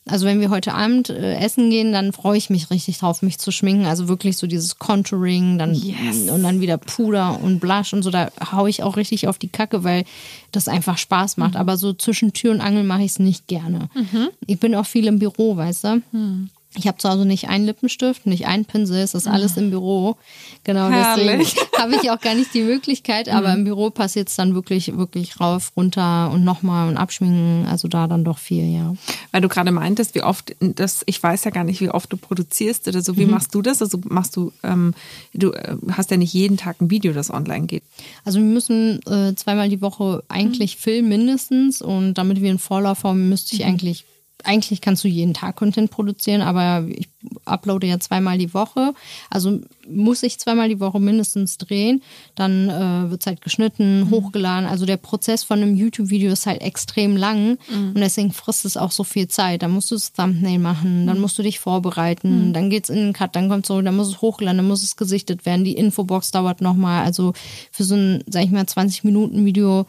Also 0.07 0.25
wenn 0.25 0.39
wir 0.39 0.49
heute 0.49 0.73
Abend 0.73 1.09
äh, 1.09 1.35
essen 1.35 1.69
gehen, 1.69 1.91
dann 1.91 2.13
freue 2.13 2.37
ich 2.37 2.49
mich 2.49 2.71
richtig 2.71 2.99
drauf, 2.99 3.21
mich 3.21 3.37
zu 3.37 3.51
schminken. 3.51 3.85
Also 3.85 4.07
wirklich 4.07 4.37
so 4.37 4.47
dieses 4.47 4.79
Contouring, 4.79 5.57
dann 5.57 5.73
yes. 5.75 6.29
und 6.29 6.43
dann 6.43 6.61
wieder 6.61 6.77
Puder 6.77 7.39
und 7.41 7.59
Blush 7.59 7.93
und 7.93 8.03
so. 8.03 8.09
Da 8.09 8.31
haue 8.51 8.69
ich 8.69 8.83
auch 8.83 8.97
richtig 8.97 9.27
auf 9.27 9.37
die 9.37 9.49
Kacke, 9.49 9.83
weil 9.83 10.05
das 10.51 10.67
einfach 10.67 10.97
Spaß 10.97 11.37
macht. 11.37 11.53
Mhm. 11.53 11.59
Aber 11.59 11.77
so 11.77 11.93
zwischen 11.93 12.33
Tür 12.33 12.51
und 12.51 12.61
Angel 12.61 12.83
mache 12.83 13.03
ich 13.03 13.11
es 13.11 13.19
nicht 13.19 13.47
gerne. 13.47 13.89
Mhm. 13.93 14.29
Ich 14.47 14.59
bin 14.59 14.73
auch 14.75 14.85
viel 14.85 15.07
im 15.07 15.19
Büro, 15.19 15.57
weißt 15.57 15.83
du. 15.83 16.01
Mhm. 16.11 16.49
Ich 16.75 16.87
habe 16.87 16.99
zu 16.99 17.09
Hause 17.09 17.25
nicht 17.25 17.49
einen 17.49 17.65
Lippenstift, 17.65 18.27
nicht 18.27 18.45
einen 18.45 18.63
Pinsel, 18.63 18.97
es 18.97 19.15
ist 19.15 19.27
alles 19.27 19.57
im 19.57 19.71
Büro. 19.71 20.17
Genau, 20.63 20.89
Herrlich. 20.89 21.55
deswegen 21.55 21.81
habe 21.81 21.95
ich 21.95 22.11
auch 22.11 22.19
gar 22.19 22.35
nicht 22.35 22.53
die 22.53 22.61
Möglichkeit, 22.61 23.27
aber 23.27 23.49
mhm. 23.49 23.57
im 23.57 23.63
Büro 23.63 23.89
passiert 23.89 24.29
es 24.29 24.35
dann 24.35 24.53
wirklich, 24.53 24.95
wirklich 24.95 25.39
rauf, 25.39 25.71
runter 25.75 26.29
und 26.31 26.43
nochmal 26.43 26.87
und 26.87 26.97
abschminken. 26.97 27.65
Also 27.67 27.87
da 27.87 28.05
dann 28.05 28.23
doch 28.23 28.37
viel, 28.37 28.71
ja. 28.71 28.93
Weil 29.31 29.41
du 29.41 29.47
gerade 29.47 29.71
meintest, 29.71 30.13
wie 30.13 30.21
oft, 30.21 30.55
das, 30.59 31.01
ich 31.07 31.21
weiß 31.21 31.43
ja 31.43 31.49
gar 31.49 31.63
nicht, 31.63 31.81
wie 31.81 31.89
oft 31.89 32.13
du 32.13 32.17
produzierst 32.17 32.87
oder 32.87 33.01
so. 33.01 33.17
Wie 33.17 33.25
mhm. 33.25 33.31
machst 33.31 33.55
du 33.55 33.63
das? 33.63 33.81
Also 33.81 33.99
machst 34.07 34.35
du, 34.35 34.53
ähm, 34.61 34.93
du 35.33 35.53
äh, 35.53 35.75
hast 35.93 36.11
ja 36.11 36.17
nicht 36.17 36.33
jeden 36.33 36.57
Tag 36.57 36.79
ein 36.81 36.91
Video, 36.91 37.13
das 37.13 37.31
online 37.31 37.65
geht. 37.65 37.83
Also 38.25 38.37
wir 38.37 38.45
müssen 38.45 39.01
äh, 39.07 39.33
zweimal 39.33 39.69
die 39.69 39.81
Woche 39.81 40.23
eigentlich 40.29 40.75
mhm. 40.75 40.81
filmen 40.81 41.09
mindestens 41.09 41.81
und 41.81 42.13
damit 42.13 42.41
wir 42.41 42.49
einen 42.51 42.59
Vorlauf 42.59 43.03
haben, 43.05 43.27
müsste 43.27 43.55
ich 43.55 43.63
mhm. 43.63 43.69
eigentlich 43.69 44.05
eigentlich 44.43 44.81
kannst 44.81 45.03
du 45.03 45.07
jeden 45.07 45.33
Tag 45.33 45.55
Content 45.57 45.91
produzieren, 45.91 46.41
aber 46.41 46.87
ich 46.87 47.09
uploade 47.45 47.87
ja 47.87 47.99
zweimal 47.99 48.37
die 48.37 48.53
Woche. 48.53 48.93
Also 49.29 49.59
muss 49.89 50.23
ich 50.23 50.39
zweimal 50.39 50.69
die 50.69 50.79
Woche 50.79 50.99
mindestens 50.99 51.57
drehen. 51.57 52.01
Dann 52.35 52.69
äh, 52.69 53.09
wird 53.09 53.21
es 53.21 53.27
halt 53.27 53.41
geschnitten, 53.41 54.01
mhm. 54.01 54.11
hochgeladen. 54.11 54.67
Also 54.67 54.85
der 54.85 54.97
Prozess 54.97 55.43
von 55.43 55.61
einem 55.61 55.75
YouTube-Video 55.75 56.31
ist 56.31 56.45
halt 56.45 56.61
extrem 56.61 57.17
lang 57.17 57.57
mhm. 57.69 57.89
und 57.89 57.99
deswegen 57.99 58.31
frisst 58.31 58.65
es 58.65 58.77
auch 58.77 58.91
so 58.91 59.03
viel 59.03 59.27
Zeit. 59.27 59.61
Dann 59.61 59.71
musst 59.71 59.91
du 59.91 59.95
das 59.95 60.13
Thumbnail 60.13 60.59
machen, 60.59 61.07
dann 61.07 61.17
mhm. 61.17 61.21
musst 61.21 61.37
du 61.37 61.43
dich 61.43 61.59
vorbereiten, 61.59 62.49
mhm. 62.49 62.53
dann 62.53 62.69
geht's 62.69 62.89
in 62.89 62.97
den 62.97 63.13
Cut, 63.13 63.35
dann 63.35 63.49
kommt 63.49 63.65
so, 63.65 63.81
dann 63.81 63.95
muss 63.95 64.07
es 64.07 64.21
hochladen, 64.21 64.57
dann 64.57 64.67
muss 64.67 64.83
es 64.83 64.95
gesichtet 64.95 65.45
werden. 65.45 65.65
Die 65.65 65.75
Infobox 65.75 66.31
dauert 66.31 66.61
nochmal. 66.61 67.03
Also 67.03 67.33
für 67.71 67.83
so 67.83 67.95
ein, 67.95 68.23
sag 68.27 68.43
ich 68.43 68.51
mal, 68.51 68.65
20 68.65 69.03
Minuten 69.03 69.45
Video 69.45 69.85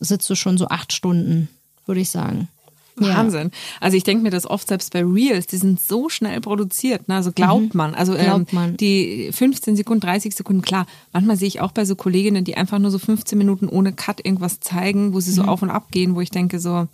sitzt 0.00 0.28
du 0.28 0.34
schon 0.34 0.58
so 0.58 0.68
acht 0.68 0.92
Stunden, 0.92 1.48
würde 1.86 2.00
ich 2.00 2.10
sagen. 2.10 2.48
Wahnsinn. 2.96 3.50
Ja. 3.52 3.58
Also 3.80 3.96
ich 3.96 4.04
denke 4.04 4.22
mir 4.22 4.30
das 4.30 4.46
oft 4.46 4.68
selbst 4.68 4.92
bei 4.92 5.04
Reels, 5.04 5.46
die 5.46 5.58
sind 5.58 5.80
so 5.80 6.08
schnell 6.08 6.40
produziert, 6.40 7.08
ne? 7.08 7.16
also 7.16 7.32
glaubt 7.32 7.74
mhm. 7.74 7.78
man. 7.78 7.94
Also 7.94 8.14
glaubt 8.14 8.52
ähm, 8.52 8.58
man. 8.58 8.76
die 8.76 9.30
15 9.32 9.76
Sekunden, 9.76 10.00
30 10.00 10.34
Sekunden, 10.34 10.62
klar, 10.62 10.86
manchmal 11.12 11.36
sehe 11.36 11.48
ich 11.48 11.60
auch 11.60 11.72
bei 11.72 11.84
so 11.84 11.94
Kolleginnen, 11.94 12.44
die 12.44 12.56
einfach 12.56 12.78
nur 12.78 12.90
so 12.90 12.98
15 12.98 13.36
Minuten 13.36 13.68
ohne 13.68 13.92
Cut 13.92 14.24
irgendwas 14.24 14.60
zeigen, 14.60 15.14
wo 15.14 15.20
sie 15.20 15.32
so 15.32 15.42
mhm. 15.42 15.48
auf 15.48 15.62
und 15.62 15.70
ab 15.70 15.90
gehen, 15.90 16.14
wo 16.14 16.20
ich 16.20 16.30
denke 16.30 16.58
so, 16.58 16.88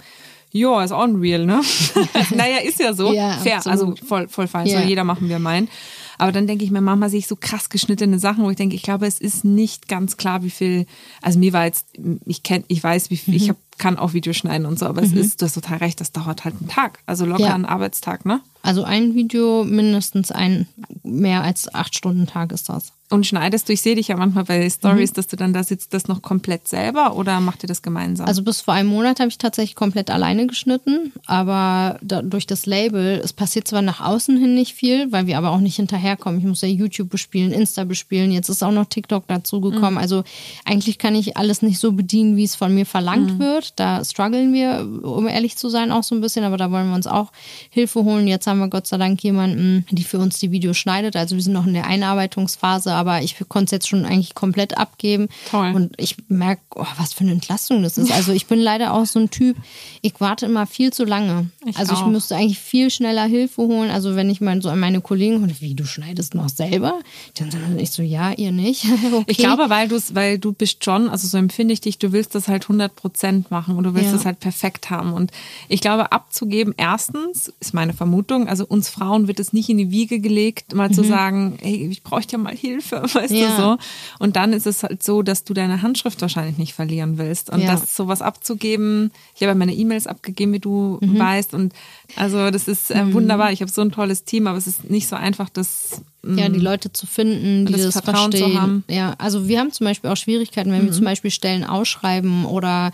ja, 0.52 0.84
ist 0.84 0.92
unreal, 0.92 1.46
ne? 1.46 1.62
naja, 2.34 2.58
ist 2.58 2.78
ja 2.78 2.92
so. 2.92 3.12
Ja, 3.12 3.32
Fair, 3.38 3.56
also 3.56 3.70
absolut. 3.70 3.98
also 3.98 4.06
voll, 4.06 4.28
voll 4.28 4.46
fein. 4.46 4.66
Ja. 4.66 4.78
Soll 4.78 4.88
jeder 4.88 5.04
machen, 5.04 5.28
wie 5.28 5.32
er 5.32 5.38
meint. 5.38 5.70
Aber 6.18 6.32
dann 6.32 6.46
denke 6.46 6.64
ich 6.64 6.70
mir, 6.70 6.80
manchmal 6.80 7.10
sehe 7.10 7.18
ich 7.18 7.26
so 7.26 7.36
krass 7.36 7.68
geschnittene 7.68 8.18
Sachen, 8.18 8.44
wo 8.44 8.50
ich 8.50 8.56
denke, 8.56 8.74
ich 8.74 8.82
glaube, 8.82 9.06
es 9.06 9.20
ist 9.20 9.44
nicht 9.44 9.88
ganz 9.88 10.16
klar, 10.16 10.42
wie 10.42 10.50
viel, 10.50 10.86
also 11.20 11.38
mir 11.38 11.52
war 11.52 11.64
jetzt, 11.64 11.86
ich 12.26 12.42
kenne, 12.42 12.64
ich 12.68 12.82
weiß, 12.82 13.10
wie 13.10 13.16
viel, 13.16 13.34
mhm. 13.34 13.40
ich 13.40 13.48
hab, 13.48 13.56
kann 13.78 13.98
auch 13.98 14.12
Videos 14.12 14.36
schneiden 14.36 14.66
und 14.66 14.78
so, 14.78 14.86
aber 14.86 15.00
mhm. 15.00 15.08
es 15.08 15.12
ist, 15.14 15.40
du 15.42 15.46
hast 15.46 15.54
total 15.54 15.78
recht, 15.78 16.00
das 16.00 16.12
dauert 16.12 16.44
halt 16.44 16.56
einen 16.60 16.68
Tag. 16.68 17.00
Also 17.06 17.24
locker 17.24 17.44
ja. 17.44 17.54
einen 17.54 17.64
Arbeitstag, 17.64 18.24
ne? 18.24 18.40
Also 18.62 18.84
ein 18.84 19.14
Video 19.14 19.64
mindestens 19.64 20.30
ein, 20.30 20.68
mehr 21.02 21.42
als 21.42 21.72
acht 21.74 21.96
Stunden 21.96 22.26
Tag 22.26 22.52
ist 22.52 22.68
das. 22.68 22.92
Und 23.12 23.26
schneidest 23.26 23.68
du, 23.68 23.74
ich 23.74 23.82
sehe 23.82 23.94
dich 23.94 24.08
ja 24.08 24.16
manchmal 24.16 24.44
bei 24.44 24.70
Stories, 24.70 25.10
mhm. 25.10 25.14
dass 25.14 25.26
du 25.26 25.36
dann 25.36 25.52
da 25.52 25.62
sitzt, 25.62 25.92
das 25.92 26.08
noch 26.08 26.22
komplett 26.22 26.66
selber 26.66 27.14
oder 27.14 27.40
macht 27.40 27.62
ihr 27.62 27.66
das 27.66 27.82
gemeinsam? 27.82 28.26
Also 28.26 28.42
bis 28.42 28.62
vor 28.62 28.72
einem 28.72 28.88
Monat 28.88 29.20
habe 29.20 29.28
ich 29.28 29.36
tatsächlich 29.36 29.74
komplett 29.74 30.08
alleine 30.08 30.46
geschnitten, 30.46 31.12
aber 31.26 31.98
da, 32.00 32.22
durch 32.22 32.46
das 32.46 32.64
Label, 32.64 33.20
es 33.22 33.34
passiert 33.34 33.68
zwar 33.68 33.82
nach 33.82 34.00
außen 34.00 34.38
hin 34.38 34.54
nicht 34.54 34.72
viel, 34.72 35.12
weil 35.12 35.26
wir 35.26 35.36
aber 35.36 35.50
auch 35.50 35.60
nicht 35.60 35.76
hinterherkommen. 35.76 36.40
Ich 36.40 36.46
muss 36.46 36.62
ja 36.62 36.68
YouTube 36.68 37.10
bespielen, 37.10 37.52
Insta 37.52 37.84
bespielen, 37.84 38.32
jetzt 38.32 38.48
ist 38.48 38.62
auch 38.62 38.72
noch 38.72 38.86
TikTok 38.86 39.28
dazugekommen. 39.28 39.92
Mhm. 39.92 39.98
Also 39.98 40.24
eigentlich 40.64 40.96
kann 40.96 41.14
ich 41.14 41.36
alles 41.36 41.60
nicht 41.60 41.78
so 41.78 41.92
bedienen, 41.92 42.38
wie 42.38 42.44
es 42.44 42.54
von 42.54 42.74
mir 42.74 42.86
verlangt 42.86 43.34
mhm. 43.34 43.38
wird. 43.40 43.78
Da 43.78 44.02
strugglen 44.06 44.54
wir, 44.54 44.88
um 45.02 45.28
ehrlich 45.28 45.58
zu 45.58 45.68
sein, 45.68 45.92
auch 45.92 46.02
so 46.02 46.14
ein 46.14 46.22
bisschen, 46.22 46.44
aber 46.44 46.56
da 46.56 46.70
wollen 46.70 46.88
wir 46.88 46.94
uns 46.94 47.06
auch 47.06 47.30
Hilfe 47.68 48.04
holen. 48.04 48.26
Jetzt 48.26 48.46
haben 48.46 48.58
wir 48.58 48.68
Gott 48.68 48.86
sei 48.86 48.96
Dank 48.96 49.22
jemanden, 49.22 49.84
die 49.90 50.04
für 50.04 50.18
uns 50.18 50.38
die 50.38 50.50
Videos 50.50 50.78
schneidet. 50.78 51.14
Also 51.14 51.36
wir 51.36 51.42
sind 51.42 51.52
noch 51.52 51.66
in 51.66 51.74
der 51.74 51.86
Einarbeitungsphase, 51.86 53.01
aber 53.02 53.22
ich 53.22 53.36
konnte 53.48 53.66
es 53.66 53.70
jetzt 53.72 53.88
schon 53.88 54.04
eigentlich 54.04 54.34
komplett 54.34 54.78
abgeben. 54.78 55.28
Toll. 55.50 55.72
Und 55.74 55.94
ich 55.98 56.16
merke, 56.28 56.62
oh, 56.74 56.86
was 56.96 57.12
für 57.12 57.24
eine 57.24 57.32
Entlastung 57.32 57.82
das 57.82 57.98
ist. 57.98 58.12
Also 58.12 58.32
ich 58.32 58.46
bin 58.46 58.60
leider 58.60 58.94
auch 58.94 59.06
so 59.06 59.18
ein 59.18 59.30
Typ, 59.30 59.56
ich 60.00 60.14
warte 60.18 60.46
immer 60.46 60.66
viel 60.66 60.92
zu 60.92 61.04
lange. 61.04 61.50
Ich 61.66 61.76
also 61.76 61.92
ich 61.92 62.00
auch. 62.00 62.06
müsste 62.06 62.36
eigentlich 62.36 62.58
viel 62.58 62.90
schneller 62.90 63.24
Hilfe 63.24 63.62
holen. 63.62 63.90
Also 63.90 64.16
wenn 64.16 64.30
ich 64.30 64.40
mal 64.40 64.60
so 64.62 64.68
an 64.68 64.78
meine 64.78 65.00
Kollegen 65.00 65.42
und 65.42 65.60
wie 65.60 65.74
du 65.74 65.84
schneidest 65.84 66.34
noch 66.34 66.48
selber, 66.48 67.00
dann 67.38 67.50
sage 67.50 67.64
ich 67.78 67.90
so, 67.90 68.02
ja, 68.02 68.32
ihr 68.32 68.52
nicht. 68.52 68.84
okay. 69.12 69.24
Ich 69.26 69.38
glaube, 69.38 69.68
weil 69.68 69.88
du 69.88 69.98
weil 70.12 70.38
du 70.38 70.52
bist 70.52 70.84
schon, 70.84 71.08
also 71.08 71.26
so 71.28 71.36
empfinde 71.38 71.74
ich 71.74 71.80
dich, 71.80 71.98
du 71.98 72.12
willst 72.12 72.34
das 72.34 72.48
halt 72.48 72.64
100 72.64 72.94
Prozent 72.94 73.50
machen 73.50 73.76
und 73.76 73.84
du 73.84 73.94
willst 73.94 74.10
Ja. 74.10 74.12
das 74.12 74.24
halt 74.24 74.40
perfekt 74.40 74.90
haben. 74.90 75.12
Und 75.12 75.32
ich 75.68 75.80
glaube, 75.80 76.12
abzugeben, 76.12 76.74
erstens, 76.76 77.52
ist 77.60 77.74
meine 77.74 77.92
Vermutung, 77.92 78.48
also 78.48 78.64
uns 78.66 78.88
Frauen 78.88 79.26
wird 79.28 79.40
es 79.40 79.52
nicht 79.52 79.68
in 79.68 79.78
die 79.78 79.90
Wiege 79.90 80.20
gelegt, 80.20 80.74
mal 80.74 80.90
zu 80.90 81.02
sagen, 81.04 81.58
hey, 81.60 81.88
ich 81.90 82.02
bräuchte 82.02 82.32
ja 82.32 82.38
mal 82.38 82.54
Hilfe, 82.54 82.91
weißt 83.14 83.30
Mhm. 83.32 83.36
Ja. 83.36 83.56
du 83.56 83.62
so. 83.62 83.78
Und 84.18 84.36
dann 84.36 84.52
ist 84.52 84.66
es 84.66 84.82
halt 84.82 85.02
so, 85.02 85.22
dass 85.22 85.44
du 85.44 85.54
deine 85.54 85.82
Handschrift 85.82 86.20
wahrscheinlich 86.20 86.58
nicht 86.58 86.74
verlieren 86.74 87.18
willst. 87.18 87.50
Und 87.50 87.60
Ja. 87.60 87.72
das 87.72 87.96
sowas 87.96 88.22
abzugeben, 88.22 89.10
ich 89.34 89.40
habe 89.42 89.50
ja 89.50 89.54
meine 89.54 89.74
E-Mails 89.74 90.06
abgegeben, 90.06 90.52
wie 90.52 90.58
du 90.60 90.98
Mhm. 91.00 91.18
weißt. 91.18 91.54
Und 91.54 91.72
also 92.16 92.50
das 92.50 92.68
ist 92.68 92.90
äh, 92.90 93.12
wunderbar. 93.12 93.52
Ich 93.52 93.60
habe 93.62 93.70
so 93.70 93.80
ein 93.82 93.90
tolles 93.92 94.24
Team, 94.24 94.46
aber 94.46 94.58
es 94.58 94.66
ist 94.66 94.88
nicht 94.90 95.08
so 95.08 95.16
einfach, 95.16 95.48
das 95.48 96.02
ja, 96.24 96.48
die 96.48 96.60
Leute 96.60 96.92
zu 96.92 97.08
finden, 97.08 97.66
die 97.66 97.72
das 97.72 97.82
das, 97.82 97.94
Vertrauen 98.04 98.30
zu 98.30 98.38
verstehen. 98.38 98.60
haben. 98.60 98.84
Ja, 98.88 99.14
also 99.18 99.48
wir 99.48 99.58
haben 99.58 99.72
zum 99.72 99.86
Beispiel 99.86 100.08
auch 100.08 100.16
Schwierigkeiten, 100.16 100.70
wenn 100.70 100.84
wir 100.84 100.92
zum 100.92 101.04
Beispiel 101.04 101.32
Stellen 101.32 101.64
ausschreiben 101.64 102.44
oder 102.44 102.92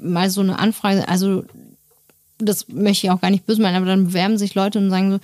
mal 0.00 0.30
so 0.30 0.40
eine 0.40 0.58
Anfrage, 0.58 1.06
also 1.06 1.44
das 2.38 2.68
möchte 2.68 3.06
ich 3.06 3.10
auch 3.12 3.20
gar 3.20 3.30
nicht 3.30 3.44
böse 3.46 3.60
meinen, 3.60 3.76
aber 3.76 3.84
dann 3.86 4.06
bewerben 4.06 4.38
sich 4.38 4.54
Leute 4.54 4.78
und 4.78 4.88
sagen 4.88 5.12
so, 5.12 5.18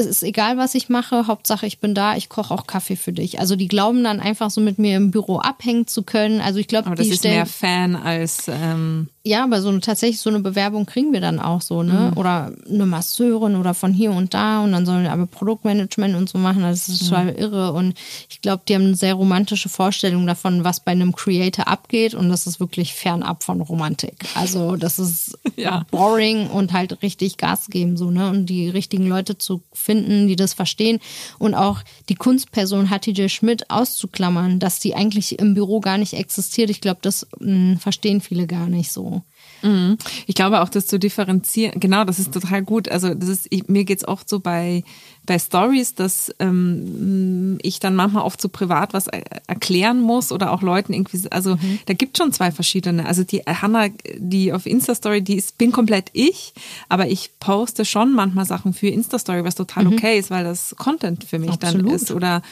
es 0.00 0.06
ist 0.06 0.22
egal, 0.22 0.56
was 0.56 0.74
ich 0.74 0.88
mache, 0.88 1.26
Hauptsache 1.26 1.66
ich 1.66 1.78
bin 1.78 1.94
da, 1.94 2.16
ich 2.16 2.28
koche 2.28 2.52
auch 2.52 2.66
Kaffee 2.66 2.96
für 2.96 3.12
dich. 3.12 3.38
Also 3.38 3.56
die 3.56 3.68
glauben 3.68 4.02
dann 4.02 4.20
einfach 4.20 4.50
so 4.50 4.60
mit 4.60 4.78
mir 4.78 4.96
im 4.96 5.10
Büro 5.10 5.38
abhängen 5.38 5.86
zu 5.86 6.02
können. 6.02 6.40
Also 6.40 6.58
ich 6.58 6.68
glaube, 6.68 6.86
Aber 6.86 6.96
das 6.96 7.06
die 7.06 7.12
ist 7.12 7.20
stellen 7.20 7.34
mehr 7.36 7.46
Fan 7.46 7.96
als 7.96 8.48
ähm, 8.48 9.08
ja, 9.22 9.44
aber 9.44 9.60
so 9.60 9.68
eine, 9.68 9.80
tatsächlich 9.80 10.18
so 10.20 10.30
eine 10.30 10.40
Bewerbung 10.40 10.86
kriegen 10.86 11.12
wir 11.12 11.20
dann 11.20 11.40
auch 11.40 11.60
so, 11.60 11.82
ne? 11.82 12.12
Oder 12.16 12.52
eine 12.66 12.86
Masseurin 12.86 13.56
oder 13.56 13.74
von 13.74 13.92
hier 13.92 14.12
und 14.12 14.32
da 14.32 14.62
und 14.64 14.72
dann 14.72 14.86
sollen 14.86 15.02
wir 15.02 15.12
aber 15.12 15.26
Produktmanagement 15.26 16.14
und 16.16 16.28
so 16.30 16.38
machen. 16.38 16.62
Das 16.62 16.88
ist 16.88 17.06
total 17.08 17.28
irre. 17.34 17.72
Und 17.72 17.98
ich 18.30 18.40
glaube, 18.40 18.62
die 18.66 18.74
haben 18.74 18.84
eine 18.86 18.94
sehr 18.96 19.12
romantische 19.12 19.68
Vorstellung 19.68 20.26
davon, 20.26 20.64
was 20.64 20.80
bei 20.80 20.92
einem 20.92 21.14
Creator 21.14 21.68
abgeht. 21.68 22.14
Und 22.14 22.30
das 22.30 22.46
ist 22.46 22.60
wirklich 22.60 22.94
fernab 22.94 23.42
von 23.42 23.60
Romantik. 23.60 24.14
Also 24.34 24.76
das 24.76 24.98
ist 24.98 25.38
Ja. 25.56 25.84
boring 25.90 26.46
und 26.48 26.72
halt 26.72 27.02
richtig 27.02 27.36
Gas 27.36 27.66
geben, 27.68 27.98
so, 27.98 28.10
ne? 28.10 28.30
Und 28.30 28.46
die 28.46 28.70
richtigen 28.70 29.06
Leute 29.06 29.36
zu 29.36 29.60
finden, 29.74 30.28
die 30.28 30.36
das 30.36 30.54
verstehen. 30.54 30.98
Und 31.38 31.54
auch 31.54 31.80
die 32.08 32.14
Kunstperson 32.14 32.88
Hatice 32.88 33.30
Schmidt 33.30 33.70
auszuklammern, 33.70 34.60
dass 34.60 34.80
die 34.80 34.94
eigentlich 34.94 35.38
im 35.38 35.52
Büro 35.52 35.80
gar 35.80 35.98
nicht 35.98 36.14
existiert. 36.14 36.70
Ich 36.70 36.80
glaube, 36.80 37.00
das 37.02 37.26
mh, 37.38 37.78
verstehen 37.80 38.22
viele 38.22 38.46
gar 38.46 38.66
nicht 38.66 38.90
so. 38.90 39.09
Ich 40.26 40.34
glaube 40.34 40.60
auch, 40.60 40.68
das 40.68 40.86
zu 40.86 40.98
differenzieren, 40.98 41.78
genau, 41.80 42.04
das 42.04 42.18
ist 42.18 42.32
total 42.32 42.62
gut. 42.62 42.88
Also 42.88 43.14
das 43.14 43.28
ist, 43.28 43.46
ich, 43.50 43.68
mir 43.68 43.84
geht's 43.84 44.06
oft 44.06 44.28
so 44.28 44.40
bei, 44.40 44.84
bei 45.26 45.38
Stories, 45.38 45.94
dass 45.94 46.34
ähm, 46.38 47.58
ich 47.62 47.78
dann 47.80 47.94
manchmal 47.94 48.24
oft 48.24 48.40
so 48.40 48.48
privat 48.48 48.94
was 48.94 49.06
er- 49.06 49.22
erklären 49.48 50.00
muss 50.00 50.32
oder 50.32 50.52
auch 50.52 50.62
Leuten 50.62 50.92
irgendwie, 50.92 51.20
also 51.30 51.56
da 51.86 51.94
gibt 51.94 52.16
schon 52.18 52.32
zwei 52.32 52.50
verschiedene. 52.50 53.06
Also 53.06 53.22
die 53.24 53.40
Hannah, 53.40 53.88
die 54.16 54.52
auf 54.52 54.66
Insta-Story, 54.66 55.22
die 55.22 55.36
ist, 55.36 55.58
bin 55.58 55.72
komplett 55.72 56.10
ich, 56.12 56.54
aber 56.88 57.08
ich 57.08 57.30
poste 57.38 57.84
schon 57.84 58.12
manchmal 58.14 58.46
Sachen 58.46 58.72
für 58.72 58.88
Insta-Story, 58.88 59.44
was 59.44 59.54
total 59.54 59.86
okay 59.86 60.18
ist, 60.18 60.30
weil 60.30 60.44
das 60.44 60.74
Content 60.78 61.24
für 61.24 61.38
mich 61.38 61.56
dann 61.56 61.76
Absolut. 61.76 61.92
ist. 61.92 62.10
Oder 62.10 62.42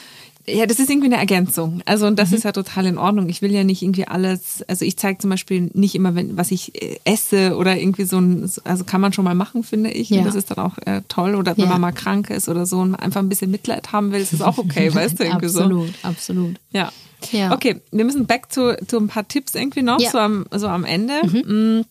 ja, 0.57 0.65
das 0.65 0.79
ist 0.79 0.89
irgendwie 0.89 1.07
eine 1.07 1.17
Ergänzung. 1.17 1.81
Also 1.85 2.05
und 2.07 2.13
Mhm. 2.13 2.15
das 2.17 2.31
ist 2.31 2.43
ja 2.43 2.51
total 2.51 2.85
in 2.85 2.97
Ordnung. 2.97 3.29
Ich 3.29 3.41
will 3.41 3.51
ja 3.51 3.63
nicht 3.63 3.81
irgendwie 3.81 4.07
alles, 4.07 4.63
also 4.67 4.83
ich 4.85 4.97
zeige 4.97 5.19
zum 5.19 5.29
Beispiel 5.29 5.69
nicht 5.73 5.95
immer, 5.95 6.15
wenn, 6.15 6.37
was 6.37 6.51
ich 6.51 6.81
äh, 6.81 6.97
esse 7.05 7.55
oder 7.55 7.77
irgendwie 7.77 8.03
so 8.05 8.19
ein, 8.19 8.49
also 8.63 8.83
kann 8.83 9.01
man 9.01 9.13
schon 9.13 9.25
mal 9.25 9.35
machen, 9.35 9.63
finde 9.63 9.91
ich. 9.91 10.09
Ja. 10.09 10.19
Und 10.19 10.25
das 10.25 10.35
ist 10.35 10.51
dann 10.51 10.57
auch 10.59 10.77
äh, 10.85 11.01
toll. 11.07 11.35
Oder 11.35 11.55
wenn 11.57 11.65
Ja. 11.65 11.71
man 11.71 11.81
mal 11.81 11.91
krank 11.91 12.29
ist 12.29 12.49
oder 12.49 12.65
so 12.65 12.79
und 12.79 12.95
einfach 12.95 13.19
ein 13.21 13.29
bisschen 13.29 13.51
Mitleid 13.51 13.91
haben 13.91 14.11
will, 14.11 14.21
ist 14.21 14.33
das 14.33 14.41
auch 14.41 14.57
okay, 14.57 14.93
weißt 14.93 15.19
du, 15.19 15.23
irgendwie 15.23 15.49
so. 15.49 15.59
absolut, 15.61 15.89
absolut. 16.03 16.55
Ja. 16.71 16.91
Ja. 17.31 17.51
Okay, 17.53 17.81
wir 17.91 18.05
müssen 18.05 18.25
back 18.27 18.49
zu, 18.51 18.77
zu 18.87 18.97
ein 18.97 19.07
paar 19.07 19.27
Tipps 19.27 19.53
irgendwie 19.53 19.81
noch, 19.81 19.99
Ja. 19.99 20.07
Mhm. 20.07 20.11
so, 20.11 20.17
am, 20.19 20.45
so 20.57 20.67
am 20.67 20.85
Ende. 20.85 21.13
Mm, 21.25 21.81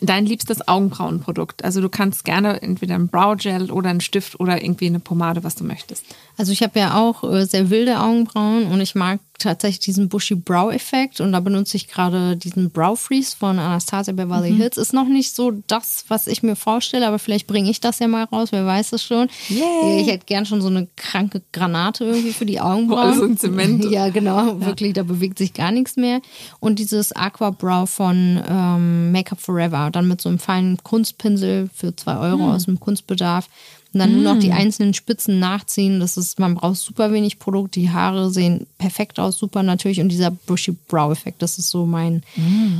Dein 0.00 0.24
liebstes 0.24 0.66
Augenbrauenprodukt. 0.66 1.64
Also 1.64 1.80
du 1.80 1.88
kannst 1.88 2.24
gerne 2.24 2.62
entweder 2.62 2.94
ein 2.94 3.08
Browgel 3.08 3.70
oder 3.70 3.90
einen 3.90 4.00
Stift 4.00 4.40
oder 4.40 4.62
irgendwie 4.62 4.86
eine 4.86 5.00
Pomade, 5.00 5.44
was 5.44 5.54
du 5.54 5.64
möchtest. 5.64 6.06
Also 6.38 6.52
ich 6.52 6.62
habe 6.62 6.78
ja 6.78 6.98
auch 6.98 7.22
äh, 7.24 7.44
sehr 7.44 7.68
wilde 7.68 8.00
Augenbrauen 8.00 8.66
und 8.68 8.80
ich 8.80 8.94
mag 8.94 9.20
tatsächlich 9.42 9.80
diesen 9.80 10.08
Bushy 10.08 10.34
Brow 10.34 10.72
Effekt 10.72 11.20
und 11.20 11.32
da 11.32 11.40
benutze 11.40 11.76
ich 11.76 11.88
gerade 11.88 12.36
diesen 12.36 12.70
Brow 12.70 12.98
Freeze 12.98 13.36
von 13.36 13.58
Anastasia 13.58 14.12
Beverly 14.12 14.54
Hills. 14.54 14.76
Ist 14.76 14.92
noch 14.92 15.08
nicht 15.08 15.34
so 15.34 15.52
das, 15.66 16.04
was 16.08 16.26
ich 16.26 16.42
mir 16.42 16.56
vorstelle, 16.56 17.06
aber 17.06 17.18
vielleicht 17.18 17.46
bringe 17.46 17.70
ich 17.70 17.80
das 17.80 17.98
ja 17.98 18.08
mal 18.08 18.24
raus, 18.24 18.48
wer 18.52 18.64
weiß 18.66 18.92
es 18.92 19.02
schon. 19.04 19.28
Yay. 19.48 20.00
Ich 20.02 20.06
hätte 20.08 20.24
gern 20.26 20.46
schon 20.46 20.60
so 20.62 20.68
eine 20.68 20.88
kranke 20.96 21.42
Granate 21.52 22.04
irgendwie 22.04 22.32
für 22.32 22.46
die 22.46 22.60
Augenbrauen. 22.60 23.00
alles 23.00 23.18
so 23.18 23.24
in 23.24 23.36
Zement- 23.36 23.88
Ja, 23.90 24.08
genau, 24.10 24.60
wirklich, 24.60 24.92
da 24.94 25.02
bewegt 25.02 25.38
sich 25.38 25.52
gar 25.52 25.70
nichts 25.72 25.96
mehr. 25.96 26.20
Und 26.60 26.78
dieses 26.78 27.14
Aqua 27.14 27.50
Brow 27.50 27.88
von 27.88 28.40
ähm, 28.48 29.12
Make 29.12 29.32
Up 29.32 29.40
Forever, 29.40 29.90
dann 29.92 30.08
mit 30.08 30.20
so 30.20 30.28
einem 30.28 30.38
feinen 30.38 30.78
Kunstpinsel 30.82 31.68
für 31.74 31.94
zwei 31.96 32.16
Euro 32.16 32.52
aus 32.54 32.64
dem 32.66 32.78
Kunstbedarf. 32.80 33.48
Und 33.92 34.00
dann 34.00 34.14
nur 34.22 34.34
noch 34.34 34.40
die 34.40 34.52
einzelnen 34.52 34.94
Spitzen 34.94 35.38
nachziehen. 35.38 36.00
Das 36.00 36.16
ist, 36.16 36.38
man 36.38 36.54
braucht 36.54 36.76
super 36.76 37.12
wenig 37.12 37.38
Produkt. 37.38 37.74
Die 37.74 37.90
Haare 37.90 38.30
sehen 38.30 38.66
perfekt 38.78 39.18
aus, 39.20 39.36
super 39.38 39.62
natürlich. 39.62 40.00
Und 40.00 40.08
dieser 40.08 40.30
Bushy 40.30 40.74
Brow 40.88 41.12
Effekt, 41.12 41.42
das 41.42 41.58
ist 41.58 41.70
so 41.70 41.84
mein 41.84 42.22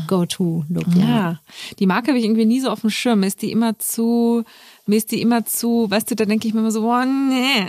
Go-To-Look. 0.07 0.87
Ja. 0.97 1.03
Ja, 1.09 1.41
die 1.79 1.87
Marke 1.87 2.09
habe 2.09 2.19
ich 2.19 2.25
irgendwie 2.25 2.47
nie 2.47 2.61
so 2.61 2.71
auf 2.71 2.81
dem 2.81 2.91
Schirm. 2.91 3.21
Mir 3.21 3.27
ist 3.27 3.43
die 3.43 3.53
immer 3.53 3.79
zu, 3.79 4.45
mir 4.87 4.97
ist 4.97 5.13
die 5.13 5.21
immer 5.21 5.45
zu, 5.45 5.91
weißt 5.91 6.11
du, 6.11 6.15
da 6.15 6.25
denke 6.25 6.49
ich 6.49 6.55
mir 6.55 6.61
immer 6.61 6.73
so, 6.73 6.83
boah, 6.83 7.05
nee. 7.05 7.67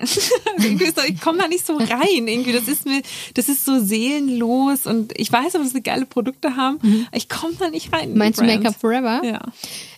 Ich 1.07 1.21
komme 1.21 1.39
da 1.39 1.47
nicht 1.47 1.65
so 1.65 1.75
rein. 1.77 2.27
Irgendwie, 2.27 2.53
das 2.53 2.67
ist 2.67 2.85
mir, 2.85 3.01
das 3.33 3.49
ist 3.49 3.65
so 3.65 3.79
seelenlos 3.83 4.85
und 4.85 5.11
ich 5.17 5.31
weiß, 5.31 5.53
dass 5.53 5.71
sie 5.71 5.81
geile 5.81 6.05
Produkte 6.05 6.55
haben. 6.55 6.77
aber 7.07 7.17
Ich 7.17 7.29
komme 7.29 7.53
da 7.59 7.69
nicht 7.69 7.91
rein. 7.93 8.15
Meinst 8.15 8.39
du 8.39 8.43
Brands. 8.43 8.63
Make 8.63 8.75
Up 8.75 8.79
Forever? 8.79 9.21
Ja. 9.25 9.41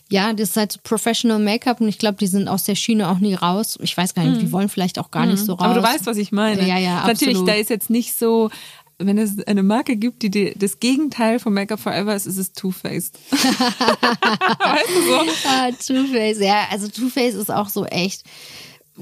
Ja, 0.08 0.32
das 0.32 0.50
ist 0.50 0.56
halt 0.56 0.72
so 0.72 0.78
Professional 0.82 1.40
Make-up 1.40 1.80
und 1.80 1.88
ich 1.88 1.98
glaube, 1.98 2.16
die 2.18 2.28
sind 2.28 2.46
aus 2.46 2.64
der 2.64 2.76
Schiene 2.76 3.08
auch 3.08 3.18
nie 3.18 3.34
raus. 3.34 3.76
Ich 3.82 3.96
weiß 3.96 4.14
gar 4.14 4.24
nicht, 4.24 4.40
die 4.40 4.52
wollen 4.52 4.68
vielleicht 4.68 5.00
auch 5.00 5.10
gar 5.10 5.26
nicht 5.26 5.44
so 5.44 5.54
raus. 5.54 5.60
Mhm. 5.60 5.64
Aber 5.64 5.74
du 5.74 5.82
weißt, 5.82 6.06
was 6.06 6.16
ich 6.16 6.30
meine. 6.30 6.66
Ja, 6.66 6.78
ja, 6.78 7.04
Natürlich, 7.06 7.34
absolut. 7.34 7.48
da 7.48 7.54
ist 7.54 7.70
jetzt 7.70 7.90
nicht 7.90 8.16
so, 8.16 8.50
wenn 8.98 9.18
es 9.18 9.42
eine 9.46 9.64
Marke 9.64 9.96
gibt, 9.96 10.22
die, 10.22 10.30
die 10.30 10.54
das 10.56 10.78
Gegenteil 10.78 11.40
von 11.40 11.52
Make 11.52 11.74
Up 11.74 11.80
Forever 11.80 12.14
ist, 12.14 12.26
ist 12.26 12.38
es 12.38 12.52
Too 12.52 12.70
Faced. 12.70 13.18
weißt 13.30 14.88
du 14.94 15.02
so? 15.08 15.48
Ah, 15.48 15.70
Too 15.72 16.06
Faced, 16.12 16.40
ja, 16.40 16.66
also 16.70 16.88
Too 16.88 17.08
Faced 17.08 17.40
ist 17.40 17.50
auch 17.50 17.68
so 17.68 17.84
echt 17.84 18.22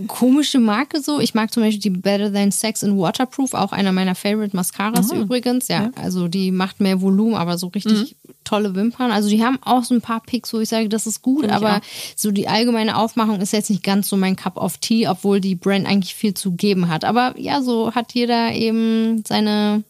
komische 0.06 0.58
Marke 0.58 1.00
so. 1.00 1.20
Ich 1.20 1.34
mag 1.34 1.52
zum 1.52 1.62
Beispiel 1.62 1.80
die 1.80 1.90
Better 1.90 2.32
Than 2.32 2.50
Sex 2.50 2.82
in 2.82 2.98
Waterproof, 2.98 3.54
auch 3.54 3.72
einer 3.72 3.92
meiner 3.92 4.14
Favorite 4.14 4.56
Mascaras 4.56 5.12
übrigens. 5.12 5.68
Ja, 5.68 5.90
also 5.96 6.28
die 6.28 6.50
macht 6.50 6.80
mehr 6.80 7.00
Volumen, 7.00 7.34
aber 7.34 7.58
so 7.58 7.68
richtig 7.68 8.16
tolle 8.44 8.74
Wimpern. 8.74 9.10
Also 9.10 9.28
die 9.28 9.42
haben 9.42 9.58
auch 9.62 9.84
so 9.84 9.94
ein 9.94 10.00
paar 10.00 10.20
Picks, 10.20 10.52
wo 10.52 10.60
ich 10.60 10.68
sage, 10.68 10.88
das 10.88 11.06
ist 11.06 11.22
gut, 11.22 11.40
Find 11.40 11.52
ich 11.52 11.56
aber 11.56 11.80
so 12.16 12.30
die 12.30 12.48
allgemeine 12.48 12.96
Aufmachung 12.96 13.40
ist 13.40 13.52
jetzt 13.52 13.70
nicht 13.70 13.82
ganz 13.82 14.08
so 14.08 14.16
mein 14.16 14.36
Cup 14.36 14.56
of 14.56 14.78
Tea, 14.78 15.08
obwohl 15.08 15.40
die 15.40 15.54
Brand 15.54 15.86
eigentlich 15.86 16.14
viel 16.14 16.34
zu 16.34 16.52
geben 16.52 16.88
hat. 16.88 17.04
Aber 17.04 17.34
ja, 17.38 17.62
so 17.62 17.94
hat 17.94 18.12
jeder 18.14 18.52
eben 18.52 19.24
seine, 19.26 19.84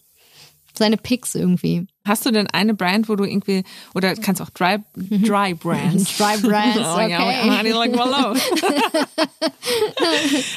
seine 0.79 0.97
Picks 0.97 1.35
irgendwie. 1.35 1.87
Hast 2.07 2.27
du 2.27 2.31
denn 2.31 2.47
eine 2.49 2.75
Brand, 2.75 3.09
wo 3.09 3.17
du 3.17 3.25
irgendwie, 3.25 3.65
oder 3.95 4.15
kannst 4.15 4.43
auch 4.43 4.51
Dry, 4.51 4.79
Dry 4.95 5.55
Brands. 5.61 6.19
Dry 6.19 6.37
Brands, 6.43 6.77
oh, 6.97 7.01
ja, 7.01 7.19
okay. 7.19 7.51
honey, 7.51 7.71
like, 7.71 7.93
well, 7.95 8.37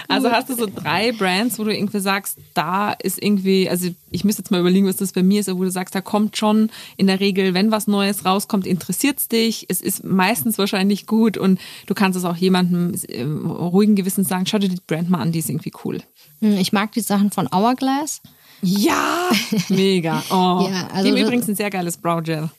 also 0.10 0.30
hast 0.32 0.50
du 0.50 0.56
so 0.56 0.66
drei 0.68 1.12
Brands, 1.14 1.58
wo 1.58 1.64
du 1.64 1.74
irgendwie 1.74 2.00
sagst, 2.00 2.38
da 2.54 2.92
ist 2.92 3.22
irgendwie, 3.22 3.70
also 3.70 3.90
ich 4.12 4.24
müsste 4.24 4.42
jetzt 4.42 4.52
mal 4.52 4.60
überlegen, 4.60 4.88
was 4.88 4.98
das 4.98 5.14
bei 5.14 5.24
mir 5.24 5.40
ist, 5.40 5.50
aber 5.50 5.60
wo 5.60 5.64
du 5.64 5.72
sagst, 5.72 5.96
da 5.96 6.02
kommt 6.02 6.38
schon 6.38 6.70
in 6.98 7.08
der 7.08 7.20
Regel, 7.20 7.54
wenn 7.54 7.72
was 7.72 7.88
Neues 7.88 8.26
rauskommt, 8.26 8.68
interessiert's 8.68 9.28
dich. 9.28 9.66
Es 9.70 9.82
ist 9.82 10.04
meistens 10.04 10.58
wahrscheinlich 10.58 11.06
gut 11.06 11.38
und 11.38 11.60
du 11.86 11.94
kannst 11.94 12.18
es 12.18 12.26
auch 12.26 12.36
jemandem 12.36 12.94
äh, 13.08 13.24
ruhigen 13.24 13.96
Gewissens 13.96 14.28
sagen, 14.28 14.46
schau 14.46 14.58
dir 14.58 14.70
die 14.70 14.82
Brand 14.86 15.10
mal 15.10 15.20
an, 15.20 15.32
die 15.32 15.40
ist 15.40 15.50
irgendwie 15.50 15.72
cool. 15.86 16.02
Hm, 16.42 16.58
Ich 16.58 16.74
mag 16.74 16.92
die 16.92 17.02
Sachen 17.02 17.32
von 17.32 17.48
Hourglass. 17.52 18.22
Ja, 18.62 19.30
mega. 19.70 20.24
Oh. 20.32 20.68
Ja, 20.72 20.88
also 20.94 21.12
das- 21.12 21.20
übrigens 21.22 21.48
ein 21.48 21.56
sehr 21.56 21.70
geiles 21.70 21.98
Brow 21.98 22.22
Gel. 22.24 22.50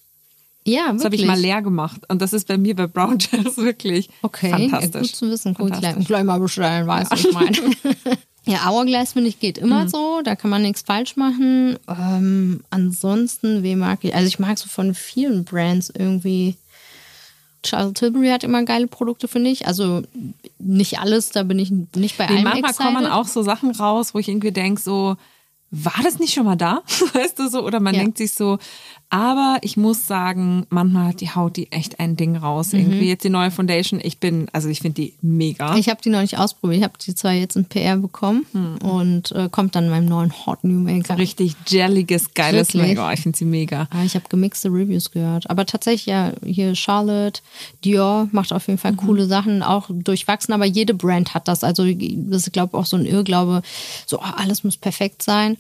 Ja, 0.65 0.93
Das 0.93 1.05
habe 1.05 1.15
ich 1.15 1.23
wirklich. 1.23 1.27
mal 1.27 1.39
leer 1.41 1.63
gemacht. 1.63 2.03
Und 2.09 2.21
das 2.21 2.33
ist 2.35 2.47
bei 2.47 2.59
mir 2.59 2.77
bei 2.77 2.87
Brown 2.87 3.17
Gels 3.19 3.57
wirklich 3.57 4.11
Okay, 4.23 4.51
ja, 4.51 4.59
fantastisch. 4.59 5.01
gut 5.13 5.17
zu 5.17 5.31
wissen. 5.31 5.55
Guck, 5.55 5.73
gleich, 5.73 6.07
gleich 6.07 6.25
mal 6.25 6.39
bestellen, 6.41 6.87
weißt 6.87 7.11
du, 7.11 7.17
was 7.17 7.25
ich 7.25 7.33
meine. 7.33 7.57
ja, 8.45 8.69
Hourglass, 8.69 9.15
finde 9.15 9.31
ich, 9.31 9.41
geht 9.41 9.57
immer 9.57 9.85
Mhm. 9.85 9.89
so. 9.89 10.21
Da 10.23 10.37
kann 10.37 10.51
man 10.51 10.61
nichts 10.63 10.83
falsch 10.83 11.17
machen. 11.17 11.79
Ähm, 11.89 12.61
ansonsten, 12.69 13.63
wen 13.63 13.79
mag 13.79 14.01
ich? 14.03 14.15
Also 14.15 14.27
ich 14.29 14.39
mag 14.39 14.59
so 14.59 14.69
von 14.69 14.95
vielen 14.95 15.45
Brands 15.45 15.91
irgendwie. 15.97 16.57
Charles 17.63 17.95
Tilbury 17.95 18.29
hat 18.29 18.45
immer 18.45 18.63
geile 18.65 18.87
Produkte, 18.89 19.27
finde 19.27 19.51
ich. 19.51 19.67
Also 19.67 20.03
nicht 20.59 21.01
alles, 21.01 21.31
da 21.31 21.43
bin 21.45 21.59
ich 21.59 21.71
nicht 21.71 22.19
bei 22.19 22.27
Nee, 22.27 22.35
allem 22.35 22.45
manchmal 22.45 22.71
excited. 22.71 22.95
kommen 22.95 23.07
auch 23.07 23.27
so 23.27 23.43
Sachen 23.43 23.71
raus, 23.73 24.13
wo 24.15 24.19
ich 24.19 24.29
irgendwie 24.29 24.53
denke, 24.53 24.81
so, 24.81 25.17
war 25.71 26.01
das 26.03 26.19
nicht 26.19 26.33
schon 26.35 26.45
mal 26.47 26.57
da? 26.57 26.83
Weißt 27.13 27.39
du 27.39 27.49
so? 27.49 27.65
Oder 27.65 27.81
man 27.81 27.95
Ja. 27.95 28.01
denkt 28.01 28.19
sich 28.19 28.33
so, 28.33 28.59
aber 29.11 29.59
ich 29.63 29.79
muss 29.79 30.07
sagen, 30.07 30.67
manchmal 30.69 31.09
hat 31.09 31.23
die 31.23 31.31
Haut 31.31 31.57
die 31.57 31.73
echt 31.73 31.99
ein 31.99 32.17
Ding 32.17 32.37
raus. 32.37 32.75
Irgendwie 32.75 33.09
jetzt 33.09 33.25
die 33.25 33.31
neue 33.31 33.51
Foundation, 33.51 34.01
ich 34.03 34.19
bin, 34.19 34.49
also 34.53 34.69
ich 34.69 34.81
finde 34.81 35.01
die 35.01 35.15
mega. 35.23 35.77
Ich 35.77 35.89
habe 35.89 36.01
die 36.03 36.11
noch 36.11 36.21
nicht 36.21 36.37
ausprobiert. 36.39 36.79
Ich 36.79 36.85
habe 36.85 36.95
die 37.05 37.15
zwar 37.15 37.33
jetzt 37.33 37.57
in 37.57 37.65
PR 37.65 37.97
bekommen 37.97 38.45
und 38.83 39.33
äh, 39.33 39.49
kommt 39.51 39.75
dann 39.75 39.85
in 39.85 39.91
meinem 39.91 40.07
neuen 40.07 40.47
Hot 40.47 40.63
New 40.63 40.79
Maker. 40.79 41.17
Richtig 41.17 41.55
jelliges, 41.67 42.35
geiles 42.35 42.75
Wirklich? 42.75 42.97
Make. 42.97 43.09
Oh, 43.09 43.11
ich 43.11 43.21
finde 43.21 43.39
sie 43.39 43.47
mega. 43.47 43.89
Ah, 43.91 44.05
Ich 44.05 44.15
habe 44.15 44.27
gemixte 44.29 44.69
Reviews 44.69 45.11
gehört. 45.11 45.49
Aber 45.49 45.65
tatsächlich, 45.65 46.05
ja, 46.07 46.33
hier 46.45 46.75
Charlotte, 46.75 47.41
Dior 47.85 48.29
macht 48.33 48.53
auf 48.53 48.67
jeden 48.67 48.79
Fall 48.79 48.95
coole 48.95 49.25
Sachen, 49.25 49.63
auch 49.63 49.89
durchwachsen, 49.89 50.53
aber 50.53 50.67
jede 50.67 50.93
Brand 50.93 51.33
hat 51.33 51.49
das. 51.49 51.65
Also, 51.65 51.85
das 51.87 52.43
ist, 52.47 52.53
glaube 52.53 52.73
ich, 52.73 52.79
auch 52.79 52.87
so 52.87 52.99
ein 52.99 53.07
Irrglaube, 53.07 53.63
so 54.05 54.19
oh, 54.19 54.25
alles 54.37 54.65
muss 54.65 54.77
perfekt 54.77 55.23
sein. 55.23 55.57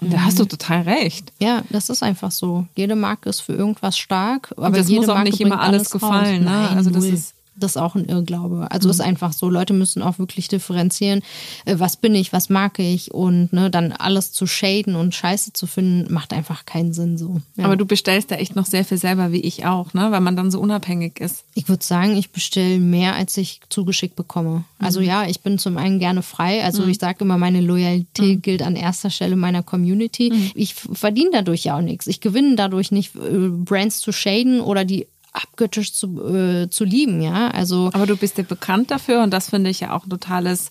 Da 0.00 0.20
hast 0.24 0.40
du 0.40 0.44
total 0.46 0.82
recht. 0.82 1.32
Ja, 1.40 1.62
das 1.70 1.88
ist 1.88 2.02
einfach 2.02 2.32
so. 2.32 2.66
Jede 2.74 2.96
Marke 2.96 3.28
ist 3.28 3.40
für 3.40 3.52
irgendwas 3.52 3.98
stark, 3.98 4.52
aber 4.56 4.70
das 4.70 4.88
jede 4.88 5.00
muss 5.02 5.08
auch 5.10 5.14
Marke 5.14 5.30
nicht 5.30 5.40
immer 5.40 5.60
alles 5.60 5.90
gefallen, 5.90 6.44
ne? 6.44 6.50
Nein, 6.50 6.76
Also 6.76 6.90
das 6.90 7.04
null. 7.04 7.12
ist- 7.12 7.34
das 7.54 7.72
ist 7.72 7.76
auch 7.76 7.94
ein 7.94 8.06
Irrglaube. 8.06 8.66
Also 8.70 8.88
ist 8.90 9.00
einfach 9.00 9.32
so. 9.32 9.48
Leute 9.50 9.72
müssen 9.74 10.02
auch 10.02 10.18
wirklich 10.18 10.48
differenzieren, 10.48 11.22
äh, 11.64 11.74
was 11.78 11.96
bin 11.96 12.14
ich, 12.14 12.32
was 12.32 12.48
mag 12.48 12.78
ich 12.78 13.12
und 13.12 13.52
ne, 13.52 13.70
dann 13.70 13.92
alles 13.92 14.32
zu 14.32 14.46
shaden 14.46 14.96
und 14.96 15.14
Scheiße 15.14 15.52
zu 15.52 15.66
finden, 15.66 16.12
macht 16.12 16.32
einfach 16.32 16.64
keinen 16.66 16.92
Sinn 16.92 17.18
so. 17.18 17.40
Ja. 17.56 17.64
Aber 17.66 17.76
du 17.76 17.84
bestellst 17.86 18.30
da 18.30 18.36
echt 18.36 18.56
noch 18.56 18.66
sehr 18.66 18.84
viel 18.84 18.98
selber, 18.98 19.32
wie 19.32 19.40
ich 19.40 19.64
auch, 19.66 19.92
ne? 19.94 20.10
Weil 20.10 20.20
man 20.20 20.36
dann 20.36 20.50
so 20.50 20.60
unabhängig 20.60 21.20
ist. 21.20 21.44
Ich 21.54 21.68
würde 21.68 21.84
sagen, 21.84 22.16
ich 22.16 22.30
bestelle 22.30 22.78
mehr, 22.78 23.14
als 23.14 23.36
ich 23.36 23.60
zugeschickt 23.68 24.16
bekomme. 24.16 24.64
Also 24.78 25.00
Mhm. 25.00 25.06
ja, 25.06 25.26
ich 25.26 25.40
bin 25.40 25.58
zum 25.58 25.76
einen 25.76 25.98
gerne 25.98 26.22
frei. 26.22 26.64
Also 26.64 26.86
ich 26.86 26.98
sage 26.98 27.18
immer, 27.24 27.38
meine 27.38 27.60
Loyalität 27.60 28.36
Mhm. 28.38 28.42
gilt 28.42 28.62
an 28.62 28.76
erster 28.76 29.10
Stelle 29.10 29.36
meiner 29.36 29.62
Community. 29.62 30.52
Ich 30.54 30.72
f- 30.72 30.88
verdiene 30.92 31.30
dadurch 31.32 31.64
ja 31.64 31.76
auch 31.76 31.82
nichts. 31.82 32.06
Ich 32.06 32.20
gewinne 32.20 32.56
dadurch 32.56 32.90
nicht, 32.92 33.14
äh, 33.16 33.48
Brands 33.48 34.00
zu 34.00 34.12
shaden 34.12 34.60
oder 34.60 34.84
die 34.84 35.06
abgöttisch 35.32 35.94
zu, 35.94 36.22
äh, 36.34 36.70
zu 36.70 36.84
lieben, 36.84 37.20
ja. 37.22 37.48
Also 37.48 37.90
Aber 37.92 38.06
du 38.06 38.16
bist 38.16 38.38
ja 38.38 38.44
bekannt 38.44 38.90
dafür 38.90 39.22
und 39.22 39.30
das 39.30 39.50
finde 39.50 39.70
ich 39.70 39.80
ja 39.80 39.94
auch 39.94 40.04
ein 40.04 40.10
totales 40.10 40.70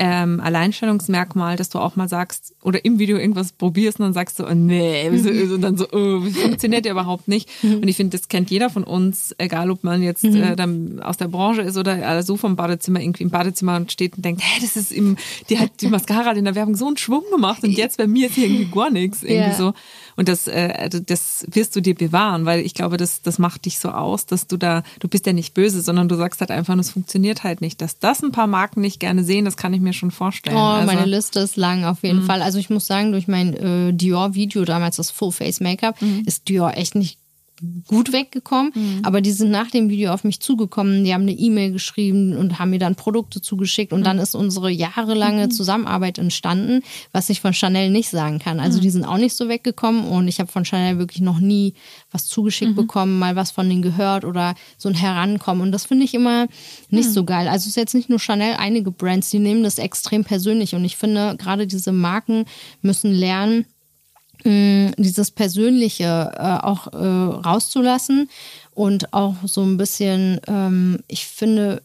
ähm, 0.00 0.40
Alleinstellungsmerkmal, 0.40 1.56
dass 1.56 1.70
du 1.70 1.80
auch 1.80 1.96
mal 1.96 2.08
sagst 2.08 2.54
oder 2.62 2.84
im 2.84 3.00
Video 3.00 3.18
irgendwas 3.18 3.50
probierst 3.52 3.98
und 3.98 4.04
dann 4.06 4.12
sagst 4.12 4.38
du, 4.38 4.46
oh, 4.46 4.54
nee, 4.54 5.08
wieso, 5.10 5.28
und 5.54 5.60
dann 5.60 5.76
so, 5.76 5.86
oh, 5.90 6.20
das 6.24 6.36
funktioniert 6.36 6.86
ja 6.86 6.92
überhaupt 6.92 7.26
nicht. 7.26 7.48
Und 7.64 7.86
ich 7.88 7.96
finde, 7.96 8.16
das 8.16 8.28
kennt 8.28 8.50
jeder 8.50 8.70
von 8.70 8.84
uns, 8.84 9.34
egal 9.38 9.70
ob 9.70 9.82
man 9.82 10.00
jetzt 10.02 10.24
äh, 10.24 10.54
dann 10.54 11.00
aus 11.02 11.16
der 11.16 11.26
Branche 11.28 11.62
ist 11.62 11.76
oder 11.76 12.18
äh, 12.18 12.22
so 12.22 12.36
vom 12.36 12.54
Badezimmer 12.54 13.00
irgendwie 13.00 13.24
im 13.24 13.30
Badezimmer 13.30 13.76
und 13.76 13.90
steht 13.90 14.16
und 14.16 14.24
denkt, 14.24 14.42
hä, 14.44 14.60
das 14.60 14.76
ist 14.76 14.92
im, 14.92 15.16
die 15.50 15.58
hat 15.58 15.72
die 15.80 15.88
Mascara 15.88 16.30
in 16.32 16.44
der 16.44 16.54
Werbung 16.54 16.76
so 16.76 16.86
einen 16.86 16.96
Schwung 16.96 17.24
gemacht 17.32 17.64
und 17.64 17.70
jetzt 17.70 17.98
bei 17.98 18.06
mir 18.06 18.28
ist 18.28 18.34
hier 18.36 18.46
irgendwie 18.46 18.70
gar 18.70 18.90
nichts. 18.90 19.22
Irgendwie 19.24 19.50
Ja. 19.50 19.54
so. 19.54 19.72
Und 20.16 20.28
das, 20.28 20.46
äh, 20.48 20.74
also 20.76 21.00
das 21.00 21.44
wirst 21.50 21.74
du 21.76 21.80
dir 21.80 21.94
bewahren, 21.94 22.44
weil 22.44 22.60
ich 22.60 22.74
glaube, 22.74 22.96
das, 22.96 23.22
das 23.22 23.38
macht 23.38 23.66
dich 23.66 23.78
so 23.78 23.90
aus, 23.90 24.26
dass 24.26 24.46
du 24.46 24.56
da, 24.56 24.82
du 25.00 25.08
bist 25.08 25.26
ja 25.26 25.32
nicht 25.32 25.54
böse, 25.54 25.80
sondern 25.80 26.08
du 26.08 26.16
sagst 26.16 26.40
halt 26.40 26.50
einfach, 26.50 26.76
es 26.78 26.90
funktioniert 26.90 27.44
halt 27.44 27.60
nicht. 27.60 27.80
Dass 27.80 27.98
das 27.98 28.22
ein 28.22 28.32
paar 28.32 28.46
Marken 28.46 28.80
nicht 28.80 29.00
gerne 29.00 29.22
sehen, 29.24 29.44
das 29.44 29.56
kann 29.56 29.72
ich 29.74 29.80
mir 29.80 29.87
schon 29.92 30.10
vorstellen. 30.10 30.56
Oh, 30.56 30.60
also, 30.60 30.86
meine 30.86 31.04
Liste 31.04 31.40
ist 31.40 31.56
lang 31.56 31.84
auf 31.84 32.02
jeden 32.02 32.22
Fall. 32.22 32.42
Also 32.42 32.58
ich 32.58 32.70
muss 32.70 32.86
sagen, 32.86 33.12
durch 33.12 33.28
mein 33.28 33.54
äh, 33.54 33.92
Dior-Video 33.92 34.64
damals, 34.64 34.96
das 34.96 35.10
Full 35.10 35.32
Face 35.32 35.60
Make-up, 35.60 35.96
ist 36.26 36.48
Dior 36.48 36.74
echt 36.74 36.94
nicht 36.94 37.18
gut 37.86 38.12
weggekommen. 38.12 38.72
Aber 39.02 39.20
die 39.20 39.32
sind 39.32 39.50
nach 39.50 39.70
dem 39.70 39.88
Video 39.88 40.12
auf 40.12 40.24
mich 40.24 40.40
zugekommen, 40.40 41.04
die 41.04 41.14
haben 41.14 41.22
eine 41.22 41.32
E-Mail 41.32 41.72
geschrieben 41.72 42.36
und 42.36 42.58
haben 42.58 42.70
mir 42.70 42.78
dann 42.78 42.94
Produkte 42.94 43.40
zugeschickt 43.40 43.92
und 43.92 44.04
dann 44.04 44.18
ist 44.18 44.34
unsere 44.34 44.70
jahrelange 44.70 45.48
Zusammenarbeit 45.48 46.18
entstanden, 46.18 46.82
was 47.12 47.30
ich 47.30 47.40
von 47.40 47.52
Chanel 47.52 47.90
nicht 47.90 48.10
sagen 48.10 48.38
kann. 48.38 48.60
Also 48.60 48.80
die 48.80 48.90
sind 48.90 49.04
auch 49.04 49.18
nicht 49.18 49.34
so 49.34 49.48
weggekommen 49.48 50.04
und 50.04 50.28
ich 50.28 50.40
habe 50.40 50.50
von 50.50 50.64
Chanel 50.64 50.98
wirklich 50.98 51.20
noch 51.20 51.40
nie 51.40 51.74
was 52.10 52.26
zugeschickt 52.26 52.74
bekommen, 52.74 53.18
mal 53.18 53.36
was 53.36 53.50
von 53.50 53.68
denen 53.68 53.82
gehört 53.82 54.24
oder 54.24 54.54
so 54.76 54.88
ein 54.88 54.94
Herankommen. 54.94 55.62
Und 55.62 55.72
das 55.72 55.86
finde 55.86 56.04
ich 56.04 56.14
immer 56.14 56.46
nicht 56.90 57.10
so 57.10 57.24
geil. 57.24 57.48
Also 57.48 57.64
es 57.64 57.68
ist 57.68 57.76
jetzt 57.76 57.94
nicht 57.94 58.08
nur 58.08 58.18
Chanel, 58.18 58.56
einige 58.58 58.90
Brands, 58.90 59.30
die 59.30 59.38
nehmen 59.38 59.62
das 59.62 59.78
extrem 59.78 60.24
persönlich 60.24 60.74
und 60.74 60.84
ich 60.84 60.96
finde, 60.96 61.36
gerade 61.36 61.66
diese 61.66 61.92
Marken 61.92 62.44
müssen 62.82 63.12
lernen, 63.12 63.66
mh, 64.44 64.92
dieses 64.96 65.30
Persönliche 65.30 66.32
äh, 66.36 66.64
auch 66.64 66.92
äh, 66.92 66.96
rauszulassen 66.96 68.28
und 68.72 69.12
auch 69.12 69.34
so 69.44 69.62
ein 69.62 69.76
bisschen, 69.76 70.40
ähm, 70.46 71.00
ich 71.08 71.26
finde, 71.26 71.82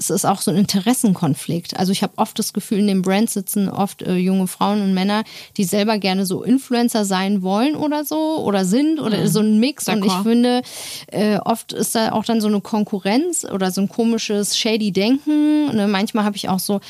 es 0.00 0.08
ist 0.08 0.24
auch 0.24 0.40
so 0.40 0.50
ein 0.50 0.56
Interessenkonflikt. 0.56 1.78
Also 1.78 1.92
ich 1.92 2.02
habe 2.02 2.14
oft 2.16 2.38
das 2.38 2.54
Gefühl, 2.54 2.78
in 2.78 2.86
den 2.86 3.02
Brands 3.02 3.34
sitzen 3.34 3.68
oft 3.68 4.00
äh, 4.00 4.16
junge 4.16 4.46
Frauen 4.46 4.80
und 4.80 4.94
Männer, 4.94 5.24
die 5.58 5.64
selber 5.64 5.98
gerne 5.98 6.24
so 6.24 6.42
Influencer 6.42 7.04
sein 7.04 7.42
wollen 7.42 7.76
oder 7.76 8.04
so 8.04 8.38
oder 8.38 8.64
sind 8.64 8.98
oder 8.98 9.28
so 9.28 9.40
ein 9.40 9.60
Mix. 9.60 9.88
Und 9.88 10.04
ich 10.04 10.12
finde, 10.22 10.62
äh, 11.08 11.36
oft 11.38 11.74
ist 11.74 11.94
da 11.94 12.12
auch 12.12 12.24
dann 12.24 12.40
so 12.40 12.48
eine 12.48 12.62
Konkurrenz 12.62 13.44
oder 13.44 13.70
so 13.70 13.82
ein 13.82 13.88
komisches 13.90 14.56
shady 14.56 14.90
Denken. 14.90 15.76
Ne? 15.76 15.86
Manchmal 15.86 16.24
habe 16.24 16.36
ich 16.36 16.48
auch 16.48 16.60
so, 16.60 16.80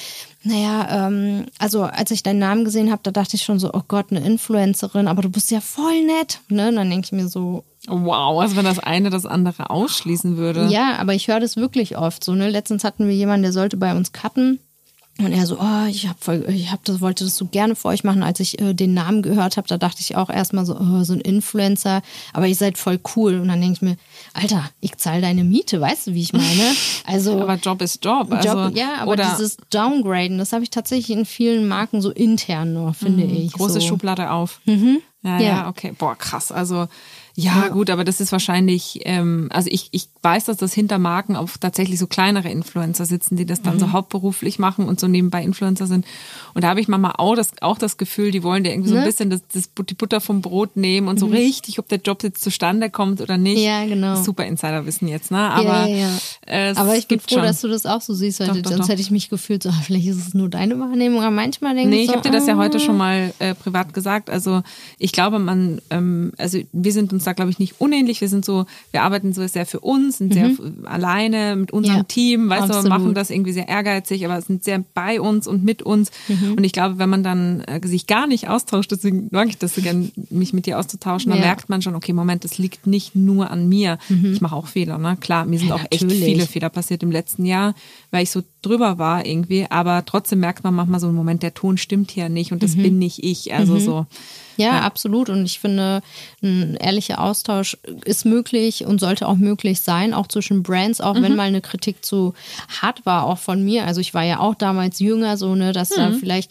naja, 0.44 1.08
ähm, 1.08 1.46
also 1.58 1.82
als 1.82 2.12
ich 2.12 2.22
deinen 2.22 2.38
Namen 2.38 2.64
gesehen 2.64 2.92
habe, 2.92 3.02
da 3.02 3.10
dachte 3.10 3.34
ich 3.34 3.42
schon 3.42 3.58
so, 3.58 3.70
oh 3.74 3.82
Gott, 3.88 4.06
eine 4.10 4.24
Influencerin, 4.24 5.08
aber 5.08 5.22
du 5.22 5.30
bist 5.30 5.50
ja 5.50 5.60
voll 5.60 6.04
nett. 6.04 6.40
Ne? 6.48 6.68
Und 6.68 6.76
dann 6.76 6.90
denke 6.90 7.06
ich 7.06 7.12
mir 7.12 7.28
so, 7.28 7.64
wow, 7.86 8.40
also 8.40 8.56
wenn 8.56 8.64
das 8.64 8.78
eine 8.78 9.10
das 9.10 9.26
andere 9.26 9.70
ausschließen 9.70 10.36
würde. 10.36 10.68
ja, 10.70 10.96
aber 10.98 11.14
ich 11.14 11.28
höre 11.28 11.40
das 11.40 11.56
wirklich 11.56 11.96
oft 11.96 12.22
so. 12.24 12.34
Ne? 12.34 12.48
Letztens 12.50 12.84
hatten 12.84 13.06
wir 13.06 13.14
jemanden, 13.14 13.42
der 13.42 13.52
sollte 13.52 13.76
bei 13.76 13.94
uns 13.94 14.12
cutten. 14.12 14.60
Und 15.18 15.32
er 15.32 15.44
so, 15.46 15.58
oh, 15.60 15.86
ich 15.88 16.08
hab 16.08 16.22
voll, 16.22 16.46
ich 16.48 16.72
hab 16.72 16.82
das, 16.84 17.02
wollte 17.02 17.24
das 17.24 17.36
so 17.36 17.44
gerne 17.44 17.76
für 17.76 17.88
euch 17.88 18.04
machen. 18.04 18.22
Als 18.22 18.40
ich 18.40 18.58
äh, 18.58 18.72
den 18.72 18.94
Namen 18.94 19.20
gehört 19.20 19.58
habe, 19.58 19.68
da 19.68 19.76
dachte 19.76 20.00
ich 20.00 20.16
auch 20.16 20.30
erstmal 20.30 20.64
so, 20.64 20.74
oh, 20.74 21.02
so 21.04 21.12
ein 21.12 21.20
Influencer, 21.20 22.00
aber 22.32 22.46
ihr 22.46 22.54
seid 22.54 22.78
voll 22.78 22.98
cool. 23.16 23.38
Und 23.38 23.48
dann 23.48 23.60
denke 23.60 23.74
ich 23.74 23.82
mir, 23.82 23.96
Alter, 24.32 24.70
ich 24.80 24.96
zahle 24.96 25.20
deine 25.20 25.44
Miete, 25.44 25.78
weißt 25.78 26.06
du, 26.06 26.14
wie 26.14 26.22
ich 26.22 26.32
meine? 26.32 26.44
Also 27.06 27.40
Aber 27.40 27.56
Job 27.56 27.82
ist 27.82 28.02
Job. 28.04 28.32
Also, 28.32 28.48
Job, 28.48 28.76
ja, 28.76 28.98
aber 29.00 29.12
oder 29.12 29.30
dieses 29.32 29.56
Downgraden, 29.70 30.38
das 30.38 30.52
habe 30.52 30.62
ich 30.62 30.70
tatsächlich 30.70 31.14
in 31.18 31.26
vielen 31.26 31.66
Marken 31.66 32.00
so 32.00 32.10
intern 32.10 32.72
noch, 32.72 32.94
finde 32.94 33.24
ich. 33.24 33.52
Mhm. 33.52 33.58
große 33.58 33.80
so. 33.80 33.86
Schublade 33.88 34.30
auf. 34.30 34.60
Ja, 34.64 34.76
ja, 35.22 35.40
Ja. 35.40 35.68
okay. 35.68 35.92
Boah, 35.98 36.14
krass. 36.16 36.50
Also 36.52 36.88
ja, 37.44 37.68
gut, 37.68 37.90
aber 37.90 38.04
das 38.04 38.20
ist 38.20 38.32
wahrscheinlich, 38.32 39.00
ähm, 39.04 39.48
also 39.52 39.68
ich, 39.72 39.88
ich 39.92 40.08
weiß, 40.22 40.44
dass 40.44 40.56
das 40.58 40.72
hinter 40.74 40.98
Marken 40.98 41.36
auch 41.36 41.48
tatsächlich 41.58 41.98
so 41.98 42.06
kleinere 42.06 42.48
Influencer 42.50 43.06
sitzen, 43.06 43.36
die 43.36 43.46
das 43.46 43.62
dann 43.62 43.74
Mhm. 43.76 43.80
so 43.80 43.92
hauptberuflich 43.92 44.58
machen 44.58 44.86
und 44.86 45.00
so 45.00 45.08
nebenbei 45.08 45.42
Influencer 45.42 45.86
sind. 45.86 46.04
Und 46.54 46.62
da 46.64 46.68
habe 46.68 46.80
ich 46.80 46.88
manchmal 46.88 47.12
auch 47.16 47.34
das, 47.34 47.52
auch 47.60 47.78
das 47.78 47.96
Gefühl, 47.96 48.30
die 48.30 48.42
wollen 48.42 48.64
dir 48.64 48.70
irgendwie 48.72 48.88
so 48.90 48.94
ein 48.94 49.00
Ne? 49.00 49.06
Mhm. 49.06 49.08
bisschen 49.10 49.30
das, 49.30 49.40
das, 49.52 49.70
die 49.88 49.94
Butter 49.94 50.20
vom 50.20 50.40
Brot 50.42 50.76
nehmen 50.76 51.08
und 51.08 51.18
so 51.18 51.26
richtig, 51.26 51.78
ob 51.78 51.88
der 51.88 51.98
Job 52.00 52.22
jetzt 52.22 52.42
zustande 52.42 52.90
kommt 52.90 53.20
oder 53.20 53.38
nicht. 53.38 53.62
Ja, 53.62 53.84
genau. 53.86 54.14
Super 54.22 54.44
Insiderwissen 54.46 55.08
jetzt, 55.08 55.30
ne? 55.30 55.38
Aber, 55.38 55.86
ja, 55.86 55.86
ja, 55.86 55.96
ja. 56.46 56.70
äh, 56.70 56.74
aber 56.76 56.96
ich 56.96 57.08
bin 57.08 57.20
froh, 57.20 57.36
schon. 57.36 57.42
dass 57.42 57.60
du 57.60 57.68
das 57.68 57.86
auch 57.86 58.00
so 58.00 58.14
siehst, 58.14 58.40
weil 58.40 58.48
Doch, 58.48 58.56
doch, 58.56 58.70
sonst 58.72 58.84
doch. 58.84 58.88
hätte 58.90 59.00
ich 59.02 59.10
mich 59.10 59.30
gefühlt, 59.30 59.62
so, 59.62 59.70
vielleicht 59.84 60.06
ist 60.06 60.26
es 60.28 60.34
nur 60.34 60.48
deine 60.48 60.78
Wahrnehmung, 60.78 61.20
aber 61.22 61.30
manchmal 61.30 61.74
denke 61.74 61.90
Nee, 61.90 61.96
ich 61.96 62.02
ich 62.02 62.08
so, 62.08 62.14
habe 62.16 62.22
dir 62.28 62.32
das 62.32 62.46
ja 62.46 62.56
heute 62.56 62.76
ah. 62.76 62.80
schon 62.80 62.96
mal 62.96 63.32
äh, 63.38 63.54
privat 63.54 63.94
gesagt. 63.94 64.28
Also 64.30 64.62
ich 64.98 65.12
glaube, 65.12 65.38
man, 65.38 65.80
ähm, 65.90 66.32
also 66.36 66.58
wir 66.72 66.92
sind 66.92 67.12
uns 67.12 67.24
da, 67.24 67.29
glaube 67.32 67.50
ich, 67.50 67.58
nicht 67.58 67.80
unähnlich. 67.80 68.20
Wir 68.20 68.28
sind 68.28 68.44
so, 68.44 68.66
wir 68.90 69.02
arbeiten 69.02 69.32
so 69.32 69.46
sehr 69.46 69.66
für 69.66 69.80
uns, 69.80 70.18
sind 70.18 70.32
sehr 70.34 70.46
f- 70.46 70.60
alleine 70.84 71.56
mit 71.56 71.72
unserem 71.72 71.96
Mhm. 71.96 72.00
Ja, 72.00 72.04
Team, 72.04 72.48
weißt 72.48 72.68
du, 72.68 72.74
absolut. 72.74 72.88
machen 72.88 73.14
das 73.14 73.30
irgendwie 73.30 73.52
sehr 73.52 73.68
ehrgeizig, 73.68 74.24
aber 74.24 74.40
sind 74.42 74.64
sehr 74.64 74.82
bei 74.94 75.20
uns 75.20 75.46
und 75.46 75.64
mit 75.64 75.82
uns. 75.82 76.10
Mhm. 76.28 76.54
Und 76.54 76.64
ich 76.64 76.72
glaube, 76.72 76.98
wenn 76.98 77.08
man 77.10 77.22
dann 77.22 77.60
äh, 77.62 77.86
sich 77.86 78.06
gar 78.06 78.26
nicht 78.26 78.48
austauscht, 78.48 78.90
deswegen 78.92 79.28
mag 79.30 79.48
ich 79.48 79.58
das 79.58 79.74
so 79.74 79.80
gern, 79.82 80.10
mich 80.30 80.52
mit 80.52 80.66
dir 80.66 80.78
auszutauschen, 80.78 81.30
dann 81.30 81.40
Ja. 81.40 81.46
merkt 81.46 81.68
man 81.68 81.82
schon, 81.82 81.94
okay, 81.94 82.12
Moment, 82.12 82.44
das 82.44 82.58
liegt 82.58 82.86
nicht 82.86 83.14
nur 83.14 83.50
an 83.50 83.68
mir. 83.68 83.98
Ich 84.08 84.40
mache 84.40 84.54
auch 84.56 84.66
Fehler, 84.66 84.98
ne? 84.98 85.16
Klar, 85.20 85.44
mir 85.46 85.58
sind 85.58 85.68
Mhm. 85.68 85.74
Ja, 85.74 85.76
auch 85.76 85.86
echt 85.90 86.10
viele 86.10 86.46
Fehler 86.46 86.68
passiert 86.70 87.02
im 87.02 87.10
letzten 87.10 87.44
Jahr, 87.44 87.74
weil 88.10 88.22
ich 88.24 88.30
so 88.30 88.42
drüber 88.62 88.98
war 88.98 89.24
irgendwie, 89.24 89.66
aber 89.70 90.04
trotzdem 90.04 90.40
merkt 90.40 90.64
man 90.64 90.74
manchmal 90.74 91.00
so 91.00 91.06
einen 91.06 91.16
Moment, 91.16 91.42
der 91.42 91.54
Ton 91.54 91.78
stimmt 91.78 92.10
hier 92.10 92.28
nicht 92.28 92.52
und 92.52 92.62
das 92.62 92.76
Mhm. 92.76 92.82
bin 92.82 92.98
nicht 92.98 93.22
ich. 93.22 93.54
Also 93.54 93.78
so. 93.78 94.06
Ja, 94.56 94.80
absolut. 94.80 95.30
Und 95.30 95.44
ich 95.46 95.58
finde, 95.60 96.02
ein 96.42 96.76
ehrlicher 96.76 97.20
Austausch 97.20 97.78
ist 98.04 98.26
möglich 98.26 98.84
und 98.84 99.00
sollte 99.00 99.26
auch 99.26 99.36
möglich 99.36 99.80
sein, 99.80 100.12
auch 100.12 100.26
zwischen 100.26 100.62
Brands, 100.62 101.00
auch 101.00 101.14
Mhm. 101.14 101.22
wenn 101.22 101.36
mal 101.36 101.48
eine 101.48 101.60
Kritik 101.62 102.04
zu 102.04 102.34
hart 102.82 103.06
war, 103.06 103.24
auch 103.24 103.38
von 103.38 103.64
mir. 103.64 103.86
Also 103.86 104.00
ich 104.00 104.12
war 104.12 104.24
ja 104.24 104.40
auch 104.40 104.54
damals 104.54 104.98
jünger, 104.98 105.36
so, 105.36 105.54
ne, 105.54 105.72
dass 105.72 105.90
da 105.90 106.10
Mhm. 106.10 106.14
vielleicht. 106.18 106.50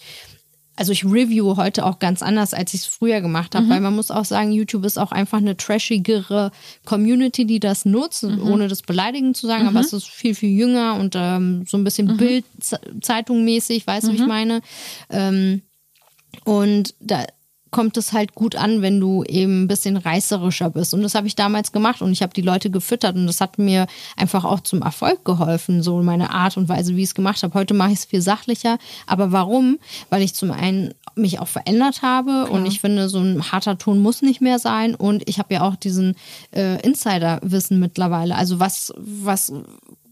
Also 0.80 0.94
ich 0.94 1.04
review 1.04 1.58
heute 1.58 1.86
auch 1.86 2.00
ganz 2.00 2.22
anders, 2.22 2.54
als 2.54 2.74
ich 2.74 2.82
es 2.82 2.88
früher 2.88 3.20
gemacht 3.20 3.54
Mhm. 3.54 3.58
habe, 3.58 3.70
weil 3.70 3.82
man 3.82 3.96
muss 3.96 4.12
auch 4.12 4.24
sagen, 4.24 4.54
YouTube 4.54 4.86
ist 4.86 4.98
auch 4.98 5.12
einfach 5.12 5.40
eine 5.40 5.58
trashigere 5.58 6.52
Community, 6.86 7.46
die 7.46 7.60
das 7.60 7.84
nutzt, 7.84 8.24
Mhm. 8.24 8.42
ohne 8.42 8.68
das 8.70 8.82
beleidigend 8.82 9.36
zu 9.36 9.46
sagen, 9.46 9.68
aber 9.68 9.82
es 9.82 9.92
ist 9.92 10.08
viel, 10.08 10.34
viel 10.36 10.58
jünger 10.58 10.96
und 10.96 11.16
ähm, 11.18 11.66
so 11.68 11.76
ein 11.78 11.84
bisschen 11.84 12.08
Mhm. 12.08 12.18
Bild-Zeitung 12.18 13.44
mäßig, 13.44 13.86
weißt 13.86 14.08
du, 14.08 14.12
wie 14.14 14.16
ich 14.16 14.26
meine? 14.26 14.62
Ähm, 15.10 15.64
und 16.46 16.96
da, 17.02 17.26
kommt 17.72 17.98
es 17.98 18.14
halt 18.14 18.36
gut 18.36 18.56
an, 18.56 18.82
wenn 18.82 19.00
du 19.00 19.24
eben 19.24 19.64
ein 19.64 19.68
bisschen 19.68 19.98
reißerischer 19.98 20.70
bist. 20.70 20.94
Und 20.94 21.04
das 21.04 21.16
habe 21.16 21.28
ich 21.28 21.36
damals 21.36 21.72
gemacht 21.72 22.02
und 22.02 22.12
ich 22.12 22.22
habe 22.22 22.34
die 22.34 22.42
Leute 22.42 22.70
gefüttert 22.70 23.16
und 23.16 23.28
das 23.28 23.42
hat 23.42 23.58
mir 23.58 23.88
einfach 24.16 24.46
auch 24.46 24.62
zum 24.62 24.82
Erfolg 24.82 25.24
geholfen, 25.26 25.84
so 25.84 26.02
meine 26.02 26.32
Art 26.32 26.58
und 26.58 26.70
Weise, 26.70 26.96
wie 26.96 27.04
ich 27.04 27.10
es 27.10 27.16
gemacht 27.16 27.44
habe. 27.44 27.54
Heute 27.54 27.74
mache 27.74 27.92
ich 27.92 28.00
es 28.00 28.06
viel 28.06 28.22
sachlicher. 28.22 28.78
Aber 29.08 29.32
warum? 29.32 29.80
Weil 30.10 30.22
ich 30.22 30.34
zum 30.34 30.52
einen 30.52 30.94
mich 31.16 31.40
auch 31.40 31.48
verändert 31.48 32.02
habe 32.02 32.46
Klar. 32.46 32.52
und 32.52 32.66
ich 32.66 32.80
finde, 32.82 33.10
so 33.10 33.20
ein 33.20 33.52
harter 33.52 33.78
Ton 33.78 34.00
muss 34.00 34.22
nicht 34.22 34.42
mehr 34.42 34.60
sein 34.60 34.96
und 34.96 35.28
ich 35.28 35.40
habe 35.40 35.54
ja 35.54 35.62
auch 35.62 35.76
diesen 35.76 36.16
äh, 36.56 36.82
Insider-Wissen 36.82 37.80
mittlerweile. 37.80 38.36
Also 38.36 38.60
was, 38.60 38.94
was 38.98 39.52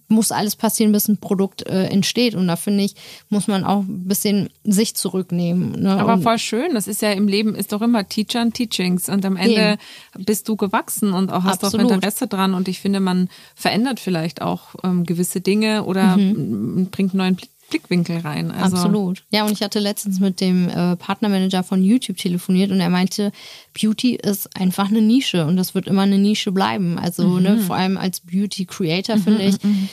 muss 0.07 0.31
alles 0.31 0.55
passieren, 0.55 0.91
bis 0.91 1.07
ein 1.07 1.17
Produkt 1.17 1.67
äh, 1.67 1.85
entsteht. 1.85 2.35
Und 2.35 2.47
da 2.47 2.55
finde 2.55 2.83
ich, 2.83 2.95
muss 3.29 3.47
man 3.47 3.63
auch 3.63 3.81
ein 3.81 4.07
bisschen 4.07 4.49
sich 4.63 4.95
zurücknehmen. 4.95 5.81
Ne? 5.81 5.99
Aber 5.99 6.13
und 6.13 6.23
voll 6.23 6.39
schön. 6.39 6.73
Das 6.73 6.87
ist 6.87 7.01
ja 7.01 7.11
im 7.11 7.27
Leben 7.27 7.55
ist 7.55 7.73
doch 7.73 7.81
immer 7.81 8.07
Teacher 8.07 8.41
and 8.41 8.53
Teachings. 8.53 9.09
Und 9.09 9.25
am 9.25 9.35
Ende 9.35 9.77
eben. 10.13 10.25
bist 10.25 10.47
du 10.47 10.55
gewachsen 10.55 11.13
und 11.13 11.31
auch 11.31 11.43
hast 11.43 11.63
Absolut. 11.63 11.87
auch 11.87 11.91
Interesse 11.91 12.27
dran. 12.27 12.53
Und 12.53 12.67
ich 12.67 12.79
finde, 12.79 12.99
man 12.99 13.29
verändert 13.55 13.99
vielleicht 13.99 14.41
auch 14.41 14.75
ähm, 14.83 15.05
gewisse 15.05 15.41
Dinge 15.41 15.83
oder 15.83 16.17
mhm. 16.17 16.87
bringt 16.91 17.11
einen 17.11 17.17
neuen 17.17 17.37
Blickwinkel 17.69 18.19
rein. 18.19 18.51
Also 18.51 18.77
Absolut. 18.77 19.23
Ja, 19.31 19.45
und 19.45 19.51
ich 19.51 19.61
hatte 19.61 19.79
letztens 19.79 20.19
mit 20.19 20.39
dem 20.41 20.69
äh, 20.69 20.95
Partnermanager 20.95 21.63
von 21.63 21.83
YouTube 21.83 22.17
telefoniert 22.17 22.71
und 22.71 22.79
er 22.79 22.89
meinte, 22.89 23.31
Beauty 23.79 24.15
ist 24.15 24.55
einfach 24.55 24.89
eine 24.89 25.01
Nische 25.01 25.45
und 25.45 25.57
das 25.57 25.75
wird 25.75 25.87
immer 25.87 26.03
eine 26.03 26.17
Nische 26.17 26.51
bleiben. 26.51 26.97
Also, 26.97 27.39
ne, 27.39 27.51
mhm. 27.51 27.55
ne, 27.57 27.61
vor 27.61 27.75
allem 27.75 27.97
als 27.97 28.21
Beauty 28.21 28.65
Creator, 28.65 29.17
finde 29.17 29.43
mhm, 29.43 29.49
ich. 29.49 29.63
Mhm 29.63 29.89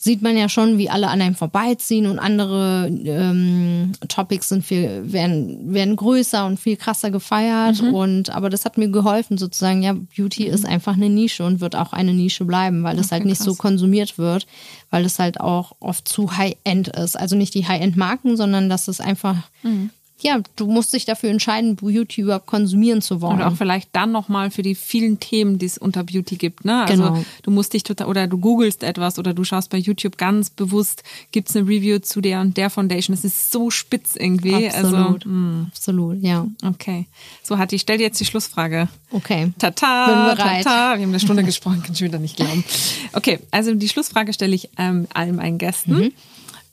sieht 0.00 0.22
man 0.22 0.36
ja 0.36 0.48
schon, 0.48 0.78
wie 0.78 0.88
alle 0.88 1.08
an 1.08 1.20
einem 1.20 1.34
vorbeiziehen 1.34 2.06
und 2.06 2.20
andere 2.20 2.88
ähm, 2.88 3.92
Topics 4.06 4.48
sind 4.48 4.64
viel, 4.64 5.12
werden, 5.12 5.74
werden 5.74 5.96
größer 5.96 6.46
und 6.46 6.60
viel 6.60 6.76
krasser 6.76 7.10
gefeiert. 7.10 7.82
Mhm. 7.82 7.94
Und 7.94 8.30
aber 8.30 8.48
das 8.48 8.64
hat 8.64 8.78
mir 8.78 8.88
geholfen, 8.88 9.38
sozusagen, 9.38 9.82
ja, 9.82 9.94
Beauty 10.16 10.46
mhm. 10.46 10.54
ist 10.54 10.64
einfach 10.64 10.94
eine 10.94 11.08
Nische 11.08 11.44
und 11.44 11.60
wird 11.60 11.74
auch 11.74 11.92
eine 11.92 12.14
Nische 12.14 12.44
bleiben, 12.44 12.84
weil 12.84 12.96
es 12.96 13.10
halt 13.10 13.24
nicht 13.24 13.38
krass. 13.38 13.46
so 13.46 13.54
konsumiert 13.56 14.18
wird, 14.18 14.46
weil 14.90 15.04
es 15.04 15.18
halt 15.18 15.40
auch 15.40 15.72
oft 15.80 16.06
zu 16.06 16.36
High-End 16.36 16.88
ist. 16.88 17.18
Also 17.18 17.34
nicht 17.34 17.54
die 17.54 17.66
High-End-Marken, 17.66 18.36
sondern 18.36 18.68
dass 18.68 18.86
es 18.86 19.00
einfach 19.00 19.36
mhm 19.64 19.90
ja, 20.20 20.40
du 20.56 20.66
musst 20.66 20.92
dich 20.92 21.04
dafür 21.04 21.30
entscheiden, 21.30 21.76
Beauty 21.76 22.22
überhaupt 22.22 22.46
konsumieren 22.46 23.00
zu 23.00 23.20
wollen. 23.20 23.40
Und 23.40 23.42
auch 23.42 23.54
vielleicht 23.54 23.90
dann 23.92 24.10
nochmal 24.10 24.50
für 24.50 24.62
die 24.62 24.74
vielen 24.74 25.20
Themen, 25.20 25.58
die 25.58 25.66
es 25.66 25.78
unter 25.78 26.02
Beauty 26.02 26.36
gibt. 26.36 26.64
Ne? 26.64 26.84
Also 26.84 27.04
genau. 27.04 27.24
du 27.42 27.50
musst 27.50 27.72
dich 27.72 27.84
total, 27.84 28.08
oder 28.08 28.26
du 28.26 28.38
googelst 28.38 28.82
etwas 28.82 29.18
oder 29.18 29.32
du 29.32 29.44
schaust 29.44 29.70
bei 29.70 29.78
YouTube 29.78 30.18
ganz 30.18 30.50
bewusst, 30.50 31.04
gibt 31.30 31.50
es 31.50 31.56
eine 31.56 31.68
Review 31.68 32.00
zu 32.00 32.20
der 32.20 32.40
und 32.40 32.56
der 32.56 32.68
Foundation. 32.68 33.14
Das 33.14 33.24
ist 33.24 33.52
so 33.52 33.70
spitz 33.70 34.16
irgendwie. 34.16 34.54
Also, 34.54 34.88
Absolut. 34.88 35.26
Also, 35.26 35.28
mh. 35.28 35.66
Absolut, 35.68 36.22
ja. 36.22 36.46
Okay. 36.64 37.06
So, 37.42 37.58
Hatti, 37.58 37.76
ich 37.76 37.82
stell 37.82 37.98
dir 37.98 38.04
jetzt 38.04 38.18
die 38.18 38.24
Schlussfrage. 38.24 38.88
Okay. 39.12 39.52
Tata, 39.58 40.06
Bin 40.06 40.36
bereit. 40.36 40.64
tata. 40.64 40.96
Wir 40.96 41.02
haben 41.02 41.10
eine 41.10 41.20
Stunde 41.20 41.44
gesprochen, 41.44 41.82
kann 41.84 41.92
ich 41.94 42.00
wieder 42.00 42.18
nicht 42.18 42.36
glauben. 42.36 42.64
Okay, 43.12 43.38
also 43.52 43.72
die 43.74 43.88
Schlussfrage 43.88 44.32
stelle 44.32 44.54
ich 44.54 44.70
ähm, 44.78 45.06
allen 45.14 45.36
meinen 45.36 45.58
Gästen. 45.58 45.94
Mhm 45.94 46.12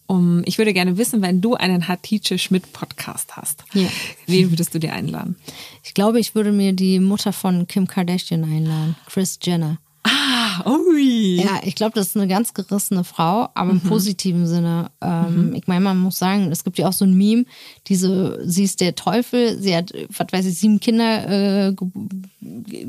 um, 0.08 0.44
ich 0.46 0.58
würde 0.58 0.74
gerne 0.74 0.98
wissen, 0.98 1.22
wenn 1.22 1.42
du 1.42 1.56
einen 1.56 1.88
Hatice 1.88 2.40
Schmidt 2.40 2.72
Podcast 2.74 3.36
hast, 3.36 3.64
ja. 3.74 3.88
wen 4.28 4.52
würdest 4.52 4.74
du 4.74 4.80
dir 4.80 4.94
einladen? 4.94 5.36
Ich 5.84 5.94
glaube, 5.94 6.20
ich 6.20 6.36
würde 6.36 6.52
mir 6.52 6.74
die 6.74 7.00
Mutter 7.00 7.34
von 7.34 7.68
Kim 7.68 7.88
Kardashian 7.88 8.44
einladen, 8.44 8.96
Chris 9.08 9.40
Jenner. 9.42 9.80
Ah, 10.04 10.45
ui. 10.66 11.42
Ja, 11.42 11.62
ich 11.64 11.76
glaube, 11.76 11.94
das 11.96 12.08
ist 12.08 12.18
eine 12.18 12.28
ganz 12.28 12.54
gerissene 12.54 13.04
Frau, 13.04 13.50
aber 13.54 13.72
im 13.72 13.82
mhm. 13.84 13.90
positiven 13.90 14.48
Sinne. 14.48 14.92
Ähm, 15.02 15.50
mhm. 15.50 15.56
Ich 15.56 15.68
meine, 15.68 15.82
man 15.82 15.98
muss 15.98 16.18
sagen, 16.18 16.52
es 16.52 16.64
gibt 16.64 16.78
ja 16.78 16.88
auch 16.88 16.94
so 16.94 17.06
ein 17.06 17.14
Meme, 17.14 17.46
diese, 17.88 18.40
sie 18.46 18.64
ist 18.64 18.82
der 18.82 18.96
Teufel, 18.96 19.60
sie 19.60 19.76
hat, 19.76 19.92
was 20.10 20.28
weiß 20.32 20.46
ich, 20.46 20.58
sieben 20.58 20.80
Kinder, 20.80 21.70
äh, 21.70 21.76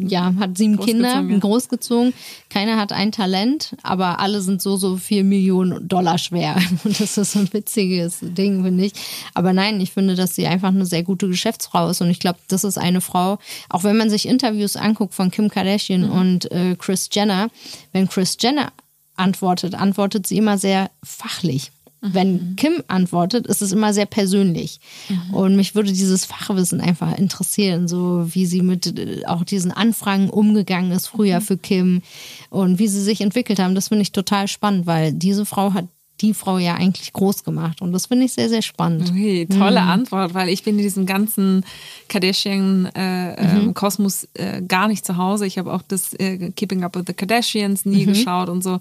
ja, 0.01 0.35
hat 0.39 0.59
sieben 0.59 0.79
Kinder 0.79 1.23
großgezogen. 1.23 2.13
Keiner 2.51 2.77
hat 2.77 2.93
ein 2.93 3.13
Talent, 3.13 3.77
aber 3.83 4.21
alle 4.21 4.41
sind 4.41 4.61
so, 4.61 4.77
so 4.77 4.97
vier 4.97 5.25
Millionen 5.25 5.87
Dollar 5.89 6.19
schwer. 6.19 6.57
Und 6.85 7.01
das 7.01 7.17
ist 7.17 7.33
so 7.33 7.39
ein 7.39 7.53
witziges 7.53 8.19
Ding, 8.21 8.63
finde 8.63 8.85
ich. 8.85 8.93
Aber 9.35 9.53
nein, 9.53 9.81
ich 9.81 9.93
finde, 9.93 10.15
dass 10.15 10.35
sie 10.35 10.47
einfach 10.47 10.69
eine 10.69 10.87
sehr 10.87 11.03
gute 11.03 11.29
Geschäftsfrau 11.29 11.89
ist. 11.89 12.01
Und 12.01 12.11
ich 12.11 12.21
glaube, 12.21 12.39
das 12.49 12.65
ist 12.65 12.79
eine 12.79 13.01
Frau, 13.01 13.39
auch 13.69 13.85
wenn 13.85 13.97
man 13.97 14.11
sich 14.11 14.27
Interviews 14.27 14.77
anguckt 14.77 15.15
von 15.15 15.31
Kim 15.31 15.49
Kardashian 15.49 16.03
mhm. 16.03 16.13
und 16.13 16.51
äh, 16.53 16.77
Chris 16.77 17.09
Jenner, 17.13 17.49
wenn 17.93 18.09
Chris 18.09 18.37
Jenner 18.41 18.73
antwortet, 19.17 19.75
antwortet 19.75 20.27
sie 20.27 20.37
immer 20.37 20.59
sehr 20.59 20.91
fachlich. 21.03 21.73
Wenn 22.03 22.33
mhm. 22.33 22.57
Kim 22.57 22.83
antwortet, 22.89 23.47
ist 23.47 23.63
es 23.63 23.73
immer 23.73 23.95
sehr 23.95 24.07
persönlich. 24.07 24.81
Mhm. 25.09 25.35
Und 25.35 25.57
mich 25.57 25.75
würde 25.75 25.93
dieses 25.93 26.25
Fachwissen 26.25 26.81
einfach 26.81 27.17
interessieren, 27.17 27.89
so 27.89 28.27
wie 28.35 28.47
sie 28.47 28.63
mit 28.63 28.99
äh, 28.99 29.25
auch 29.27 29.45
diesen 29.45 29.73
Anfragen 29.73 30.31
umgegangen 30.31 30.93
ist 30.93 31.09
früher 31.09 31.41
mhm. 31.41 31.45
für 31.45 31.57
Kim 31.57 32.03
und 32.51 32.79
wie 32.79 32.89
sie 32.89 33.03
sich 33.03 33.21
entwickelt 33.23 33.59
haben. 33.59 33.75
Das 33.75 33.89
finde 33.89 34.03
ich 34.03 34.13
total 34.13 34.47
spannend, 34.47 34.87
weil 34.87 35.13
diese 35.13 35.47
Frau 35.47 35.73
hat 35.73 35.87
die 36.21 36.35
Frau 36.35 36.59
ja 36.59 36.75
eigentlich 36.75 37.13
groß 37.13 37.45
gemacht. 37.45 37.81
Und 37.83 37.93
das 37.93 38.07
finde 38.07 38.25
ich 38.25 38.33
sehr, 38.33 38.49
sehr 38.49 38.63
spannend. 38.63 39.11
Okay, 39.11 39.45
tolle 39.47 39.83
mhm. 39.83 39.89
Antwort, 39.89 40.35
weil 40.35 40.49
ich 40.49 40.63
bin 40.63 40.79
in 40.79 40.83
diesem 40.83 41.05
ganzen 41.07 41.65
Kardashian-Kosmos 42.09 44.29
äh, 44.35 44.59
mhm. 44.59 44.65
äh, 44.65 44.67
gar 44.67 44.89
nicht 44.89 45.05
zu 45.05 45.19
Hause. 45.19 45.47
Ich 45.47 45.59
habe 45.59 45.71
auch 45.73 45.83
das 45.87 46.15
äh, 46.15 46.51
Keeping 46.53 46.83
Up 46.85 46.97
with 46.97 47.05
the 47.07 47.13
Kardashians 47.13 47.85
nie 47.85 48.07
mhm. 48.07 48.13
geschaut 48.13 48.49
und 48.49 48.63
so. 48.63 48.81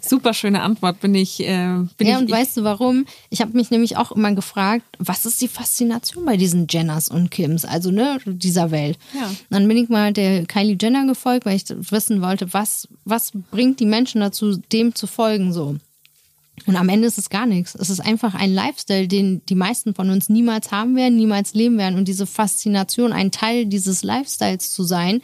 Super 0.00 0.34
schöne 0.34 0.60
Antwort, 0.60 1.00
bin 1.00 1.14
ich. 1.14 1.40
Äh, 1.40 1.78
bin 1.96 2.06
ja, 2.06 2.16
ich, 2.16 2.18
und 2.18 2.30
weißt 2.30 2.58
du 2.58 2.64
warum? 2.64 3.06
Ich 3.30 3.40
habe 3.40 3.56
mich 3.56 3.70
nämlich 3.70 3.96
auch 3.96 4.12
immer 4.12 4.32
gefragt, 4.32 4.84
was 4.98 5.24
ist 5.24 5.40
die 5.40 5.48
Faszination 5.48 6.26
bei 6.26 6.36
diesen 6.36 6.66
Jenners 6.68 7.08
und 7.08 7.30
Kims, 7.30 7.64
also 7.64 7.90
ne, 7.90 8.18
dieser 8.26 8.70
Welt. 8.70 8.98
Ja. 9.14 9.30
Dann 9.48 9.66
bin 9.66 9.78
ich 9.78 9.88
mal 9.88 10.12
der 10.12 10.44
Kylie 10.44 10.76
Jenner 10.78 11.06
gefolgt, 11.06 11.46
weil 11.46 11.56
ich 11.56 11.64
wissen 11.90 12.20
wollte, 12.20 12.52
was, 12.52 12.86
was 13.06 13.32
bringt 13.50 13.80
die 13.80 13.86
Menschen 13.86 14.20
dazu, 14.20 14.58
dem 14.72 14.94
zu 14.94 15.06
folgen 15.06 15.54
so. 15.54 15.78
Und 16.66 16.76
am 16.76 16.88
Ende 16.88 17.06
ist 17.06 17.18
es 17.18 17.30
gar 17.30 17.46
nichts. 17.46 17.74
Es 17.74 17.90
ist 17.90 18.00
einfach 18.00 18.34
ein 18.34 18.54
Lifestyle, 18.54 19.08
den 19.08 19.44
die 19.46 19.54
meisten 19.54 19.94
von 19.94 20.10
uns 20.10 20.28
niemals 20.28 20.70
haben 20.70 20.96
werden, 20.96 21.16
niemals 21.16 21.52
leben 21.54 21.78
werden. 21.78 21.98
Und 21.98 22.08
diese 22.08 22.26
Faszination, 22.26 23.12
ein 23.12 23.30
Teil 23.30 23.66
dieses 23.66 24.02
Lifestyles 24.02 24.72
zu 24.72 24.84
sein, 24.84 25.20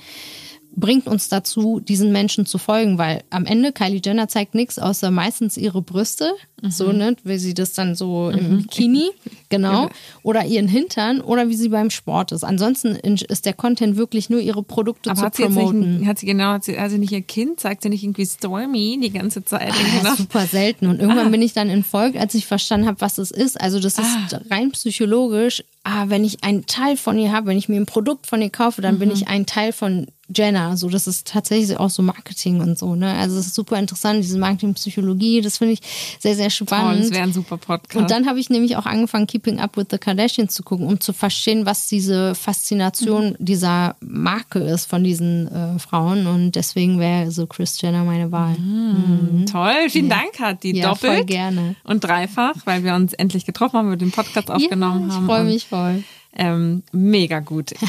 bringt 0.75 1.07
uns 1.07 1.29
dazu, 1.29 1.81
diesen 1.81 2.13
Menschen 2.13 2.47
zu 2.47 2.59
folgen, 2.59 2.99
weil 2.99 3.23
am 3.31 3.47
Ende 3.47 3.73
Kylie 3.73 4.01
Jenner 4.05 4.29
zeigt 4.29 4.55
nichts 4.55 4.79
außer 4.79 5.11
meistens 5.11 5.57
ihre 5.57 5.83
Brüste, 5.83 6.33
mhm. 6.61 6.71
so 6.71 6.93
ne, 6.93 7.17
wie 7.25 7.39
sie 7.39 7.55
das 7.55 7.73
dann 7.73 7.95
so 7.95 8.31
mhm. 8.33 8.39
im 8.39 8.59
Bikini, 8.59 9.11
genau, 9.49 9.89
oder 10.23 10.45
ihren 10.45 10.69
Hintern 10.69 11.21
oder 11.21 11.49
wie 11.49 11.55
sie 11.55 11.69
beim 11.69 11.91
Sport 11.91 12.33
ist. 12.33 12.45
Ansonsten 12.45 12.97
ist 12.97 13.47
der 13.47 13.53
Content 13.53 13.97
wirklich 13.97 14.31
nur 14.31 14.41
ihre 14.41 14.63
Produkte 14.63 15.11
Aber 15.11 15.21
zu 15.21 15.25
hat 15.27 15.35
promoten. 15.35 15.99
Nicht, 15.99 16.09
hat 16.09 16.19
sie 16.19 16.27
genau, 16.27 16.53
hat 16.53 16.65
sie 16.65 16.77
also 16.79 16.97
nicht 16.97 17.13
ihr 17.13 17.23
Kind, 17.23 17.61
zeigt 17.61 17.83
sie 17.83 17.89
nicht 17.89 18.03
irgendwie 18.03 18.27
Stormy 18.27 18.99
die 19.03 19.11
ganze 19.11 19.45
Zeit? 19.45 19.73
Ah, 19.73 20.01
genau. 20.01 20.15
Super 20.17 20.47
selten. 20.47 20.87
Und 20.87 21.01
irgendwann 21.01 21.29
ah. 21.29 21.31
bin 21.31 21.43
ich 21.43 21.53
dann 21.53 21.69
entfolgt, 21.69 22.17
als 22.17 22.35
ich 22.35 22.47
verstanden 22.47 22.87
habe, 22.87 23.01
was 23.01 23.19
es 23.19 23.31
ist. 23.31 23.61
Also 23.61 23.81
das 23.81 23.99
ist 23.99 24.35
ah. 24.35 24.41
rein 24.51 24.73
psychologisch. 24.73 25.65
Ah, 25.83 26.05
wenn 26.09 26.25
ich 26.25 26.45
einen 26.45 26.67
Teil 26.67 26.97
von 26.97 27.19
ihr 27.19 27.33
habe, 27.33 27.47
wenn 27.47 27.57
ich 27.57 27.69
mir 27.69 27.81
ein 27.81 27.87
Produkt 27.87 28.27
von 28.27 28.43
ihr 28.43 28.51
kaufe, 28.51 28.83
dann 28.83 28.97
mhm. 28.97 28.99
bin 28.99 29.11
ich 29.11 29.29
ein 29.29 29.47
Teil 29.47 29.73
von 29.73 30.07
Jenner. 30.35 30.77
So, 30.77 30.89
das 30.89 31.07
ist 31.07 31.27
tatsächlich 31.27 31.77
auch 31.79 31.91
so 31.91 32.03
Marketing 32.03 32.61
und 32.61 32.79
so, 32.79 32.95
ne? 32.95 33.15
Also 33.15 33.39
es 33.39 33.47
ist 33.47 33.55
super 33.55 33.79
interessant, 33.79 34.23
diese 34.23 34.39
Marketingpsychologie, 34.39 35.41
das 35.41 35.59
finde 35.59 35.75
ich 35.75 35.81
sehr, 36.19 36.37
sehr 36.37 36.50
spannend. 36.51 36.93
Toll, 36.93 37.01
das 37.01 37.11
wäre 37.11 37.23
ein 37.23 37.33
super 37.33 37.57
Podcast. 37.57 37.97
Und 37.97 38.11
dann 38.11 38.27
habe 38.27 38.39
ich 38.41 38.51
nämlich 38.51 38.77
auch 38.77 38.87
angefangen, 38.87 39.27
Keeping 39.27 39.61
Up 39.61 39.77
with 39.77 39.87
the 39.91 39.99
Kardashians 39.99 40.55
zu 40.55 40.63
gucken, 40.63 40.87
um 40.87 41.01
zu 41.01 41.13
verstehen, 41.13 41.67
was 41.67 41.89
diese 41.89 42.35
Faszination 42.35 43.31
mhm. 43.31 43.37
dieser 43.39 43.97
Marke 44.01 44.59
ist 44.59 44.87
von 44.87 45.05
diesen 45.05 45.49
äh, 45.49 45.79
Frauen. 45.79 46.27
Und 46.27 46.53
deswegen 46.53 46.99
wäre 46.99 47.31
so 47.31 47.47
Chris 47.47 47.81
Jenner 47.81 48.05
meine 48.05 48.33
Wahl. 48.33 48.57
Mhm. 48.59 49.41
Mhm. 49.41 49.47
Toll, 49.47 49.89
vielen 49.89 50.09
ja. 50.09 50.17
Dank, 50.17 50.39
hat 50.41 50.63
die 50.63 50.77
ja, 50.77 50.89
doppelt 50.89 51.17
voll 51.17 51.25
gerne. 51.25 51.77
und 51.85 52.05
dreifach, 52.05 52.55
weil 52.65 52.85
wir 52.85 52.95
uns 52.95 53.13
endlich 53.13 53.47
getroffen 53.47 53.79
haben, 53.79 53.91
wir 53.91 53.97
den 53.97 54.13
Podcast 54.13 54.51
aufgenommen 54.51 55.09
ja, 55.09 55.15
haben. 55.15 55.25
Ich 55.25 55.27
freue 55.27 55.45
mich 55.45 55.67
voll. 55.67 56.05
Ähm, 56.37 56.83
mega 56.93 57.41
gut. 57.41 57.75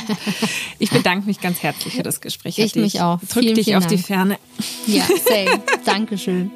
Ich 0.79 0.89
bedanke 0.89 1.27
mich 1.27 1.39
ganz 1.39 1.61
herzlich 1.61 1.93
für 1.93 2.01
das 2.01 2.21
Gespräch. 2.21 2.57
Ich 2.57 2.75
mich 2.75 3.01
auch. 3.01 3.19
Drück 3.19 3.43
vielen, 3.43 3.53
dich 3.53 3.65
vielen 3.65 3.77
auf 3.77 3.85
Dank. 3.85 3.97
die 3.97 4.03
Ferne. 4.03 4.37
Ja, 4.87 5.03
same. 5.03 5.61
Dankeschön. 5.85 6.49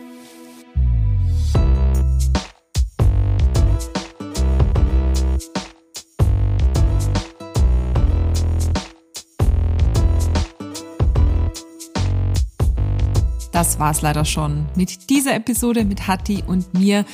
Das 13.56 13.80
war's 13.80 14.02
leider 14.02 14.26
schon 14.26 14.66
mit 14.76 15.10
dieser 15.10 15.34
Episode 15.34 15.86
mit 15.86 16.10
Hatti 16.10 16.44
und 16.46 16.74
mir. 16.74 17.06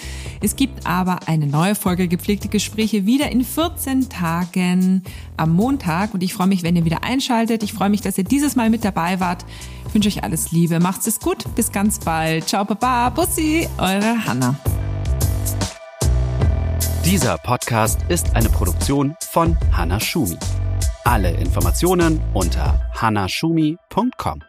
Es 0.41 0.55
gibt 0.55 0.87
aber 0.87 1.27
eine 1.27 1.45
neue 1.45 1.75
Folge 1.75 2.07
gepflegte 2.07 2.47
Gespräche 2.47 3.05
wieder 3.05 3.31
in 3.31 3.45
14 3.45 4.09
Tagen 4.09 5.03
am 5.37 5.53
Montag 5.53 6.15
und 6.15 6.23
ich 6.23 6.33
freue 6.33 6.47
mich, 6.47 6.63
wenn 6.63 6.75
ihr 6.75 6.83
wieder 6.83 7.03
einschaltet. 7.03 7.61
Ich 7.61 7.73
freue 7.73 7.91
mich, 7.91 8.01
dass 8.01 8.17
ihr 8.17 8.23
dieses 8.23 8.55
Mal 8.55 8.71
mit 8.71 8.83
dabei 8.83 9.19
wart. 9.19 9.45
Ich 9.87 9.93
wünsche 9.93 10.09
euch 10.09 10.23
alles 10.23 10.51
Liebe. 10.51 10.79
Macht's 10.79 11.05
es 11.05 11.19
gut. 11.19 11.45
Bis 11.53 11.71
ganz 11.71 11.99
bald. 11.99 12.49
Ciao, 12.49 12.65
Baba. 12.65 13.09
Bussi. 13.09 13.69
Eure 13.77 14.25
Hanna. 14.25 14.55
Dieser 17.05 17.37
Podcast 17.37 17.99
ist 18.09 18.35
eine 18.35 18.49
Produktion 18.49 19.15
von 19.29 19.55
Hanna 19.71 19.99
Schumi. 19.99 20.39
Alle 21.03 21.29
Informationen 21.33 22.19
unter 22.33 22.89
hanashumi.com. 22.99 24.41